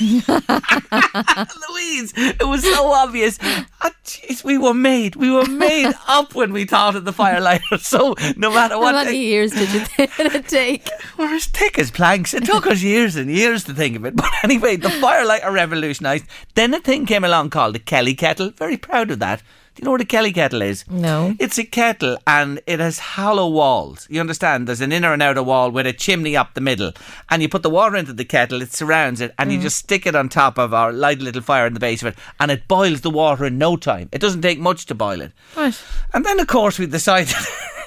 Louise, 0.00 2.12
it 2.16 2.46
was 2.48 2.64
so 2.64 2.92
obvious. 2.92 3.38
Ah, 3.80 3.92
jeez, 4.04 4.42
we 4.42 4.58
were 4.58 4.74
made. 4.74 5.14
We 5.14 5.30
were 5.30 5.46
made 5.46 5.92
up 6.08 6.34
when 6.34 6.52
we 6.52 6.64
thought 6.64 6.96
of 6.96 7.04
the 7.04 7.12
firelighter. 7.12 7.78
So 7.78 8.14
no 8.36 8.50
matter 8.50 8.78
what, 8.78 8.94
How 8.94 9.04
many 9.04 9.18
years 9.18 9.52
did 9.52 9.72
you 9.72 9.84
it 9.98 10.48
take? 10.48 10.88
we're 11.16 11.34
as 11.34 11.46
thick 11.46 11.78
as 11.78 11.90
planks. 11.90 12.34
It 12.34 12.44
took 12.44 12.66
us 12.66 12.82
years 12.82 13.16
and 13.16 13.30
years 13.30 13.64
to 13.64 13.74
think 13.74 13.96
of 13.96 14.04
it. 14.04 14.16
But 14.16 14.30
anyway, 14.42 14.76
the 14.76 14.88
firelighter 14.88 15.52
revolutionised. 15.52 16.24
Then 16.54 16.74
a 16.74 16.80
thing 16.80 17.06
came 17.06 17.24
along 17.24 17.50
called 17.50 17.74
the 17.74 17.78
Kelly 17.78 18.14
kettle. 18.14 18.50
Very 18.50 18.76
proud 18.76 19.10
of 19.10 19.18
that. 19.20 19.42
Do 19.74 19.80
you 19.80 19.86
know 19.86 19.90
what 19.90 20.00
a 20.00 20.04
Kelly 20.04 20.32
kettle 20.32 20.62
is? 20.62 20.88
No. 20.88 21.34
It's 21.40 21.58
a 21.58 21.64
kettle 21.64 22.16
and 22.28 22.60
it 22.64 22.78
has 22.78 23.00
hollow 23.00 23.48
walls. 23.48 24.06
You 24.08 24.20
understand? 24.20 24.68
There's 24.68 24.80
an 24.80 24.92
inner 24.92 25.12
and 25.12 25.20
outer 25.20 25.42
wall 25.42 25.70
with 25.72 25.84
a 25.84 25.92
chimney 25.92 26.36
up 26.36 26.54
the 26.54 26.60
middle. 26.60 26.92
And 27.28 27.42
you 27.42 27.48
put 27.48 27.64
the 27.64 27.70
water 27.70 27.96
into 27.96 28.12
the 28.12 28.24
kettle, 28.24 28.62
it 28.62 28.72
surrounds 28.72 29.20
it, 29.20 29.34
and 29.36 29.50
you 29.50 29.58
mm. 29.58 29.62
just 29.62 29.78
stick 29.78 30.06
it 30.06 30.14
on 30.14 30.28
top 30.28 30.58
of 30.58 30.72
our 30.72 30.92
light 30.92 31.20
a 31.20 31.24
little 31.24 31.42
fire 31.42 31.66
in 31.66 31.74
the 31.74 31.80
base 31.80 32.02
of 32.02 32.08
it, 32.08 32.18
and 32.38 32.52
it 32.52 32.68
boils 32.68 33.00
the 33.00 33.10
water 33.10 33.44
in 33.46 33.58
no 33.58 33.76
time. 33.76 34.08
It 34.12 34.20
doesn't 34.20 34.42
take 34.42 34.60
much 34.60 34.86
to 34.86 34.94
boil 34.94 35.20
it. 35.20 35.32
Right. 35.56 35.76
And 36.12 36.24
then, 36.24 36.38
of 36.38 36.46
course, 36.46 36.78
we 36.78 36.86
decided. 36.86 37.34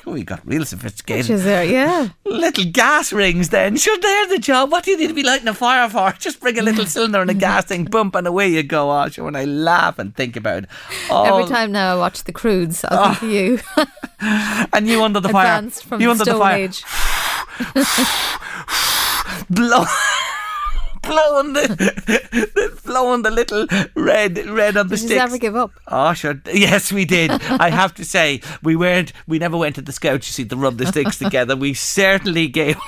Oh, 0.08 0.14
we 0.14 0.24
got 0.24 0.40
real 0.48 0.64
sophisticated. 0.64 1.26
Which 1.26 1.30
is 1.32 1.44
there, 1.44 1.66
yeah. 1.66 2.08
Little 2.26 2.64
gas 2.72 3.12
rings 3.12 3.50
then. 3.50 3.76
Sure, 3.76 3.98
they're 4.00 4.28
the 4.28 4.38
job. 4.40 4.72
What 4.72 4.86
do 4.86 4.92
you 4.92 4.98
need 4.98 5.08
to 5.08 5.14
be 5.14 5.22
lighting 5.22 5.50
a 5.50 5.54
fire 5.54 5.90
for? 5.90 6.12
Just 6.18 6.40
bring 6.40 6.58
a 6.58 6.62
little 6.62 6.86
cylinder 6.86 7.20
and 7.20 7.30
a 7.30 7.34
gas 7.34 7.66
thing, 7.66 7.84
bump, 7.92 8.16
and 8.16 8.26
away 8.26 8.48
you 8.48 8.64
go. 8.64 8.90
Oh, 8.90 9.10
sure, 9.10 9.26
when 9.26 9.36
I 9.36 9.44
laugh 9.44 10.00
and 10.00 10.16
think 10.16 10.38
about 10.38 10.64
it. 10.64 10.70
Oh, 11.10 11.26
Every 11.26 11.54
time 11.54 11.74
now 11.74 11.96
I 11.96 11.98
watch 11.98 12.24
the 12.24 12.32
Croods, 12.32 12.86
I 12.86 13.16
think 13.16 13.22
of 13.22 13.24
oh. 13.24 13.32
you. 13.34 14.68
And 14.72 14.88
you 14.88 15.04
under 15.04 15.20
the 15.20 15.28
fire. 15.28 15.70
From 15.72 16.00
you 16.00 16.08
the 16.08 16.12
under 16.12 16.24
the 16.24 16.32
Stone 16.32 16.40
fire. 16.40 16.56
Age. 16.56 16.84
Blow. 19.50 19.84
Blowing 21.08 21.54
the, 21.54 22.80
blowing 22.86 23.22
the 23.24 23.32
little 23.32 23.68
red, 23.96 24.38
red 24.48 24.78
on 24.78 24.88
the 24.88 24.96
Did 24.96 25.02
you 25.04 25.08
sticks. 25.10 25.22
ever 25.22 25.38
give 25.38 25.56
up? 25.56 25.72
Oh, 25.88 26.14
sure. 26.14 26.40
Yes, 26.54 26.92
we 26.92 27.06
did. 27.06 27.32
I 27.32 27.70
have 27.70 27.94
to 27.96 28.06
say, 28.06 28.42
we 28.64 28.76
weren't. 28.76 29.14
We 29.28 29.40
never 29.40 29.58
went 29.58 29.76
to 29.76 29.82
the 29.82 29.92
scouts. 29.92 30.28
You 30.28 30.34
see, 30.34 30.46
to 30.46 30.56
rub 30.56 30.78
the 30.78 30.86
sticks 30.88 31.18
together. 31.18 31.56
We 31.56 31.74
certainly 31.74 32.48
gave. 32.48 32.78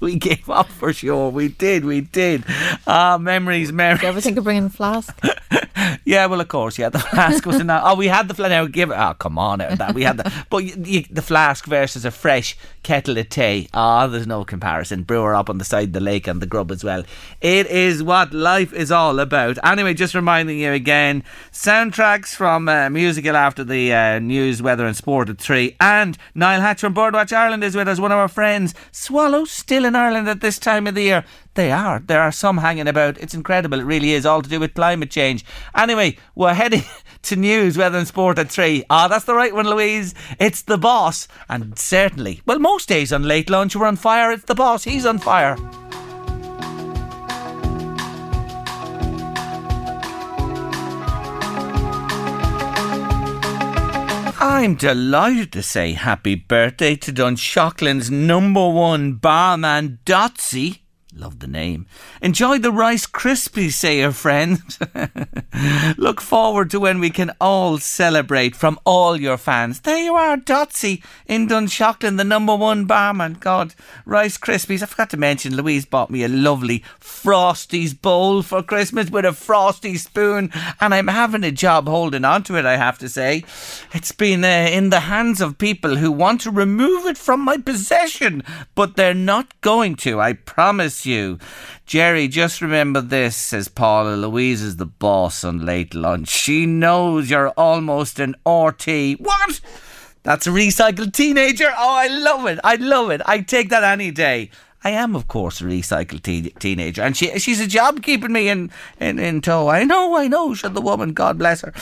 We 0.00 0.16
gave 0.16 0.48
up 0.50 0.68
for 0.68 0.92
sure. 0.92 1.30
We 1.30 1.48
did. 1.48 1.84
We 1.84 2.02
did. 2.02 2.44
Ah, 2.86 3.18
memories, 3.20 3.72
memories. 3.72 4.00
Did 4.00 4.06
you 4.06 4.10
ever 4.10 4.20
think 4.20 4.38
of 4.38 4.44
bringing 4.44 4.64
a 4.64 4.70
flask? 4.70 5.18
Yeah, 6.04 6.26
well, 6.26 6.40
of 6.40 6.48
course, 6.48 6.78
yeah. 6.78 6.88
The 6.88 7.00
flask 7.00 7.44
was 7.46 7.60
in 7.60 7.66
that. 7.66 7.82
Oh, 7.84 7.96
we 7.96 8.06
had 8.06 8.28
the 8.28 8.34
flask. 8.34 8.50
Now, 8.50 8.66
give 8.66 8.90
it. 8.90 8.94
Oh, 8.94 9.14
come 9.14 9.38
on, 9.38 9.60
out 9.60 9.78
that. 9.78 9.94
We 9.94 10.04
had 10.04 10.16
the. 10.18 10.32
But 10.50 10.62
y 10.62 10.72
y 10.76 11.04
the 11.10 11.22
flask 11.22 11.64
versus 11.66 12.04
a 12.04 12.10
fresh 12.10 12.56
kettle 12.84 13.18
of 13.18 13.28
tea. 13.28 13.68
Ah, 13.74 14.06
there's 14.06 14.26
no 14.26 14.44
comparison. 14.44 15.02
Brewer 15.02 15.34
up 15.34 15.50
on 15.50 15.58
the 15.58 15.64
side 15.64 15.88
of 15.88 15.92
the 15.94 16.00
lake 16.00 16.26
and 16.28 16.40
the 16.40 16.46
grub 16.46 16.70
as 16.70 16.84
well. 16.84 17.02
It 17.40 17.66
is 17.66 18.02
what 18.02 18.32
life 18.32 18.72
is 18.72 18.92
all 18.92 19.18
about. 19.18 19.58
Anyway, 19.64 19.94
just 19.94 20.14
reminding 20.14 20.60
you 20.60 20.72
again 20.72 21.24
soundtracks 21.52 22.34
from 22.34 22.68
uh, 22.68 22.88
musical 22.88 23.36
after 23.36 23.64
the 23.64 23.92
uh, 23.92 24.18
news, 24.20 24.62
weather, 24.62 24.86
and 24.86 24.96
sport 24.96 25.28
at 25.28 25.38
three. 25.38 25.76
And 25.80 26.16
Niall 26.34 26.60
Hatch 26.60 26.80
from 26.80 26.94
Birdwatch 26.94 27.32
Ireland 27.32 27.64
is 27.64 27.76
with 27.76 27.88
us, 27.88 27.98
one 27.98 28.12
of 28.12 28.18
our 28.18 28.28
friends. 28.28 28.74
Swallows 28.92 29.50
still 29.50 29.84
in 29.86 29.96
Ireland 29.96 30.28
at 30.28 30.40
this 30.40 30.58
time 30.58 30.86
of 30.86 30.94
the 30.94 31.02
year. 31.02 31.24
They 31.54 31.72
are. 31.72 32.00
There 32.00 32.20
are 32.20 32.32
some 32.32 32.58
hanging 32.58 32.88
about. 32.88 33.16
It's 33.18 33.32
incredible. 33.32 33.80
It 33.80 33.84
really 33.84 34.12
is. 34.12 34.26
All 34.26 34.42
to 34.42 34.48
do 34.48 34.60
with 34.60 34.74
climate 34.74 35.10
change. 35.10 35.44
Anyway, 35.74 36.18
we're 36.34 36.52
heading 36.52 36.82
to 37.22 37.36
news, 37.36 37.78
weather 37.78 37.98
and 37.98 38.06
sport 38.06 38.38
at 38.38 38.50
three. 38.50 38.84
Ah, 38.90 39.08
that's 39.08 39.24
the 39.24 39.34
right 39.34 39.54
one, 39.54 39.70
Louise. 39.70 40.14
It's 40.38 40.60
the 40.60 40.76
boss. 40.76 41.28
And 41.48 41.78
certainly, 41.78 42.42
well, 42.44 42.58
most 42.58 42.88
days 42.88 43.12
on 43.12 43.22
late 43.22 43.48
lunch 43.48 43.74
we're 43.74 43.86
on 43.86 43.96
fire. 43.96 44.30
It's 44.32 44.44
the 44.44 44.54
boss. 44.54 44.84
He's 44.84 45.06
on 45.06 45.18
fire. 45.18 45.56
I'm 54.48 54.76
delighted 54.76 55.50
to 55.54 55.62
say 55.62 55.94
happy 55.94 56.36
birthday 56.36 56.94
to 56.94 57.12
Dunshaughlin's 57.12 58.12
number 58.12 58.68
one 58.68 59.14
barman, 59.14 59.98
Dotsy. 60.06 60.82
Love 61.18 61.38
the 61.38 61.46
name. 61.46 61.86
Enjoy 62.20 62.58
the 62.58 62.70
Rice 62.70 63.06
Krispies, 63.06 63.72
say 63.72 64.00
your 64.00 64.12
friend. 64.12 64.60
Look 65.96 66.20
forward 66.20 66.70
to 66.70 66.80
when 66.80 67.00
we 67.00 67.08
can 67.08 67.32
all 67.40 67.78
celebrate 67.78 68.54
from 68.54 68.78
all 68.84 69.18
your 69.18 69.38
fans. 69.38 69.80
There 69.80 69.96
you 69.96 70.14
are, 70.14 70.36
Dotsy 70.36 71.02
in 71.24 71.48
Dunshaughlin, 71.48 72.18
the 72.18 72.24
number 72.24 72.54
one 72.54 72.84
barman. 72.84 73.38
God, 73.40 73.74
Rice 74.04 74.36
Krispies. 74.36 74.82
I 74.82 74.86
forgot 74.86 75.08
to 75.10 75.16
mention, 75.16 75.56
Louise 75.56 75.86
bought 75.86 76.10
me 76.10 76.22
a 76.22 76.28
lovely 76.28 76.84
Frosties 77.00 77.98
bowl 77.98 78.42
for 78.42 78.62
Christmas 78.62 79.08
with 79.08 79.24
a 79.24 79.32
Frosty 79.32 79.96
spoon, 79.96 80.50
and 80.82 80.92
I'm 80.92 81.08
having 81.08 81.44
a 81.44 81.50
job 81.50 81.88
holding 81.88 82.26
on 82.26 82.42
to 82.42 82.58
it, 82.58 82.66
I 82.66 82.76
have 82.76 82.98
to 82.98 83.08
say. 83.08 83.42
It's 83.94 84.12
been 84.12 84.44
uh, 84.44 84.68
in 84.70 84.90
the 84.90 85.00
hands 85.00 85.40
of 85.40 85.56
people 85.56 85.96
who 85.96 86.12
want 86.12 86.42
to 86.42 86.50
remove 86.50 87.06
it 87.06 87.16
from 87.16 87.40
my 87.40 87.56
possession, 87.56 88.42
but 88.74 88.96
they're 88.96 89.14
not 89.14 89.58
going 89.62 89.96
to, 89.96 90.20
I 90.20 90.34
promise 90.34 91.05
you. 91.06 91.38
Jerry, 91.86 92.28
just 92.28 92.60
remember 92.60 93.00
this, 93.00 93.36
says 93.36 93.68
Paula. 93.68 94.16
Louise 94.16 94.60
is 94.60 94.76
the 94.76 94.86
boss 94.86 95.44
on 95.44 95.64
late 95.64 95.94
lunch. 95.94 96.28
She 96.28 96.66
knows 96.66 97.30
you're 97.30 97.50
almost 97.50 98.18
an 98.18 98.34
RT. 98.46 99.20
What? 99.20 99.60
That's 100.22 100.48
a 100.48 100.50
recycled 100.50 101.12
teenager. 101.12 101.68
Oh, 101.68 101.94
I 101.94 102.08
love 102.08 102.46
it. 102.46 102.58
I 102.64 102.74
love 102.74 103.10
it. 103.10 103.22
I 103.24 103.40
take 103.40 103.68
that 103.70 103.84
any 103.84 104.10
day. 104.10 104.50
I 104.86 104.90
am, 104.90 105.16
of 105.16 105.26
course, 105.26 105.60
a 105.60 105.64
recycled 105.64 106.22
teen 106.22 106.48
teenager, 106.60 107.02
and 107.02 107.16
she 107.16 107.36
she's 107.40 107.58
a 107.58 107.66
job 107.66 108.04
keeping 108.04 108.30
me 108.30 108.48
in, 108.48 108.70
in, 109.00 109.18
in 109.18 109.40
tow. 109.40 109.66
I 109.66 109.82
know, 109.82 110.16
I 110.16 110.28
know, 110.28 110.54
said 110.54 110.74
the 110.74 110.80
woman. 110.80 111.12
God 111.12 111.38
bless 111.38 111.62
her. 111.62 111.74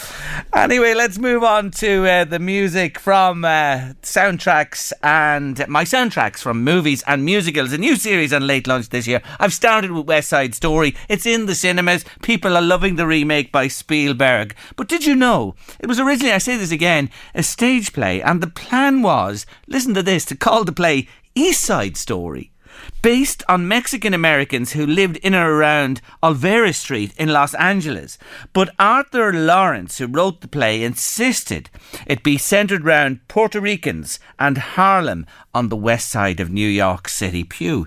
Anyway, 0.55 0.94
let's 0.94 1.18
move 1.18 1.44
on 1.44 1.70
to 1.72 2.07
uh, 2.09 2.24
the 2.24 2.38
music 2.38 2.98
from 2.98 3.44
uh, 3.44 3.92
soundtracks 4.00 4.90
and 5.02 5.68
my 5.68 5.84
soundtracks 5.84 6.38
from 6.38 6.64
movies 6.64 7.05
and 7.07 7.26
musicals. 7.26 7.74
A 7.74 7.76
new 7.76 7.94
series 7.96 8.32
on 8.32 8.46
Late 8.46 8.66
Lunch 8.66 8.88
this 8.88 9.07
year. 9.07 9.20
I've 9.38 9.52
started 9.52 9.90
with 9.90 10.07
West 10.07 10.30
Side 10.30 10.55
Story. 10.55 10.96
It's 11.11 11.26
in 11.26 11.44
the 11.44 11.55
cinemas. 11.55 12.07
People 12.22 12.57
are 12.57 12.62
loving 12.62 12.96
the 12.96 13.07
remake 13.07 13.52
by 13.52 13.68
Spielberg. 13.68 14.57
But 14.76 14.88
did 14.88 15.05
you 15.05 15.14
know 15.14 15.57
it 15.78 15.88
was 15.88 16.00
originally? 16.00 16.32
I 16.32 16.38
say 16.38 16.57
this 16.57 16.72
again, 16.72 17.11
a 17.34 17.42
stage 17.42 17.92
play, 17.92 18.22
and 18.22 18.42
the 18.42 18.46
plan 18.46 19.02
was 19.02 19.44
listen 19.66 19.92
to 19.92 20.02
this 20.02 20.24
to 20.24 20.34
call 20.34 20.64
the 20.64 20.72
play 20.72 21.07
East 21.34 21.64
Side 21.64 21.98
Story 21.98 22.53
based 23.03 23.43
on 23.49 23.68
Mexican 23.68 24.14
Americans 24.14 24.72
who 24.72 24.87
lived 24.87 25.16
in 25.18 25.35
or 25.35 25.53
around 25.53 26.01
Olvera 26.22 26.75
Street 26.75 27.12
in 27.16 27.29
Los 27.29 27.55
Angeles. 27.55 28.18
But 28.53 28.75
Arthur 28.79 29.33
Laurents, 29.33 29.99
who 29.99 30.07
wrote 30.07 30.41
the 30.41 30.49
play, 30.49 30.83
insisted 30.83 31.70
it 32.07 32.22
be 32.22 32.39
centered 32.39 32.85
around 32.85 33.27
Puerto 33.29 33.61
Ricans 33.61 34.18
and 34.39 34.59
Harlem 34.59 35.27
on 35.55 35.68
the 35.68 35.76
west 35.76 36.11
side 36.11 36.40
of 36.40 36.50
New 36.50 36.68
York 36.68 37.09
City. 37.09 37.44
Pew. 37.44 37.86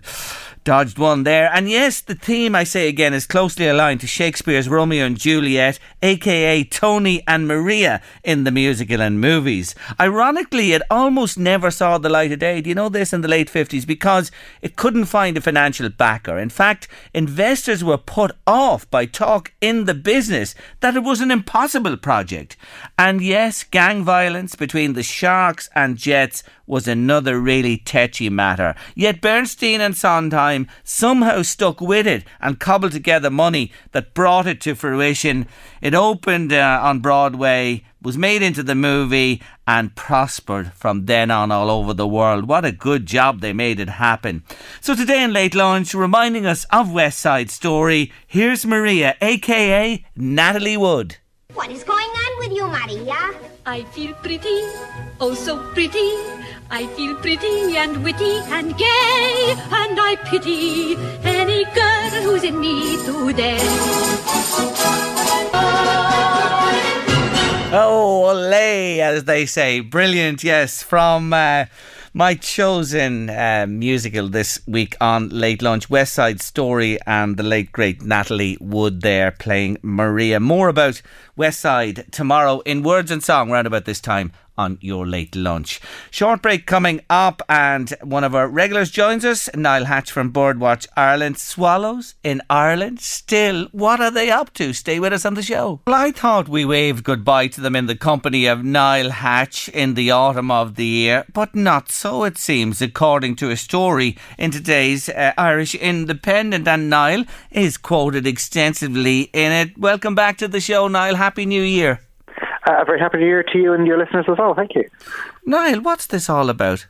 Dodged 0.68 1.00
one 1.00 1.24
there. 1.24 1.50
And 1.54 1.70
yes, 1.70 2.02
the 2.02 2.14
theme, 2.14 2.54
I 2.54 2.66
say 2.66 2.90
again, 2.90 3.14
is 3.14 3.26
closely 3.26 3.70
aligned 3.70 4.02
to 4.02 4.08
Shakespeare's 4.08 4.68
Romeo 4.68 5.06
and 5.06 5.18
Juliet, 5.18 5.80
aka 6.02 6.62
Tony 6.66 7.24
and 7.26 7.48
Maria 7.48 8.02
in 8.22 8.44
the 8.44 8.52
musical 8.52 9.02
and 9.02 9.22
movies. 9.22 9.76
Ironically, 9.98 10.74
it 10.74 10.82
almost 10.92 11.40
never 11.40 11.72
saw 11.72 11.98
the 11.98 12.10
light 12.10 12.34
of 12.34 12.40
day. 12.40 12.60
Do 12.60 12.68
you 12.68 12.76
know 12.76 12.90
this 12.90 13.14
in 13.14 13.22
the 13.22 13.30
late 13.30 13.50
50s? 13.50 13.88
Because 13.88 14.30
it 14.62 14.76
couldn't 14.76 15.06
find 15.06 15.38
a 15.38 15.42
financial 15.42 15.88
backer. 15.88 16.38
In 16.38 16.50
fact, 16.50 16.90
investors 17.14 17.82
were 17.82 17.98
put 17.98 18.34
off 18.46 18.90
by 18.92 19.06
talk 19.06 19.54
in 19.62 19.86
the 19.86 19.94
business 19.94 20.54
that 20.82 20.98
it 20.98 21.04
was 21.04 21.22
an 21.22 21.32
impossible 21.32 21.96
project. 21.96 22.58
And 23.00 23.22
yes, 23.22 23.64
gang 23.64 24.04
violence 24.04 24.56
between 24.56 24.94
the 24.94 25.04
Sharks 25.04 25.70
and 25.74 25.96
Jets 25.96 26.44
was 26.66 26.90
another 26.90 27.40
really 27.58 27.78
tetchy 27.78 28.30
matter. 28.30 28.76
Yet 28.96 29.22
Bernstein 29.22 29.82
and 29.82 29.96
Sondheim 29.96 30.68
somehow 30.84 31.42
stuck 31.42 31.82
with 31.82 32.06
it 32.06 32.24
and 32.40 32.60
cobbled 32.60 32.92
together 32.92 33.32
money 33.32 33.72
that 33.94 34.14
brought 34.14 34.46
it 34.46 34.62
to 34.62 34.76
fruition. 34.76 35.48
It 35.82 35.96
opened 35.96 36.54
uh, 36.54 36.80
on 36.84 37.00
Broadway, 37.00 37.84
was 38.02 38.18
made 38.18 38.44
into 38.44 38.62
the 38.62 38.76
movie, 38.76 39.42
and 39.66 39.96
prospered 39.96 40.72
from 40.74 41.06
then 41.06 41.32
on 41.32 41.52
all 41.52 41.72
over 41.72 41.94
the 41.94 42.08
world. 42.08 42.48
What 42.48 42.64
a 42.64 42.72
good 42.72 43.06
job 43.08 43.42
they 43.42 43.54
made 43.54 43.80
it 43.80 43.90
happen. 43.90 44.44
So 44.80 44.96
today 44.96 45.24
in 45.24 45.34
Late 45.34 45.56
Lunch, 45.56 45.94
reminding 45.96 46.46
us 46.46 46.66
of 46.72 46.94
West 46.94 47.20
Side 47.20 47.50
Story, 47.50 48.14
here's 48.28 48.66
Maria, 48.66 49.16
aka 49.20 50.06
Natalie 50.16 50.78
Wood. 50.78 51.18
What 51.54 51.72
is 51.72 51.84
going 51.84 52.06
on 52.06 52.38
with 52.38 52.52
you, 52.52 52.68
Maria? 52.68 53.57
I 53.70 53.84
feel 53.84 54.14
pretty, 54.24 54.62
oh 55.20 55.34
so 55.34 55.58
pretty. 55.74 56.14
I 56.72 56.88
feel 56.96 57.16
pretty 57.16 57.76
and 57.76 58.02
witty 58.02 58.38
and 58.48 58.78
gay, 58.78 59.56
and 59.58 60.00
I 60.00 60.16
pity 60.24 60.96
any 61.26 61.66
girl 61.76 62.10
who's 62.24 62.46
in 62.46 62.62
me 62.62 62.96
today. 63.04 63.60
Oh, 67.74 68.30
ole, 68.30 69.02
as 69.02 69.26
they 69.26 69.46
say. 69.46 69.82
Brilliant, 69.82 70.46
yes, 70.46 70.82
from 70.82 71.34
uh, 71.34 71.66
My 72.18 72.34
chosen 72.34 73.30
uh, 73.30 73.68
musical 73.70 74.28
this 74.28 74.60
week 74.66 74.96
on 75.00 75.30
Late 75.30 75.62
Lunch, 75.62 75.88
West 75.88 76.16
Side 76.16 76.42
Story 76.42 76.98
and 77.06 77.38
the 77.38 77.44
late 77.44 77.72
great 77.72 78.02
Natalie 78.02 78.58
Wood 78.60 79.02
there 79.02 79.30
playing 79.30 79.78
Maria. 79.84 80.40
More 80.40 80.68
about 80.68 81.04
West 81.36 81.60
Side 81.60 82.06
tomorrow 82.12 82.62
in 82.62 82.82
Words 82.82 83.12
and 83.12 83.24
Song 83.24 83.52
round 83.52 83.68
about 83.68 83.86
this 83.86 84.02
time 84.02 84.32
on 84.58 84.78
your 84.82 85.06
late 85.06 85.36
lunch. 85.36 85.80
Short 86.12 86.42
break 86.42 86.66
coming 86.66 87.02
up, 87.10 87.42
and 87.48 87.94
one 88.02 88.24
of 88.24 88.36
our 88.36 88.48
regulars 88.48 88.92
joins 88.92 89.24
us, 89.26 89.50
Niall 89.56 89.86
Hatch 89.86 90.12
from 90.12 90.32
Birdwatch 90.32 90.88
Ireland. 90.96 91.38
Swallows 91.38 92.16
in 92.24 92.42
Ireland 92.50 93.00
still, 93.00 93.68
what 93.72 94.00
are 94.00 94.12
they 94.12 94.30
up 94.30 94.54
to? 94.54 94.74
Stay 94.74 95.00
with 95.00 95.14
us 95.14 95.26
on 95.26 95.36
the 95.36 95.42
show. 95.42 95.82
Well, 95.86 95.96
I 95.96 96.12
thought 96.12 96.50
we 96.50 96.66
waved 96.66 97.04
goodbye 97.04 97.48
to 97.48 97.62
them 97.62 97.76
in 97.76 97.86
the 97.86 97.96
company 97.96 98.46
of 98.46 98.64
Niall 98.64 99.12
Hatch 99.12 99.70
in 99.70 99.94
the 99.94 100.12
autumn 100.12 100.52
of 100.52 100.76
the 100.76 100.86
year, 100.86 101.26
but 101.34 101.56
not 101.56 101.92
so 101.92 102.24
it 102.24 102.38
seems, 102.38 102.82
according 102.82 103.36
to 103.38 103.52
a 103.52 103.58
story 103.58 104.18
in 104.38 104.52
today's 104.52 105.10
uh, 105.10 105.34
Irish 105.38 105.76
Independent. 105.76 106.68
And 106.68 106.90
Niall 106.90 107.26
is 107.52 107.78
quoted 107.78 108.26
extensively 108.26 109.30
in 109.34 109.52
it. 109.52 109.78
Welcome 109.78 110.16
back 110.16 110.38
to 110.40 110.48
the 110.48 110.60
show, 110.60 110.88
Niall. 110.88 111.16
Happy 111.16 111.46
New 111.46 111.64
Year. 111.64 112.07
A 112.68 112.84
very 112.86 113.00
happy 113.00 113.18
New 113.18 113.26
Year 113.26 113.44
to 113.44 113.58
you 113.58 113.74
and 113.74 113.88
your 113.88 113.98
listeners 113.98 114.26
as 114.30 114.38
well. 114.38 114.54
Thank 114.54 114.76
you. 114.76 114.84
Niall, 115.46 115.80
what's 115.82 116.06
this 116.06 116.30
all 116.30 116.50
about? 116.50 116.86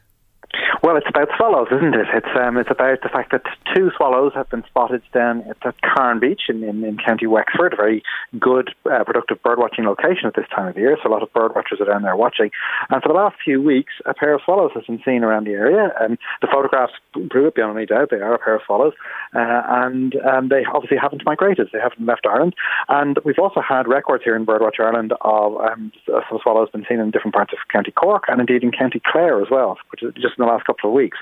Well, 0.83 0.95
it's 0.95 1.07
about 1.09 1.29
swallows, 1.37 1.67
isn't 1.71 1.95
it? 1.95 2.07
It's 2.13 2.33
um, 2.39 2.57
it's 2.57 2.69
about 2.71 3.01
the 3.01 3.09
fact 3.09 3.31
that 3.31 3.43
two 3.75 3.91
swallows 3.97 4.33
have 4.35 4.49
been 4.49 4.63
spotted 4.67 5.01
down 5.13 5.43
at 5.43 5.81
Carne 5.81 6.19
Beach 6.19 6.43
in, 6.49 6.63
in, 6.63 6.83
in 6.83 6.97
County 6.97 7.27
Wexford, 7.27 7.73
a 7.73 7.75
very 7.75 8.03
good, 8.39 8.73
uh, 8.85 9.03
productive 9.03 9.41
birdwatching 9.43 9.85
location 9.85 10.25
at 10.25 10.35
this 10.35 10.47
time 10.55 10.67
of 10.67 10.77
year. 10.77 10.97
So 11.01 11.09
a 11.09 11.11
lot 11.11 11.23
of 11.23 11.33
bird 11.33 11.53
watchers 11.55 11.81
are 11.81 11.85
down 11.85 12.03
there 12.03 12.15
watching. 12.15 12.51
And 12.89 13.01
for 13.01 13.09
the 13.09 13.15
last 13.15 13.35
few 13.43 13.61
weeks, 13.61 13.93
a 14.05 14.13
pair 14.13 14.33
of 14.33 14.41
swallows 14.45 14.71
has 14.75 14.85
been 14.85 15.01
seen 15.03 15.23
around 15.23 15.45
the 15.45 15.51
area. 15.51 15.91
And 15.99 16.17
the 16.41 16.47
photographs 16.47 16.93
prove 17.29 17.47
it 17.47 17.55
beyond 17.55 17.77
any 17.77 17.85
doubt. 17.85 18.09
They 18.11 18.17
are 18.17 18.35
a 18.35 18.39
pair 18.39 18.55
of 18.55 18.61
swallows, 18.65 18.93
uh, 19.35 19.61
and 19.67 20.15
um, 20.17 20.49
they 20.49 20.63
obviously 20.73 20.97
haven't 20.97 21.25
migrated. 21.25 21.69
They 21.73 21.79
haven't 21.79 22.05
left 22.05 22.25
Ireland. 22.25 22.55
And 22.87 23.19
we've 23.25 23.39
also 23.39 23.61
had 23.61 23.87
records 23.87 24.23
here 24.23 24.35
in 24.35 24.45
Birdwatch 24.45 24.79
Ireland 24.79 25.13
of 25.21 25.57
um, 25.57 25.91
some 26.05 26.39
swallows 26.41 26.69
been 26.69 26.85
seen 26.87 26.99
in 26.99 27.11
different 27.11 27.33
parts 27.35 27.53
of 27.53 27.59
County 27.71 27.91
Cork 27.91 28.25
and 28.27 28.39
indeed 28.39 28.63
in 28.63 28.71
County 28.71 29.01
Clare 29.03 29.41
as 29.41 29.49
well, 29.49 29.77
which 29.91 30.03
is 30.03 30.13
just 30.21 30.36
in 30.37 30.45
the 30.45 30.51
last 30.51 30.65
couple 30.65 30.89
of 30.89 30.93
weeks. 30.93 31.17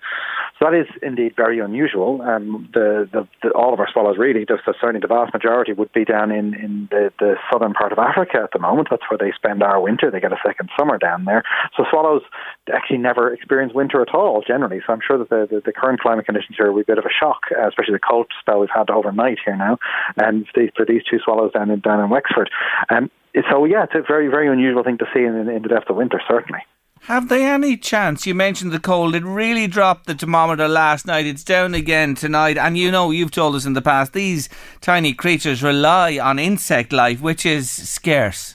So 0.60 0.66
that 0.66 0.74
is 0.74 0.88
indeed 1.02 1.34
very 1.36 1.60
unusual. 1.60 2.22
Um, 2.22 2.70
the, 2.74 3.10
the, 3.12 3.28
the, 3.44 3.50
all 3.52 3.74
of 3.74 3.80
our 3.80 3.90
swallows, 3.92 4.18
really, 4.18 4.46
just 4.46 4.64
certainly 4.66 5.02
the 5.02 5.08
vast 5.08 5.34
majority, 5.34 5.74
would 5.74 5.92
be 5.92 6.06
down 6.06 6.32
in, 6.32 6.54
in 6.54 6.88
the, 6.92 7.12
the 7.20 7.36
southern 7.52 7.74
part 7.74 7.92
of 7.92 8.00
Africa 8.00 8.40
at 8.44 8.52
the 8.54 8.60
moment. 8.60 8.88
That's 8.90 9.04
where 9.10 9.18
they 9.18 9.32
spend 9.36 9.64
our 9.64 9.82
winter. 9.82 10.10
They 10.10 10.20
get 10.20 10.32
a 10.32 10.40
second 10.46 10.70
summer 10.78 10.98
down 10.98 11.26
there. 11.26 11.44
So 11.76 11.84
swallows 11.90 12.22
actually 12.74 13.00
never 13.00 13.34
experience 13.34 13.74
winter 13.74 14.02
at 14.02 14.14
all, 14.14 14.44
generally. 14.46 14.82
So 14.86 14.94
I'm 14.94 15.02
sure 15.06 15.18
that 15.18 15.30
the, 15.30 15.48
the, 15.50 15.62
the 15.66 15.74
current 15.74 16.00
climate 16.00 16.26
conditions 16.26 16.56
here 16.58 16.72
be 16.72 16.82
a 16.82 16.86
bit 16.86 16.98
of 16.98 17.06
a 17.06 17.14
shock, 17.14 17.44
uh, 17.52 17.68
especially 17.68 17.94
the 17.94 18.00
cold 18.00 18.28
spell 18.40 18.60
we've 18.60 18.70
had 18.74 18.90
overnight 18.90 19.40
here 19.44 19.56
now, 19.56 19.78
and 20.18 20.48
these, 20.56 20.70
for 20.76 20.86
these 20.86 21.04
two 21.10 21.20
swallows 21.24 21.54
down 21.54 21.70
in 21.70 21.80
down 21.80 22.00
in 22.00 22.10
Wexford. 22.10 22.50
Um, 22.90 23.10
so 23.50 23.66
yeah, 23.66 23.84
it's 23.84 23.96
a 23.96 24.02
very 24.02 24.28
very 24.28 24.48
unusual 24.48 24.84
thing 24.84 24.98
to 25.00 25.06
see 25.14 25.22
in, 25.22 25.36
in 25.50 25.62
the 25.62 25.70
depth 25.70 25.90
of 25.90 25.96
winter, 25.96 26.22
certainly. 26.28 26.62
Have 27.06 27.30
they 27.30 27.46
any 27.46 27.78
chance? 27.78 28.26
You 28.26 28.34
mentioned 28.34 28.72
the 28.72 28.80
cold. 28.80 29.14
It 29.14 29.24
really 29.24 29.68
dropped 29.68 30.08
the 30.08 30.16
thermometer 30.16 30.68
last 30.68 31.06
night. 31.06 31.28
It's 31.28 31.44
down 31.44 31.76
again 31.76 32.16
tonight. 32.16 32.58
And 32.58 32.80
you 32.80 32.90
know, 32.90 33.12
you've 33.12 33.30
told 33.30 33.54
us 33.54 33.64
in 33.64 33.74
the 33.74 33.82
past, 33.84 34.14
these 34.14 34.50
tiny 34.82 35.14
creatures 35.14 35.62
rely 35.62 36.18
on 36.18 36.40
insect 36.40 36.92
life, 36.92 37.22
which 37.22 37.46
is 37.46 37.70
scarce. 37.70 38.55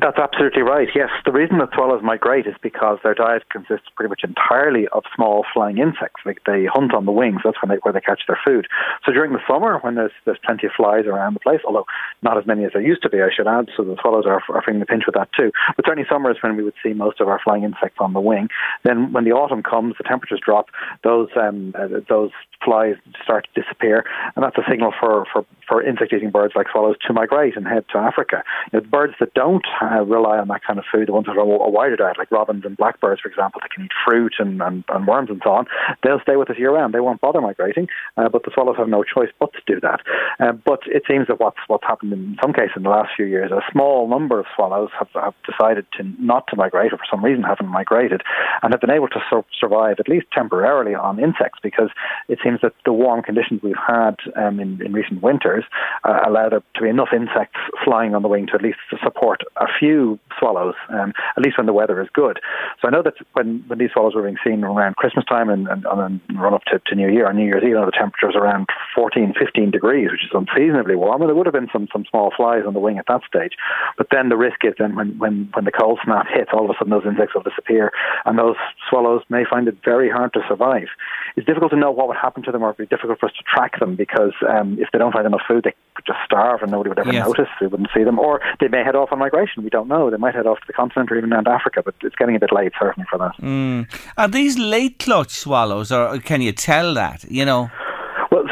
That's 0.00 0.18
absolutely 0.18 0.62
right. 0.62 0.88
Yes, 0.94 1.10
the 1.24 1.32
reason 1.32 1.58
that 1.58 1.70
swallows 1.74 2.02
migrate 2.02 2.46
is 2.46 2.54
because 2.62 2.98
their 3.02 3.14
diet 3.14 3.48
consists 3.50 3.86
pretty 3.94 4.08
much 4.08 4.22
entirely 4.24 4.88
of 4.88 5.04
small 5.14 5.44
flying 5.52 5.78
insects. 5.78 6.22
Like 6.24 6.40
they 6.46 6.66
hunt 6.66 6.94
on 6.94 7.04
the 7.04 7.12
wings. 7.12 7.40
That's 7.44 7.60
when 7.62 7.68
they 7.68 7.76
where 7.82 7.92
they 7.92 8.00
catch 8.00 8.22
their 8.26 8.38
food. 8.44 8.66
So 9.04 9.12
during 9.12 9.32
the 9.32 9.40
summer, 9.46 9.78
when 9.78 9.94
there's 9.94 10.12
there's 10.24 10.38
plenty 10.44 10.66
of 10.66 10.72
flies 10.76 11.06
around 11.06 11.34
the 11.34 11.40
place, 11.40 11.60
although 11.64 11.86
not 12.22 12.38
as 12.38 12.46
many 12.46 12.64
as 12.64 12.72
there 12.72 12.82
used 12.82 13.02
to 13.02 13.10
be, 13.10 13.20
I 13.20 13.28
should 13.34 13.46
add. 13.46 13.68
So 13.76 13.84
the 13.84 13.96
swallows 14.00 14.24
are, 14.26 14.42
are 14.48 14.62
feeling 14.62 14.80
the 14.80 14.86
pinch 14.86 15.04
with 15.06 15.14
that 15.14 15.28
too. 15.38 15.50
But 15.76 15.84
certainly 15.86 16.08
summer 16.08 16.30
is 16.30 16.38
when 16.40 16.56
we 16.56 16.64
would 16.64 16.74
see 16.82 16.92
most 16.92 17.20
of 17.20 17.28
our 17.28 17.40
flying 17.42 17.64
insects 17.64 17.98
on 18.00 18.12
the 18.12 18.20
wing. 18.20 18.48
Then 18.84 19.12
when 19.12 19.24
the 19.24 19.32
autumn 19.32 19.62
comes, 19.62 19.94
the 19.98 20.04
temperatures 20.04 20.40
drop. 20.44 20.68
Those 21.02 21.28
um, 21.36 21.74
uh, 21.78 22.00
those 22.08 22.30
flies 22.64 22.96
start 23.22 23.46
to 23.52 23.62
disappear, 23.62 24.04
and 24.34 24.44
that's 24.44 24.56
a 24.56 24.64
signal 24.68 24.92
for 24.98 25.26
for 25.32 25.44
for 25.68 25.82
insect-eating 25.82 26.30
birds 26.30 26.54
like 26.54 26.66
swallows 26.70 26.96
to 27.06 27.12
migrate 27.12 27.56
and 27.56 27.66
head 27.66 27.84
to 27.92 27.98
Africa. 27.98 28.42
You 28.72 28.80
know, 28.80 28.86
birds 28.86 29.14
that 29.20 29.34
don't 29.34 29.64
uh, 29.84 30.02
rely 30.04 30.38
on 30.38 30.48
that 30.48 30.64
kind 30.64 30.78
of 30.78 30.84
food, 30.90 31.08
the 31.08 31.12
ones 31.12 31.26
that 31.26 31.36
are 31.36 31.40
a 31.40 31.70
wider 31.70 31.96
diet, 31.96 32.18
like 32.18 32.30
robins 32.30 32.64
and 32.64 32.76
blackbirds, 32.76 33.20
for 33.20 33.28
example, 33.28 33.60
that 33.62 33.70
can 33.70 33.84
eat 33.84 33.92
fruit 34.04 34.34
and, 34.38 34.62
and, 34.62 34.84
and 34.88 35.06
worms 35.06 35.30
and 35.30 35.40
so 35.44 35.50
on, 35.50 35.66
they'll 36.02 36.20
stay 36.20 36.36
with 36.36 36.50
us 36.50 36.58
year 36.58 36.72
round. 36.72 36.94
They 36.94 37.00
won't 37.00 37.20
bother 37.20 37.40
migrating, 37.40 37.88
uh, 38.16 38.28
but 38.28 38.44
the 38.44 38.50
swallows 38.54 38.76
have 38.78 38.88
no 38.88 39.04
choice 39.04 39.30
but 39.38 39.52
to 39.52 39.60
do 39.66 39.80
that. 39.80 40.00
Uh, 40.40 40.52
but 40.52 40.80
it 40.86 41.02
seems 41.08 41.26
that 41.28 41.40
what's 41.40 41.58
what's 41.68 41.84
happened 41.84 42.12
in 42.12 42.36
some 42.42 42.52
cases 42.52 42.72
in 42.76 42.82
the 42.82 42.90
last 42.90 43.10
few 43.16 43.26
years, 43.26 43.50
a 43.50 43.60
small 43.70 44.08
number 44.08 44.38
of 44.40 44.46
swallows 44.54 44.90
have, 44.98 45.08
have 45.14 45.34
decided 45.48 45.86
to 45.96 46.04
not 46.18 46.46
to 46.48 46.56
migrate, 46.56 46.92
or 46.92 46.98
for 46.98 47.08
some 47.10 47.24
reason 47.24 47.42
haven't 47.42 47.68
migrated, 47.68 48.22
and 48.62 48.72
have 48.72 48.80
been 48.80 48.90
able 48.90 49.08
to 49.08 49.20
sur- 49.30 49.44
survive 49.58 49.96
at 49.98 50.08
least 50.08 50.26
temporarily 50.32 50.94
on 50.94 51.18
insects 51.18 51.58
because 51.62 51.90
it 52.28 52.38
seems 52.42 52.60
that 52.62 52.72
the 52.84 52.92
warm 52.92 53.22
conditions 53.22 53.60
we've 53.62 53.74
had 53.86 54.16
um, 54.36 54.60
in, 54.60 54.80
in 54.84 54.92
recent 54.92 55.22
winters 55.22 55.64
uh, 56.04 56.20
allow 56.26 56.48
there 56.48 56.62
to 56.74 56.82
be 56.82 56.88
enough 56.88 57.10
insects 57.12 57.58
flying 57.84 58.14
on 58.14 58.22
the 58.22 58.28
wing 58.28 58.46
to 58.46 58.54
at 58.54 58.62
least 58.62 58.78
support 59.02 59.42
a 59.56 59.66
few 59.78 60.18
swallows, 60.38 60.74
um, 60.90 61.12
at 61.36 61.42
least 61.42 61.56
when 61.58 61.66
the 61.66 61.72
weather 61.72 62.00
is 62.00 62.08
good. 62.12 62.40
So 62.80 62.88
I 62.88 62.90
know 62.90 63.02
that 63.02 63.14
when, 63.32 63.64
when 63.66 63.78
these 63.78 63.90
swallows 63.92 64.14
were 64.14 64.22
being 64.22 64.36
seen 64.44 64.64
around 64.64 64.96
Christmas 64.96 65.24
time 65.26 65.48
and, 65.48 65.66
and, 65.68 65.84
and 65.86 66.20
run 66.36 66.54
up 66.54 66.64
to, 66.64 66.80
to 66.86 66.94
New 66.94 67.08
Year, 67.10 67.26
on 67.28 67.36
New 67.36 67.44
Year's 67.46 67.62
Eve, 67.62 67.70
you 67.70 67.74
know, 67.74 67.86
the 67.86 67.92
temperatures 67.92 68.34
around 68.36 68.66
14, 68.94 69.34
15 69.38 69.70
degrees, 69.70 70.10
which 70.10 70.24
is 70.24 70.30
unseasonably 70.32 70.96
warm, 70.96 71.22
and 71.22 71.28
there 71.28 71.34
would 71.36 71.46
have 71.46 71.54
been 71.54 71.68
some, 71.72 71.88
some 71.92 72.04
small 72.10 72.32
flies 72.36 72.62
on 72.66 72.74
the 72.74 72.80
wing 72.80 72.98
at 72.98 73.06
that 73.08 73.22
stage. 73.26 73.52
But 73.96 74.08
then 74.10 74.28
the 74.28 74.36
risk 74.36 74.64
is 74.64 74.74
then 74.78 74.96
when, 74.96 75.18
when, 75.18 75.50
when 75.54 75.64
the 75.64 75.72
cold 75.72 76.00
snap 76.04 76.26
hits, 76.32 76.50
all 76.52 76.64
of 76.64 76.70
a 76.70 76.74
sudden 76.78 76.90
those 76.90 77.06
insects 77.06 77.34
will 77.34 77.42
disappear, 77.42 77.90
and 78.24 78.38
those 78.38 78.56
swallows 78.88 79.22
may 79.28 79.44
find 79.48 79.68
it 79.68 79.76
very 79.84 80.10
hard 80.10 80.32
to 80.34 80.40
survive. 80.48 80.88
It's 81.36 81.46
difficult 81.46 81.72
to 81.72 81.78
know 81.78 81.90
what 81.90 82.08
would 82.08 82.16
happen 82.16 82.42
to 82.44 82.52
them, 82.52 82.62
or 82.62 82.70
it 82.70 82.78
would 82.78 82.88
be 82.88 82.94
difficult 82.94 83.20
for 83.20 83.26
us 83.26 83.32
to 83.36 83.42
track 83.44 83.78
them 83.80 83.96
because 83.96 84.32
um, 84.48 84.76
if 84.78 84.88
they 84.92 84.98
don't 84.98 85.12
find 85.12 85.26
enough 85.26 85.42
food, 85.48 85.64
they 85.64 85.74
could 85.94 86.06
just 86.06 86.18
starve 86.24 86.62
and 86.62 86.70
nobody 86.70 86.90
would 86.90 86.98
ever 86.98 87.12
Yes. 87.12 87.26
notice. 87.26 87.48
They 87.60 87.66
wouldn't 87.66 87.90
see 87.94 88.04
them, 88.04 88.18
or 88.18 88.40
they 88.60 88.68
may 88.68 88.82
head 88.84 88.96
off 88.96 89.10
on 89.12 89.18
migration. 89.18 89.63
We 89.64 89.70
don't 89.70 89.88
know. 89.88 90.10
They 90.10 90.18
might 90.18 90.34
head 90.34 90.46
off 90.46 90.58
to 90.60 90.66
the 90.66 90.72
continent 90.72 91.10
or 91.10 91.16
even 91.16 91.30
down 91.30 91.44
to 91.44 91.50
Africa, 91.50 91.82
but 91.84 91.94
it's 92.02 92.14
getting 92.16 92.36
a 92.36 92.38
bit 92.38 92.52
late, 92.52 92.72
certainly, 92.78 93.06
for 93.10 93.18
that. 93.18 93.34
Mm. 93.40 93.88
Are 94.18 94.28
these 94.28 94.58
late 94.58 94.98
clutch 94.98 95.30
swallows, 95.30 95.90
or 95.90 96.18
can 96.18 96.42
you 96.42 96.52
tell 96.52 96.94
that? 96.94 97.24
You 97.24 97.44
know. 97.44 97.70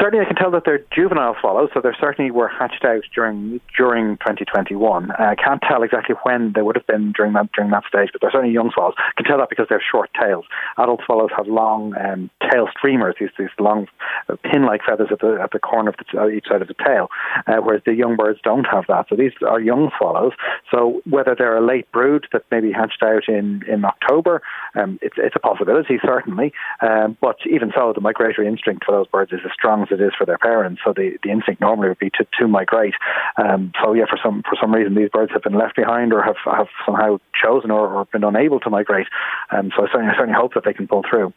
Certainly 0.00 0.24
I 0.24 0.28
can 0.28 0.36
tell 0.36 0.50
that 0.52 0.62
they're 0.64 0.84
juvenile 0.94 1.36
swallows, 1.40 1.70
so 1.74 1.80
they 1.80 1.90
certainly 2.00 2.30
were 2.30 2.48
hatched 2.48 2.84
out 2.84 3.02
during 3.14 3.60
during 3.76 4.16
2021. 4.18 5.10
Uh, 5.10 5.14
I 5.18 5.34
can't 5.34 5.60
tell 5.60 5.82
exactly 5.82 6.14
when 6.22 6.52
they 6.54 6.62
would 6.62 6.76
have 6.76 6.86
been 6.86 7.12
during 7.12 7.32
that 7.34 7.52
during 7.52 7.70
that 7.70 7.84
stage, 7.88 8.10
but 8.12 8.20
they're 8.20 8.30
certainly 8.30 8.54
young 8.54 8.70
swallows. 8.72 8.94
I 8.96 9.12
can 9.16 9.26
tell 9.26 9.38
that 9.38 9.50
because 9.50 9.66
they 9.68 9.74
have 9.74 9.82
short 9.82 10.10
tails. 10.18 10.44
Adult 10.78 11.00
swallows 11.04 11.30
have 11.36 11.46
long 11.46 11.94
um, 11.98 12.30
tail 12.50 12.68
streamers, 12.76 13.16
these 13.20 13.30
these 13.38 13.50
long 13.58 13.86
uh, 14.28 14.36
pin-like 14.44 14.82
feathers 14.88 15.08
at 15.10 15.20
the 15.20 15.38
at 15.42 15.50
the 15.52 15.58
corner 15.58 15.90
of 15.90 15.96
the, 15.96 16.20
uh, 16.20 16.28
each 16.28 16.46
side 16.48 16.62
of 16.62 16.68
the 16.68 16.74
tail, 16.74 17.08
uh, 17.46 17.56
whereas 17.56 17.82
the 17.84 17.94
young 17.94 18.16
birds 18.16 18.40
don't 18.42 18.64
have 18.64 18.84
that. 18.88 19.06
So 19.10 19.16
these 19.16 19.32
are 19.46 19.60
young 19.60 19.90
swallows. 19.98 20.32
So 20.70 21.02
whether 21.08 21.34
they're 21.36 21.56
a 21.56 21.66
late 21.66 21.90
brood 21.92 22.26
that 22.32 22.44
maybe 22.50 22.72
hatched 22.72 23.02
out 23.02 23.28
in 23.28 23.62
in 23.68 23.84
October, 23.84 24.42
um, 24.74 24.98
it's 25.02 25.16
it's 25.18 25.36
a 25.36 25.40
possibility 25.40 25.98
certainly. 26.02 26.52
Um, 26.80 27.18
but 27.20 27.36
even 27.50 27.72
so, 27.76 27.92
the 27.92 28.00
migratory 28.00 28.46
instinct 28.46 28.84
for 28.84 28.92
those 28.92 29.06
birds 29.08 29.32
is 29.32 29.40
as 29.44 29.52
strong 29.52 29.81
as 29.82 29.88
it 29.90 30.00
is 30.00 30.12
for 30.16 30.26
their 30.26 30.38
parents. 30.38 30.80
So 30.84 30.92
the, 30.92 31.18
the 31.22 31.30
instinct 31.30 31.60
normally 31.60 31.88
would 31.88 31.98
be 31.98 32.10
to, 32.10 32.26
to 32.38 32.48
migrate. 32.48 32.94
Um, 33.36 33.72
so 33.82 33.92
yeah, 33.92 34.04
for 34.08 34.18
some 34.22 34.42
for 34.42 34.56
some 34.60 34.74
reason 34.74 34.94
these 34.94 35.10
birds 35.10 35.32
have 35.32 35.42
been 35.42 35.54
left 35.54 35.76
behind 35.76 36.12
or 36.12 36.22
have, 36.22 36.36
have 36.44 36.68
somehow 36.84 37.18
chosen 37.42 37.70
or, 37.70 37.88
or 37.88 38.04
been 38.06 38.24
unable 38.24 38.60
to 38.60 38.70
migrate. 38.70 39.06
Um, 39.50 39.70
so 39.76 39.84
I 39.84 39.86
certainly, 39.92 40.12
I 40.12 40.16
certainly 40.16 40.38
hope 40.38 40.54
that 40.54 40.64
they 40.64 40.74
can 40.74 40.86
pull 40.86 41.02
through. 41.08 41.32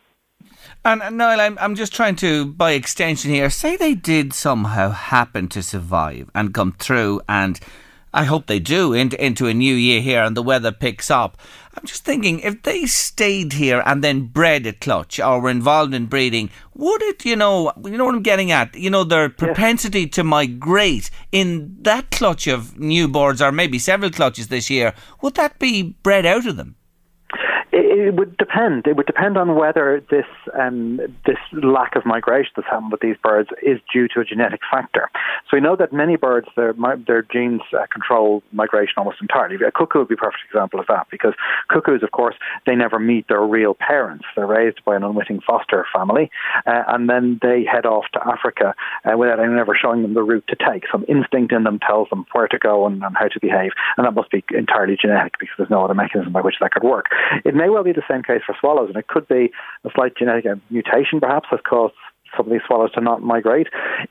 And 0.84 1.02
uh, 1.02 1.10
Niall, 1.10 1.42
I'm, 1.42 1.58
I'm 1.60 1.76
just 1.76 1.94
trying 1.94 2.16
to, 2.18 2.46
by 2.46 2.72
extension 2.72 3.32
here, 3.32 3.50
say 3.50 3.76
they 3.76 3.96
did 3.96 4.34
somehow 4.34 4.92
happen 4.92 5.48
to 5.50 5.64
survive 5.64 6.30
and 6.36 6.54
come 6.54 6.74
through, 6.74 7.22
and 7.28 7.60
I 8.16 8.24
hope 8.24 8.48
they 8.48 8.60
do 8.60 8.94
into, 8.94 9.24
into 9.24 9.48
a 9.48 9.54
new 9.54 9.76
year 9.76 10.02
here 10.02 10.24
and 10.24 10.36
the 10.38 10.42
weather 10.42 10.72
picks 10.72 11.12
up. 11.12 11.38
I'm 11.78 11.86
just 11.86 12.06
thinking, 12.06 12.40
if 12.40 12.64
they 12.64 12.86
stayed 12.86 13.54
here 13.54 13.84
and 13.86 14.02
then 14.02 14.28
bred 14.28 14.66
a 14.66 14.72
clutch 14.72 15.20
or 15.20 15.42
were 15.42 15.50
involved 15.50 15.94
in 15.94 16.06
breeding, 16.06 16.50
would 16.74 17.02
it, 17.04 17.26
you 17.26 17.36
know, 17.36 17.74
you 17.84 17.98
know 17.98 18.06
what 18.06 18.16
I'm 18.16 18.22
getting 18.22 18.52
at? 18.52 18.74
You 18.74 18.90
know, 18.90 19.04
their 19.04 19.28
propensity 19.28 20.08
to 20.08 20.24
migrate 20.24 21.12
in 21.34 21.76
that 21.82 22.12
clutch 22.12 22.48
of 22.48 22.80
new 22.80 23.08
newborns 23.08 23.46
or 23.46 23.52
maybe 23.52 23.80
several 23.80 24.12
clutches 24.12 24.48
this 24.48 24.70
year, 24.70 24.94
would 25.22 25.36
that 25.36 25.60
be 25.60 25.84
bred 25.84 26.26
out 26.26 26.48
of 26.48 26.56
them? 26.56 26.76
It, 27.96 28.16
would 28.16 28.36
depend. 28.38 28.88
It 28.88 28.98
would 28.98 29.06
depend 29.06 29.38
on 29.38 29.56
whether 29.56 30.04
this 30.12 30.26
um, 30.58 31.00
this 31.26 31.38
lack 31.52 31.96
of 31.96 32.06
migration 32.06 32.52
that's 32.56 32.68
happened 32.68 32.92
with 32.92 33.00
these 33.00 33.16
birds 33.24 33.50
is 33.64 33.80
due 33.92 34.08
to 34.10 34.20
a 34.20 34.26
genetic 34.26 34.60
factor. 34.70 35.10
So 35.50 35.56
we 35.58 35.62
know 35.62 35.76
that 35.78 35.94
many 35.94 36.18
birds, 36.18 36.48
their 36.58 36.74
their 37.08 37.22
genes 37.22 37.62
uh, 37.74 37.86
control 37.92 38.44
migration 38.52 38.96
almost 38.98 39.22
entirely. 39.22 39.56
A 39.66 39.72
cuckoo 39.72 40.00
would 40.00 40.10
be 40.10 40.16
a 40.16 40.18
perfect 40.18 40.44
example 40.46 40.80
of 40.80 40.88
that 40.88 41.08
because 41.10 41.34
cuckoos, 41.70 42.04
of 42.04 42.12
course, 42.12 42.36
they 42.66 42.76
never 42.76 43.00
meet 43.00 43.28
their 43.30 43.42
real 43.42 43.74
parents. 43.74 44.26
They're 44.36 44.46
raised 44.46 44.84
by 44.84 44.98
an 44.98 45.04
unwitting 45.04 45.40
foster 45.46 45.86
family, 45.96 46.30
uh, 46.66 46.84
and 46.88 47.10
then 47.10 47.40
they 47.42 47.64
head 47.64 47.86
off 47.86 48.06
to 48.14 48.28
Africa 48.28 48.74
uh, 49.06 49.18
without 49.18 49.40
anyone 49.40 49.60
ever 49.60 49.78
showing 49.80 50.02
them 50.02 50.16
the 50.16 50.24
route 50.24 50.46
to 50.50 50.56
take. 50.56 50.84
Some 50.92 51.06
instinct 51.08 51.54
in 51.54 51.64
them 51.64 51.80
tells 51.80 52.10
them 52.10 52.26
where 52.34 52.48
to 52.50 52.58
go 52.58 52.86
and, 52.86 53.02
and 53.04 53.16
how 53.18 53.30
to 53.30 53.40
behave, 53.40 53.72
and 53.96 54.06
that 54.06 54.14
must 54.14 54.32
be 54.32 54.44
entirely 54.52 54.98
genetic 55.00 55.40
because 55.40 55.56
there's 55.58 55.70
no 55.70 55.86
other 55.86 55.94
mechanism 55.94 56.34
by 56.34 56.42
which 56.42 56.56
that 56.60 56.72
could 56.72 56.84
work. 56.84 57.06
It 57.46 57.56
may 57.56 57.70
well 57.70 57.85
be 57.86 57.94
the 57.94 58.04
same 58.10 58.24
case 58.24 58.42
for 58.46 58.56
swallows, 58.60 58.90
and 58.90 58.98
it 58.98 59.08
could 59.08 59.28
be 59.28 59.52
a 59.84 59.90
slight 59.94 60.18
genetic 60.18 60.46
mutation 60.70 61.20
perhaps 61.20 61.48
has 61.52 61.60
caused 61.68 61.94
some 62.36 62.48
of 62.48 62.52
these 62.52 62.62
swallows 62.66 62.92
to 62.94 63.02
not 63.02 63.22
migrate. 63.22 63.68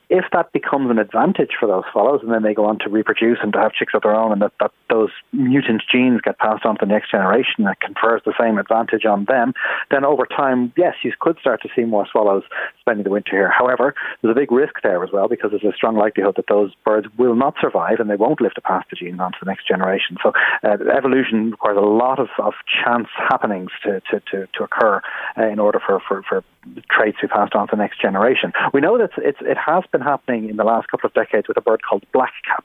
If 0.09 0.25
that 0.33 0.51
becomes 0.51 0.89
an 0.91 0.99
advantage 0.99 1.51
for 1.59 1.67
those 1.67 1.83
swallows, 1.91 2.21
and 2.23 2.31
then 2.31 2.43
they 2.43 2.53
go 2.53 2.65
on 2.65 2.79
to 2.79 2.89
reproduce 2.89 3.39
and 3.41 3.53
to 3.53 3.59
have 3.59 3.73
chicks 3.73 3.93
of 3.93 4.01
their 4.03 4.15
own, 4.15 4.31
and 4.31 4.41
that, 4.41 4.53
that 4.59 4.71
those 4.89 5.09
mutant 5.31 5.83
genes 5.91 6.21
get 6.21 6.37
passed 6.39 6.65
on 6.65 6.77
to 6.77 6.85
the 6.85 6.91
next 6.91 7.11
generation, 7.11 7.63
that 7.65 7.79
confers 7.79 8.21
the 8.25 8.33
same 8.39 8.57
advantage 8.57 9.05
on 9.05 9.25
them, 9.25 9.53
then 9.91 10.05
over 10.05 10.25
time, 10.25 10.73
yes, 10.77 10.95
you 11.03 11.11
could 11.19 11.37
start 11.39 11.61
to 11.61 11.69
see 11.75 11.83
more 11.83 12.07
swallows 12.11 12.43
spending 12.79 13.03
the 13.03 13.09
winter 13.09 13.31
here. 13.31 13.49
However, 13.49 13.95
there's 14.21 14.31
a 14.31 14.39
big 14.39 14.51
risk 14.51 14.75
there 14.83 15.03
as 15.03 15.11
well 15.11 15.27
because 15.27 15.51
there's 15.51 15.63
a 15.63 15.75
strong 15.75 15.95
likelihood 15.95 16.35
that 16.37 16.47
those 16.47 16.71
birds 16.83 17.07
will 17.17 17.35
not 17.35 17.55
survive 17.59 17.99
and 17.99 18.09
they 18.09 18.15
won't 18.15 18.41
live 18.41 18.53
to 18.53 18.61
pass 18.61 18.85
the 18.89 18.95
genes 18.95 19.19
on 19.19 19.31
to 19.33 19.37
the 19.41 19.49
next 19.49 19.67
generation. 19.67 20.17
So 20.21 20.33
uh, 20.63 20.77
evolution 20.95 21.51
requires 21.51 21.77
a 21.77 21.81
lot 21.81 22.19
of, 22.19 22.29
of 22.39 22.53
chance 22.83 23.07
happenings 23.15 23.71
to, 23.83 24.01
to, 24.11 24.19
to, 24.31 24.47
to 24.53 24.63
occur 24.63 25.01
uh, 25.37 25.47
in 25.47 25.59
order 25.59 25.79
for, 25.85 26.01
for, 26.07 26.23
for 26.23 26.43
traits 26.89 27.17
to 27.21 27.27
be 27.27 27.31
passed 27.31 27.53
on 27.53 27.67
to 27.67 27.75
the 27.75 27.81
next 27.81 28.01
generation 28.01 28.14
generation. 28.15 28.53
We 28.73 28.81
know 28.81 28.97
that 28.97 29.11
it's, 29.17 29.39
it 29.41 29.57
has 29.57 29.83
been 29.91 30.01
happening 30.01 30.49
in 30.49 30.55
the 30.55 30.63
last 30.63 30.87
couple 30.89 31.07
of 31.07 31.13
decades 31.13 31.47
with 31.47 31.57
a 31.57 31.61
bird 31.61 31.81
called 31.87 32.03
blackcap. 32.13 32.63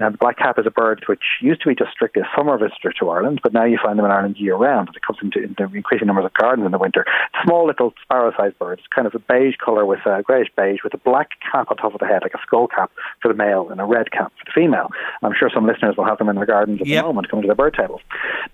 Now, 0.00 0.10
the 0.10 0.18
blackcap 0.18 0.58
is 0.58 0.66
a 0.66 0.70
bird 0.70 1.04
which 1.06 1.24
used 1.40 1.60
to 1.62 1.68
be 1.68 1.74
just 1.74 1.92
strictly 1.92 2.22
a 2.22 2.28
summer 2.36 2.56
visitor 2.58 2.92
to 2.98 3.10
Ireland, 3.10 3.40
but 3.42 3.52
now 3.52 3.64
you 3.64 3.78
find 3.82 3.98
them 3.98 4.06
in 4.06 4.10
Ireland 4.10 4.36
year 4.38 4.56
round. 4.56 4.88
It 4.88 5.02
comes 5.02 5.18
into, 5.22 5.42
into 5.42 5.64
increasing 5.74 6.06
numbers 6.06 6.24
of 6.24 6.32
gardens 6.34 6.66
in 6.66 6.72
the 6.72 6.78
winter. 6.78 7.04
Small 7.44 7.66
little 7.66 7.92
sparrow-sized 8.02 8.58
birds, 8.58 8.82
kind 8.94 9.06
of 9.06 9.14
a 9.14 9.18
beige 9.18 9.56
colour 9.62 9.84
with 9.84 10.00
a 10.06 10.22
greyish 10.22 10.48
beige 10.56 10.80
with 10.82 10.94
a 10.94 10.98
black 10.98 11.30
cap 11.50 11.70
on 11.70 11.76
top 11.76 11.94
of 11.94 12.00
the 12.00 12.06
head, 12.06 12.22
like 12.22 12.34
a 12.34 12.42
skull 12.46 12.68
cap 12.68 12.90
for 13.20 13.28
the 13.28 13.34
male 13.34 13.68
and 13.70 13.80
a 13.80 13.84
red 13.84 14.10
cap 14.12 14.32
for 14.38 14.44
the 14.46 14.52
female. 14.54 14.88
I'm 15.22 15.34
sure 15.38 15.50
some 15.52 15.66
listeners 15.66 15.96
will 15.96 16.04
have 16.04 16.18
them 16.18 16.28
in 16.28 16.36
their 16.36 16.46
gardens 16.46 16.80
at 16.80 16.86
yep. 16.86 17.02
the 17.02 17.08
moment, 17.08 17.30
coming 17.30 17.42
to 17.42 17.48
their 17.48 17.56
bird 17.56 17.74
tables. 17.74 18.00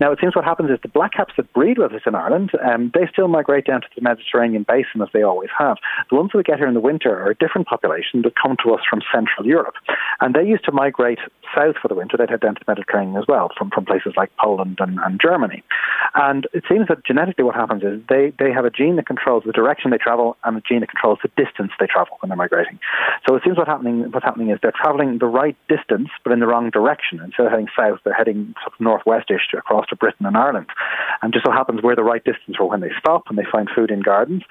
Now, 0.01 0.11
it 0.13 0.19
seems 0.21 0.35
what 0.35 0.45
happens 0.45 0.71
is 0.71 0.79
the 0.83 0.89
blackcaps 0.89 1.37
that 1.37 1.53
breed 1.53 1.79
with 1.79 1.93
us 1.93 2.03
in 2.07 2.15
Ireland, 2.15 2.51
um, 2.65 2.91
they 2.95 3.07
still 3.13 3.29
migrate 3.29 3.67
down 3.67 3.83
to 3.83 3.89
the 3.95 4.03
Mediterranean 4.03 4.65
basin 4.67 5.03
as 5.03 5.09
they 5.13 5.23
always 5.23 5.51
have. 5.57 5.77
The 6.11 6.17
ones 6.23 6.31
that 6.35 6.47
get 6.47 6.59
here 6.59 6.69
in 6.69 6.75
the 6.75 6.81
winter 6.81 7.11
are 7.11 7.31
a 7.31 7.35
different 7.35 7.67
population 7.67 8.23
that 8.23 8.35
come 8.41 8.57
to 8.63 8.73
us 8.75 8.81
from 8.89 9.01
Central 9.13 9.45
Europe. 9.45 9.75
And 10.21 10.35
they 10.35 10.45
used 10.47 10.65
to 10.67 10.73
migrate 10.73 11.19
south 11.55 11.77
for 11.83 11.89
the 11.89 11.95
winter. 11.95 12.17
They'd 12.17 12.31
head 12.31 12.41
down 12.41 12.55
to 12.55 12.61
the 12.65 12.71
Mediterranean 12.71 13.17
as 13.17 13.25
well, 13.27 13.51
from, 13.59 13.71
from 13.71 13.85
places 13.85 14.15
like 14.17 14.31
Poland 14.39 14.79
and, 14.81 14.99
and 15.01 15.21
Germany. 15.21 15.63
And 16.15 16.47
it 16.53 16.65
seems 16.69 16.87
that 16.89 17.05
genetically 17.05 17.45
what 17.45 17.55
happens 17.55 17.83
is 17.83 18.01
they, 18.09 18.33
they 18.39 18.53
have 18.53 18.65
a 18.65 18.71
gene 18.71 18.97
that 18.97 19.07
controls 19.07 19.43
the 19.45 19.53
direction 19.53 19.91
they 19.91 19.99
travel 19.99 20.37
and 20.45 20.57
a 20.57 20.63
gene 20.63 20.81
that 20.81 20.91
controls 20.91 21.19
the 21.23 21.31
distance 21.43 21.73
they 21.81 21.87
travel 21.87 22.17
when 22.21 22.29
they're 22.29 22.37
migrating. 22.37 22.79
So 23.29 23.35
it 23.35 23.43
seems 23.45 23.57
what 23.57 23.67
happening, 23.67 24.11
what's 24.13 24.25
happening 24.25 24.51
is 24.51 24.59
they're 24.63 24.73
traveling 24.73 25.19
the 25.19 25.27
right 25.27 25.57
distance, 25.69 26.09
but 26.23 26.33
in 26.33 26.41
the 26.41 26.47
wrong 26.47 26.71
direction. 26.71 27.21
Instead 27.25 27.47
of 27.47 27.53
heading 27.53 27.69
south, 27.77 27.99
they're 28.05 28.15
heading 28.15 28.55
sort 28.63 28.75
of 28.75 28.79
northwestish 28.79 29.51
across 29.57 29.87
to 29.89 29.97
Britain 29.97 30.27
and 30.27 30.37
Ireland. 30.37 30.67
And 31.23 31.33
just 31.33 31.45
so 31.45 31.53
happens 31.53 31.81
we're 31.83 31.97
the 31.97 32.05
right 32.05 32.23
distance 32.23 32.57
for 32.57 32.69
when 32.69 32.81
they 32.81 32.93
stop 32.99 33.25
and 33.29 33.39
they 33.39 33.47
find 33.51 33.69
food 33.75 33.91
in 33.91 34.01
gardens. 34.01 34.43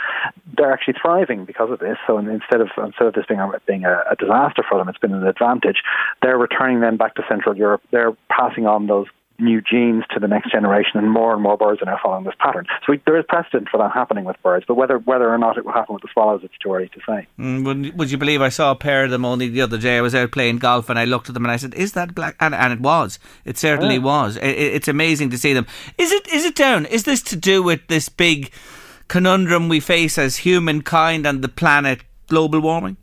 They're 0.57 0.71
actually 0.71 0.95
thriving 1.01 1.45
because 1.45 1.60
of 1.69 1.79
this. 1.79 1.97
So 2.07 2.17
instead 2.17 2.61
of 2.61 2.69
instead 2.77 3.07
of 3.07 3.13
this 3.13 3.25
being 3.27 3.39
a, 3.39 3.51
being 3.67 3.85
a, 3.85 4.03
a 4.11 4.15
disaster 4.15 4.63
for 4.67 4.77
them, 4.77 4.89
it's 4.89 4.97
been 4.97 5.13
an 5.13 5.25
advantage. 5.25 5.77
They're 6.21 6.37
returning 6.37 6.81
then 6.81 6.97
back 6.97 7.15
to 7.15 7.23
Central 7.29 7.55
Europe. 7.55 7.81
They're 7.91 8.13
passing 8.29 8.65
on 8.65 8.87
those 8.87 9.07
new 9.41 9.61
genes 9.61 10.03
to 10.11 10.19
the 10.19 10.27
next 10.27 10.51
generation, 10.51 10.91
and 10.95 11.09
more 11.09 11.33
and 11.33 11.41
more 11.41 11.57
birds 11.57 11.81
are 11.81 11.85
now 11.85 11.97
following 12.01 12.23
this 12.23 12.35
pattern. 12.39 12.65
So 12.85 12.93
we, 12.93 13.01
there 13.05 13.17
is 13.17 13.25
precedent 13.27 13.67
for 13.69 13.77
that 13.79 13.91
happening 13.91 14.23
with 14.23 14.41
birds, 14.43 14.65
but 14.67 14.75
whether 14.75 14.99
whether 14.99 15.29
or 15.33 15.37
not 15.37 15.57
it 15.57 15.65
will 15.65 15.73
happen 15.73 15.93
with 15.93 16.03
the 16.03 16.09
swallows, 16.13 16.41
it's 16.43 16.57
too 16.59 16.73
early 16.73 16.89
to 16.89 16.99
say. 17.07 17.27
Mm, 17.39 17.65
would, 17.65 17.97
would, 17.97 18.11
you 18.11 18.17
believe 18.17 18.41
I 18.41 18.49
saw 18.49 18.71
a 18.71 18.75
pair 18.75 19.05
of 19.05 19.11
them 19.11 19.25
only 19.25 19.49
the 19.49 19.61
other 19.61 19.77
day? 19.77 19.97
I 19.97 20.01
was 20.01 20.15
out 20.15 20.31
playing 20.31 20.59
golf 20.59 20.89
and 20.89 20.99
I 20.99 21.05
looked 21.05 21.27
at 21.27 21.33
them 21.33 21.43
and 21.43 21.51
I 21.51 21.57
said, 21.57 21.73
"Is 21.73 21.93
that 21.93 22.15
black?" 22.15 22.35
And, 22.39 22.53
and 22.53 22.71
it 22.71 22.79
was. 22.79 23.19
It 23.43 23.57
certainly 23.57 23.95
yeah. 23.95 24.01
was. 24.01 24.37
It, 24.37 24.57
it's 24.57 24.87
amazing 24.87 25.31
to 25.31 25.37
see 25.37 25.53
them. 25.53 25.65
Is 25.97 26.11
it? 26.11 26.27
Is 26.31 26.45
it 26.45 26.55
down? 26.55 26.85
Is 26.85 27.03
this 27.03 27.21
to 27.23 27.35
do 27.35 27.63
with 27.63 27.85
this 27.87 28.09
big 28.09 28.51
conundrum 29.11 29.67
we 29.67 29.81
face 29.81 30.17
as 30.17 30.37
humankind 30.37 31.27
and 31.27 31.41
the 31.41 31.49
planet? 31.49 31.99
Global 32.29 32.61
warming. 32.61 32.95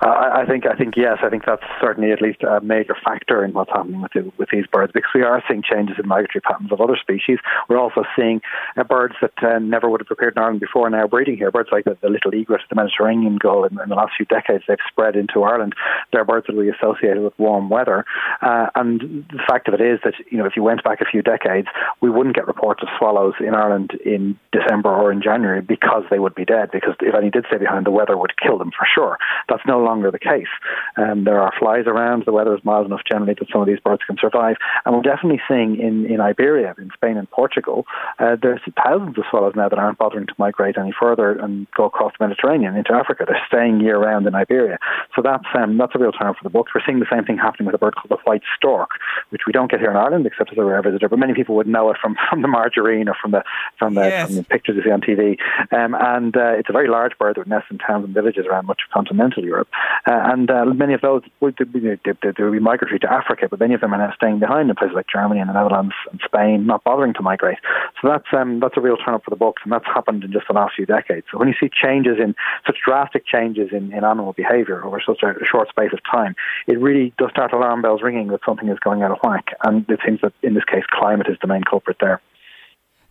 Uh, 0.00 0.08
I 0.08 0.44
think 0.46 0.66
I 0.66 0.76
think 0.76 0.94
yes, 0.96 1.18
I 1.22 1.30
think 1.30 1.44
that's 1.46 1.62
certainly 1.80 2.12
at 2.12 2.20
least 2.20 2.42
a 2.42 2.60
major 2.60 2.94
factor 3.02 3.44
in 3.44 3.52
what's 3.54 3.70
happening 3.70 4.02
with 4.02 4.12
the, 4.12 4.30
with 4.36 4.48
these 4.50 4.66
birds 4.66 4.92
because 4.92 5.10
we 5.14 5.22
are 5.22 5.42
seeing 5.48 5.62
changes 5.62 5.96
in 5.98 6.06
migratory 6.06 6.42
patterns 6.42 6.70
of 6.70 6.80
other 6.80 6.96
species. 6.96 7.38
We're 7.68 7.78
also 7.78 8.04
seeing 8.14 8.42
uh, 8.76 8.84
birds 8.84 9.14
that 9.22 9.32
uh, 9.42 9.58
never 9.58 9.88
would 9.88 10.02
have 10.02 10.10
appeared 10.10 10.34
in 10.36 10.42
Ireland 10.42 10.60
before 10.60 10.88
now 10.90 11.06
breeding 11.06 11.36
here. 11.36 11.50
Birds 11.50 11.70
like 11.72 11.84
the, 11.84 11.96
the 12.02 12.10
little 12.10 12.34
egret, 12.34 12.60
the 12.68 12.74
Mediterranean 12.74 13.38
gull. 13.38 13.64
In, 13.64 13.80
in, 13.80 13.88
the 13.88 13.94
last 13.94 14.12
few 14.16 14.26
decades, 14.26 14.64
they've 14.68 14.76
spread 14.88 15.16
into 15.16 15.42
Ireland. 15.42 15.74
They're 16.12 16.24
birds 16.24 16.46
that 16.48 16.56
we 16.56 16.70
associated 16.70 17.22
with 17.22 17.38
warm 17.38 17.70
weather. 17.70 18.04
Uh, 18.42 18.66
and 18.74 19.24
the 19.30 19.40
fact 19.48 19.68
of 19.68 19.74
it 19.74 19.80
is 19.80 20.00
that 20.04 20.14
you 20.30 20.36
know 20.36 20.44
if 20.44 20.56
you 20.56 20.62
went 20.62 20.84
back 20.84 21.00
a 21.00 21.06
few 21.06 21.22
decades, 21.22 21.68
we 22.02 22.10
wouldn't 22.10 22.36
get 22.36 22.46
reports 22.46 22.82
of 22.82 22.88
swallows 22.98 23.34
in 23.40 23.54
Ireland 23.54 23.92
in 24.04 24.38
December 24.52 24.90
or 24.90 25.10
in 25.10 25.22
January 25.22 25.62
because 25.62 26.04
they 26.10 26.18
would 26.18 26.34
be 26.34 26.44
dead. 26.44 26.70
Because 26.70 26.94
if 27.00 27.14
any 27.14 27.30
did 27.30 27.46
stay 27.48 27.58
behind, 27.58 27.86
the 27.86 27.90
weather 27.90 28.16
would 28.16 28.36
kill 28.36 28.58
them 28.58 28.72
for 28.76 28.86
sure. 28.92 29.16
That's 29.48 29.62
no 29.66 29.78
longer 29.78 29.86
the 30.10 30.18
case. 30.18 30.50
Um, 30.96 31.24
there 31.24 31.40
are 31.40 31.52
flies 31.58 31.84
around. 31.86 32.24
The 32.24 32.32
weather 32.32 32.54
is 32.54 32.64
mild 32.64 32.86
enough 32.86 33.02
generally 33.10 33.34
that 33.38 33.48
some 33.52 33.60
of 33.60 33.66
these 33.66 33.80
birds 33.80 34.02
can 34.06 34.16
survive. 34.20 34.56
And 34.84 34.94
we're 34.94 35.02
definitely 35.02 35.40
seeing 35.48 35.78
in, 35.80 36.06
in 36.06 36.20
Iberia, 36.20 36.74
in 36.78 36.90
Spain 36.94 37.16
and 37.16 37.30
Portugal, 37.30 37.84
uh, 38.18 38.36
there's 38.40 38.60
thousands 38.84 39.18
of 39.18 39.24
swallows 39.30 39.54
now 39.56 39.68
that 39.68 39.78
aren't 39.78 39.98
bothering 39.98 40.26
to 40.26 40.34
migrate 40.38 40.76
any 40.78 40.92
further 40.98 41.32
and 41.38 41.66
go 41.76 41.84
across 41.84 42.12
the 42.18 42.26
Mediterranean 42.26 42.76
into 42.76 42.92
Africa. 42.92 43.24
They're 43.26 43.40
staying 43.48 43.80
year 43.80 43.98
round 43.98 44.26
in 44.26 44.34
Iberia. 44.34 44.78
So 45.14 45.22
that's 45.22 45.46
um, 45.54 45.78
that's 45.78 45.94
a 45.94 45.98
real 45.98 46.12
turn 46.12 46.34
for 46.34 46.42
the 46.42 46.50
books. 46.50 46.72
We're 46.74 46.82
seeing 46.84 47.00
the 47.00 47.06
same 47.10 47.24
thing 47.24 47.38
happening 47.38 47.66
with 47.66 47.74
a 47.74 47.78
bird 47.78 47.94
called 47.94 48.10
the 48.10 48.22
white 48.24 48.42
stork, 48.56 48.90
which 49.30 49.42
we 49.46 49.52
don't 49.52 49.70
get 49.70 49.80
here 49.80 49.90
in 49.90 49.96
Ireland 49.96 50.26
except 50.26 50.52
as 50.52 50.58
a 50.58 50.64
rare 50.64 50.82
visitor. 50.82 51.08
But 51.08 51.18
many 51.18 51.34
people 51.34 51.54
would 51.56 51.66
know 51.66 51.90
it 51.90 51.96
from, 52.00 52.16
from 52.30 52.42
the 52.42 52.48
margarine 52.48 53.08
or 53.08 53.16
from 53.20 53.32
the 53.32 53.42
from 53.78 53.94
the, 53.94 54.02
yes. 54.02 54.26
from 54.26 54.36
the 54.36 54.44
pictures 54.44 54.76
you 54.76 54.82
see 54.82 54.90
on 54.90 55.00
TV. 55.00 55.36
Um, 55.72 55.94
and 55.98 56.36
uh, 56.36 56.52
it's 56.58 56.68
a 56.68 56.72
very 56.72 56.88
large 56.88 57.16
bird 57.18 57.36
that 57.36 57.46
nests 57.46 57.68
in 57.70 57.78
towns 57.78 58.04
and 58.04 58.14
villages 58.14 58.46
around 58.46 58.66
much 58.66 58.80
of 58.86 58.92
continental 58.92 59.44
Europe. 59.44 59.68
Uh, 60.06 60.20
and 60.32 60.50
uh, 60.50 60.64
many 60.64 60.94
of 60.94 61.00
those 61.00 61.22
would 61.40 61.56
they, 61.58 61.80
they, 62.04 62.12
they 62.22 62.42
would 62.44 62.52
be 62.52 62.60
migratory 62.60 62.98
to 63.00 63.12
Africa, 63.12 63.48
but 63.50 63.60
many 63.60 63.74
of 63.74 63.80
them 63.80 63.92
are 63.92 63.98
now 63.98 64.12
staying 64.14 64.38
behind 64.38 64.70
in 64.70 64.76
places 64.76 64.94
like 64.94 65.06
Germany 65.12 65.40
and 65.40 65.48
the 65.48 65.54
Netherlands 65.54 65.94
and 66.10 66.20
Spain, 66.24 66.66
not 66.66 66.84
bothering 66.84 67.14
to 67.14 67.22
migrate. 67.22 67.58
So 68.00 68.08
that's 68.08 68.26
um, 68.32 68.60
that's 68.60 68.76
a 68.76 68.80
real 68.80 68.96
turn 68.96 69.14
up 69.14 69.24
for 69.24 69.30
the 69.30 69.36
books, 69.36 69.62
and 69.64 69.72
that's 69.72 69.86
happened 69.86 70.24
in 70.24 70.32
just 70.32 70.46
the 70.46 70.54
last 70.54 70.74
few 70.76 70.86
decades. 70.86 71.26
So 71.30 71.38
when 71.38 71.48
you 71.48 71.54
see 71.58 71.68
changes 71.68 72.18
in 72.22 72.34
such 72.66 72.76
drastic 72.84 73.26
changes 73.26 73.70
in, 73.72 73.92
in 73.92 74.04
animal 74.04 74.32
behaviour 74.32 74.84
over 74.84 75.02
such 75.04 75.22
a 75.22 75.34
short 75.44 75.68
space 75.68 75.92
of 75.92 76.00
time, 76.10 76.34
it 76.66 76.78
really 76.80 77.12
does 77.18 77.30
start 77.30 77.52
alarm 77.52 77.82
bells 77.82 78.02
ringing 78.02 78.28
that 78.28 78.40
something 78.46 78.68
is 78.68 78.78
going 78.78 79.02
out 79.02 79.10
of 79.10 79.18
whack. 79.22 79.48
And 79.64 79.88
it 79.88 80.00
seems 80.04 80.20
that 80.22 80.32
in 80.42 80.54
this 80.54 80.64
case, 80.64 80.84
climate 80.90 81.26
is 81.28 81.36
the 81.40 81.48
main 81.48 81.62
culprit 81.62 81.98
there. 82.00 82.20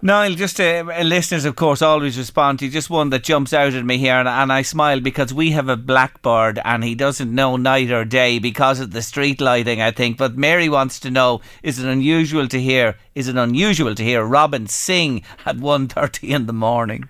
Niall, 0.05 0.35
just 0.35 0.61
uh, 0.61 0.83
listeners, 1.01 1.45
of 1.45 1.55
course, 1.55 1.81
always 1.81 2.15
respond 2.15 2.59
to 2.59 2.69
just 2.69 2.91
one 2.91 3.09
that 3.09 3.23
jumps 3.23 3.53
out 3.53 3.73
at 3.73 3.83
me 3.83 3.97
here, 3.97 4.13
and, 4.13 4.27
and, 4.27 4.53
I 4.53 4.61
smile 4.61 4.99
because 4.99 5.33
we 5.33 5.49
have 5.53 5.67
a 5.67 5.75
blackbird 5.75 6.59
and 6.63 6.83
he 6.83 6.93
doesn't 6.93 7.33
know 7.33 7.57
night 7.57 7.89
or 7.89 8.05
day 8.05 8.37
because 8.37 8.79
of 8.79 8.91
the 8.91 9.01
street 9.01 9.41
lighting, 9.41 9.81
I 9.81 9.89
think. 9.89 10.19
But 10.19 10.37
Mary 10.37 10.69
wants 10.69 10.99
to 10.99 11.09
know: 11.09 11.41
Is 11.63 11.79
it 11.79 11.89
unusual 11.89 12.47
to 12.49 12.61
hear? 12.61 12.97
Is 13.15 13.27
it 13.27 13.35
unusual 13.35 13.95
to 13.95 14.03
hear 14.03 14.23
Robin 14.23 14.67
sing 14.67 15.23
at 15.43 15.57
1.30 15.57 16.29
in 16.29 16.45
the 16.45 16.53
morning? 16.53 17.09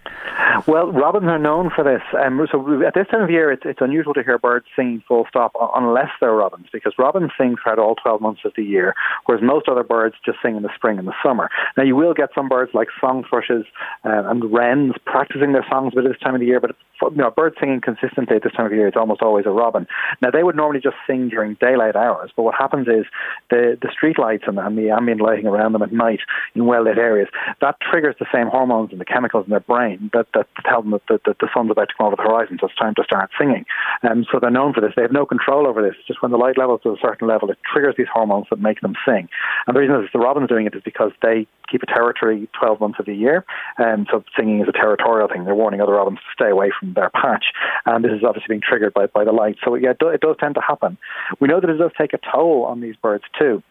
Well, 0.67 0.91
robins 0.91 1.25
are 1.25 1.37
known 1.37 1.69
for 1.75 1.83
this. 1.83 2.01
Um, 2.17 2.47
so 2.51 2.83
at 2.83 2.93
this 2.93 3.07
time 3.07 3.21
of 3.21 3.29
year, 3.29 3.51
it's, 3.51 3.63
it's 3.65 3.81
unusual 3.81 4.13
to 4.13 4.23
hear 4.23 4.37
birds 4.37 4.65
singing 4.75 5.03
full 5.07 5.25
stop 5.27 5.51
unless 5.75 6.09
they're 6.21 6.33
robins, 6.33 6.67
because 6.71 6.93
robins 6.97 7.31
sing 7.37 7.55
throughout 7.61 7.77
all 7.77 7.95
12 7.95 8.21
months 8.21 8.41
of 8.45 8.53
the 8.55 8.63
year, 8.63 8.95
whereas 9.25 9.43
most 9.43 9.67
other 9.67 9.83
birds 9.83 10.15
just 10.25 10.37
sing 10.41 10.55
in 10.55 10.63
the 10.63 10.69
spring 10.75 10.97
and 10.97 11.07
the 11.07 11.13
summer. 11.23 11.49
Now, 11.77 11.83
you 11.83 11.95
will 11.95 12.13
get 12.13 12.29
some 12.33 12.47
birds 12.47 12.71
like 12.73 12.87
song 13.01 13.25
thrushes 13.29 13.65
uh, 14.05 14.23
and 14.29 14.51
wrens 14.51 14.93
practicing 15.05 15.51
their 15.51 15.65
songs 15.69 15.93
at 15.97 16.03
this 16.03 16.17
time 16.23 16.35
of 16.35 16.39
the 16.39 16.47
year, 16.47 16.59
but 16.59 16.75
you 17.01 17.17
know, 17.17 17.31
birds 17.31 17.57
singing 17.59 17.81
consistently 17.81 18.37
at 18.37 18.43
this 18.43 18.53
time 18.53 18.65
of 18.65 18.71
year, 18.71 18.87
it's 18.87 18.97
almost 18.97 19.21
always 19.21 19.45
a 19.45 19.51
robin. 19.51 19.85
Now, 20.21 20.31
they 20.31 20.43
would 20.43 20.55
normally 20.55 20.79
just 20.79 20.95
sing 21.05 21.29
during 21.29 21.55
daylight 21.59 21.95
hours, 21.95 22.31
but 22.35 22.43
what 22.43 22.55
happens 22.55 22.87
is 22.87 23.05
the, 23.49 23.77
the 23.81 23.89
street 23.91 24.17
lights 24.17 24.45
and, 24.47 24.57
and 24.57 24.77
the 24.77 24.89
ambient 24.89 25.21
lighting 25.21 25.47
around 25.47 25.73
them 25.73 25.81
at 25.81 25.91
night 25.91 26.19
in 26.55 26.65
well 26.65 26.83
lit 26.83 26.97
areas, 26.97 27.27
that 27.61 27.75
triggers 27.81 28.15
the 28.19 28.25
same 28.33 28.47
hormones 28.47 28.91
and 28.91 29.01
the 29.01 29.05
chemicals 29.05 29.45
in 29.45 29.51
their 29.51 29.59
brain 29.59 30.09
that, 30.13 30.27
that 30.33 30.44
that 30.55 30.69
tell 30.69 30.81
them 30.81 30.91
that 30.91 31.05
the, 31.07 31.19
that 31.25 31.39
the 31.39 31.49
sun's 31.53 31.71
about 31.71 31.89
to 31.89 31.95
come 31.97 32.07
over 32.07 32.15
the 32.15 32.23
horizon, 32.23 32.57
so 32.59 32.67
it's 32.67 32.75
time 32.75 32.95
to 32.95 33.03
start 33.03 33.31
singing. 33.39 33.65
Um, 34.03 34.25
so 34.31 34.39
they're 34.39 34.51
known 34.51 34.73
for 34.73 34.81
this. 34.81 34.93
They 34.95 35.01
have 35.01 35.11
no 35.11 35.25
control 35.25 35.67
over 35.67 35.81
this. 35.81 35.95
Just 36.07 36.21
when 36.21 36.31
the 36.31 36.37
light 36.37 36.57
levels 36.57 36.81
to 36.83 36.89
a 36.89 36.97
certain 37.01 37.27
level, 37.27 37.49
it 37.49 37.57
triggers 37.71 37.95
these 37.97 38.11
hormones 38.11 38.47
that 38.49 38.59
make 38.59 38.81
them 38.81 38.95
sing. 39.05 39.29
And 39.67 39.75
the 39.75 39.79
reason 39.79 40.01
that 40.01 40.09
the 40.13 40.19
robins 40.19 40.49
doing 40.49 40.65
it 40.65 40.75
is 40.75 40.83
because 40.83 41.11
they 41.21 41.47
keep 41.69 41.81
a 41.83 41.85
territory 41.85 42.47
12 42.59 42.79
months 42.79 42.99
of 42.99 43.05
the 43.05 43.15
year, 43.15 43.45
and 43.77 44.07
so 44.11 44.23
singing 44.37 44.61
is 44.61 44.67
a 44.67 44.71
territorial 44.71 45.27
thing. 45.27 45.45
They're 45.45 45.55
warning 45.55 45.81
other 45.81 45.93
robins 45.93 46.19
to 46.19 46.33
stay 46.33 46.49
away 46.49 46.71
from 46.77 46.93
their 46.93 47.09
patch, 47.09 47.45
and 47.85 48.03
this 48.03 48.11
is 48.11 48.23
obviously 48.23 48.53
being 48.53 48.61
triggered 48.61 48.93
by, 48.93 49.07
by 49.07 49.23
the 49.23 49.31
light. 49.31 49.57
So 49.63 49.75
yeah, 49.75 49.91
it, 49.91 49.99
do, 49.99 50.09
it 50.09 50.21
does 50.21 50.35
tend 50.39 50.55
to 50.55 50.61
happen. 50.61 50.97
We 51.39 51.47
know 51.47 51.59
that 51.59 51.69
it 51.69 51.77
does 51.77 51.91
take 51.97 52.13
a 52.13 52.19
toll 52.19 52.65
on 52.65 52.81
these 52.81 52.95
birds 52.95 53.23
too. 53.39 53.63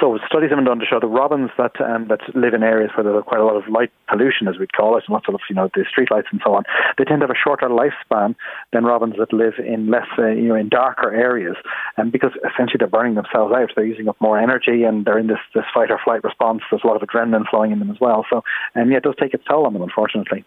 So 0.00 0.18
studies 0.26 0.50
have 0.50 0.58
been 0.58 0.64
done 0.64 0.78
to 0.78 0.86
show 0.86 1.00
the 1.00 1.06
robins 1.06 1.50
that 1.58 1.80
um, 1.80 2.08
that 2.08 2.20
live 2.34 2.54
in 2.54 2.62
areas 2.62 2.90
where 2.94 3.04
there's 3.04 3.24
quite 3.24 3.40
a 3.40 3.44
lot 3.44 3.56
of 3.56 3.68
light 3.68 3.90
pollution, 4.08 4.48
as 4.48 4.58
we'd 4.58 4.72
call 4.72 4.96
it, 4.96 5.04
and 5.06 5.12
lots 5.12 5.26
of 5.28 5.34
you 5.48 5.56
know 5.56 5.70
the 5.74 5.84
street 5.88 6.10
lights 6.10 6.28
and 6.30 6.40
so 6.44 6.54
on. 6.54 6.64
They 6.98 7.04
tend 7.04 7.20
to 7.20 7.26
have 7.26 7.34
a 7.34 7.42
shorter 7.42 7.68
lifespan 7.68 8.34
than 8.72 8.84
robins 8.84 9.14
that 9.18 9.32
live 9.32 9.54
in 9.58 9.90
less 9.90 10.06
uh, 10.18 10.28
you 10.28 10.48
know 10.48 10.54
in 10.54 10.68
darker 10.68 11.12
areas, 11.12 11.56
and 11.96 12.12
because 12.12 12.32
essentially 12.44 12.78
they're 12.78 12.88
burning 12.88 13.14
themselves 13.14 13.52
out, 13.54 13.72
they're 13.74 13.84
using 13.84 14.08
up 14.08 14.20
more 14.20 14.38
energy, 14.38 14.84
and 14.84 15.04
they're 15.04 15.18
in 15.18 15.26
this 15.26 15.42
this 15.54 15.64
fight 15.74 15.90
or 15.90 15.98
flight 16.04 16.22
response. 16.22 16.62
There's 16.70 16.82
a 16.84 16.86
lot 16.86 17.00
of 17.00 17.06
adrenaline 17.08 17.48
flowing 17.48 17.72
in 17.72 17.78
them 17.78 17.90
as 17.90 18.00
well. 18.00 18.24
So, 18.30 18.42
um, 18.76 18.90
yeah, 18.90 18.98
it 18.98 19.02
does 19.02 19.16
take 19.20 19.34
its 19.34 19.44
toll 19.44 19.66
on 19.66 19.72
them, 19.72 19.82
unfortunately. 19.82 20.44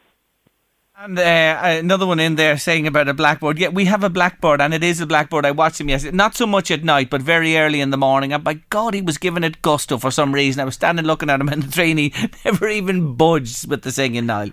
And 0.97 1.19
uh, 1.19 1.59
another 1.61 2.07
one 2.07 2.21
in 2.21 2.35
there 2.35 2.57
saying 2.57 2.87
about 2.87 3.09
a 3.09 3.13
blackbird. 3.13 3.59
Yeah, 3.59 3.67
we 3.67 3.83
have 3.83 4.01
a 4.05 4.09
blackbird, 4.09 4.61
and 4.61 4.73
it 4.73 4.81
is 4.81 5.01
a 5.01 5.05
blackbird. 5.05 5.45
I 5.45 5.51
watched 5.51 5.81
him 5.81 5.89
yesterday. 5.89 6.15
Not 6.15 6.35
so 6.35 6.47
much 6.47 6.71
at 6.71 6.85
night, 6.85 7.09
but 7.09 7.21
very 7.21 7.57
early 7.57 7.81
in 7.81 7.89
the 7.89 7.97
morning. 7.97 8.31
And 8.31 8.45
by 8.45 8.55
God, 8.69 8.93
he 8.93 9.01
was 9.01 9.17
giving 9.17 9.43
it 9.43 9.61
gusto 9.61 9.97
for 9.97 10.09
some 10.09 10.33
reason. 10.33 10.61
I 10.61 10.65
was 10.65 10.75
standing 10.75 11.05
looking 11.05 11.29
at 11.29 11.41
him 11.41 11.49
in 11.49 11.59
the 11.59 11.67
train. 11.67 11.97
He 11.97 12.13
never 12.45 12.69
even 12.69 13.15
budged 13.15 13.69
with 13.69 13.81
the 13.81 13.91
singing, 13.91 14.27
Niall. 14.27 14.51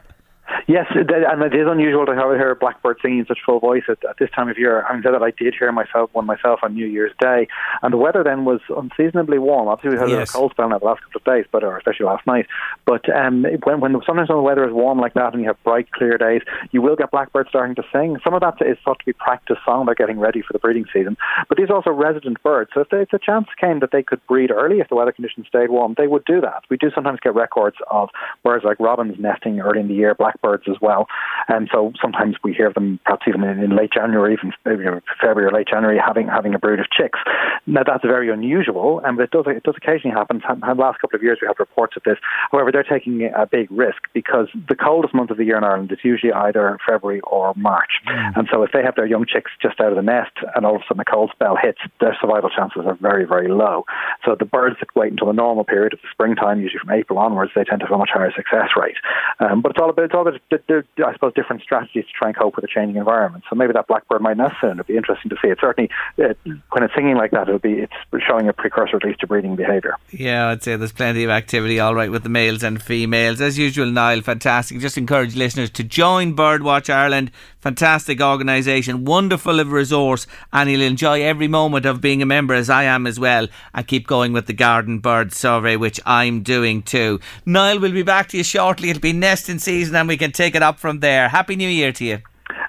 Yes, 0.66 0.87
and 0.95 1.43
it 1.43 1.55
is 1.55 1.66
unusual 1.66 2.07
to 2.07 2.12
hear 2.12 2.51
a 2.51 2.57
blackbird 2.57 2.99
singing 3.03 3.20
in 3.20 3.27
such 3.27 3.39
full 3.45 3.61
voice 3.61 3.83
at, 3.89 3.99
at 4.09 4.19
this 4.19 4.31
time 4.31 4.49
of 4.49 4.59
year. 4.59 4.85
Having 4.87 5.03
said 5.03 5.15
that, 5.15 5.23
I 5.23 5.31
did 5.31 5.55
hear 5.59 5.70
myself 5.73 6.11
one 6.12 6.27
myself 6.27 6.61
on 6.62 6.74
New 6.74 6.87
Year's 6.87 7.12
Day, 7.20 7.49
and 7.83 7.93
the 7.93 7.97
weather 7.97 8.23
then 8.23 8.45
was 8.45 8.61
unseasonably 8.69 9.39
warm. 9.39 9.69
Obviously, 9.69 9.97
we 9.97 10.01
had 10.01 10.11
yes. 10.11 10.31
a 10.31 10.33
cold 10.33 10.53
spell 10.53 10.69
now 10.69 10.79
the 10.79 10.85
last 10.85 11.03
couple 11.03 11.20
of 11.20 11.24
days, 11.24 11.47
but 11.51 11.65
or 11.65 11.77
especially 11.77 12.07
last 12.07 12.27
night. 12.27 12.47
But 12.87 13.09
um, 13.15 13.45
when 13.65 13.81
when 13.81 13.93
sometimes 14.07 14.29
when 14.29 14.39
the 14.39 14.43
weather 14.43 14.66
is 14.66 14.73
warm 14.73 14.99
like 14.99 15.15
that 15.15 15.33
and 15.33 15.43
you 15.43 15.49
have 15.49 15.62
bright, 15.65 15.91
clear 15.93 16.19
days, 16.19 16.43
you 16.70 16.83
will 16.83 16.97
get 16.97 17.11
blackbirds 17.11 17.49
starting 17.49 17.74
to 17.77 17.83
sing. 17.93 18.19
Some 18.24 18.35
of 18.35 18.41
that 18.41 18.55
is 18.61 18.79
thought 18.85 18.99
to 18.99 19.05
be 19.05 19.12
practice 19.12 19.59
song. 19.65 19.87
They're 19.87 19.95
getting 19.95 20.19
ready 20.19 20.43
for 20.43 20.53
the 20.53 20.59
breeding 20.59 20.87
season, 20.93 21.16
but 21.49 21.59
these 21.59 21.70
are 21.70 21.77
also 21.77 21.91
resident 21.91 22.43
birds. 22.43 22.70
So 22.74 22.81
if, 22.81 22.89
they, 22.91 23.03
if 23.03 23.11
the 23.11 23.19
chance 23.19 23.49
came 23.61 23.81
that 23.81 23.91
they 23.93 24.03
could 24.03 24.24
breed 24.27 24.51
early 24.51 24.81
if 24.81 24.89
the 24.89 24.97
weather 24.97 25.12
conditions 25.12 25.47
stayed 25.49 25.70
warm, 25.70 25.95
they 25.97 26.07
would 26.07 26.24
do 26.24 26.41
that. 26.41 26.65
We 26.69 26.77
do 26.77 26.91
sometimes 26.95 27.20
get 27.20 27.35
records 27.35 27.77
of 27.91 28.11
birds 28.43 28.65
like 28.65 28.79
robins 28.81 29.16
nesting 29.19 29.61
early 29.61 29.81
in 29.81 29.89
the 29.89 29.95
year, 29.95 30.15
blackbirds 30.15 30.41
as 30.43 30.77
well. 30.81 31.06
And 31.48 31.69
so 31.73 31.93
sometimes 32.01 32.36
we 32.43 32.52
hear 32.52 32.73
them, 32.73 32.98
perhaps 33.05 33.27
even 33.28 33.43
in, 33.44 33.62
in 33.62 33.77
late 33.77 33.93
January, 33.93 34.35
even 34.35 34.52
February 34.64 35.47
or 35.47 35.52
late 35.52 35.69
January, 35.69 35.98
having 36.05 36.28
having 36.28 36.55
a 36.55 36.59
brood 36.59 36.81
of 36.81 36.86
chicks. 36.90 37.19
Now 37.66 37.82
that's 37.86 38.05
very 38.05 38.31
unusual, 38.31 39.01
and 39.05 39.19
it 39.20 39.31
does 39.31 39.44
it 39.47 39.62
does 39.62 39.74
occasionally 39.77 40.14
happen. 40.16 40.43
The 40.43 40.74
last 40.74 41.01
couple 41.01 41.16
of 41.16 41.23
years 41.23 41.39
we 41.40 41.47
have 41.47 41.56
reports 41.59 41.97
of 41.97 42.02
this. 42.05 42.19
However, 42.51 42.73
they're 42.73 42.82
taking 42.82 43.31
a 43.36 43.47
big 43.47 43.70
risk 43.70 44.02
because 44.12 44.48
the 44.69 44.74
coldest 44.74 45.14
month 45.14 45.31
of 45.31 45.36
the 45.36 45.44
year 45.44 45.59
in 45.59 45.64
Ireland 45.64 45.93
is 45.93 45.98
usually 46.02 46.32
either 46.32 46.78
February 46.86 47.20
or 47.20 47.55
March, 47.56 48.01
mm. 48.06 48.36
and 48.36 48.48
so 48.51 48.62
if 48.62 48.73
they 48.73 48.82
have 48.82 48.97
their 48.97 49.06
young 49.06 49.27
chicks 49.27 49.51
just 49.60 49.81
out 49.81 49.90
of 49.90 49.97
the 49.97 50.02
nest 50.02 50.32
and 50.55 50.66
all 50.66 50.77
of 50.77 50.82
a 50.82 50.85
sudden 50.89 51.01
a 51.01 51.05
cold 51.05 51.31
spell 51.32 51.56
hits, 51.60 51.78
their 52.01 52.16
survival 52.20 52.51
chances 52.51 52.82
are 52.86 52.94
very 52.94 53.24
very 53.24 53.48
low. 53.48 53.85
So 54.24 54.35
the 54.39 54.44
birds 54.44 54.77
that 54.81 54.89
wait 54.94 55.12
until 55.12 55.28
the 55.28 55.32
normal 55.32 55.64
period 55.64 55.93
of 55.93 56.01
the 56.02 56.09
springtime, 56.10 56.60
usually 56.60 56.81
from 56.81 56.90
April 56.90 57.19
onwards, 57.19 57.52
they 57.55 57.64
tend 57.64 57.81
to 57.81 57.86
have 57.86 57.94
a 57.94 57.98
much 57.98 58.10
higher 58.12 58.32
success 58.35 58.70
rate. 58.77 58.97
Um, 59.40 59.62
but 59.62 59.70
it's 59.70 59.81
all 59.81 59.90
about 59.90 60.05
it's 60.05 60.14
all 60.14 60.23
about 60.23 60.32
the, 60.51 60.85
the, 60.97 61.07
I 61.07 61.13
suppose, 61.13 61.33
different 61.35 61.63
strategies 61.63 62.05
to 62.05 62.13
try 62.17 62.29
and 62.29 62.37
cope 62.37 62.57
with 62.57 62.65
a 62.65 62.69
changing 62.69 62.97
environment. 62.97 63.45
So 63.49 63.57
maybe 63.57 63.73
that 63.73 63.87
blackbird 63.87 64.23
might 64.23 64.37
nest 64.37 64.57
soon. 64.61 64.73
It'd 64.73 64.87
be 64.87 64.97
interesting 64.97 65.31
to 65.31 65.37
see. 65.43 65.49
It 65.49 65.59
certainly, 65.61 65.91
uh, 66.19 66.35
when 66.71 66.83
it's 66.85 66.95
singing 66.95 67.17
like 67.17 67.31
that, 67.33 67.49
it'll 67.49 67.59
be 67.59 67.75
it's 67.75 67.93
showing 68.27 68.49
a 68.49 68.53
precursor 68.53 68.97
at 68.97 69.05
least 69.05 69.21
to 69.21 69.27
breeding 69.27 69.57
behaviour. 69.57 69.97
Yeah, 70.11 70.49
I'd 70.49 70.63
say 70.63 70.77
there's 70.77 70.93
plenty 70.93 71.25
of 71.25 71.31
activity, 71.31 71.81
all 71.81 71.95
right, 71.95 72.11
with 72.11 72.23
the 72.23 72.29
males 72.29 72.63
and 72.63 72.83
females. 72.83 73.41
As 73.41 73.59
usual, 73.59 73.91
Niall, 73.91 74.23
fantastic. 74.23 74.79
Just 74.81 74.99
encourage 74.99 75.35
listeners 75.35 75.71
to 75.71 75.85
join 75.85 76.37
Birdwatch 76.37 76.93
Ireland. 76.93 77.31
Fantastic 77.61 78.21
organisation, 78.21 79.05
wonderful 79.05 79.61
of 79.61 79.71
resource, 79.71 80.27
and 80.53 80.69
you'll 80.69 80.83
enjoy 80.83 81.23
every 81.23 81.47
moment 81.47 81.87
of 81.87 82.01
being 82.01 82.21
a 82.21 82.27
member, 82.27 82.55
as 82.55 82.69
I 82.69 82.83
am 82.83 83.07
as 83.07 83.21
well. 83.21 83.47
And 83.73 83.87
keep 83.87 84.09
going 84.09 84.33
with 84.33 84.47
the 84.47 84.53
Garden 84.53 84.99
Bird 84.99 85.33
Survey, 85.33 85.77
which 85.77 86.01
I'm 86.05 86.43
doing 86.43 86.83
too. 86.83 87.21
Niall, 87.47 87.79
we'll 87.79 87.93
be 87.93 88.03
back 88.03 88.29
to 88.31 88.37
you 88.37 88.43
shortly. 88.43 88.91
It'll 88.91 89.01
be 89.01 89.13
nesting 89.13 89.61
season, 89.61 89.95
and 89.95 90.09
we 90.09 90.12
can 90.17 90.33
take 90.33 90.55
it 90.55 90.63
up 90.63 90.79
from 90.79 91.01
there. 91.01 91.29
Happy 91.29 91.57
New 91.57 91.69
Year 91.69 91.93
to 91.93 92.05
you. 92.05 92.23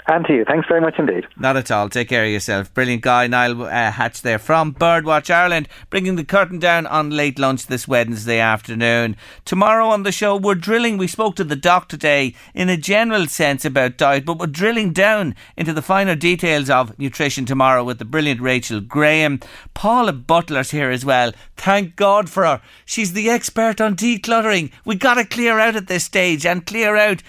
And 0.08 0.26
to 0.26 0.34
you. 0.34 0.44
Thanks 0.44 0.68
very 0.68 0.82
much 0.82 0.96
indeed. 1.00 1.26
Not 1.38 1.56
at 1.56 1.72
all. 1.72 1.88
Take 1.88 2.10
care 2.10 2.26
of 2.26 2.30
yourself. 2.30 2.74
Brilliant 2.74 3.04
guy, 3.04 3.28
Niall 3.28 3.64
uh, 3.64 3.92
Hatch 3.92 4.22
there 4.22 4.38
from 4.38 4.74
Birdwatch 4.74 5.34
Ireland, 5.34 5.70
bringing 5.90 6.18
the 6.18 6.26
curtain 6.26 6.60
down 6.60 6.86
on 6.88 7.10
late 7.10 7.40
lunch 7.40 7.68
this 7.68 7.88
Wednesday 7.88 8.40
afternoon. 8.40 9.16
Tomorrow 9.46 9.88
on 9.88 10.04
the 10.04 10.12
show, 10.12 10.36
we're 10.36 10.56
drilling. 10.56 10.98
We 10.98 11.08
spoke 11.08 11.38
to 11.38 11.46
the 11.46 11.56
doc 11.56 11.88
today 11.88 12.36
in 12.54 12.68
a 12.68 12.76
general 12.76 13.28
sense 13.28 13.64
about 13.64 13.98
diet, 13.98 14.26
but 14.26 14.40
we're 14.40 14.48
drilling 14.48 14.92
down 14.92 15.36
into 15.56 15.72
the 15.72 15.82
finer 15.82 16.16
details 16.16 16.70
of 16.70 17.00
nutrition 17.00 17.46
tomorrow 17.46 17.84
with 17.86 18.00
the 18.00 18.06
brilliant 18.06 18.42
Rachel 18.42 18.82
Graham. 18.82 19.40
Paula 19.74 20.12
Butler's 20.12 20.72
here 20.72 20.92
as 20.92 21.06
well. 21.06 21.32
Thank 21.56 21.96
God 21.96 22.30
for 22.30 22.44
her. 22.44 22.62
She's 22.84 23.14
the 23.14 23.30
expert 23.30 23.80
on 23.80 23.96
decluttering. 23.96 24.72
We 24.84 24.96
got 24.96 25.14
to 25.14 25.24
clear 25.24 25.60
out 25.60 25.78
at 25.78 25.88
this 25.88 26.04
stage 26.04 26.46
and 26.46 26.66
clear 26.66 26.98
out 26.98 27.24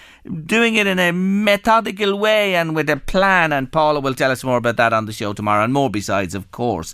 doing 0.45 0.75
it 0.75 0.87
in 0.87 0.99
a 0.99 1.11
methodical 1.11 2.17
way 2.17 2.55
and 2.55 2.75
with 2.75 2.89
a 2.89 2.97
plan. 2.97 3.53
And 3.53 3.71
Paula 3.71 3.99
will 3.99 4.13
tell 4.13 4.31
us 4.31 4.43
more 4.43 4.57
about 4.57 4.77
that 4.77 4.93
on 4.93 5.05
the 5.05 5.13
show 5.13 5.33
tomorrow 5.33 5.63
and 5.63 5.73
more 5.73 5.89
besides, 5.89 6.35
of 6.35 6.51
course. 6.51 6.93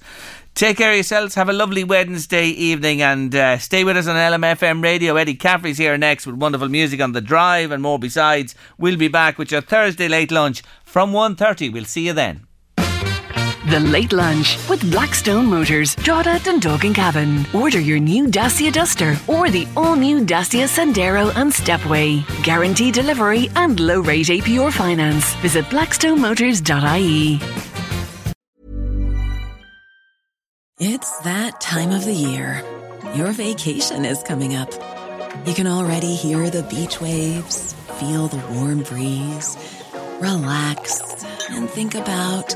Take 0.53 0.77
care 0.77 0.91
of 0.91 0.95
yourselves. 0.95 1.35
Have 1.35 1.49
a 1.49 1.53
lovely 1.53 1.83
Wednesday 1.83 2.47
evening 2.47 3.01
and 3.01 3.33
uh, 3.33 3.57
stay 3.57 3.83
with 3.83 3.95
us 3.95 4.07
on 4.07 4.15
LMFM 4.15 4.83
radio. 4.83 5.15
Eddie 5.15 5.35
Caffrey's 5.35 5.77
here 5.77 5.97
next 5.97 6.27
with 6.27 6.35
wonderful 6.35 6.67
music 6.67 6.99
on 6.99 7.13
the 7.13 7.21
drive 7.21 7.71
and 7.71 7.81
more 7.81 7.97
besides. 7.97 8.53
We'll 8.77 8.97
be 8.97 9.07
back 9.07 9.37
with 9.37 9.51
your 9.51 9.61
Thursday 9.61 10.09
late 10.09 10.31
lunch 10.31 10.61
from 10.83 11.13
1.30. 11.13 11.71
We'll 11.71 11.85
see 11.85 12.07
you 12.07 12.13
then. 12.13 12.50
The 13.69 13.79
Late 13.79 14.11
Lunch 14.11 14.57
with 14.67 14.89
Blackstone 14.89 15.45
Motors, 15.45 15.93
Drogheda, 15.93 16.39
Dundalk 16.43 16.83
and 16.83 16.95
Cavan. 16.95 17.45
Order 17.53 17.79
your 17.79 17.99
new 17.99 18.27
Dacia 18.27 18.71
Duster 18.71 19.15
or 19.27 19.51
the 19.51 19.67
all-new 19.77 20.25
Dacia 20.25 20.65
Sandero 20.65 21.31
and 21.35 21.53
Stepway. 21.53 22.23
Guaranteed 22.41 22.95
delivery 22.95 23.49
and 23.55 23.79
low 23.79 23.99
rate 23.99 24.27
APR 24.27 24.73
finance. 24.73 25.35
Visit 25.35 25.65
blackstonemotors.ie. 25.65 27.39
It's 30.79 31.19
that 31.19 31.61
time 31.61 31.91
of 31.91 32.03
the 32.05 32.13
year. 32.13 32.63
Your 33.13 33.31
vacation 33.31 34.05
is 34.05 34.23
coming 34.23 34.55
up. 34.55 34.71
You 35.45 35.53
can 35.53 35.67
already 35.67 36.15
hear 36.15 36.49
the 36.49 36.63
beach 36.63 36.99
waves, 36.99 37.73
feel 37.99 38.27
the 38.27 38.43
warm 38.55 38.81
breeze, 38.81 39.55
relax 40.19 41.23
and 41.51 41.69
think 41.69 41.95
about 41.95 42.55